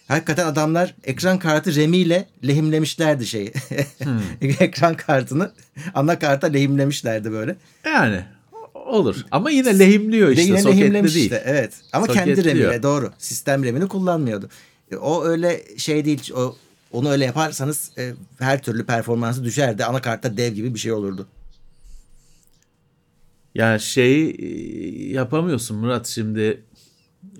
Hakikaten 0.09 0.47
adamlar 0.47 0.95
ekran 1.05 1.39
kartı 1.39 1.77
RAM'iyle 1.77 2.29
lehimlemişlerdi 2.47 3.27
şeyi. 3.27 3.53
ekran 4.41 4.97
kartını 4.97 5.53
anakarta 5.95 6.47
lehimlemişlerdi 6.47 7.33
böyle. 7.33 7.57
Yani 7.85 8.25
olur. 8.75 9.17
Ama 9.31 9.51
yine 9.51 9.79
lehimliyor 9.79 10.29
işte. 10.29 10.43
yine 10.43 10.63
soketli 10.63 10.81
lehimlemiş 10.81 11.15
değil. 11.15 11.25
işte. 11.25 11.43
Evet. 11.47 11.73
Ama 11.93 12.07
kendi 12.07 12.37
Soketliyor. 12.37 12.65
RAM'iyle 12.67 12.83
doğru. 12.83 13.13
Sistem 13.19 13.65
RAM'ini 13.65 13.89
kullanmıyordu. 13.89 14.49
E, 14.91 14.97
O 14.97 15.25
öyle 15.25 15.63
şey 15.79 16.05
değil. 16.05 16.33
O 16.37 16.57
onu 16.93 17.11
öyle 17.11 17.25
yaparsanız 17.25 17.91
e, 17.99 18.13
her 18.39 18.63
türlü 18.63 18.87
performansı 18.87 19.45
düşerdi. 19.45 19.85
Anakartta 19.85 20.37
dev 20.37 20.53
gibi 20.53 20.75
bir 20.75 20.79
şey 20.79 20.93
olurdu. 20.93 21.27
Yani 23.55 23.81
şey 23.81 24.31
e, 24.31 24.47
yapamıyorsun 25.13 25.77
Murat 25.77 26.07
şimdi 26.07 26.63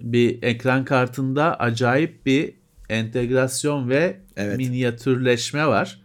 bir 0.01 0.43
ekran 0.43 0.85
kartında 0.85 1.57
acayip 1.61 2.27
bir 2.27 2.55
entegrasyon 2.89 3.89
ve 3.89 4.17
Evet. 4.37 4.57
minyatürleşme 4.57 5.67
var. 5.67 6.05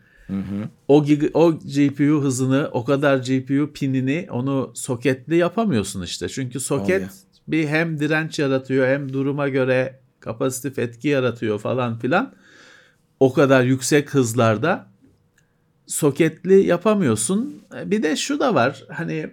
O, 0.88 1.04
gig- 1.06 1.32
o 1.34 1.60
GPU 1.60 2.24
hızını, 2.24 2.70
o 2.72 2.86
kadar 2.86 3.18
GPU 3.18 3.74
pinini 3.74 4.28
onu 4.32 4.72
soketli 4.76 5.36
yapamıyorsun 5.36 6.02
işte. 6.02 6.30
Çünkü 6.30 6.60
soket 6.60 6.90
Olmuyor. 6.96 7.10
bir 7.48 7.68
hem 7.68 8.00
direnç 8.00 8.40
yaratıyor 8.40 8.88
hem 8.88 9.14
duruma 9.14 9.50
göre 9.50 10.00
kapasitif 10.20 10.80
etki 10.80 11.08
yaratıyor 11.08 11.60
falan 11.60 12.00
filan. 12.00 12.34
O 13.20 13.34
kadar 13.34 13.64
yüksek 13.64 14.14
hızlarda 14.14 14.88
soketli 15.88 16.66
yapamıyorsun. 16.66 17.64
E, 17.78 17.92
Bir 17.92 18.04
de 18.04 18.16
şu 18.16 18.40
da 18.40 18.56
var. 18.56 18.84
Hani 18.90 19.30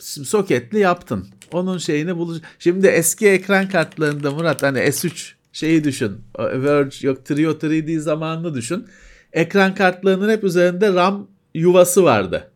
Şimdi 0.00 0.28
soketli 0.28 0.78
yaptın. 0.78 1.26
Onun 1.52 1.78
şeyini 1.78 2.16
bulacak. 2.16 2.44
Şimdi 2.58 2.86
eski 2.86 3.28
ekran 3.28 3.68
kartlarında 3.68 4.30
Murat 4.30 4.62
hani 4.62 4.78
S3 4.78 5.32
şeyi 5.52 5.84
düşün. 5.84 6.20
Verge 6.38 6.96
yok 7.00 7.24
Trio 7.24 7.50
3D 7.52 7.98
zamanını 7.98 8.54
düşün. 8.54 8.86
Ekran 9.32 9.74
kartlarının 9.74 10.30
hep 10.30 10.44
üzerinde 10.44 10.94
RAM 10.94 11.28
yuvası 11.54 12.04
vardı. 12.04 12.50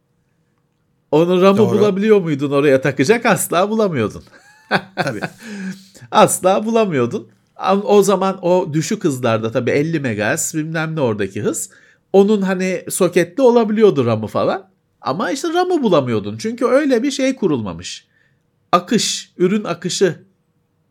Onu 1.10 1.42
RAM'ı 1.42 1.58
Doğru. 1.58 1.78
bulabiliyor 1.78 2.20
muydun 2.20 2.50
oraya 2.50 2.80
takacak? 2.80 3.26
Asla 3.26 3.70
bulamıyordun. 3.70 4.22
Tabii. 4.96 5.20
Asla 6.10 6.64
bulamıyordun. 6.64 7.28
O 7.84 8.02
zaman 8.02 8.38
o 8.42 8.72
düşük 8.72 9.04
hızlarda 9.04 9.52
tabii 9.52 9.70
50 9.70 10.00
MHz 10.00 10.54
bilmem 10.54 10.96
ne 10.96 11.00
oradaki 11.00 11.42
hız. 11.42 11.70
Onun 12.12 12.42
hani 12.42 12.84
soketli 12.90 13.42
olabiliyordu 13.42 14.06
RAM'ı 14.06 14.26
falan. 14.26 14.68
Ama 15.00 15.30
işte 15.30 15.48
RAM'ı 15.52 15.82
bulamıyordun. 15.82 16.36
Çünkü 16.38 16.64
öyle 16.64 17.02
bir 17.02 17.10
şey 17.10 17.36
kurulmamış. 17.36 18.06
Akış, 18.72 19.32
ürün 19.38 19.64
akışı 19.64 20.26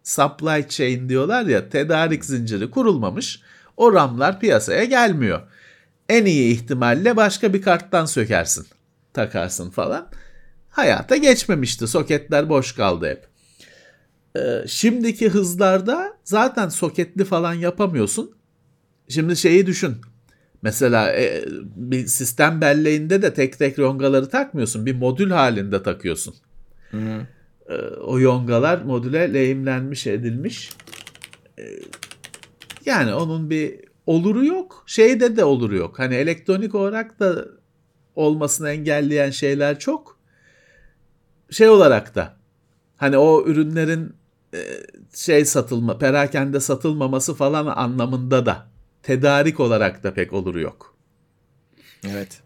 supply 0.04 0.68
chain 0.70 1.10
diyorlar 1.10 1.46
ya 1.46 1.70
tedarik 1.70 2.26
zinciri 2.26 2.72
kurulmamış. 2.72 3.42
O 3.78 3.94
RAM'lar 3.94 4.40
piyasaya 4.40 4.84
gelmiyor. 4.84 5.42
En 6.10 6.26
iyi 6.26 6.54
ihtimalle 6.54 7.16
başka 7.16 7.54
bir 7.54 7.62
karttan 7.62 8.06
sökersin. 8.06 8.68
Takarsın 9.14 9.70
falan. 9.70 10.08
Hayata 10.70 11.16
geçmemişti. 11.16 11.88
Soketler 11.88 12.50
boş 12.50 12.72
kaldı 12.72 13.10
hep. 13.10 13.28
Ee, 14.38 14.68
şimdiki 14.68 15.30
hızlarda 15.30 16.18
zaten 16.24 16.70
soketli 16.70 17.26
falan 17.26 17.54
yapamıyorsun. 17.54 18.36
Şimdi 19.10 19.36
şeyi 19.36 19.66
düşün. 19.66 19.98
Mesela 20.62 21.14
e, 21.14 21.46
bir 21.76 22.08
sistem 22.08 22.62
belleğinde 22.62 23.22
de 23.22 23.34
tek 23.34 23.60
tek 23.60 23.78
yongaları 23.78 24.30
takmıyorsun. 24.30 24.86
Bir 24.86 24.96
modül 24.96 25.32
halinde 25.32 25.84
takıyorsun. 25.84 26.36
Ee, 26.94 26.98
o 28.04 28.20
yongalar 28.20 28.82
modüle 28.82 29.34
lehimlenmiş 29.34 30.08
edilmiş. 30.08 30.70
Ee, 31.60 31.64
yani 32.86 33.14
onun 33.14 33.50
bir 33.50 33.80
oluru 34.06 34.46
yok. 34.46 34.84
Şeyde 34.88 35.38
de 35.38 35.44
oluru 35.44 35.76
yok. 35.76 36.00
Hani 36.00 36.16
elektronik 36.16 36.76
olarak 36.76 37.20
da 37.20 37.46
olmasını 38.16 38.70
engelleyen 38.70 39.30
şeyler 39.30 39.80
çok. 39.80 40.20
Şey 41.50 41.70
olarak 41.70 42.16
da 42.16 42.36
hani 42.98 43.18
o 43.18 43.46
ürünlerin 43.46 44.14
e, 44.54 44.60
şey 45.16 45.46
satılma, 45.46 45.98
perakende 45.98 46.60
satılmaması 46.60 47.34
falan 47.34 47.66
anlamında 47.66 48.46
da 48.46 48.68
tedarik 49.04 49.60
olarak 49.60 50.04
da 50.04 50.14
pek 50.14 50.34
oluru 50.34 50.60
yok. 50.60 50.96
Evet. 52.08 52.42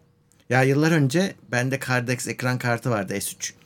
Ya 0.50 0.62
yıllar 0.62 0.92
önce 0.92 1.34
bende 1.52 1.80
Cardex 1.88 2.28
ekran 2.28 2.58
kartı 2.58 2.90
vardı 2.90 3.14
S3. 3.14 3.59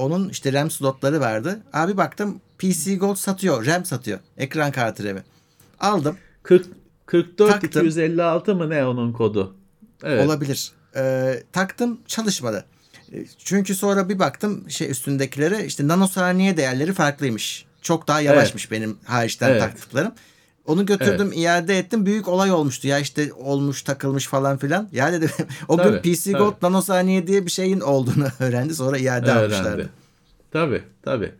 Onun 0.00 0.28
işte 0.28 0.52
RAM 0.52 0.70
slotları 0.70 1.20
vardı. 1.20 1.60
Abi 1.72 1.96
baktım 1.96 2.40
PC 2.58 2.96
Gold 2.96 3.16
satıyor. 3.16 3.66
RAM 3.66 3.84
satıyor. 3.84 4.18
Ekran 4.36 4.72
kartı 4.72 5.04
RAM'i. 5.04 5.22
Aldım. 5.80 6.16
40 6.42 6.66
44 7.06 7.50
Taktım. 7.52 7.86
256 7.86 8.54
mı 8.54 8.70
ne 8.70 8.86
onun 8.86 9.12
kodu? 9.12 9.56
Evet. 10.02 10.26
Olabilir. 10.26 10.72
Ee, 10.96 11.42
taktım 11.52 12.00
çalışmadı. 12.06 12.64
Ee, 13.12 13.24
Çünkü 13.38 13.74
sonra 13.74 14.08
bir 14.08 14.18
baktım 14.18 14.70
şey 14.70 14.90
üstündekilere 14.90 15.64
işte 15.66 15.88
nanosaniye 15.88 16.56
değerleri 16.56 16.92
farklıymış. 16.92 17.66
Çok 17.82 18.08
daha 18.08 18.20
yavaşmış 18.20 18.70
benim 18.70 18.98
hariçten 19.04 19.50
Evet. 19.50 19.60
taktıklarım. 19.60 20.12
Onu 20.70 20.86
götürdüm 20.86 21.32
iade 21.34 21.78
ettim. 21.78 22.06
Büyük 22.06 22.28
olay 22.28 22.52
olmuştu. 22.52 22.88
Ya 22.88 22.98
işte 22.98 23.32
olmuş 23.32 23.82
takılmış 23.82 24.26
falan 24.26 24.56
filan. 24.56 24.88
Ya 24.92 25.12
dedim 25.12 25.30
o 25.68 25.76
gün 25.76 25.84
Tabii, 25.84 26.02
PC 26.02 26.32
tabii. 26.32 26.42
Gold 26.42 26.54
nanosaniye 26.62 27.26
diye 27.26 27.46
bir 27.46 27.50
şeyin 27.50 27.80
olduğunu 27.80 28.26
öğrendi. 28.40 28.74
Sonra 28.74 28.98
iade 28.98 29.30
Öğrendi. 29.30 29.54
almışlardı. 29.54 29.90
Tabii 30.50 30.82
tabii. 31.02 31.32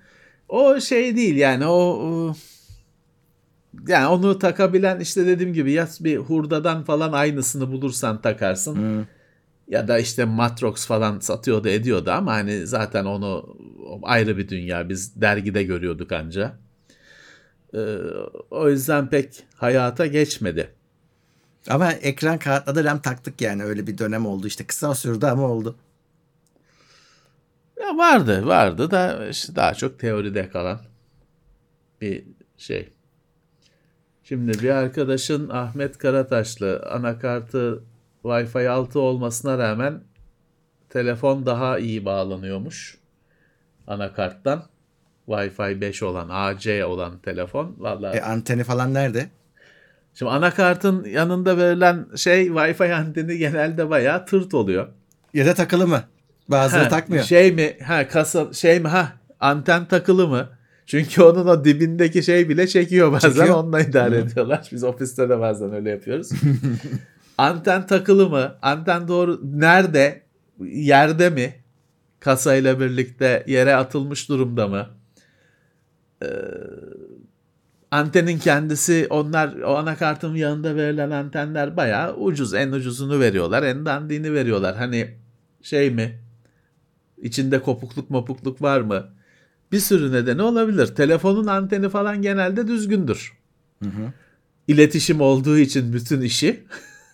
O 0.48 0.80
şey 0.80 1.16
değil 1.16 1.36
yani 1.36 1.66
o 1.66 1.72
o- 1.72 2.34
yani 3.88 4.06
onu 4.06 4.38
takabilen 4.38 5.00
işte 5.00 5.26
dediğim 5.26 5.54
gibi 5.54 5.72
ya 5.72 5.88
bir 6.00 6.16
hurdadan 6.16 6.84
falan 6.84 7.12
aynısını 7.12 7.72
bulursan 7.72 8.22
takarsın. 8.22 9.06
Ya 9.68 9.88
da 9.88 9.98
işte 9.98 10.24
Matrox 10.24 10.86
falan 10.86 11.18
satıyordu 11.18 11.68
ediyordu 11.68 12.10
ama 12.10 12.32
hani 12.32 12.66
zaten 12.66 13.04
onu 13.04 13.56
ayrı 14.02 14.38
bir 14.38 14.48
dünya. 14.48 14.88
Biz 14.88 15.20
dergide 15.20 15.62
görüyorduk 15.62 16.12
anca. 16.12 16.56
Ee, 17.74 17.96
o 18.50 18.68
yüzden 18.68 19.10
pek 19.10 19.44
hayata 19.54 20.06
geçmedi. 20.06 20.74
Ama 21.68 21.92
ekran 21.92 22.38
kartla 22.38 22.74
da 22.74 22.84
RAM 22.84 23.02
taktık 23.02 23.40
yani. 23.40 23.64
Öyle 23.64 23.86
bir 23.86 23.98
dönem 23.98 24.26
oldu. 24.26 24.46
işte 24.46 24.66
kısa 24.66 24.94
sürdü 24.94 25.26
ama 25.26 25.48
oldu. 25.48 25.76
Ya 27.80 27.96
vardı, 27.96 28.46
vardı 28.46 28.90
da 28.90 29.28
işte 29.28 29.56
daha 29.56 29.74
çok 29.74 29.98
teoride 29.98 30.48
kalan 30.48 30.80
bir 32.00 32.24
şey. 32.58 32.92
Şimdi 34.24 34.62
bir 34.62 34.70
arkadaşın 34.70 35.48
Ahmet 35.48 35.98
Karataşlı 35.98 36.82
anakartı 36.90 37.84
Wi-Fi 38.24 38.68
6 38.68 39.00
olmasına 39.00 39.58
rağmen 39.58 40.02
telefon 40.88 41.46
daha 41.46 41.78
iyi 41.78 42.04
bağlanıyormuş 42.04 42.98
anakarttan. 43.86 44.69
Wi-Fi 45.30 45.80
5 45.80 46.02
olan, 46.02 46.28
AC 46.30 46.84
olan 46.84 47.18
telefon. 47.18 47.74
Vallahi 47.78 48.16
E, 48.16 48.20
anteni 48.20 48.64
falan 48.64 48.94
nerede? 48.94 49.26
şimdi 50.14 50.30
anakartın 50.32 51.04
yanında 51.04 51.58
verilen 51.58 52.06
şey 52.16 52.46
Wi-Fi 52.46 52.94
anteni 52.94 53.38
genelde 53.38 53.90
bayağı 53.90 54.26
tırt 54.26 54.54
oluyor. 54.54 54.86
Ya 55.34 55.46
da 55.46 55.54
takılı 55.54 55.86
mı? 55.86 56.02
Bazıları 56.48 56.84
Ha, 56.84 56.88
takmıyor. 56.90 57.24
Şey 57.24 57.52
mi? 57.52 57.76
Ha 57.86 58.08
kasa 58.08 58.52
şey 58.52 58.80
mi? 58.80 58.88
Ha 58.88 59.12
anten 59.40 59.84
takılı 59.84 60.28
mı? 60.28 60.48
Çünkü 60.86 61.22
onun 61.22 61.46
o 61.46 61.64
dibindeki 61.64 62.22
şey 62.22 62.48
bile 62.48 62.66
çekiyor 62.66 63.12
bazen 63.12 63.28
Çekiyor. 63.28 63.54
onunla 63.56 63.80
idare 63.80 64.18
ediyorlar. 64.18 64.68
Biz 64.72 64.84
ofiste 64.84 65.28
de 65.28 65.40
bazen 65.40 65.72
öyle 65.74 65.90
yapıyoruz. 65.90 66.30
anten 67.38 67.86
takılı 67.86 68.30
mı? 68.30 68.54
Anten 68.62 69.08
doğru 69.08 69.40
nerede? 69.44 70.22
Yerde 70.60 71.30
mi? 71.30 71.54
Kasayla 72.20 72.80
birlikte 72.80 73.44
yere 73.46 73.74
atılmış 73.74 74.28
durumda 74.28 74.68
mı? 74.68 74.86
Antenin 77.90 78.38
kendisi 78.38 79.06
onlar 79.10 79.56
o 79.60 79.76
anakartın 79.76 80.34
yanında 80.34 80.76
verilen 80.76 81.10
antenler 81.10 81.76
bayağı 81.76 82.16
ucuz. 82.16 82.54
En 82.54 82.72
ucuzunu 82.72 83.20
veriyorlar. 83.20 83.62
En 83.62 83.86
dandiğini 83.86 84.32
veriyorlar. 84.32 84.76
Hani 84.76 85.14
şey 85.62 85.90
mi? 85.90 86.18
İçinde 87.22 87.62
kopukluk 87.62 88.10
mopukluk 88.10 88.62
var 88.62 88.80
mı? 88.80 89.06
Bir 89.72 89.80
sürü 89.80 90.12
nedeni 90.12 90.42
olabilir. 90.42 90.86
Telefonun 90.86 91.46
anteni 91.46 91.88
falan 91.88 92.22
genelde 92.22 92.68
düzgündür. 92.68 93.32
İletişim 94.68 95.20
olduğu 95.20 95.58
için 95.58 95.92
bütün 95.92 96.20
işi 96.20 96.64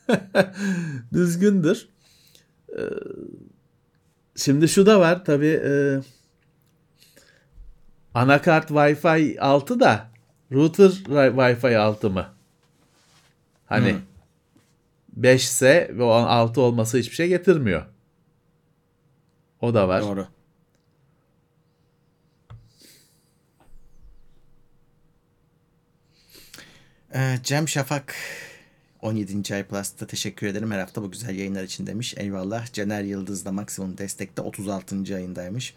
düzgündür. 1.12 1.88
Ee, 2.78 2.82
Şimdi 4.36 4.68
şu 4.68 4.86
da 4.86 5.00
var 5.00 5.24
tabii 5.24 5.60
e, 5.64 6.00
anakart 8.16 8.68
Wi-Fi 8.68 9.40
6 9.40 9.80
da 9.80 10.10
router 10.52 10.90
Wi-Fi 10.90 11.78
6 11.78 12.10
mı? 12.10 12.26
Hani 13.66 13.96
5 15.16 15.44
ise 15.44 15.90
ve 15.92 16.02
o 16.02 16.10
6 16.10 16.60
olması 16.60 16.98
hiçbir 16.98 17.14
şey 17.14 17.28
getirmiyor. 17.28 17.86
O 19.60 19.74
da 19.74 19.88
var. 19.88 20.02
Doğru. 20.02 20.26
Ee, 27.14 27.38
Cem 27.42 27.68
Şafak 27.68 28.14
17. 29.02 29.54
ay 29.54 29.64
Plus'ta 29.64 30.06
teşekkür 30.06 30.46
ederim. 30.46 30.70
Her 30.70 30.78
hafta 30.78 31.02
bu 31.02 31.10
güzel 31.10 31.34
yayınlar 31.34 31.62
için 31.62 31.86
demiş. 31.86 32.14
Eyvallah. 32.16 32.72
Caner 32.72 33.02
Yıldız 33.02 33.44
da 33.44 33.52
maksimum 33.52 33.98
destekte 33.98 34.42
36. 34.42 35.16
ayındaymış. 35.16 35.74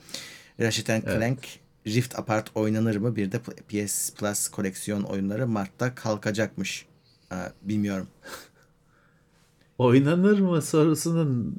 Ratchet 0.60 0.88
Clank 1.06 1.60
Rift 1.88 2.20
Apart 2.20 2.50
oynanır 2.56 2.96
mı? 2.96 3.16
Bir 3.16 3.32
de 3.32 3.40
PS 3.40 4.10
Plus 4.14 4.48
koleksiyon 4.48 5.04
oyunları 5.04 5.48
Mart'ta 5.48 5.96
kalkacakmış. 5.96 6.86
Aa, 7.32 7.36
bilmiyorum. 7.62 8.08
Oynanır 9.78 10.40
mı 10.40 10.62
sorusunun 10.62 11.58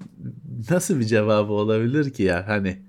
nasıl 0.71 1.01
bir 1.01 1.05
cevabı 1.05 1.53
olabilir 1.53 2.11
ki 2.13 2.23
ya? 2.23 2.49
Hani 2.49 2.83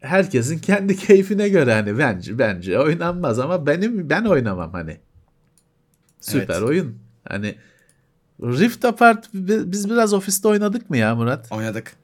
herkesin 0.00 0.58
kendi 0.58 0.96
keyfine 1.06 1.48
göre 1.48 1.72
hani 1.72 1.98
bence 1.98 2.38
bence 2.38 2.78
oynanmaz 2.78 3.38
ama 3.38 3.66
benim 3.66 4.10
ben 4.10 4.24
oynamam 4.24 4.72
hani. 4.72 5.00
Süper 6.20 6.54
Evet. 6.54 6.62
oyun. 6.68 6.98
Hani 7.28 7.56
Rift 8.42 8.84
Apart 8.84 9.34
bi- 9.34 9.72
biz 9.72 9.90
biraz 9.90 10.12
ofiste 10.12 10.48
oynadık 10.48 10.90
mı 10.90 10.96
ya 10.96 11.14
Murat? 11.14 11.52
Oynadık. 11.52 11.96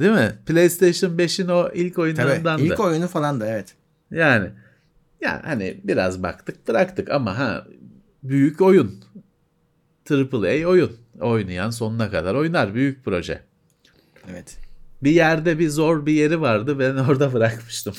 Değil 0.00 0.12
mi? 0.12 0.32
PlayStation 0.46 1.10
5'in 1.10 1.48
o 1.48 1.70
ilk 1.74 1.94
Tabii. 1.94 2.02
oyunlarından 2.02 2.58
da. 2.58 2.62
İlk 2.62 2.80
oyunu 2.80 3.08
falan 3.08 3.40
da 3.40 3.46
evet. 3.46 3.74
Yani 4.10 4.50
yani 5.20 5.40
hani 5.44 5.80
biraz 5.84 6.22
baktık 6.22 6.68
bıraktık 6.68 7.10
ama 7.10 7.38
ha 7.38 7.66
büyük 8.22 8.60
oyun. 8.60 8.94
AAA 10.10 10.66
oyun. 10.66 10.96
Oynayan 11.20 11.70
sonuna 11.70 12.10
kadar 12.10 12.34
oynar. 12.34 12.74
Büyük 12.74 13.04
proje. 13.04 13.42
Evet. 14.30 14.58
Bir 15.02 15.10
yerde 15.10 15.58
bir 15.58 15.68
zor 15.68 16.06
bir 16.06 16.12
yeri 16.12 16.40
vardı. 16.40 16.78
Ben 16.78 16.96
orada 17.08 17.32
bırakmıştım. 17.32 17.94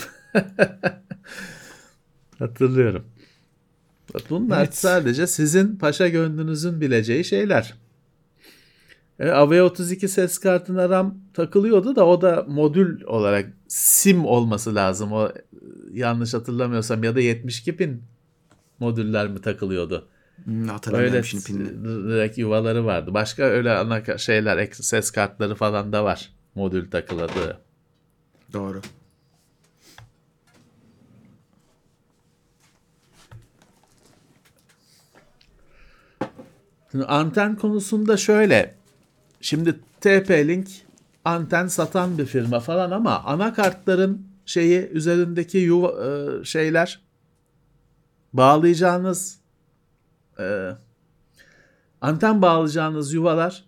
Hatırlıyorum. 2.40 3.06
Bunlar 4.30 4.60
Evet. 4.60 4.78
sadece 4.78 5.28
sizin 5.28 5.76
paşa 5.76 6.07
gönlünüzün 6.07 6.82
bileceği 6.82 7.23
şeyler. 7.23 7.73
E, 9.19 9.26
AV32 9.26 10.07
ses 10.07 10.38
kartına 10.38 10.90
RAM 10.90 11.18
takılıyordu 11.34 11.95
da 11.95 12.06
o 12.08 12.22
da 12.22 12.45
modül 12.48 13.03
olarak 13.03 13.53
SIM 13.68 14.26
olması 14.26 14.76
lazım. 14.76 15.12
O 15.14 15.30
yanlış 15.94 16.34
hatırlamıyorsam 16.34 17.03
ya 17.03 17.16
da 17.16 17.20
72 17.20 17.76
pin 17.78 18.03
modüller 18.80 19.28
mi 19.28 19.41
takılıyordu? 19.41 20.08
Hmm, 20.44 20.70
Öyle 20.94 21.24
şimdi 21.24 21.44
pinini. 21.44 21.84
direkt 21.84 22.38
yuvaları 22.38 22.86
vardı. 22.86 23.14
Başka 23.14 23.44
öyle 23.44 23.72
ana 23.72 24.18
şeyler, 24.18 24.70
ses 24.72 25.12
kartları 25.12 25.56
falan 25.56 25.94
da 25.94 26.03
var. 26.03 26.30
Modül 26.56 26.91
takıladığı. 26.91 27.58
Doğru. 28.53 28.82
Şimdi 36.91 37.06
anten 37.06 37.56
konusunda 37.56 38.18
şöyle. 38.18 38.76
Şimdi 39.41 39.76
TP-Link 40.02 40.68
anten 41.26 41.68
satan 41.68 42.18
bir 42.18 42.26
firma 42.26 42.60
falan 42.60 42.91
ama 42.91 43.23
anakartların 43.23 44.27
şeyi 44.45 44.89
üzerindeki 44.89 45.57
yuva, 45.57 46.06
e, 46.06 46.43
şeyler 46.45 47.02
bağlayacağınız 48.34 49.39
e, 50.39 50.69
anten 52.02 52.41
bağlayacağınız 52.41 53.14
yuvalar 53.14 53.64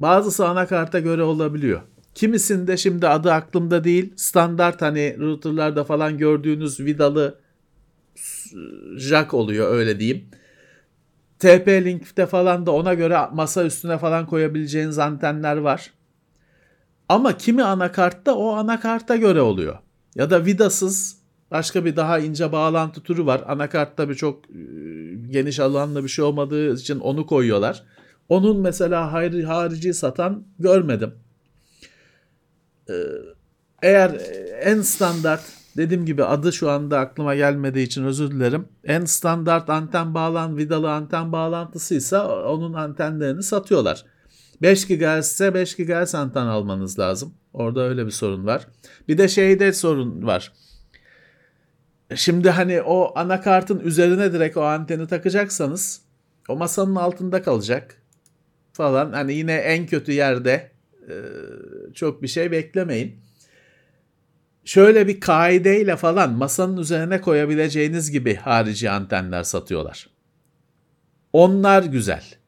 bazısı 0.00 0.48
anakarta 0.48 1.00
göre 1.00 1.22
olabiliyor. 1.22 1.80
Kimisinde 2.14 2.76
şimdi 2.76 3.08
adı 3.08 3.32
aklımda 3.32 3.84
değil 3.84 4.12
standart 4.16 4.82
hani 4.82 5.16
routerlarda 5.18 5.84
falan 5.84 6.18
gördüğünüz 6.18 6.80
vidalı 6.80 7.38
jack 8.96 9.34
oluyor 9.34 9.74
öyle 9.74 10.00
diyeyim. 10.00 10.24
TP-Link'te 11.40 12.26
falan 12.26 12.66
da 12.66 12.70
ona 12.70 12.94
göre 12.94 13.18
masa 13.32 13.64
üstüne 13.64 13.98
falan 13.98 14.26
koyabileceğiniz 14.26 14.98
antenler 14.98 15.56
var. 15.56 15.90
Ama 17.08 17.36
kimi 17.36 17.62
anakartta 17.62 18.34
o 18.34 18.52
anakarta 18.52 19.16
göre 19.16 19.40
oluyor. 19.40 19.78
Ya 20.14 20.30
da 20.30 20.44
vidasız 20.44 21.18
başka 21.50 21.84
bir 21.84 21.96
daha 21.96 22.18
ince 22.18 22.52
bağlantı 22.52 23.00
türü 23.02 23.26
var. 23.26 23.42
Anakartta 23.46 24.08
bir 24.08 24.14
çok 24.14 24.50
e, 24.50 24.58
geniş 25.30 25.60
alanlı 25.60 26.04
bir 26.04 26.08
şey 26.08 26.24
olmadığı 26.24 26.74
için 26.74 27.00
onu 27.00 27.26
koyuyorlar. 27.26 27.82
Onun 28.28 28.60
mesela 28.60 29.12
harici, 29.12 29.94
satan 29.94 30.44
görmedim. 30.58 31.14
Ee, 32.90 32.94
eğer 33.82 34.20
en 34.60 34.80
standart 34.80 35.42
dediğim 35.76 36.06
gibi 36.06 36.24
adı 36.24 36.52
şu 36.52 36.70
anda 36.70 36.98
aklıma 36.98 37.34
gelmediği 37.34 37.86
için 37.86 38.04
özür 38.04 38.30
dilerim. 38.30 38.68
En 38.84 39.04
standart 39.04 39.70
anten 39.70 40.14
bağlan 40.14 40.56
vidalı 40.56 40.92
anten 40.92 41.32
bağlantısıysa 41.32 42.44
onun 42.44 42.72
antenlerini 42.72 43.42
satıyorlar. 43.42 44.04
5 44.64 44.86
GHz 44.86 45.26
ise 45.26 45.54
5 45.54 45.76
GHz 45.76 46.14
anten 46.14 46.46
almanız 46.46 46.98
lazım. 46.98 47.34
Orada 47.52 47.80
öyle 47.80 48.06
bir 48.06 48.10
sorun 48.10 48.46
var. 48.46 48.66
Bir 49.08 49.18
de 49.18 49.28
şeyde 49.28 49.72
sorun 49.72 50.26
var. 50.26 50.52
Şimdi 52.14 52.50
hani 52.50 52.82
o 52.82 53.18
anakartın 53.18 53.80
üzerine 53.80 54.32
direkt 54.32 54.56
o 54.56 54.62
anteni 54.62 55.06
takacaksanız 55.06 56.02
o 56.48 56.56
masanın 56.56 56.94
altında 56.94 57.42
kalacak 57.42 58.02
falan. 58.72 59.12
Hani 59.12 59.34
yine 59.34 59.54
en 59.54 59.86
kötü 59.86 60.12
yerde 60.12 60.70
e, 61.08 61.14
çok 61.94 62.22
bir 62.22 62.28
şey 62.28 62.50
beklemeyin. 62.50 63.20
Şöyle 64.64 65.08
bir 65.08 65.20
kaideyle 65.20 65.96
falan 65.96 66.32
masanın 66.32 66.76
üzerine 66.76 67.20
koyabileceğiniz 67.20 68.10
gibi 68.10 68.34
harici 68.34 68.90
antenler 68.90 69.42
satıyorlar. 69.42 70.10
Onlar 71.32 71.82
güzel. 71.82 72.43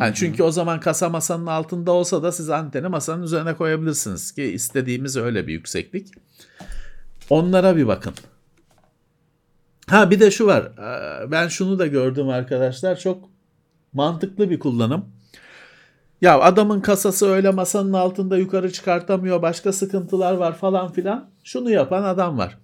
Yani 0.00 0.14
çünkü 0.14 0.42
o 0.42 0.50
zaman 0.50 0.80
kasa 0.80 1.08
masanın 1.08 1.46
altında 1.46 1.92
olsa 1.92 2.22
da 2.22 2.32
siz 2.32 2.50
anteni 2.50 2.88
masanın 2.88 3.22
üzerine 3.22 3.56
koyabilirsiniz 3.56 4.32
ki 4.32 4.42
istediğimiz 4.42 5.16
öyle 5.16 5.46
bir 5.46 5.52
yükseklik. 5.52 6.08
Onlara 7.30 7.76
bir 7.76 7.86
bakın. 7.86 8.12
Ha 9.86 10.10
bir 10.10 10.20
de 10.20 10.30
şu 10.30 10.46
var. 10.46 10.72
Ben 11.30 11.48
şunu 11.48 11.78
da 11.78 11.86
gördüm 11.86 12.28
arkadaşlar. 12.28 12.98
Çok 12.98 13.28
mantıklı 13.92 14.50
bir 14.50 14.58
kullanım. 14.58 15.04
Ya 16.20 16.40
adamın 16.40 16.80
kasası 16.80 17.28
öyle 17.28 17.50
masanın 17.50 17.92
altında 17.92 18.38
yukarı 18.38 18.72
çıkartamıyor. 18.72 19.42
Başka 19.42 19.72
sıkıntılar 19.72 20.34
var 20.34 20.56
falan 20.56 20.92
filan. 20.92 21.30
Şunu 21.44 21.70
yapan 21.70 22.02
adam 22.02 22.38
var. 22.38 22.58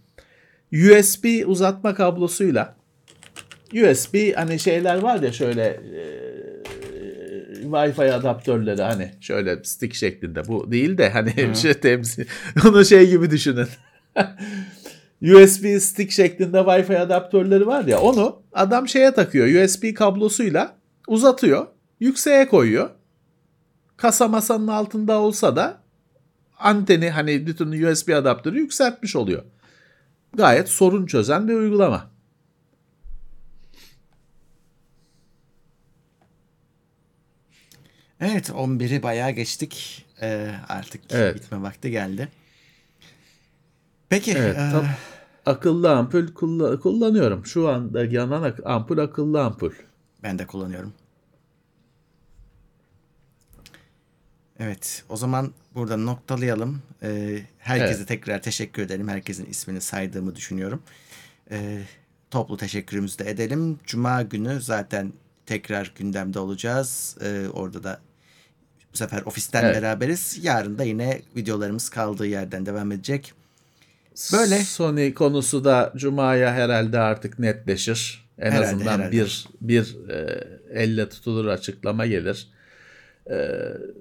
USB 0.72 1.48
uzatma 1.48 1.94
kablosuyla 1.94 2.76
USB 3.72 4.36
hani 4.36 4.58
şeyler 4.58 4.98
var 4.98 5.22
ya 5.22 5.32
şöyle 5.32 5.64
e, 5.64 6.61
Wi-Fi 7.72 8.12
adaptörleri 8.12 8.82
hani 8.82 9.10
şöyle 9.20 9.64
stick 9.64 9.94
şeklinde 9.94 10.48
bu 10.48 10.72
değil 10.72 10.98
de 10.98 11.10
hani 11.10 11.36
bir 11.36 11.54
şey 11.54 11.74
temsil 11.74 12.24
onu 12.68 12.84
şey 12.84 13.10
gibi 13.10 13.30
düşünün. 13.30 13.68
USB 15.22 15.80
stick 15.80 16.12
şeklinde 16.12 16.56
Wi-Fi 16.56 16.98
adaptörleri 16.98 17.66
var 17.66 17.84
ya 17.84 18.00
onu 18.00 18.42
adam 18.52 18.88
şeye 18.88 19.14
takıyor 19.14 19.64
USB 19.64 19.94
kablosuyla 19.94 20.76
uzatıyor 21.08 21.66
yükseğe 22.00 22.48
koyuyor. 22.48 22.90
Kasa 23.96 24.28
masanın 24.28 24.68
altında 24.68 25.18
olsa 25.20 25.56
da 25.56 25.82
anteni 26.58 27.10
hani 27.10 27.46
bütün 27.46 27.82
USB 27.82 28.08
adaptörü 28.08 28.58
yükseltmiş 28.58 29.16
oluyor. 29.16 29.42
Gayet 30.34 30.68
sorun 30.68 31.06
çözen 31.06 31.48
bir 31.48 31.54
uygulama. 31.54 32.11
Evet 38.22 38.50
11'i 38.50 39.02
bayağı 39.02 39.30
geçtik. 39.30 40.06
Ee, 40.22 40.50
artık 40.68 41.02
Evet. 41.10 41.34
bitme 41.36 41.62
vakti 41.62 41.90
geldi. 41.90 42.28
Peki. 44.08 44.32
Evet, 44.32 44.56
e, 44.58 44.72
akıllı 45.46 45.96
ampul 45.96 46.26
kulla- 46.34 46.80
kullanıyorum. 46.80 47.46
Şu 47.46 47.68
anda 47.68 48.04
yanan 48.04 48.54
ampul 48.64 48.98
akıllı 48.98 49.42
ampul. 49.44 49.72
ben 50.22 50.38
de 50.38 50.46
kullanıyorum. 50.46 50.92
Evet 54.58 55.04
o 55.08 55.16
zaman 55.16 55.52
burada 55.74 55.96
noktalayalım. 55.96 56.82
Ee, 57.02 57.38
herkese 57.58 57.94
Evet. 57.98 58.08
tekrar 58.08 58.42
teşekkür 58.42 58.82
edelim. 58.82 59.08
Herkesin 59.08 59.46
ismini 59.46 59.80
saydığımı 59.80 60.34
düşünüyorum. 60.36 60.82
Ee, 61.50 61.82
toplu 62.30 62.56
teşekkürümüzü 62.56 63.18
de 63.18 63.30
edelim. 63.30 63.78
Cuma 63.86 64.22
günü 64.22 64.60
zaten 64.60 65.12
tekrar 65.46 65.92
gündemde 65.96 66.38
olacağız. 66.38 67.16
Ee, 67.22 67.46
orada 67.52 67.84
da 67.84 68.00
bu 68.92 68.96
sefer 68.96 69.22
ofisten 69.26 69.64
Evet. 69.64 69.76
beraberiz. 69.76 70.38
Yarın 70.42 70.78
da 70.78 70.84
yine 70.84 71.22
videolarımız 71.36 71.88
kaldığı 71.88 72.26
yerden 72.26 72.66
devam 72.66 72.92
edecek. 72.92 73.32
Böyle. 74.32 74.58
Sony 74.58 75.14
konusu 75.14 75.64
da 75.64 75.92
Cuma'ya 75.96 76.52
herhalde 76.52 76.98
artık 76.98 77.38
netleşir. 77.38 78.22
En 78.38 78.50
Herhalde, 78.50 78.66
azından 78.66 78.92
herhalde. 78.98 79.12
bir 79.12 79.46
bir 79.60 79.96
e, 80.10 80.44
elle 80.72 81.08
tutulur 81.08 81.46
açıklama 81.46 82.06
gelir. 82.06 82.48
E, 83.30 83.58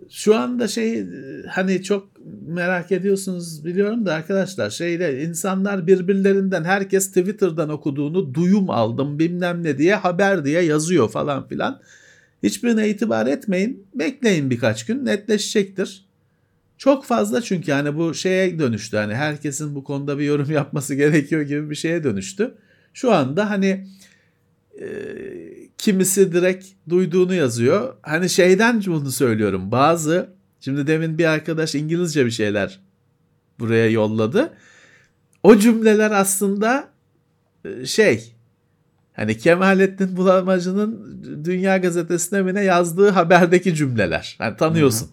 şu 0.10 0.36
anda 0.36 0.68
şey 0.68 1.00
e, 1.00 1.06
hani 1.50 1.84
çok 1.84 2.08
merak 2.48 2.92
ediyorsunuz 2.92 3.66
biliyorum 3.66 4.06
da 4.06 4.14
arkadaşlar 4.14 4.70
şeyle 4.70 5.24
insanlar 5.24 5.88
birbirlerinden 5.88 6.64
herkes 6.64 7.08
Twitter'dan 7.08 7.70
okuduğunu 7.70 8.34
duyum 8.34 8.70
aldım 8.70 9.20
bilmem 9.20 9.64
ne 9.64 9.78
diye 9.78 9.96
haber 9.96 10.46
diye 10.46 10.62
yazıyor 10.62 11.10
falan 11.10 11.48
filan. 11.48 11.82
Hiçbirine 12.44 12.90
itibar 12.90 13.28
etmeyin. 13.28 13.88
Bekleyin 13.94 14.50
birkaç 14.50 14.86
gün 14.86 15.06
netleşecektir. 15.06 16.06
Çok 16.78 17.06
fazla 17.06 17.42
çünkü 17.42 17.72
yani 17.72 17.98
bu 17.98 18.14
şeye 18.14 18.60
dönüştü. 18.60 18.98
Hani 18.98 19.16
herkesin 19.16 19.76
bu 19.76 19.84
konuda 19.84 20.20
bir 20.20 20.24
yorum 20.24 20.52
yapması 20.52 20.96
gerekiyor 20.96 21.42
gibi 21.42 21.70
bir 21.70 21.76
şeye 21.76 22.04
dönüştü. 22.04 22.56
Şu 22.94 23.12
anda 23.12 23.50
hani 23.50 23.88
e, 24.82 24.88
kimisi 25.78 26.32
direkt 26.34 26.66
duyduğunu 26.90 27.34
yazıyor. 27.34 27.96
Hani 28.02 28.30
şeyden 28.30 28.84
bunu 28.86 29.12
söylüyorum. 29.12 29.72
Bazı 29.72 30.30
şimdi 30.60 30.88
demin 30.88 31.18
bir 31.18 31.26
arkadaş 31.26 31.76
İngilizce 31.76 32.26
bir 32.26 32.32
şeyler 32.32 32.80
buraya 33.60 33.90
yolladı. 33.90 34.54
O 35.44 35.58
cümleler 35.58 36.12
aslında 36.12 36.90
e, 37.66 37.86
şey 37.86 38.36
hani 39.14 39.38
Kemalettin 39.38 40.18
Bulamacı'nın 40.18 41.22
Dünya 41.46 41.78
Gazetesi'ne 41.78 42.42
mi 42.42 42.54
ne 42.54 42.64
yazdığı 42.64 43.10
haberdeki 43.10 43.76
cümleler. 43.76 44.36
Hani 44.38 44.58
tanıyorsun. 44.58 45.10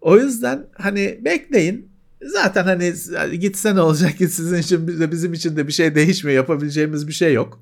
O 0.00 0.16
yüzden 0.18 0.66
hani 0.74 1.20
bekleyin. 1.24 1.92
Zaten 2.22 2.64
hani 2.64 2.94
gitse 3.40 3.74
ne 3.74 3.80
olacak 3.80 4.18
ki 4.18 4.28
sizin 4.28 4.58
için 4.58 4.88
de 5.00 5.12
bizim 5.12 5.32
için 5.32 5.56
de 5.56 5.66
bir 5.66 5.72
şey 5.72 5.94
değişmiyor. 5.94 6.36
Yapabileceğimiz 6.36 7.08
bir 7.08 7.12
şey 7.12 7.32
yok. 7.32 7.60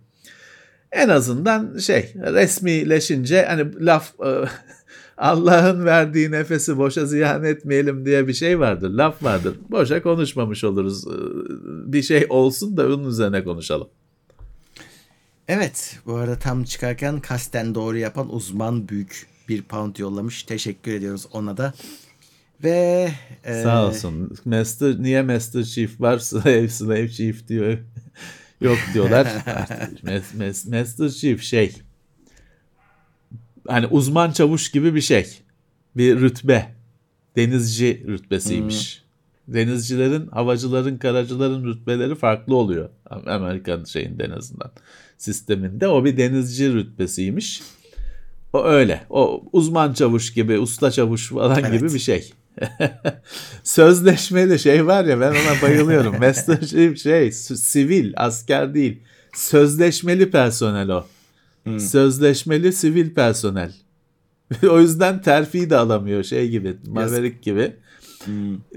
En 0.92 1.08
azından 1.08 1.78
şey 1.78 2.12
resmileşince 2.16 3.44
hani 3.48 3.86
laf 3.86 4.20
e, 4.20 4.28
Allah'ın 5.18 5.84
verdiği 5.84 6.30
nefesi 6.30 6.78
boşa 6.78 7.06
ziyan 7.06 7.44
etmeyelim 7.44 8.06
diye 8.06 8.28
bir 8.28 8.32
şey 8.32 8.60
vardır. 8.60 8.90
Laf 8.90 9.22
vardır. 9.22 9.54
Boşa 9.70 10.02
konuşmamış 10.02 10.64
oluruz. 10.64 11.06
E, 11.06 11.12
Bir 11.92 12.02
şey 12.02 12.26
olsun 12.28 12.76
da 12.76 12.86
onun 12.86 13.08
üzerine 13.08 13.44
konuşalım. 13.44 13.88
Evet 15.52 15.98
bu 16.06 16.14
arada 16.14 16.38
tam 16.38 16.64
çıkarken 16.64 17.20
kasten 17.20 17.74
doğru 17.74 17.98
yapan 17.98 18.34
uzman 18.34 18.88
büyük 18.88 19.26
bir 19.48 19.62
pound 19.62 19.96
yollamış. 19.96 20.42
Teşekkür 20.42 20.92
ediyoruz 20.92 21.26
ona 21.32 21.56
da. 21.56 21.74
Ve 22.64 23.10
e, 23.44 23.62
Sağ 23.62 23.86
olsun. 23.86 24.36
Master 24.44 25.02
niye 25.02 25.22
Master 25.22 25.64
Chief 25.64 26.00
var? 26.00 26.18
Slave 26.18 26.68
Slave 26.78 27.08
Chief 27.08 27.48
diyor. 27.48 27.78
Yok 28.60 28.78
diyorlar. 28.94 29.26
Mas- 30.02 30.34
mas- 30.38 30.78
Master 30.78 31.08
Chief 31.08 31.42
şey. 31.42 31.76
Hani 33.68 33.86
uzman 33.86 34.32
çavuş 34.32 34.70
gibi 34.70 34.94
bir 34.94 35.00
şey. 35.00 35.38
Bir 35.96 36.20
rütbe. 36.20 36.74
Denizci 37.36 38.04
rütbesiymiş. 38.06 39.02
Denizcilerin, 39.48 40.26
havacıların, 40.26 40.98
karacıların 40.98 41.64
rütbeleri 41.64 42.14
farklı 42.14 42.56
oluyor. 42.56 42.90
Amerikan 43.26 43.84
şeyinde 43.84 44.24
en 44.24 44.30
azından. 44.30 44.70
Sisteminde. 45.20 45.88
O 45.88 46.04
bir 46.04 46.16
denizci 46.16 46.72
rütbesiymiş. 46.72 47.62
O 48.52 48.64
öyle. 48.64 49.00
O 49.10 49.44
uzman 49.52 49.92
çavuş 49.92 50.32
gibi, 50.32 50.58
usta 50.58 50.90
çavuş 50.90 51.28
falan 51.28 51.60
Evet. 51.60 51.72
gibi 51.80 51.94
bir 51.94 51.98
şey. 51.98 52.32
Sözleşmeli 53.64 54.58
şey 54.58 54.86
var 54.86 55.04
ya 55.04 55.20
ben 55.20 55.30
ona 55.30 55.62
bayılıyorum. 55.62 56.18
Master 56.20 56.96
şey 56.96 57.32
s- 57.32 57.56
sivil 57.56 58.12
asker 58.16 58.74
değil. 58.74 58.98
Sözleşmeli 59.34 60.30
personel 60.30 60.88
o. 60.90 61.06
Sözleşmeli 61.78 62.72
sivil 62.72 63.14
personel. 63.14 63.72
o 64.70 64.80
yüzden 64.80 65.22
terfi 65.22 65.70
de 65.70 65.76
alamıyor 65.76 66.22
şey 66.24 66.48
gibi 66.48 66.76
Maverick 66.86 67.38
gibi. 67.42 67.72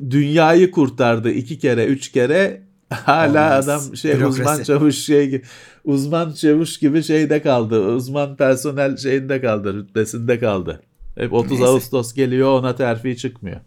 Dünyayı 0.09 0.71
kurtardı 0.71 1.31
iki 1.31 1.59
kere 1.59 1.85
üç 1.85 2.11
kere 2.11 2.61
Hala 2.93 3.29
Olmaz. 3.29 3.69
adam 3.69 3.97
şey 3.97 4.13
Bürokrasi. 4.13 4.41
uzman 4.41 4.63
çavuş 4.63 4.95
şey 4.97 5.29
gibi 5.29 5.43
uzman 5.85 6.31
çavuş 6.31 6.79
gibi 6.79 7.03
şeyde 7.03 7.41
kaldı. 7.41 7.79
Uzman 7.79 8.35
personel 8.35 8.97
şeyinde 8.97 9.41
kaldı, 9.41 9.73
rütbesinde 9.73 10.39
kaldı. 10.39 10.81
Hep 11.15 11.33
30 11.33 11.51
Neyse. 11.51 11.65
Ağustos 11.65 12.13
geliyor 12.13 12.59
ona 12.59 12.75
terfi 12.75 13.17
çıkmıyor. 13.17 13.59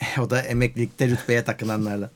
o 0.20 0.30
da 0.30 0.42
emeklilikte 0.42 1.08
rütbeye 1.08 1.44
takılanlardan. 1.44 2.10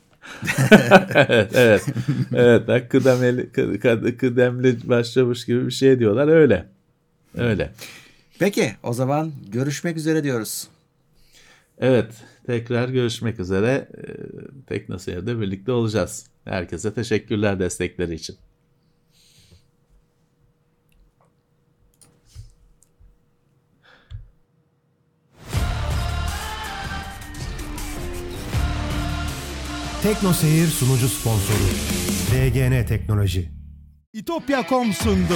evet, 1.14 1.50
evet. 1.54 1.86
Evet, 2.34 2.88
kıdemli, 2.88 3.42
kı- 3.42 3.78
kı- 3.78 4.16
kıdemli 4.16 4.88
başçavuş 4.88 5.46
gibi 5.46 5.66
bir 5.66 5.72
şey 5.72 5.98
diyorlar 5.98 6.28
öyle. 6.28 6.66
Öyle. 7.38 7.72
Peki 8.38 8.72
o 8.82 8.92
zaman 8.92 9.32
görüşmek 9.48 9.96
üzere 9.96 10.24
diyoruz. 10.24 10.68
Evet, 11.78 12.06
tekrar 12.46 12.88
görüşmek 12.88 13.40
üzere. 13.40 13.88
Ee, 13.98 14.02
Teknoseyir'de 14.66 15.40
birlikte 15.40 15.72
olacağız. 15.72 16.26
Herkese 16.44 16.94
teşekkürler 16.94 17.60
destekleri 17.60 18.14
için. 18.14 18.36
Tekno 30.02 30.32
Seyir 30.32 30.66
sunucu 30.66 31.08
sponsoru 31.08 31.56
DGN 32.32 32.86
Teknoloji. 32.86 33.50
İtopya.com 34.12 34.92
sundu. 34.92 35.34